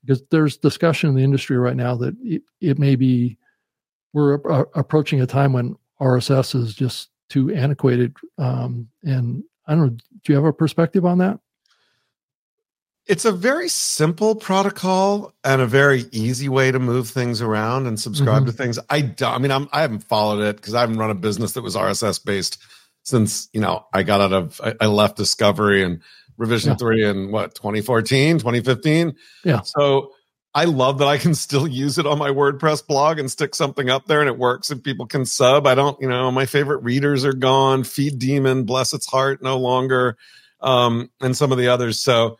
because 0.04 0.22
there's 0.30 0.56
discussion 0.56 1.10
in 1.10 1.16
the 1.16 1.24
industry 1.24 1.56
right 1.56 1.76
now 1.76 1.94
that 1.96 2.14
it, 2.20 2.42
it 2.60 2.78
may 2.78 2.96
be 2.96 3.38
we're 4.12 4.34
a, 4.34 4.64
approaching 4.74 5.20
a 5.20 5.26
time 5.26 5.52
when 5.52 5.76
RSS 6.00 6.54
is 6.54 6.74
just 6.74 7.08
too 7.28 7.50
antiquated. 7.50 8.14
Um, 8.38 8.88
and 9.02 9.44
I 9.66 9.74
don't 9.74 9.82
know, 9.82 9.88
do 9.88 10.32
you 10.32 10.34
have 10.34 10.44
a 10.44 10.52
perspective 10.52 11.06
on 11.06 11.18
that? 11.18 11.38
It's 13.06 13.24
a 13.24 13.32
very 13.32 13.68
simple 13.68 14.36
protocol 14.36 15.32
and 15.42 15.60
a 15.60 15.66
very 15.66 16.04
easy 16.12 16.48
way 16.48 16.70
to 16.70 16.78
move 16.78 17.08
things 17.08 17.42
around 17.42 17.86
and 17.86 17.98
subscribe 17.98 18.42
mm-hmm. 18.42 18.46
to 18.46 18.52
things. 18.52 18.78
I 18.90 19.00
don't, 19.00 19.34
I 19.34 19.38
mean, 19.38 19.50
I'm, 19.50 19.68
I 19.72 19.80
haven't 19.80 20.04
followed 20.04 20.40
it 20.40 20.56
because 20.56 20.74
I 20.74 20.80
haven't 20.80 20.98
run 20.98 21.10
a 21.10 21.14
business 21.14 21.52
that 21.52 21.62
was 21.62 21.74
RSS 21.74 22.24
based 22.24 22.62
since, 23.02 23.48
you 23.52 23.60
know, 23.60 23.86
I 23.92 24.04
got 24.04 24.20
out 24.20 24.32
of, 24.32 24.60
I, 24.62 24.74
I 24.82 24.86
left 24.86 25.16
Discovery 25.16 25.82
and 25.82 26.00
revision 26.36 26.70
yeah. 26.70 26.76
three 26.76 27.04
in 27.04 27.30
what 27.30 27.54
2014 27.54 28.38
2015 28.38 29.14
yeah. 29.44 29.60
So 29.62 30.12
i 30.54 30.64
love 30.64 30.98
that 30.98 31.08
i 31.08 31.18
can 31.18 31.34
still 31.46 31.66
use 31.66 31.98
it 31.98 32.06
on 32.06 32.18
my 32.18 32.30
wordpress 32.30 32.86
blog 32.86 33.18
and 33.18 33.30
stick 33.30 33.54
something 33.54 33.90
up 33.90 34.06
there 34.06 34.20
and 34.20 34.28
it 34.28 34.38
works 34.38 34.70
and 34.70 34.82
people 34.82 35.06
can 35.06 35.24
sub. 35.24 35.66
I 35.66 35.74
don't 35.74 36.00
you 36.00 36.08
know 36.08 36.30
my 36.30 36.46
favorite 36.46 36.82
readers 36.82 37.24
are 37.24 37.32
gone. 37.32 37.82
FeedDemon 37.82 38.66
bless 38.66 38.92
its 38.92 39.06
heart 39.06 39.42
no 39.42 39.58
longer 39.58 40.16
um 40.60 41.10
and 41.20 41.36
some 41.36 41.52
of 41.52 41.58
the 41.58 41.68
others. 41.68 42.00
So 42.00 42.38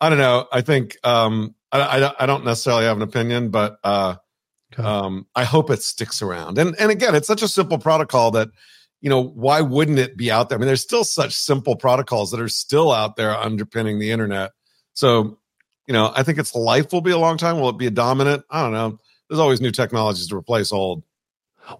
i 0.00 0.08
don't 0.08 0.18
know. 0.18 0.46
I 0.52 0.60
think 0.60 0.96
um 1.04 1.54
i 1.72 1.80
i, 1.80 2.14
I 2.20 2.26
don't 2.26 2.44
necessarily 2.44 2.84
have 2.84 2.96
an 2.96 3.02
opinion 3.02 3.50
but 3.50 3.78
uh 3.84 4.16
okay. 4.72 4.82
um 4.82 5.26
i 5.34 5.44
hope 5.44 5.70
it 5.70 5.82
sticks 5.82 6.22
around. 6.22 6.58
And 6.58 6.74
and 6.78 6.90
again 6.90 7.14
it's 7.14 7.26
such 7.26 7.42
a 7.42 7.48
simple 7.48 7.78
protocol 7.78 8.30
that 8.32 8.48
you 9.00 9.10
know, 9.10 9.22
why 9.22 9.60
wouldn't 9.60 9.98
it 9.98 10.16
be 10.16 10.30
out 10.30 10.48
there? 10.48 10.58
I 10.58 10.60
mean, 10.60 10.66
there's 10.66 10.82
still 10.82 11.04
such 11.04 11.34
simple 11.34 11.76
protocols 11.76 12.30
that 12.30 12.40
are 12.40 12.48
still 12.48 12.90
out 12.90 13.16
there 13.16 13.34
underpinning 13.36 13.98
the 13.98 14.10
internet. 14.10 14.52
So, 14.94 15.38
you 15.86 15.92
know, 15.92 16.12
I 16.14 16.22
think 16.22 16.38
its 16.38 16.54
life 16.54 16.92
will 16.92 17.00
be 17.00 17.12
a 17.12 17.18
long 17.18 17.38
time. 17.38 17.60
Will 17.60 17.68
it 17.68 17.78
be 17.78 17.86
a 17.86 17.90
dominant? 17.90 18.44
I 18.50 18.62
don't 18.62 18.72
know. 18.72 18.98
There's 19.28 19.38
always 19.38 19.60
new 19.60 19.70
technologies 19.70 20.28
to 20.28 20.36
replace 20.36 20.72
old. 20.72 21.04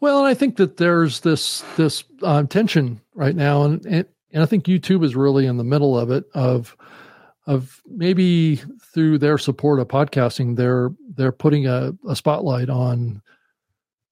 Well, 0.01 0.19
and 0.19 0.27
I 0.27 0.35
think 0.35 0.57
that 0.57 0.77
there's 0.77 1.21
this 1.21 1.65
this 1.77 2.05
uh, 2.23 2.43
tension 2.45 3.01
right 3.15 3.35
now, 3.35 3.63
and, 3.63 3.85
and 3.87 4.07
and 4.33 4.43
I 4.43 4.47
think 4.47 4.67
YouTube 4.67 5.03
is 5.03 5.17
really 5.17 5.47
in 5.47 5.57
the 5.57 5.65
middle 5.65 5.99
of 5.99 6.11
it. 6.11 6.25
Of 6.35 6.77
of 7.47 7.81
maybe 7.87 8.57
through 8.93 9.19
their 9.19 9.39
support 9.39 9.81
of 9.81 9.89
podcasting, 9.89 10.57
they're 10.57 10.91
they're 11.17 11.33
putting 11.33 11.67
a, 11.67 11.93
a 12.07 12.15
spotlight 12.15 12.69
on 12.69 13.23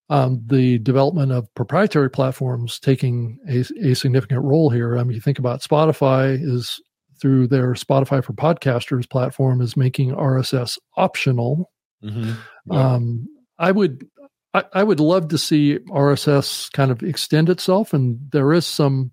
um, 0.09 0.43
the 0.47 0.79
development 0.79 1.33
of 1.33 1.53
proprietary 1.55 2.11
platforms 2.11 2.79
taking 2.79 3.39
a, 3.49 3.65
a 3.91 3.95
significant 3.95 4.43
role 4.43 4.71
here. 4.71 4.99
I 4.99 5.05
mean, 5.05 5.15
you 5.15 5.21
think 5.21 5.39
about 5.39 5.63
Spotify 5.63 6.39
is 6.41 6.81
through 7.21 7.49
their 7.49 7.73
Spotify 7.73 8.23
for 8.23 8.33
Podcasters 8.33 9.09
platform 9.09 9.61
is 9.61 9.77
making 9.77 10.13
RSS 10.13 10.79
optional. 10.97 11.71
Mm-hmm. 12.05 12.33
Yeah. 12.71 12.95
Um, 12.95 13.29
I 13.59 13.73
would 13.73 14.07
I, 14.53 14.65
I, 14.73 14.83
would 14.83 15.01
love 15.01 15.29
to 15.29 15.39
see 15.39 15.79
RSS 15.89 16.71
kind 16.73 16.91
of 16.91 17.03
extend 17.03 17.49
itself, 17.49 17.93
and 17.93 18.19
there 18.33 18.53
is 18.53 18.67
some 18.67 19.13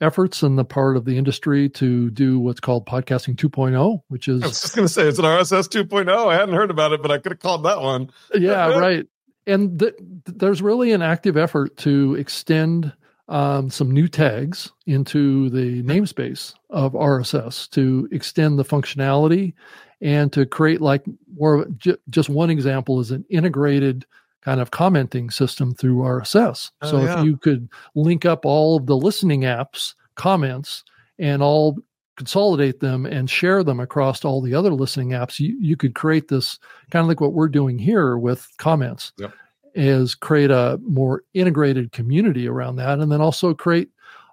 efforts 0.00 0.42
in 0.42 0.56
the 0.56 0.64
part 0.64 0.96
of 0.96 1.04
the 1.04 1.16
industry 1.16 1.68
to 1.68 2.10
do 2.10 2.38
what's 2.38 2.60
called 2.60 2.86
podcasting 2.86 3.36
2.0, 3.36 4.00
which 4.08 4.28
is 4.28 4.42
I 4.42 4.46
was 4.48 4.60
just 4.60 4.76
going 4.76 4.86
to 4.86 4.92
say 4.92 5.06
it's 5.06 5.18
an 5.18 5.24
RSS 5.24 5.68
2.0. 5.68 6.28
I 6.28 6.34
hadn't 6.34 6.54
heard 6.54 6.70
about 6.70 6.92
it, 6.92 7.02
but 7.02 7.10
I 7.10 7.18
could 7.18 7.32
have 7.32 7.40
called 7.40 7.64
that 7.64 7.80
one. 7.80 8.10
yeah, 8.34 8.76
right. 8.78 9.06
And 9.46 9.78
th- 9.78 9.94
there's 10.26 10.62
really 10.62 10.92
an 10.92 11.02
active 11.02 11.36
effort 11.36 11.76
to 11.78 12.14
extend 12.14 12.92
um, 13.28 13.70
some 13.70 13.90
new 13.90 14.08
tags 14.08 14.70
into 14.86 15.50
the 15.50 15.82
namespace 15.82 16.54
of 16.70 16.92
RSS 16.92 17.70
to 17.70 18.08
extend 18.12 18.58
the 18.58 18.64
functionality 18.64 19.54
and 20.00 20.32
to 20.32 20.44
create 20.46 20.80
like 20.80 21.04
more. 21.36 21.66
J- 21.78 21.96
just 22.10 22.28
one 22.28 22.50
example 22.50 23.00
is 23.00 23.10
an 23.10 23.24
integrated 23.30 24.04
kind 24.42 24.60
of 24.60 24.70
commenting 24.70 25.30
system 25.30 25.74
through 25.74 25.96
RSS. 25.96 26.70
Oh, 26.82 26.90
so 26.90 27.02
yeah. 27.02 27.18
if 27.18 27.24
you 27.24 27.36
could 27.38 27.68
link 27.94 28.26
up 28.26 28.44
all 28.44 28.76
of 28.76 28.86
the 28.86 28.96
listening 28.96 29.42
apps 29.42 29.94
comments 30.16 30.84
and 31.18 31.42
all 31.42 31.78
consolidate 32.16 32.80
them 32.80 33.06
and 33.06 33.28
share 33.28 33.62
them 33.64 33.80
across 33.80 34.24
all 34.24 34.40
the 34.40 34.54
other 34.54 34.72
listening 34.72 35.10
apps, 35.10 35.40
you, 35.40 35.56
you 35.60 35.76
could 35.76 35.94
create 35.94 36.28
this 36.28 36.58
kind 36.90 37.02
of 37.02 37.08
like 37.08 37.20
what 37.20 37.32
we're 37.32 37.48
doing 37.48 37.78
here 37.78 38.16
with 38.16 38.48
comments. 38.58 39.12
Yep. 39.18 39.32
Is 39.76 40.14
create 40.14 40.52
a 40.52 40.78
more 40.84 41.24
integrated 41.34 41.90
community 41.90 42.46
around 42.46 42.76
that, 42.76 43.00
and 43.00 43.10
then 43.10 43.20
also 43.20 43.54
create 43.54 43.88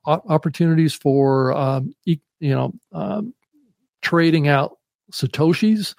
opportunities 0.05 0.93
for 0.93 1.51
um, 1.53 1.95
you 2.05 2.19
know 2.41 2.71
um, 2.91 3.33
trading 4.01 4.47
out 4.47 4.77
satoshis 5.11 5.95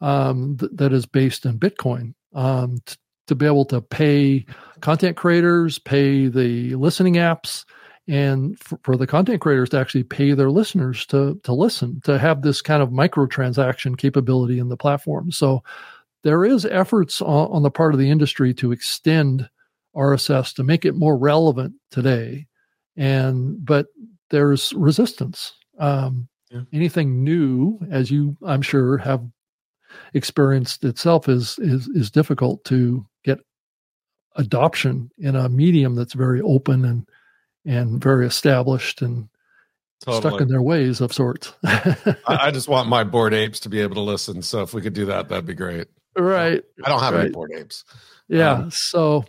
um, 0.00 0.56
th- 0.58 0.70
that 0.74 0.92
is 0.92 1.06
based 1.06 1.44
in 1.44 1.58
Bitcoin 1.58 2.14
um, 2.34 2.78
t- 2.86 2.94
to 3.26 3.34
be 3.34 3.46
able 3.46 3.64
to 3.64 3.80
pay 3.80 4.44
content 4.80 5.16
creators, 5.16 5.78
pay 5.78 6.28
the 6.28 6.74
listening 6.76 7.14
apps, 7.14 7.64
and 8.06 8.58
for, 8.58 8.78
for, 8.82 8.96
the 8.96 9.06
content 9.06 9.40
creators 9.40 9.70
to 9.70 9.78
actually 9.78 10.02
pay 10.02 10.32
their 10.32 10.50
listeners 10.50 11.06
to 11.06 11.40
to 11.44 11.52
listen, 11.52 12.00
to 12.04 12.18
have 12.18 12.42
this 12.42 12.60
kind 12.60 12.82
of 12.82 12.90
microtransaction 12.90 13.96
capability 13.96 14.58
in 14.58 14.68
the 14.68 14.76
platform. 14.76 15.30
So 15.30 15.62
there 16.22 16.44
is 16.44 16.66
efforts 16.66 17.22
on, 17.22 17.50
on 17.50 17.62
the 17.62 17.70
part 17.70 17.94
of 17.94 18.00
the 18.00 18.10
industry 18.10 18.52
to 18.54 18.72
extend 18.72 19.48
RSS 19.96 20.54
to 20.56 20.64
make 20.64 20.84
it 20.84 20.94
more 20.94 21.16
relevant 21.16 21.74
today, 21.90 22.46
and 22.96 23.64
but 23.64 23.86
there's 24.30 24.72
resistance. 24.74 25.54
Um, 25.78 26.28
yeah. 26.50 26.62
Anything 26.72 27.24
new, 27.24 27.78
as 27.90 28.10
you 28.10 28.36
I'm 28.44 28.62
sure 28.62 28.98
have 28.98 29.24
experienced 30.12 30.84
itself, 30.84 31.28
is 31.28 31.58
is 31.58 31.88
is 31.88 32.10
difficult 32.10 32.64
to 32.64 33.06
get 33.24 33.38
adoption 34.36 35.10
in 35.18 35.36
a 35.36 35.48
medium 35.48 35.94
that's 35.94 36.14
very 36.14 36.40
open 36.40 36.84
and 36.84 37.08
and 37.64 38.02
very 38.02 38.26
established 38.26 39.02
and 39.02 39.28
totally. 40.04 40.20
stuck 40.20 40.40
in 40.40 40.48
their 40.48 40.62
ways 40.62 41.00
of 41.00 41.12
sorts. 41.12 41.52
I, 41.64 42.16
I, 42.26 42.50
just 42.50 42.68
want 42.68 42.88
my 42.88 43.04
Bored 43.04 43.34
Apes 43.34 43.60
to 43.60 43.68
be 43.68 43.80
able 43.80 43.94
to 43.94 44.00
listen. 44.00 44.42
So 44.42 44.62
if 44.62 44.74
we 44.74 44.82
could 44.82 44.94
do 44.94 45.06
that, 45.06 45.28
that'd 45.28 45.46
be 45.46 45.54
great. 45.54 45.88
Right. 46.16 46.62
I 46.84 46.88
don't 46.88 47.00
have 47.00 47.14
right. 47.14 47.24
any 47.24 47.30
Bored 47.30 47.52
Apes. 47.54 47.84
Yeah. 48.28 48.52
Um, 48.52 48.70
so 48.70 49.24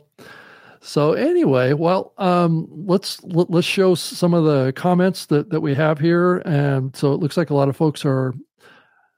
so 0.86 1.14
anyway, 1.14 1.74
well, 1.74 2.14
um, 2.20 2.68
let's 2.70 3.22
let, 3.24 3.46
us 3.46 3.50
let 3.50 3.60
us 3.60 3.66
show 3.66 3.96
some 3.96 4.36
of 4.36 4.44
the 4.44 4.72
comments 4.74 5.26
that 5.28 5.50
that 5.50 5.62
we 5.62 5.74
have 5.74 5.98
here, 5.98 6.38
and 6.46 6.96
so 6.96 7.12
it 7.14 7.20
looks 7.20 7.38
like 7.38 7.50
a 7.50 7.56
lot 7.56 7.70
of 7.70 7.76
folks 7.76 8.06
are 8.06 8.36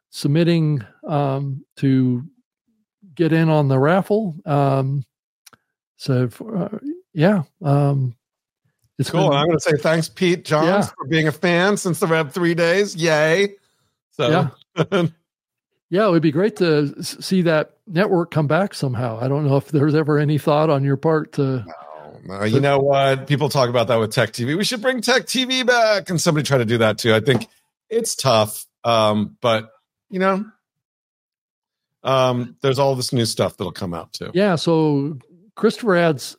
submitting 0.10 0.82
um, 1.06 1.66
to 1.76 2.24
get 3.16 3.34
in 3.34 3.50
on 3.50 3.68
the 3.68 3.78
raffle. 3.78 4.38
Um, 4.46 5.04
so 5.98 6.30
uh, 6.56 6.78
yeah, 7.14 7.44
um, 7.62 8.16
it's 9.00 9.10
cool. 9.10 9.30
Been, 9.30 9.38
I'm 9.38 9.46
going 9.46 9.58
to 9.58 9.64
say 9.64 9.78
thanks, 9.78 10.10
Pete 10.10 10.44
Johns, 10.44 10.68
yeah. 10.68 10.92
for 10.98 11.06
being 11.08 11.28
a 11.28 11.32
fan 11.32 11.78
since 11.78 12.00
the 12.00 12.08
Web 12.08 12.32
three 12.32 12.56
days. 12.56 12.96
Yay! 12.96 13.56
So 14.12 14.52
yeah. 14.76 15.08
yeah, 15.90 16.08
it 16.08 16.12
would 16.12 16.24
be 16.24 16.32
great 16.32 16.56
to 16.58 17.04
see 17.04 17.44
that 17.44 17.78
network 17.86 18.32
come 18.32 18.48
back 18.48 18.74
somehow. 18.74 19.20
I 19.22 19.28
don't 19.28 19.48
know 19.48 19.58
if 19.58 19.70
there's 19.70 19.96
ever 19.96 20.18
any 20.18 20.38
thought 20.38 20.70
on 20.70 20.84
your 20.84 20.98
part 20.98 21.34
to. 21.34 21.64
No, 21.66 22.20
no, 22.40 22.44
you 22.44 22.60
know 22.60 22.80
what? 22.80 23.28
People 23.28 23.50
talk 23.50 23.70
about 23.70 23.88
that 23.88 23.98
with 23.98 24.12
Tech 24.12 24.32
TV. 24.32 24.58
We 24.58 24.64
should 24.64 24.82
bring 24.82 25.02
Tech 25.02 25.24
TV 25.24 25.66
back, 25.66 26.10
and 26.10 26.20
somebody 26.20 26.46
try 26.46 26.58
to 26.58 26.66
do 26.66 26.80
that 26.80 26.98
too. 26.98 27.14
I 27.14 27.20
think 27.20 27.48
it's 27.90 28.16
tough, 28.16 28.66
um, 28.84 29.38
but 29.42 29.70
you 30.10 30.20
know, 30.20 30.46
um, 32.04 32.56
there's 32.62 32.80
all 32.80 32.96
this 32.96 33.14
new 33.14 33.26
stuff 33.26 33.58
that'll 33.58 33.72
come 33.72 33.94
out 33.94 34.14
too. 34.14 34.32
Yeah. 34.34 34.56
So 34.56 35.20
Christopher 35.56 35.96
adds 35.96 36.38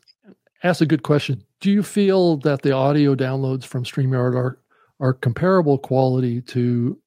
asks 0.63 0.81
a 0.81 0.87
good 0.87 1.03
question. 1.03 1.43
Do 1.61 1.71
you 1.71 1.83
feel 1.83 2.37
that 2.39 2.63
the 2.63 2.73
audio 2.73 3.15
downloads 3.15 3.65
from 3.65 3.85
StreamYard 3.85 4.35
are 4.37 4.59
are 5.01 5.15
comparable 5.15 5.79
quality 5.79 6.41
to 6.43 6.99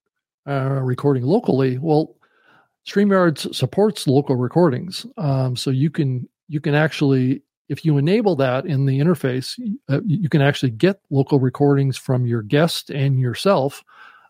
uh, 0.48 0.80
recording 0.82 1.24
locally? 1.24 1.78
Well, 1.78 2.16
StreamYard 2.88 3.54
supports 3.54 4.08
local 4.08 4.36
recordings, 4.36 5.06
um, 5.18 5.56
so 5.56 5.70
you 5.70 5.90
can 5.90 6.28
you 6.48 6.60
can 6.62 6.76
actually 6.76 7.44
if 7.70 7.86
you 7.86 7.98
enable 7.98 8.36
that 8.36 8.66
in 8.66 8.86
the 8.86 9.00
interface, 9.00 9.58
uh, 9.88 10.02
you 10.06 10.28
can 10.28 10.42
actually 10.42 10.72
get 10.72 11.00
local 11.10 11.40
recordings 11.40 11.98
from 11.98 12.26
your 12.26 12.42
guest 12.42 12.90
and 12.90 13.18
yourself. 13.18 13.82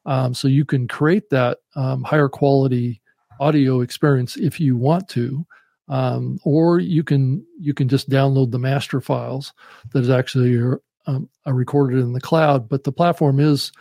Um, 0.06 0.36
so 0.36 0.48
you 0.48 0.64
can 0.64 0.88
create 0.88 1.32
that 1.32 1.58
um, 1.76 2.04
higher 2.04 2.30
quality 2.30 3.02
audio 3.40 3.82
experience 3.82 4.38
if 4.38 4.60
you 4.60 4.78
want 4.78 5.08
to 5.10 5.44
um, 5.92 6.40
or 6.46 6.80
you 6.80 7.04
can 7.04 7.46
you 7.60 7.74
can 7.74 7.88
just 7.90 8.10
download 8.10 8.52
the 8.52 8.60
master 8.60 9.02
files 9.02 9.54
that 9.92 10.00
is 10.00 10.10
actually 10.10 10.58
um, 11.06 11.30
are 11.46 11.54
recorded 11.54 12.00
in 12.00 12.14
the 12.14 12.22
cloud. 12.22 12.70
But 12.70 12.86
the 12.86 12.94
platform 12.94 13.40
is 13.40 13.74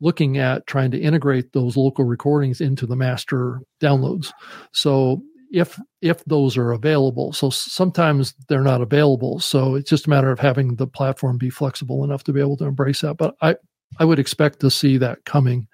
looking 0.00 0.36
at 0.36 0.66
trying 0.66 0.90
to 0.90 1.00
integrate 1.00 1.54
those 1.54 1.76
local 1.76 2.04
recordings 2.04 2.60
into 2.60 2.86
the 2.86 2.94
master 2.94 3.62
downloads. 3.80 4.32
So 4.72 5.22
if 5.50 5.80
if 6.02 6.22
those 6.26 6.58
are 6.58 6.72
available, 6.72 7.32
so 7.32 7.48
sometimes 7.48 8.34
they're 8.48 8.60
not 8.60 8.82
available. 8.82 9.40
So 9.40 9.76
it's 9.76 9.88
just 9.88 10.06
a 10.06 10.10
matter 10.10 10.30
of 10.30 10.38
having 10.38 10.76
the 10.76 10.86
platform 10.86 11.38
be 11.38 11.48
flexible 11.48 12.04
enough 12.04 12.22
to 12.24 12.34
be 12.34 12.40
able 12.40 12.58
to 12.58 12.66
embrace 12.66 13.00
that. 13.00 13.14
But 13.14 13.34
I 13.40 13.56
I 13.98 14.04
would 14.04 14.18
expect 14.18 14.60
to 14.60 14.70
see 14.70 14.98
that 14.98 15.24
coming 15.24 15.68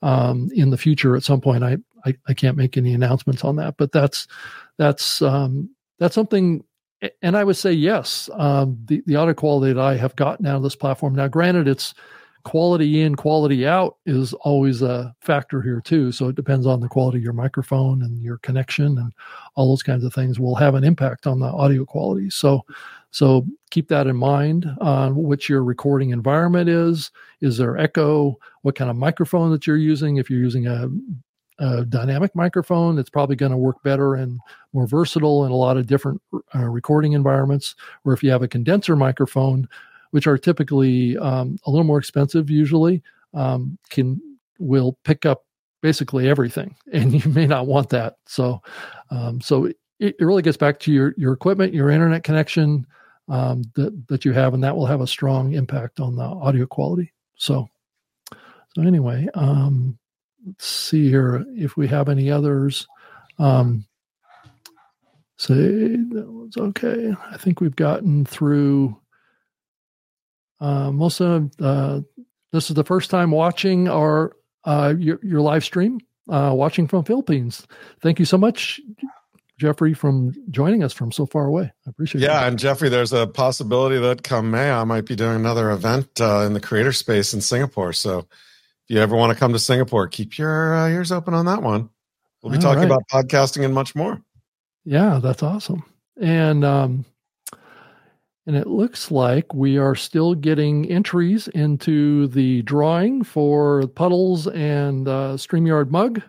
um, 0.00 0.48
in 0.54 0.70
the 0.70 0.78
future 0.78 1.14
at 1.14 1.24
some 1.24 1.42
point. 1.42 1.62
I, 1.62 1.76
I, 2.06 2.14
I 2.28 2.34
can't 2.34 2.56
make 2.56 2.76
any 2.76 2.94
announcements 2.94 3.44
on 3.44 3.56
that, 3.56 3.76
but 3.76 3.92
that's 3.92 4.26
that's 4.78 5.22
um, 5.22 5.70
that's 5.98 6.14
something. 6.14 6.64
And 7.20 7.36
I 7.36 7.44
would 7.44 7.56
say 7.56 7.72
yes. 7.72 8.30
Um, 8.34 8.78
the 8.86 9.02
the 9.06 9.16
audio 9.16 9.34
quality 9.34 9.72
that 9.72 9.80
I 9.80 9.96
have 9.96 10.16
gotten 10.16 10.46
out 10.46 10.56
of 10.56 10.62
this 10.62 10.76
platform 10.76 11.14
now, 11.14 11.28
granted, 11.28 11.68
it's 11.68 11.94
quality 12.44 13.02
in, 13.02 13.16
quality 13.16 13.66
out 13.66 13.96
is 14.06 14.32
always 14.34 14.80
a 14.80 15.12
factor 15.20 15.60
here 15.60 15.80
too. 15.80 16.12
So 16.12 16.28
it 16.28 16.36
depends 16.36 16.64
on 16.64 16.78
the 16.78 16.88
quality 16.88 17.18
of 17.18 17.24
your 17.24 17.32
microphone 17.32 18.02
and 18.02 18.22
your 18.22 18.38
connection 18.38 18.98
and 18.98 19.12
all 19.56 19.68
those 19.68 19.82
kinds 19.82 20.04
of 20.04 20.14
things 20.14 20.38
will 20.38 20.54
have 20.54 20.76
an 20.76 20.84
impact 20.84 21.26
on 21.26 21.40
the 21.40 21.46
audio 21.46 21.84
quality. 21.84 22.30
So 22.30 22.64
so 23.10 23.46
keep 23.70 23.88
that 23.88 24.06
in 24.06 24.16
mind 24.16 24.66
on 24.80 25.12
uh, 25.12 25.14
what 25.14 25.48
your 25.48 25.64
recording 25.64 26.10
environment 26.10 26.68
is. 26.68 27.10
Is 27.40 27.56
there 27.56 27.78
echo? 27.78 28.38
What 28.62 28.76
kind 28.76 28.90
of 28.90 28.96
microphone 28.96 29.50
that 29.52 29.66
you're 29.66 29.76
using? 29.76 30.18
If 30.18 30.28
you're 30.28 30.38
using 30.38 30.66
a, 30.66 30.88
a 31.58 31.84
dynamic 31.84 32.34
microphone, 32.34 32.96
that's 32.96 33.10
probably 33.10 33.36
going 33.36 33.52
to 33.52 33.56
work 33.56 33.82
better 33.82 34.14
and 34.14 34.40
more 34.72 34.86
versatile 34.86 35.44
in 35.44 35.52
a 35.52 35.56
lot 35.56 35.76
of 35.76 35.86
different 35.86 36.20
uh, 36.54 36.64
recording 36.64 37.12
environments. 37.12 37.74
Or 38.04 38.12
if 38.12 38.22
you 38.22 38.30
have 38.30 38.42
a 38.42 38.48
condenser 38.48 38.96
microphone, 38.96 39.68
which 40.10 40.26
are 40.26 40.38
typically 40.38 41.16
um, 41.18 41.58
a 41.66 41.70
little 41.70 41.84
more 41.84 41.98
expensive 41.98 42.50
usually, 42.50 43.02
um, 43.34 43.78
can 43.90 44.20
will 44.58 44.98
pick 45.04 45.26
up 45.26 45.44
basically 45.82 46.28
everything, 46.28 46.74
and 46.92 47.24
you 47.24 47.30
may 47.30 47.46
not 47.46 47.66
want 47.66 47.90
that. 47.90 48.16
So, 48.26 48.62
um, 49.10 49.40
so 49.40 49.66
it, 49.66 49.76
it, 49.98 50.16
really 50.20 50.42
gets 50.42 50.56
back 50.56 50.78
to 50.80 50.92
your 50.92 51.14
your 51.16 51.32
equipment, 51.32 51.74
your 51.74 51.90
internet 51.90 52.24
connection 52.24 52.86
um, 53.28 53.62
that 53.74 54.08
that 54.08 54.24
you 54.24 54.32
have, 54.32 54.54
and 54.54 54.62
that 54.64 54.76
will 54.76 54.86
have 54.86 55.00
a 55.00 55.06
strong 55.06 55.52
impact 55.54 56.00
on 56.00 56.16
the 56.16 56.24
audio 56.24 56.66
quality. 56.66 57.12
So, 57.36 57.68
so 58.74 58.82
anyway, 58.82 59.28
um, 59.34 59.98
see 60.58 61.08
here 61.08 61.44
if 61.56 61.76
we 61.76 61.88
have 61.88 62.08
any 62.08 62.30
others. 62.30 62.86
Um, 63.38 63.86
say 65.38 65.54
that 65.54 66.26
was 66.26 66.56
okay. 66.56 67.14
I 67.30 67.36
think 67.36 67.60
we've 67.60 67.76
gotten 67.76 68.24
through 68.24 68.96
uh, 70.60 70.90
most 70.90 71.20
of. 71.20 71.50
Uh, 71.60 72.00
this 72.52 72.70
is 72.70 72.76
the 72.76 72.84
first 72.84 73.10
time 73.10 73.30
watching 73.30 73.88
our 73.88 74.34
uh, 74.64 74.94
your, 74.98 75.18
your 75.22 75.40
live 75.40 75.64
stream, 75.64 76.00
uh, 76.30 76.52
watching 76.54 76.86
from 76.86 77.04
Philippines. 77.04 77.66
Thank 78.00 78.18
you 78.18 78.24
so 78.24 78.38
much, 78.38 78.80
Jeffrey 79.58 79.94
from 79.94 80.32
joining 80.50 80.82
us 80.82 80.92
from 80.92 81.12
so 81.12 81.26
far 81.26 81.46
away. 81.46 81.72
I 81.86 81.90
appreciate 81.90 82.22
it. 82.22 82.24
Yeah, 82.24 82.46
and 82.46 82.58
Jeffrey, 82.58 82.88
there's 82.88 83.12
a 83.12 83.26
possibility 83.26 83.98
that 83.98 84.22
come 84.22 84.50
May 84.50 84.70
I 84.70 84.84
might 84.84 85.06
be 85.06 85.16
doing 85.16 85.36
another 85.36 85.70
event 85.70 86.20
uh, 86.20 86.40
in 86.40 86.54
the 86.54 86.60
creator 86.60 86.92
space 86.92 87.34
in 87.34 87.40
Singapore. 87.40 87.92
So 87.92 88.26
if 88.88 88.94
you 88.94 89.00
ever 89.00 89.16
want 89.16 89.32
to 89.32 89.38
come 89.38 89.52
to 89.52 89.58
Singapore, 89.58 90.06
keep 90.06 90.38
your 90.38 90.76
uh, 90.76 90.88
ears 90.88 91.10
open 91.10 91.34
on 91.34 91.46
that 91.46 91.60
one. 91.60 91.90
We'll 92.42 92.52
be 92.52 92.58
All 92.58 92.62
talking 92.62 92.88
right. 92.88 92.92
about 92.92 93.08
podcasting 93.10 93.64
and 93.64 93.74
much 93.74 93.96
more. 93.96 94.22
Yeah, 94.84 95.18
that's 95.20 95.42
awesome. 95.42 95.82
And 96.20 96.64
um, 96.64 97.04
and 98.46 98.54
it 98.54 98.68
looks 98.68 99.10
like 99.10 99.52
we 99.52 99.76
are 99.76 99.96
still 99.96 100.36
getting 100.36 100.88
entries 100.88 101.48
into 101.48 102.28
the 102.28 102.62
drawing 102.62 103.24
for 103.24 103.88
Puddles 103.88 104.46
and 104.46 105.08
uh, 105.08 105.34
StreamYard 105.34 105.90
Mug. 105.90 106.22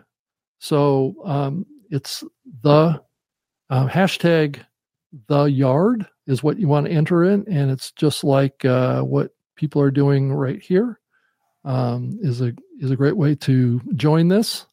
So 0.58 1.14
um, 1.24 1.64
it's 1.90 2.24
the 2.64 3.00
uh, 3.70 3.86
hashtag 3.86 4.58
the 5.28 5.44
yard 5.44 6.06
is 6.26 6.42
what 6.42 6.58
you 6.58 6.66
want 6.66 6.86
to 6.86 6.92
enter 6.92 7.22
in. 7.22 7.46
And 7.48 7.70
it's 7.70 7.92
just 7.92 8.24
like 8.24 8.64
uh, 8.64 9.02
what 9.02 9.30
people 9.54 9.80
are 9.80 9.92
doing 9.92 10.32
right 10.32 10.60
here. 10.60 10.98
Um, 11.68 12.18
is 12.22 12.40
a 12.40 12.54
is 12.80 12.90
a 12.90 12.96
great 12.96 13.18
way 13.18 13.34
to 13.34 13.80
join 13.94 14.28
this. 14.28 14.64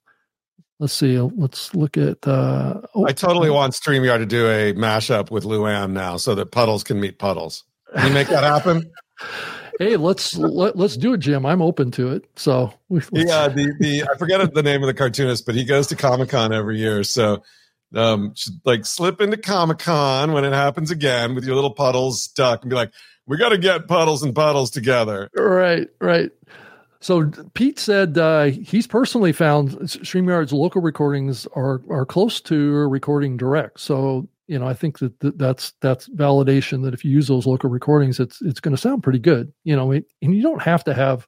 Let's 0.79 0.93
see 0.93 1.19
let's 1.19 1.75
look 1.75 1.97
at 1.97 2.25
uh 2.27 2.81
oh, 2.95 3.05
i 3.05 3.11
totally 3.11 3.49
want 3.49 3.73
streamyard 3.73 4.17
to 4.17 4.25
do 4.25 4.47
a 4.47 4.73
mashup 4.73 5.31
with 5.31 5.45
luann 5.45 5.91
now 5.91 6.17
so 6.17 6.35
that 6.35 6.51
puddles 6.51 6.83
can 6.83 6.99
meet 6.99 7.19
puddles. 7.19 7.63
Can 7.95 8.07
you 8.07 8.13
make 8.13 8.27
that 8.29 8.43
happen? 8.43 8.91
Hey 9.77 9.97
let's 9.97 10.37
let, 10.37 10.77
let's 10.77 10.95
do 10.95 11.15
it 11.15 11.17
jim. 11.17 11.45
I'm 11.45 11.61
open 11.61 11.91
to 11.91 12.13
it 12.13 12.23
so 12.37 12.73
yeah 12.89 13.49
the 13.49 13.75
the 13.81 14.03
i 14.03 14.17
forget 14.17 14.53
the 14.53 14.63
name 14.63 14.81
of 14.81 14.87
the 14.87 14.93
cartoonist 14.93 15.45
but 15.45 15.53
he 15.53 15.65
goes 15.65 15.87
to 15.87 15.97
comic-con 15.97 16.53
every 16.53 16.77
year 16.77 17.03
so 17.03 17.43
um 17.93 18.33
should 18.35 18.53
like 18.63 18.85
slip 18.85 19.19
into 19.19 19.35
comic-con 19.35 20.31
when 20.31 20.45
it 20.45 20.53
happens 20.53 20.91
again 20.91 21.35
with 21.35 21.43
your 21.43 21.55
little 21.55 21.73
puddles 21.73 22.27
duck 22.27 22.61
and 22.61 22.69
be 22.69 22.75
like 22.75 22.91
we 23.27 23.37
got 23.37 23.49
to 23.49 23.57
get 23.57 23.87
puddles 23.87 24.23
and 24.23 24.33
puddles 24.35 24.71
together. 24.71 25.29
Right 25.35 25.89
right 25.99 26.31
so 27.05 27.29
Pete 27.53 27.77
said 27.77 28.17
uh, 28.17 28.45
he's 28.45 28.87
personally 28.87 29.31
found 29.31 29.73
Streamyard's 29.87 30.51
local 30.51 30.81
recordings 30.81 31.45
are 31.55 31.83
are 31.87 32.03
close 32.03 32.41
to 32.41 32.71
recording 32.89 33.37
direct. 33.37 33.79
So 33.79 34.27
you 34.47 34.57
know, 34.57 34.67
I 34.67 34.73
think 34.73 34.97
that 34.97 35.37
that's 35.37 35.73
that's 35.81 36.09
validation 36.09 36.81
that 36.81 36.95
if 36.95 37.05
you 37.05 37.11
use 37.11 37.27
those 37.27 37.45
local 37.45 37.69
recordings, 37.69 38.19
it's 38.19 38.41
it's 38.41 38.59
going 38.59 38.75
to 38.75 38.81
sound 38.81 39.03
pretty 39.03 39.19
good. 39.19 39.53
You 39.65 39.75
know, 39.75 39.91
and 39.91 40.03
you 40.19 40.41
don't 40.41 40.63
have 40.63 40.83
to 40.85 40.95
have 40.95 41.27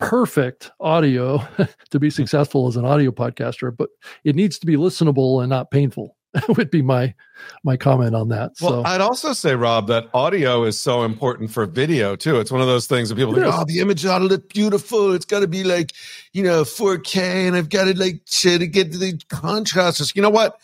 perfect 0.00 0.72
audio 0.80 1.46
to 1.90 2.00
be 2.00 2.10
successful 2.10 2.66
as 2.66 2.74
an 2.74 2.84
audio 2.84 3.12
podcaster, 3.12 3.72
but 3.76 3.90
it 4.24 4.34
needs 4.34 4.58
to 4.58 4.66
be 4.66 4.74
listenable 4.74 5.42
and 5.42 5.48
not 5.48 5.70
painful. 5.70 6.16
would 6.56 6.70
be 6.70 6.82
my 6.82 7.14
my 7.62 7.76
comment 7.76 8.14
on 8.14 8.28
that. 8.28 8.52
Well, 8.60 8.82
so. 8.82 8.84
I'd 8.84 9.00
also 9.00 9.32
say, 9.32 9.54
Rob, 9.54 9.88
that 9.88 10.08
audio 10.14 10.64
is 10.64 10.78
so 10.78 11.02
important 11.02 11.50
for 11.50 11.66
video 11.66 12.16
too. 12.16 12.40
It's 12.40 12.50
one 12.50 12.60
of 12.60 12.66
those 12.66 12.86
things 12.86 13.08
that 13.08 13.16
people 13.16 13.34
think, 13.34 13.46
oh, 13.46 13.64
the 13.64 13.80
image 13.80 14.04
ought 14.06 14.18
to 14.18 14.24
look 14.24 14.48
beautiful. 14.48 15.12
It's 15.12 15.24
got 15.24 15.40
to 15.40 15.48
be 15.48 15.64
like, 15.64 15.92
you 16.32 16.42
know, 16.42 16.62
4K, 16.62 17.46
and 17.46 17.56
I've 17.56 17.68
got 17.68 17.84
to 17.84 17.98
like 17.98 18.24
to 18.24 18.66
get 18.66 18.92
the 18.92 19.20
contrast. 19.28 20.14
You 20.16 20.22
know 20.22 20.30
what? 20.30 20.60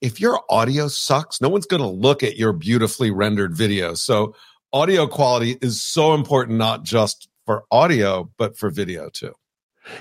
If 0.00 0.20
your 0.20 0.40
audio 0.50 0.88
sucks, 0.88 1.40
no 1.40 1.48
one's 1.48 1.66
going 1.66 1.82
to 1.82 1.88
look 1.88 2.22
at 2.22 2.36
your 2.36 2.52
beautifully 2.52 3.10
rendered 3.10 3.56
video. 3.56 3.94
So 3.94 4.34
audio 4.72 5.06
quality 5.06 5.56
is 5.62 5.82
so 5.82 6.14
important, 6.14 6.58
not 6.58 6.82
just 6.82 7.28
for 7.46 7.64
audio, 7.70 8.30
but 8.36 8.56
for 8.56 8.70
video 8.70 9.08
too. 9.08 9.34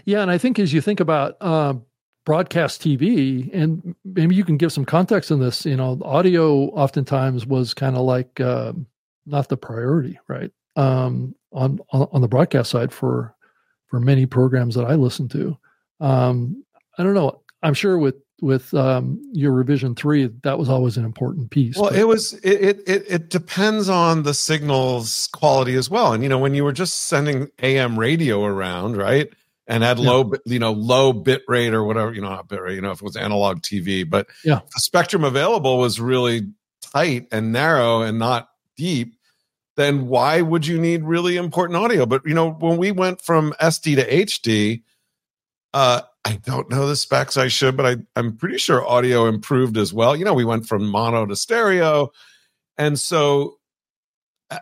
Yeah, 0.05 0.21
and 0.21 0.31
I 0.31 0.37
think 0.37 0.59
as 0.59 0.73
you 0.73 0.81
think 0.81 0.99
about 0.99 1.35
uh, 1.41 1.75
broadcast 2.25 2.81
TV, 2.81 3.49
and 3.53 3.95
maybe 4.05 4.35
you 4.35 4.43
can 4.43 4.57
give 4.57 4.71
some 4.71 4.85
context 4.85 5.31
in 5.31 5.39
this. 5.39 5.65
You 5.65 5.75
know, 5.75 5.99
audio 6.03 6.65
oftentimes 6.69 7.45
was 7.45 7.73
kind 7.73 7.95
of 7.95 8.03
like 8.03 8.39
uh, 8.39 8.73
not 9.25 9.49
the 9.49 9.57
priority, 9.57 10.19
right? 10.27 10.51
Um, 10.75 11.35
on, 11.51 11.79
on 11.91 12.07
on 12.11 12.21
the 12.21 12.27
broadcast 12.27 12.71
side 12.71 12.91
for 12.91 13.35
for 13.87 13.99
many 13.99 14.25
programs 14.25 14.75
that 14.75 14.85
I 14.85 14.95
listen 14.95 15.27
to. 15.29 15.57
Um, 15.99 16.63
I 16.97 17.03
don't 17.03 17.13
know. 17.13 17.41
I'm 17.61 17.73
sure 17.73 17.97
with 17.97 18.15
with 18.41 18.73
um, 18.73 19.21
your 19.31 19.53
revision 19.53 19.95
three, 19.95 20.27
that 20.43 20.59
was 20.59 20.67
always 20.67 20.97
an 20.97 21.05
important 21.05 21.49
piece. 21.49 21.77
Well, 21.77 21.91
but. 21.91 21.99
it 21.99 22.05
was. 22.05 22.33
It, 22.43 22.83
it 22.87 23.03
it 23.07 23.29
depends 23.29 23.87
on 23.87 24.23
the 24.23 24.33
signal's 24.33 25.27
quality 25.27 25.75
as 25.75 25.89
well. 25.89 26.13
And 26.13 26.23
you 26.23 26.29
know, 26.29 26.39
when 26.39 26.53
you 26.53 26.63
were 26.63 26.73
just 26.73 27.05
sending 27.05 27.49
AM 27.61 27.97
radio 27.97 28.43
around, 28.43 28.97
right? 28.97 29.31
And 29.67 29.83
had 29.83 29.99
yeah. 29.99 30.09
low, 30.09 30.31
you 30.45 30.59
know, 30.59 30.71
low 30.71 31.13
bit 31.13 31.43
rate 31.47 31.73
or 31.73 31.83
whatever, 31.83 32.13
you 32.13 32.21
know, 32.21 32.29
not 32.29 32.47
bit 32.47 32.61
rate, 32.61 32.75
you 32.75 32.81
know, 32.81 32.91
if 32.91 33.01
it 33.01 33.03
was 33.03 33.15
analog 33.15 33.61
TV, 33.61 34.07
but 34.07 34.27
yeah, 34.43 34.59
the 34.73 34.79
spectrum 34.79 35.23
available 35.23 35.77
was 35.77 35.99
really 35.99 36.47
tight 36.81 37.27
and 37.31 37.51
narrow 37.51 38.01
and 38.01 38.19
not 38.19 38.49
deep. 38.77 39.15
Then 39.75 40.07
why 40.07 40.41
would 40.41 40.67
you 40.67 40.79
need 40.79 41.03
really 41.03 41.37
important 41.37 41.77
audio? 41.77 42.05
But 42.05 42.23
you 42.25 42.33
know, 42.33 42.51
when 42.51 42.77
we 42.77 42.91
went 42.91 43.21
from 43.21 43.53
SD 43.59 43.95
to 43.95 44.09
HD, 44.09 44.83
uh, 45.73 46.01
I 46.25 46.35
don't 46.45 46.69
know 46.69 46.87
the 46.87 46.95
specs. 46.95 47.37
I 47.37 47.47
should, 47.47 47.75
but 47.75 47.85
I, 47.85 47.97
I'm 48.15 48.37
pretty 48.37 48.57
sure 48.57 48.87
audio 48.87 49.25
improved 49.25 49.77
as 49.77 49.93
well. 49.93 50.15
You 50.15 50.25
know, 50.25 50.33
we 50.33 50.45
went 50.45 50.67
from 50.67 50.87
mono 50.87 51.25
to 51.25 51.35
stereo, 51.35 52.11
and 52.77 52.99
so 52.99 53.57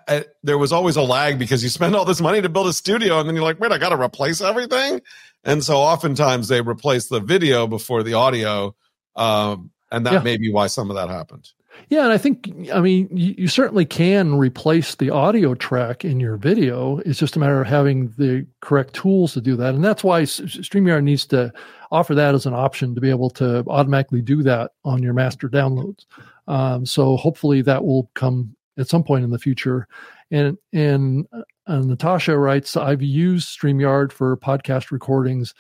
I, 0.07 0.25
there 0.43 0.57
was 0.57 0.71
always 0.71 0.95
a 0.95 1.01
lag 1.01 1.39
because 1.39 1.63
you 1.63 1.69
spend 1.69 1.95
all 1.95 2.05
this 2.05 2.21
money 2.21 2.41
to 2.41 2.49
build 2.49 2.67
a 2.67 2.73
studio 2.73 3.19
and 3.19 3.27
then 3.27 3.35
you're 3.35 3.43
like, 3.43 3.59
wait, 3.59 3.71
I 3.71 3.77
got 3.77 3.89
to 3.89 4.01
replace 4.01 4.41
everything. 4.41 5.01
And 5.43 5.63
so 5.63 5.77
oftentimes 5.77 6.47
they 6.47 6.61
replace 6.61 7.07
the 7.07 7.19
video 7.19 7.67
before 7.67 8.03
the 8.03 8.13
audio. 8.13 8.75
Um, 9.15 9.71
and 9.91 10.05
that 10.05 10.13
yeah. 10.13 10.19
may 10.19 10.37
be 10.37 10.51
why 10.51 10.67
some 10.67 10.89
of 10.89 10.95
that 10.95 11.09
happened. 11.09 11.51
Yeah, 11.89 12.03
and 12.03 12.11
I 12.11 12.17
think 12.17 12.49
I 12.73 12.79
mean 12.79 13.09
you, 13.11 13.35
you, 13.37 13.47
certainly 13.47 13.85
can 13.85 14.35
replace 14.35 14.95
the 14.95 15.09
audio 15.09 15.55
track 15.55 16.05
in 16.05 16.19
your 16.19 16.37
video. 16.37 16.97
It's 16.99 17.19
just 17.19 17.35
a 17.35 17.39
matter 17.39 17.61
of 17.61 17.67
having 17.67 18.09
the 18.17 18.45
correct 18.59 18.93
tools 18.93 19.33
to 19.33 19.41
do 19.41 19.55
that, 19.55 19.73
and 19.73 19.83
that's 19.83 20.03
why 20.03 20.23
Streamyard 20.23 21.03
needs 21.03 21.25
to 21.27 21.51
offer 21.91 22.15
that 22.15 22.35
as 22.35 22.45
an 22.45 22.53
option 22.53 22.95
to 22.95 23.01
be 23.01 23.09
able 23.09 23.29
to 23.31 23.63
automatically 23.67 24.21
do 24.21 24.43
that 24.43 24.71
on 24.85 25.03
your 25.03 25.13
master 25.13 25.49
downloads. 25.49 26.05
Um, 26.47 26.85
so 26.85 27.17
hopefully 27.17 27.61
that 27.63 27.83
will 27.83 28.09
come 28.13 28.55
at 28.77 28.87
some 28.87 29.03
point 29.03 29.23
in 29.23 29.29
the 29.29 29.39
future. 29.39 29.87
And 30.31 30.57
and 30.73 31.27
uh, 31.67 31.79
Natasha 31.79 32.37
writes, 32.37 32.77
I've 32.77 33.01
used 33.01 33.57
StreamYard 33.57 34.11
for 34.11 34.35
podcast 34.37 34.91
recordings 34.91 35.53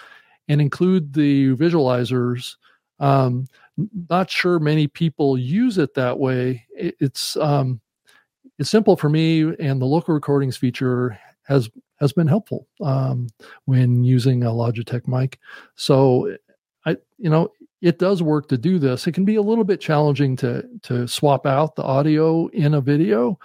and 0.47 0.61
include 0.61 1.13
the 1.13 1.55
visualizers. 1.55 2.55
Um, 2.99 3.47
not 4.09 4.29
sure 4.29 4.59
many 4.59 4.87
people 4.87 5.37
use 5.37 5.77
it 5.77 5.93
that 5.95 6.19
way. 6.19 6.65
It, 6.75 6.95
it's 6.99 7.35
um, 7.37 7.81
it's 8.59 8.69
simple 8.69 8.95
for 8.95 9.09
me, 9.09 9.55
and 9.59 9.81
the 9.81 9.85
local 9.85 10.13
recordings 10.13 10.57
feature 10.57 11.17
has 11.43 11.69
has 11.99 12.13
been 12.13 12.27
helpful 12.27 12.67
um, 12.81 13.27
when 13.65 14.03
using 14.03 14.43
a 14.43 14.49
Logitech 14.49 15.07
mic. 15.07 15.39
So, 15.75 16.35
I 16.85 16.97
you 17.17 17.29
know 17.29 17.49
it 17.81 17.97
does 17.97 18.21
work 18.21 18.47
to 18.49 18.57
do 18.57 18.79
this. 18.79 19.07
It 19.07 19.13
can 19.13 19.25
be 19.25 19.35
a 19.35 19.41
little 19.41 19.63
bit 19.63 19.81
challenging 19.81 20.35
to 20.37 20.63
to 20.83 21.07
swap 21.07 21.45
out 21.45 21.75
the 21.75 21.83
audio 21.83 22.47
in 22.47 22.73
a 22.75 22.81
video 22.81 23.39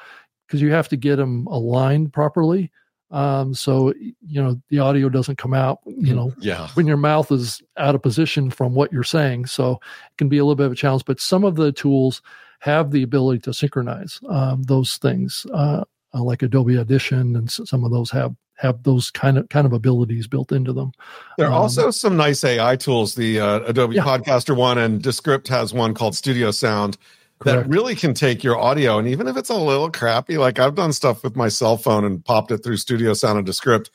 because 0.47 0.61
you 0.61 0.71
have 0.73 0.89
to 0.89 0.97
get 0.97 1.17
them 1.17 1.47
aligned 1.47 2.13
properly. 2.13 2.71
Um, 3.11 3.55
so 3.55 3.95
you 3.97 4.43
know 4.43 4.61
the 4.69 4.81
audio 4.81 5.09
doesn't 5.09 5.39
come 5.39 5.55
out. 5.55 5.79
You 5.87 6.15
know, 6.15 6.35
yeah. 6.39 6.69
when 6.75 6.87
your 6.87 6.97
mouth 6.97 7.31
is 7.33 7.63
out 7.77 7.95
of 7.95 8.03
position 8.03 8.51
from 8.51 8.75
what 8.75 8.93
you're 8.93 9.05
saying, 9.05 9.47
so 9.47 9.73
it 9.73 10.19
can 10.19 10.29
be 10.29 10.39
a 10.39 10.45
little 10.45 10.57
bit 10.57 10.67
of 10.67 10.73
a 10.73 10.77
challenge. 10.77 11.05
But 11.07 11.21
some 11.21 11.45
of 11.45 11.57
the 11.57 11.73
tools 11.73 12.21
have 12.61 12.91
the 12.91 13.03
ability 13.03 13.41
to 13.41 13.55
synchronize 13.55 14.21
um, 14.29 14.63
those 14.65 14.99
things, 14.99 15.47
uh, 15.55 15.85
like 16.13 16.43
Adobe 16.43 16.79
Audition, 16.79 17.37
and 17.37 17.51
some 17.51 17.85
of 17.85 17.91
those 17.91 18.11
have 18.11 18.35
have 18.57 18.83
those 18.83 19.11
kind 19.11 19.39
of 19.39 19.49
kind 19.49 19.67
of 19.67 19.73
abilities 19.73 20.27
built 20.27 20.53
into 20.53 20.73
them. 20.73 20.93
There 21.39 21.47
are 21.47 21.53
um, 21.53 21.63
also 21.63 21.91
some 21.91 22.17
nice 22.17 22.43
AI 22.45 22.77
tools. 22.77 23.15
The 23.15 23.41
uh, 23.41 23.61
Adobe 23.61 23.97
yeah. 23.97 24.05
Podcaster 24.05 24.57
one 24.57 24.79
and 24.79 25.03
Descript 25.03 25.49
has 25.49 25.73
one 25.73 25.95
called 25.95 26.15
Studio 26.15 26.51
Sound 26.51 26.97
Correct. 27.39 27.65
that 27.65 27.69
really 27.69 27.95
can 27.95 28.15
take 28.15 28.43
your 28.43 28.59
audio 28.59 28.99
and 28.99 29.09
even 29.09 29.29
if 29.29 29.37
it's 29.37 29.51
a 29.51 29.57
little 29.57 29.91
crappy, 29.91 30.39
like 30.39 30.59
I've 30.59 30.75
done 30.75 30.93
stuff 30.93 31.23
with 31.23 31.37
my 31.37 31.49
cell 31.49 31.77
phone 31.77 32.05
and 32.05 32.25
popped 32.25 32.51
it 32.51 32.59
through 32.59 32.79
Studio 32.79 33.13
Sound 33.15 33.39
and 33.39 33.47
Descript, 33.47 33.91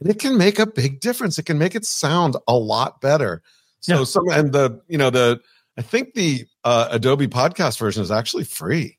and 0.00 0.08
it 0.08 0.18
can 0.18 0.36
make 0.36 0.58
a 0.58 0.66
big 0.66 1.00
difference. 1.00 1.38
It 1.38 1.46
can 1.46 1.58
make 1.58 1.74
it 1.74 1.84
sound 1.84 2.36
a 2.46 2.54
lot 2.54 3.00
better. 3.00 3.42
So 3.80 3.98
yeah. 3.98 4.04
some 4.04 4.28
and 4.30 4.52
the 4.52 4.80
you 4.88 4.98
know 4.98 5.10
the 5.10 5.40
I 5.76 5.82
think 5.82 6.14
the 6.14 6.46
uh, 6.62 6.88
Adobe 6.90 7.26
Podcast 7.26 7.78
version 7.78 8.02
is 8.02 8.10
actually 8.10 8.44
free. 8.44 8.98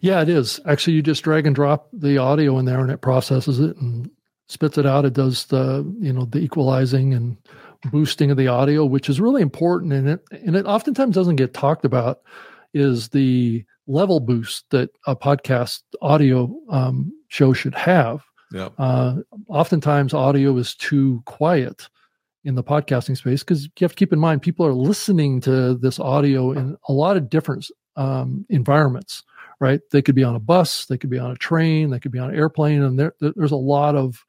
Yeah, 0.00 0.22
it 0.22 0.28
is. 0.28 0.60
Actually, 0.66 0.94
you 0.94 1.02
just 1.02 1.24
drag 1.24 1.46
and 1.46 1.54
drop 1.54 1.88
the 1.92 2.18
audio 2.18 2.58
in 2.58 2.64
there 2.64 2.80
and 2.80 2.90
it 2.90 3.00
processes 3.00 3.60
it 3.60 3.76
and 3.76 4.10
spits 4.48 4.78
it 4.78 4.86
out. 4.86 5.04
It 5.04 5.14
does 5.14 5.46
the, 5.46 5.84
you 6.00 6.12
know, 6.12 6.26
the 6.26 6.38
equalizing 6.38 7.14
and 7.14 7.36
boosting 7.90 8.30
of 8.30 8.36
the 8.36 8.48
audio, 8.48 8.84
which 8.84 9.08
is 9.08 9.20
really 9.20 9.42
important. 9.42 9.92
And 9.92 10.08
it, 10.08 10.20
and 10.30 10.56
it 10.56 10.66
oftentimes 10.66 11.14
doesn't 11.14 11.36
get 11.36 11.54
talked 11.54 11.84
about 11.84 12.20
is 12.72 13.08
the 13.08 13.64
level 13.86 14.20
boost 14.20 14.64
that 14.70 14.90
a 15.06 15.14
podcast 15.14 15.82
audio 16.00 16.54
um, 16.70 17.12
show 17.28 17.52
should 17.52 17.74
have. 17.74 18.24
Yeah. 18.52 18.68
Uh, 18.78 19.16
oftentimes 19.48 20.14
audio 20.14 20.56
is 20.56 20.74
too 20.74 21.22
quiet 21.26 21.88
in 22.44 22.54
the 22.54 22.62
podcasting 22.62 23.16
space 23.16 23.42
because 23.42 23.64
you 23.64 23.70
have 23.80 23.92
to 23.92 23.96
keep 23.96 24.12
in 24.12 24.18
mind 24.18 24.42
people 24.42 24.66
are 24.66 24.74
listening 24.74 25.40
to 25.40 25.74
this 25.74 25.98
audio 25.98 26.52
in 26.52 26.76
a 26.88 26.92
lot 26.92 27.16
of 27.16 27.30
different 27.30 27.66
um, 27.96 28.44
environments 28.50 29.22
right? 29.60 29.80
They 29.90 30.02
could 30.02 30.14
be 30.14 30.24
on 30.24 30.36
a 30.36 30.40
bus 30.40 30.86
they 30.86 30.98
could 30.98 31.10
be 31.10 31.18
on 31.18 31.30
a 31.30 31.36
train 31.36 31.90
they 31.90 32.00
could 32.00 32.12
be 32.12 32.18
on 32.18 32.30
an 32.30 32.36
airplane 32.36 32.82
and 32.82 32.98
there, 32.98 33.14
there's 33.20 33.52
a 33.52 33.56
lot 33.56 33.94
of 33.94 34.24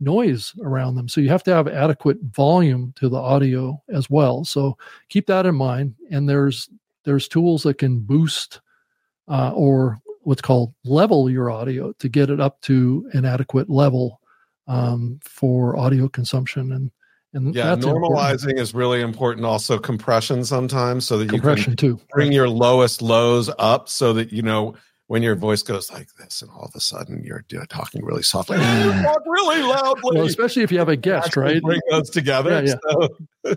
noise 0.00 0.54
around 0.62 0.94
them. 0.94 1.08
So 1.08 1.20
you 1.20 1.28
have 1.28 1.42
to 1.44 1.54
have 1.54 1.66
adequate 1.66 2.18
volume 2.22 2.92
to 2.96 3.08
the 3.08 3.16
audio 3.16 3.82
as 3.88 4.08
well. 4.08 4.44
So 4.44 4.78
keep 5.08 5.26
that 5.26 5.46
in 5.46 5.54
mind 5.54 5.94
and 6.10 6.28
there's 6.28 6.68
there's 7.04 7.28
tools 7.28 7.62
that 7.62 7.78
can 7.78 8.00
boost 8.00 8.60
uh, 9.28 9.52
or 9.54 9.98
what's 10.22 10.42
called 10.42 10.74
level 10.84 11.30
your 11.30 11.50
audio 11.50 11.92
to 11.92 12.08
get 12.08 12.30
it 12.30 12.40
up 12.40 12.60
to 12.62 13.08
an 13.14 13.24
adequate 13.24 13.70
level 13.70 14.20
um, 14.66 15.18
for 15.22 15.76
audio 15.76 16.08
consumption. 16.08 16.72
And 16.72 16.90
and 17.34 17.54
yeah, 17.54 17.76
normalizing 17.76 18.32
important. 18.32 18.58
is 18.58 18.74
really 18.74 19.00
important. 19.00 19.44
Also, 19.44 19.78
compression 19.78 20.44
sometimes, 20.44 21.06
so 21.06 21.18
that 21.18 21.28
compression 21.28 21.72
you 21.72 21.76
can 21.76 21.96
too. 21.96 22.00
bring 22.10 22.32
your 22.32 22.48
lowest 22.48 23.02
lows 23.02 23.50
up, 23.58 23.88
so 23.88 24.12
that 24.14 24.32
you 24.32 24.42
know 24.42 24.74
when 25.08 25.22
your 25.22 25.34
voice 25.34 25.62
goes 25.62 25.90
like 25.92 26.08
this, 26.14 26.40
and 26.40 26.50
all 26.50 26.64
of 26.64 26.74
a 26.74 26.80
sudden 26.80 27.22
you're 27.22 27.44
talking 27.68 28.04
really 28.04 28.22
softly, 28.22 28.56
you 28.56 28.62
talk 29.02 29.22
really 29.26 29.62
loudly. 29.62 30.18
Well, 30.18 30.26
especially 30.26 30.62
if 30.62 30.72
you 30.72 30.78
have 30.78 30.88
a 30.88 30.96
guest, 30.96 31.36
right? 31.36 31.60
Bring 31.60 31.80
those 31.90 32.10
together. 32.10 32.50
Yeah, 32.50 32.74
yeah. 32.74 32.74
So. 33.44 33.56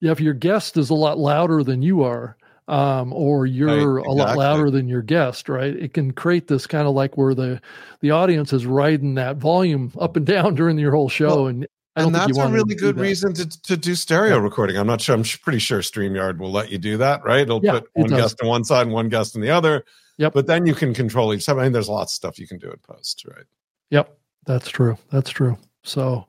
yeah, 0.00 0.12
if 0.12 0.20
your 0.20 0.34
guest 0.34 0.76
is 0.76 0.88
a 0.90 0.94
lot 0.94 1.18
louder 1.18 1.62
than 1.62 1.82
you 1.82 2.02
are, 2.02 2.36
um, 2.68 3.12
or 3.12 3.46
you're 3.46 3.68
right, 3.68 4.00
exactly. 4.00 4.12
a 4.12 4.24
lot 4.24 4.36
louder 4.36 4.70
than 4.70 4.88
your 4.88 5.02
guest, 5.02 5.48
right? 5.48 5.76
It 5.76 5.92
can 5.94 6.12
create 6.12 6.48
this 6.48 6.66
kind 6.66 6.88
of 6.88 6.94
like 6.94 7.16
where 7.16 7.34
the 7.34 7.60
the 8.00 8.10
audience 8.10 8.52
is 8.52 8.66
riding 8.66 9.14
that 9.14 9.36
volume 9.36 9.92
up 10.00 10.16
and 10.16 10.26
down 10.26 10.54
during 10.56 10.78
your 10.78 10.92
whole 10.92 11.08
show, 11.08 11.42
well, 11.42 11.46
and 11.48 11.66
and 11.96 12.14
that's 12.14 12.38
a 12.38 12.48
really 12.48 12.74
good 12.74 12.98
reason 12.98 13.32
to, 13.34 13.62
to 13.62 13.76
do 13.76 13.94
stereo 13.94 14.36
yeah. 14.36 14.42
recording. 14.42 14.76
I'm 14.76 14.86
not 14.86 15.00
sure. 15.00 15.14
I'm 15.14 15.24
pretty 15.42 15.58
sure 15.58 15.80
StreamYard 15.80 16.38
will 16.38 16.52
let 16.52 16.70
you 16.70 16.78
do 16.78 16.96
that, 16.98 17.24
right? 17.24 17.40
It'll 17.40 17.64
yeah, 17.64 17.72
put 17.72 17.88
one 17.94 18.10
guest 18.10 18.40
on 18.42 18.48
one 18.48 18.64
side 18.64 18.82
and 18.82 18.92
one 18.92 19.08
guest 19.08 19.34
on 19.34 19.42
the 19.42 19.50
other. 19.50 19.84
Yep. 20.18 20.34
But 20.34 20.46
then 20.46 20.66
you 20.66 20.74
can 20.74 20.94
control 20.94 21.34
each 21.34 21.44
side. 21.44 21.58
I 21.58 21.64
mean, 21.64 21.72
there's 21.72 21.88
lots 21.88 22.12
of 22.12 22.16
stuff 22.16 22.38
you 22.38 22.46
can 22.46 22.58
do 22.58 22.70
in 22.70 22.78
post, 22.78 23.24
right? 23.26 23.44
Yep. 23.90 24.16
That's 24.46 24.68
true. 24.68 24.96
That's 25.10 25.30
true. 25.30 25.58
So, 25.82 26.26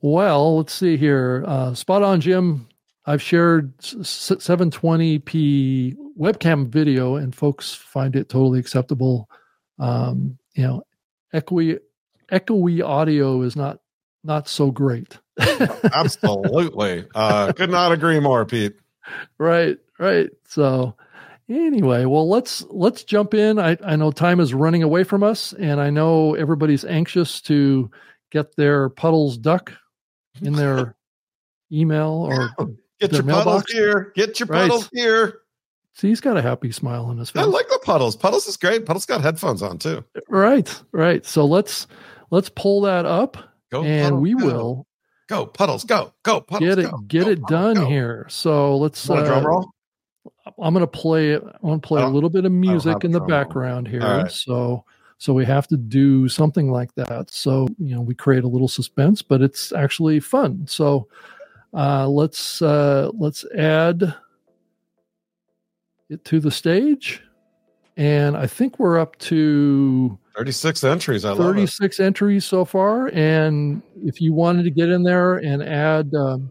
well, 0.00 0.58
let's 0.58 0.72
see 0.72 0.96
here. 0.96 1.44
Uh, 1.46 1.74
Spot 1.74 2.02
on, 2.02 2.20
Jim. 2.20 2.68
I've 3.04 3.20
shared 3.20 3.76
720p 3.78 5.96
webcam 6.18 6.68
video, 6.68 7.16
and 7.16 7.34
folks 7.34 7.74
find 7.74 8.14
it 8.14 8.28
totally 8.28 8.60
acceptable. 8.60 9.28
Um, 9.78 10.38
you 10.54 10.62
know, 10.62 10.84
echoey 11.34 11.80
echoey 12.30 12.84
audio 12.84 13.40
is 13.42 13.56
not 13.56 13.78
not 14.24 14.48
so 14.48 14.70
great. 14.70 15.18
Absolutely. 15.38 17.06
Uh, 17.14 17.52
could 17.52 17.70
not 17.70 17.92
agree 17.92 18.20
more, 18.20 18.44
Pete. 18.44 18.74
Right, 19.38 19.78
right. 19.98 20.30
So 20.48 20.96
anyway, 21.48 22.04
well 22.04 22.28
let's 22.28 22.64
let's 22.70 23.04
jump 23.04 23.34
in. 23.34 23.58
I, 23.58 23.76
I 23.84 23.96
know 23.96 24.10
time 24.10 24.40
is 24.40 24.54
running 24.54 24.82
away 24.82 25.04
from 25.04 25.22
us, 25.22 25.52
and 25.52 25.80
I 25.80 25.90
know 25.90 26.34
everybody's 26.34 26.84
anxious 26.84 27.40
to 27.42 27.90
get 28.30 28.54
their 28.56 28.88
puddles 28.88 29.36
duck 29.36 29.72
in 30.40 30.54
their 30.54 30.96
email 31.72 32.28
or 32.30 32.68
get 33.00 33.12
your 33.12 33.22
mailbox. 33.22 33.44
puddles 33.44 33.64
here. 33.68 34.12
Get 34.14 34.40
your 34.40 34.46
right. 34.48 34.62
puddles 34.62 34.88
here. 34.92 35.40
See, 35.94 36.08
he's 36.08 36.22
got 36.22 36.38
a 36.38 36.42
happy 36.42 36.72
smile 36.72 37.04
on 37.04 37.18
his 37.18 37.28
face. 37.28 37.42
I 37.42 37.46
like 37.46 37.68
the 37.68 37.78
puddles. 37.82 38.16
Puddles 38.16 38.46
is 38.46 38.56
great. 38.56 38.86
Puddles 38.86 39.04
got 39.04 39.20
headphones 39.20 39.62
on 39.62 39.78
too. 39.78 40.02
Right, 40.28 40.74
right. 40.92 41.24
So 41.26 41.44
let's 41.44 41.86
let's 42.30 42.48
pull 42.48 42.80
that 42.82 43.04
up 43.04 43.36
Go 43.72 43.82
and 43.82 44.04
puddles, 44.04 44.20
we 44.20 44.34
go. 44.34 44.44
will 44.46 44.86
go 45.28 45.46
puddles, 45.46 45.84
go, 45.84 46.12
go 46.22 46.42
puddles, 46.42 46.68
get 46.68 46.78
it, 46.78 46.90
go, 46.90 46.98
get 46.98 47.24
go, 47.24 47.30
it 47.30 47.46
done 47.46 47.74
go. 47.76 47.86
here. 47.86 48.26
So 48.28 48.76
let's. 48.76 49.08
Uh, 49.08 49.24
drum 49.24 49.46
roll? 49.46 49.70
I'm 50.58 50.74
going 50.74 50.82
to 50.82 50.86
play. 50.86 51.34
I'm 51.34 51.42
gonna 51.62 51.78
play 51.78 52.02
a 52.02 52.06
little 52.06 52.28
bit 52.28 52.44
of 52.44 52.52
music 52.52 53.02
in 53.02 53.12
the 53.12 53.20
background 53.20 53.86
roll. 53.86 53.92
here. 53.92 54.00
Right. 54.02 54.30
So, 54.30 54.84
so 55.16 55.32
we 55.32 55.46
have 55.46 55.66
to 55.68 55.78
do 55.78 56.28
something 56.28 56.70
like 56.70 56.94
that. 56.96 57.30
So 57.30 57.66
you 57.78 57.94
know, 57.94 58.02
we 58.02 58.14
create 58.14 58.44
a 58.44 58.48
little 58.48 58.68
suspense, 58.68 59.22
but 59.22 59.40
it's 59.40 59.72
actually 59.72 60.20
fun. 60.20 60.66
So, 60.66 61.08
uh, 61.72 62.06
let's 62.08 62.60
uh, 62.60 63.10
let's 63.14 63.46
add 63.52 64.14
it 66.10 66.26
to 66.26 66.40
the 66.40 66.50
stage, 66.50 67.22
and 67.96 68.36
I 68.36 68.46
think 68.46 68.78
we're 68.78 68.98
up 68.98 69.18
to 69.20 70.18
36 70.36 70.84
entries. 70.84 71.24
I 71.24 71.34
36 71.34 72.00
entries 72.00 72.44
so 72.44 72.64
far. 72.64 73.08
And 73.08 73.82
if 74.04 74.20
you 74.20 74.32
wanted 74.32 74.64
to 74.64 74.70
get 74.70 74.88
in 74.88 75.02
there 75.02 75.36
and 75.36 75.62
add 75.62 76.14
um, 76.14 76.50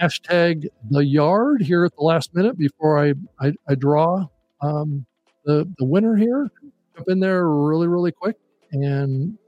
hashtag 0.00 0.66
the 0.90 1.04
yard 1.04 1.62
here 1.62 1.84
at 1.84 1.94
the 1.96 2.02
last 2.02 2.34
minute 2.34 2.58
before 2.58 2.98
I, 2.98 3.14
I, 3.40 3.52
I 3.68 3.74
draw 3.74 4.26
um, 4.60 5.06
the, 5.44 5.70
the 5.78 5.84
winner 5.84 6.16
here, 6.16 6.48
jump 6.96 7.08
in 7.08 7.20
there 7.20 7.48
really, 7.48 7.86
really 7.86 8.12
quick 8.12 8.36
and 8.72 9.38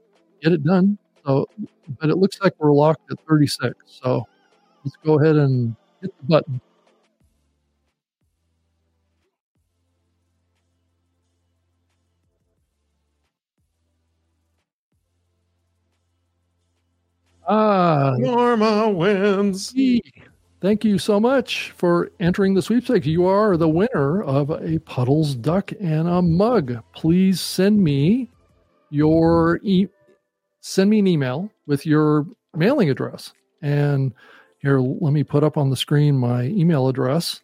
get 0.41 0.53
it 0.53 0.63
done. 0.63 0.97
So, 1.25 1.47
but 1.99 2.09
it 2.09 2.17
looks 2.17 2.39
like 2.41 2.53
we're 2.57 2.73
locked 2.73 3.11
at 3.11 3.17
36. 3.27 3.75
So 3.85 4.27
let's 4.83 4.97
go 5.05 5.19
ahead 5.19 5.35
and 5.35 5.75
hit 6.01 6.13
the 6.17 6.27
button. 6.27 6.61
Ah, 17.53 18.15
Norma 18.17 18.89
wins. 18.89 19.73
Thank 20.61 20.85
you 20.85 20.97
so 20.97 21.19
much 21.19 21.71
for 21.75 22.09
entering 22.21 22.53
the 22.53 22.61
sweepstakes. 22.61 23.05
You 23.05 23.25
are 23.25 23.57
the 23.57 23.67
winner 23.67 24.23
of 24.23 24.51
a 24.51 24.79
Puddles 24.79 25.35
duck 25.35 25.73
and 25.81 26.07
a 26.07 26.21
mug. 26.21 26.81
Please 26.93 27.41
send 27.41 27.83
me 27.83 28.29
your 28.89 29.59
e- 29.63 29.89
send 30.61 30.89
me 30.89 30.99
an 30.99 31.07
email 31.07 31.51
with 31.67 31.85
your 31.85 32.25
mailing 32.55 32.89
address. 32.89 33.33
And 33.61 34.13
here, 34.59 34.79
let 34.79 35.11
me 35.11 35.25
put 35.25 35.43
up 35.43 35.57
on 35.57 35.69
the 35.69 35.75
screen 35.75 36.15
my 36.15 36.43
email 36.43 36.87
address. 36.87 37.41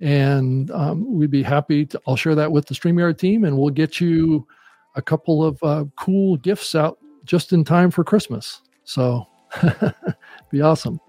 And 0.00 0.70
um, 0.72 1.10
we'd 1.10 1.30
be 1.30 1.42
happy 1.42 1.86
to, 1.86 1.98
I'll 2.06 2.16
share 2.16 2.34
that 2.34 2.52
with 2.52 2.66
the 2.66 2.74
StreamYard 2.74 3.16
team 3.16 3.44
and 3.44 3.56
we'll 3.56 3.70
get 3.70 3.98
you 3.98 4.46
a 4.94 5.00
couple 5.00 5.42
of 5.42 5.58
uh, 5.62 5.86
cool 5.96 6.36
gifts 6.36 6.74
out 6.74 6.98
just 7.24 7.54
in 7.54 7.64
time 7.64 7.90
for 7.90 8.04
Christmas. 8.04 8.60
So 8.84 9.26
be 10.50 10.60
awesome. 10.60 11.00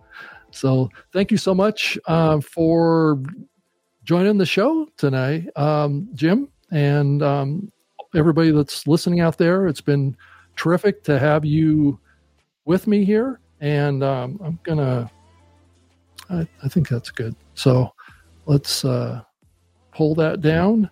So 0.52 0.90
thank 1.14 1.32
you 1.32 1.38
so 1.38 1.54
much 1.54 1.98
uh, 2.08 2.40
for 2.42 3.22
joining 4.04 4.38
the 4.38 4.46
show 4.46 4.88
tonight, 4.98 5.48
um, 5.56 6.10
Jim, 6.14 6.50
and 6.72 7.22
um, 7.22 7.72
everybody 8.16 8.52
that's 8.52 8.88
listening 8.88 9.20
out 9.20 9.38
there. 9.38 9.68
It's 9.68 9.82
been 9.82 10.16
terrific 10.56 11.04
to 11.04 11.20
have 11.20 11.46
you 11.46 12.00
with 12.66 12.88
me 12.88 13.04
here, 13.06 13.40
and 13.62 14.04
um, 14.04 14.40
I'm 14.44 14.60
gonna. 14.64 15.10
I, 16.30 16.48
I, 16.64 16.68
think 16.68 16.88
that's 16.90 17.10
good. 17.10 17.36
So 17.56 17.92
let's 18.46 18.86
uh, 18.86 19.22
pull 19.94 20.14
that 20.16 20.42
down. 20.42 20.90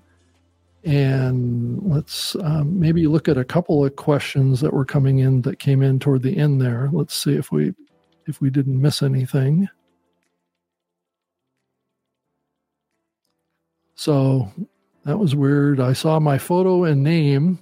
And 0.88 1.84
let's 1.84 2.35
um, 2.38 2.80
maybe 2.80 3.07
look 3.07 3.27
at 3.27 3.38
a 3.38 3.43
couple 3.43 3.84
of 3.84 3.97
questions 3.97 4.61
that 4.61 4.72
were 4.72 4.85
coming 4.85 5.19
in 5.19 5.41
that 5.41 5.59
came 5.59 5.81
in 5.81 5.99
toward 5.99 6.23
the 6.23 6.38
end 6.38 6.61
there. 6.61 6.89
Let's 6.93 7.14
see 7.14 7.35
if 7.35 7.51
we 7.51 7.73
if 8.26 8.39
we 8.39 8.49
didn't 8.49 8.81
miss 8.81 9.03
anything. 9.03 9.68
So 13.95 14.49
that 15.03 15.18
was 15.18 15.35
weird. 15.35 15.81
I 15.81 15.91
saw 15.91 16.22
my 16.22 16.38
photo 16.38 16.85
and 16.85 17.03
name, 17.03 17.59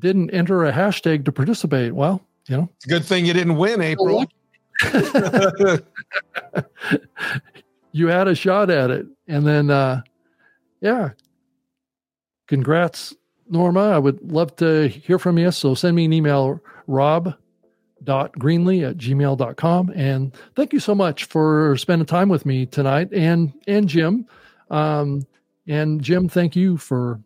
didn't 0.00 0.30
enter 0.30 0.64
a 0.64 0.72
hashtag 0.72 1.24
to 1.26 1.32
participate. 1.32 1.94
Well, 1.94 2.20
you 2.48 2.56
know, 2.56 2.68
it's 2.74 2.86
a 2.86 2.88
good 2.88 3.04
thing 3.04 3.26
you 3.26 3.32
didn't 3.32 3.58
win, 3.58 3.80
April. 3.80 4.24
you 7.92 8.08
had 8.08 8.26
a 8.26 8.34
shot 8.34 8.70
at 8.70 8.90
it, 8.90 9.06
and 9.28 9.46
then, 9.46 9.70
uh, 9.70 10.00
yeah, 10.80 11.10
congrats, 12.46 13.14
Norma. 13.48 13.90
I 13.90 13.98
would 13.98 14.32
love 14.32 14.56
to 14.56 14.88
hear 14.88 15.18
from 15.18 15.38
you. 15.38 15.50
So 15.50 15.74
send 15.74 15.96
me 15.96 16.04
an 16.04 16.12
email, 16.12 16.60
rob.greenlee 16.86 18.88
at 18.88 18.96
gmail.com. 18.96 19.92
And 19.94 20.34
thank 20.54 20.72
you 20.72 20.80
so 20.80 20.94
much 20.94 21.24
for 21.24 21.76
spending 21.76 22.06
time 22.06 22.28
with 22.28 22.46
me 22.46 22.66
tonight 22.66 23.12
and, 23.12 23.52
and 23.66 23.88
Jim. 23.88 24.26
Um, 24.70 25.26
and 25.66 26.02
Jim, 26.02 26.28
thank 26.28 26.56
you 26.56 26.76
for 26.76 27.20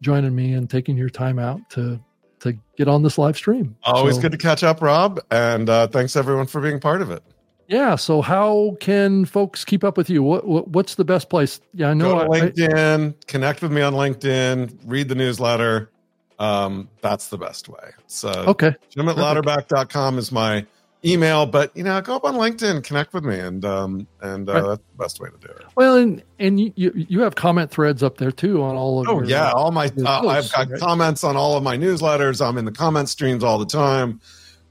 joining 0.00 0.34
me 0.34 0.52
and 0.52 0.68
taking 0.68 0.96
your 0.96 1.08
time 1.08 1.38
out 1.38 1.60
to 1.70 2.00
to 2.40 2.52
get 2.76 2.88
on 2.88 3.02
this 3.02 3.16
live 3.16 3.36
stream. 3.36 3.74
Always 3.84 4.16
so, 4.16 4.22
good 4.22 4.32
to 4.32 4.38
catch 4.38 4.62
up, 4.62 4.82
Rob. 4.82 5.18
And 5.30 5.70
uh, 5.70 5.86
thanks 5.86 6.14
everyone 6.14 6.46
for 6.46 6.60
being 6.60 6.78
part 6.78 7.00
of 7.00 7.10
it. 7.10 7.22
Yeah. 7.66 7.96
So, 7.96 8.22
how 8.22 8.76
can 8.80 9.24
folks 9.24 9.64
keep 9.64 9.84
up 9.84 9.96
with 9.96 10.10
you? 10.10 10.22
What, 10.22 10.46
what 10.46 10.68
what's 10.68 10.94
the 10.94 11.04
best 11.04 11.28
place? 11.30 11.60
Yeah, 11.72 11.90
I 11.90 11.94
know. 11.94 12.20
To 12.20 12.28
LinkedIn. 12.28 13.10
I, 13.10 13.14
connect 13.26 13.62
with 13.62 13.72
me 13.72 13.82
on 13.82 13.94
LinkedIn. 13.94 14.78
Read 14.86 15.08
the 15.08 15.14
newsletter. 15.14 15.90
Um, 16.38 16.88
that's 17.00 17.28
the 17.28 17.38
best 17.38 17.68
way. 17.68 17.90
So, 18.06 18.30
okay. 18.30 18.74
Jim 18.90 19.08
at 19.08 19.16
louderback.com 19.16 20.18
is 20.18 20.32
my 20.32 20.66
email. 21.04 21.46
But 21.46 21.76
you 21.76 21.84
know, 21.84 22.00
go 22.00 22.16
up 22.16 22.24
on 22.24 22.34
LinkedIn, 22.34 22.82
connect 22.84 23.12
with 23.12 23.24
me, 23.24 23.38
and 23.38 23.64
um, 23.64 24.06
and 24.20 24.48
uh, 24.48 24.52
right. 24.52 24.62
that's 24.68 24.82
the 24.90 25.02
best 25.02 25.20
way 25.20 25.28
to 25.30 25.36
do 25.46 25.52
it. 25.52 25.64
Well, 25.76 25.96
and 25.96 26.22
and 26.38 26.60
you 26.60 26.72
you 26.76 27.20
have 27.20 27.34
comment 27.34 27.70
threads 27.70 28.02
up 28.02 28.18
there 28.18 28.32
too 28.32 28.62
on 28.62 28.76
all 28.76 29.00
of. 29.00 29.08
Oh 29.08 29.20
your, 29.20 29.24
yeah, 29.24 29.52
all 29.52 29.70
my 29.70 29.86
uh, 30.04 30.26
I've 30.26 30.50
got 30.50 30.70
right? 30.70 30.80
comments 30.80 31.24
on 31.24 31.36
all 31.36 31.56
of 31.56 31.62
my 31.62 31.76
newsletters. 31.76 32.44
I'm 32.44 32.58
in 32.58 32.64
the 32.64 32.72
comment 32.72 33.08
streams 33.08 33.44
all 33.44 33.58
the 33.58 33.66
time. 33.66 34.20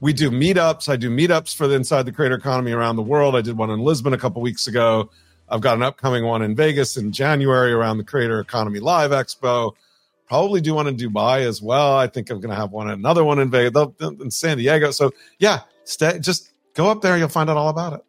We 0.00 0.12
do 0.12 0.30
meetups. 0.30 0.88
I 0.88 0.96
do 0.96 1.10
meetups 1.10 1.56
for 1.56 1.66
the 1.66 1.74
Inside 1.76 2.04
the 2.04 2.12
Creator 2.12 2.34
Economy 2.34 2.72
around 2.72 2.96
the 2.96 3.02
world. 3.02 3.36
I 3.36 3.40
did 3.40 3.56
one 3.56 3.70
in 3.70 3.80
Lisbon 3.80 4.12
a 4.12 4.18
couple 4.18 4.42
weeks 4.42 4.66
ago. 4.66 5.10
I've 5.48 5.60
got 5.60 5.76
an 5.76 5.82
upcoming 5.82 6.24
one 6.24 6.42
in 6.42 6.54
Vegas 6.54 6.96
in 6.96 7.12
January 7.12 7.72
around 7.72 7.98
the 7.98 8.04
Creator 8.04 8.40
Economy 8.40 8.80
Live 8.80 9.10
Expo. 9.10 9.72
Probably 10.26 10.60
do 10.60 10.74
one 10.74 10.86
in 10.86 10.96
Dubai 10.96 11.40
as 11.40 11.60
well. 11.60 11.96
I 11.96 12.06
think 12.06 12.30
I'm 12.30 12.40
going 12.40 12.50
to 12.50 12.56
have 12.56 12.70
one, 12.70 12.88
another 12.88 13.24
one 13.24 13.38
in 13.38 13.50
Vegas, 13.50 13.88
in 14.00 14.30
San 14.30 14.56
Diego. 14.58 14.90
So 14.90 15.12
yeah, 15.38 15.60
stay, 15.84 16.18
just 16.18 16.50
go 16.74 16.90
up 16.90 17.02
there. 17.02 17.16
You'll 17.18 17.28
find 17.28 17.50
out 17.50 17.56
all 17.56 17.68
about 17.68 17.92
it. 17.92 18.04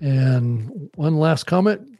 And 0.00 0.90
one 0.94 1.16
last 1.16 1.46
comment. 1.46 1.98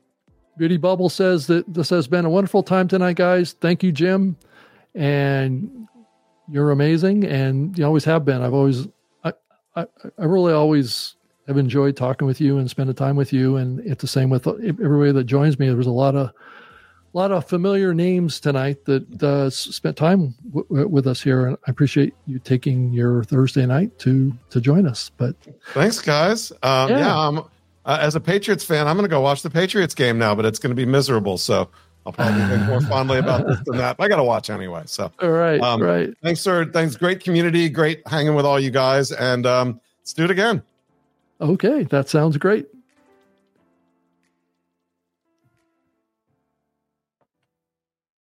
Beauty 0.56 0.76
Bubble 0.76 1.08
says 1.08 1.46
that 1.46 1.72
this 1.72 1.88
has 1.90 2.08
been 2.08 2.24
a 2.24 2.30
wonderful 2.30 2.64
time 2.64 2.88
tonight, 2.88 3.16
guys. 3.16 3.54
Thank 3.60 3.82
you, 3.84 3.92
Jim. 3.92 4.36
And 4.94 5.88
you're 6.50 6.72
amazing. 6.72 7.24
And 7.24 7.78
you 7.78 7.84
always 7.84 8.04
have 8.04 8.24
been. 8.24 8.42
I've 8.42 8.54
always, 8.54 8.88
I, 9.80 9.86
I, 10.18 10.24
really 10.24 10.52
always 10.52 11.16
have 11.46 11.56
enjoyed 11.56 11.96
talking 11.96 12.26
with 12.26 12.40
you 12.40 12.58
and 12.58 12.68
spending 12.68 12.94
time 12.94 13.16
with 13.16 13.32
you. 13.32 13.56
And 13.56 13.80
it's 13.80 14.00
the 14.00 14.08
same 14.08 14.30
with 14.30 14.46
everybody 14.46 15.12
that 15.12 15.24
joins 15.24 15.58
me. 15.58 15.66
There 15.66 15.76
was 15.76 15.86
a 15.86 15.90
lot 15.90 16.14
of 16.14 16.30
a 17.14 17.16
lot 17.16 17.32
of 17.32 17.46
familiar 17.48 17.94
names 17.94 18.38
tonight 18.38 18.84
that 18.84 19.22
uh, 19.22 19.48
spent 19.48 19.96
time 19.96 20.34
w- 20.52 20.86
with 20.86 21.06
us 21.06 21.22
here, 21.22 21.46
and 21.46 21.56
I 21.66 21.70
appreciate 21.70 22.14
you 22.26 22.38
taking 22.38 22.92
your 22.92 23.24
Thursday 23.24 23.64
night 23.64 23.98
to 24.00 24.32
to 24.50 24.60
join 24.60 24.86
us. 24.86 25.10
But 25.16 25.34
thanks, 25.72 26.00
guys. 26.00 26.52
Um, 26.62 26.90
yeah, 26.90 26.98
yeah 26.98 27.40
uh, 27.88 27.98
as 28.02 28.14
a 28.14 28.20
Patriots 28.20 28.62
fan, 28.62 28.86
I'm 28.86 28.96
going 28.96 29.08
to 29.08 29.10
go 29.10 29.22
watch 29.22 29.40
the 29.40 29.48
Patriots 29.48 29.94
game 29.94 30.18
now, 30.18 30.34
but 30.34 30.44
it's 30.44 30.58
going 30.58 30.70
to 30.70 30.76
be 30.76 30.84
miserable. 30.84 31.38
So 31.38 31.70
I'll 32.06 32.12
probably 32.12 32.42
think 32.46 32.62
more 32.66 32.80
fondly 32.80 33.18
about 33.18 33.46
this 33.46 33.58
than 33.66 33.76
that. 33.78 33.96
I 33.98 34.08
got 34.08 34.16
to 34.16 34.24
watch 34.24 34.48
anyway. 34.48 34.82
So 34.86 35.12
all 35.20 35.30
right, 35.30 35.60
um, 35.60 35.82
right. 35.82 36.14
Thanks, 36.22 36.40
sir. 36.40 36.64
Thanks. 36.64 36.96
Great 36.96 37.20
community. 37.20 37.68
Great 37.68 38.02
hanging 38.06 38.34
with 38.34 38.46
all 38.46 38.58
you 38.58 38.70
guys, 38.70 39.12
and 39.12 39.44
um, 39.44 39.80
let's 40.00 40.12
do 40.12 40.24
it 40.24 40.30
again. 40.30 40.62
Okay, 41.40 41.84
that 41.84 42.08
sounds 42.08 42.36
great. 42.36 42.66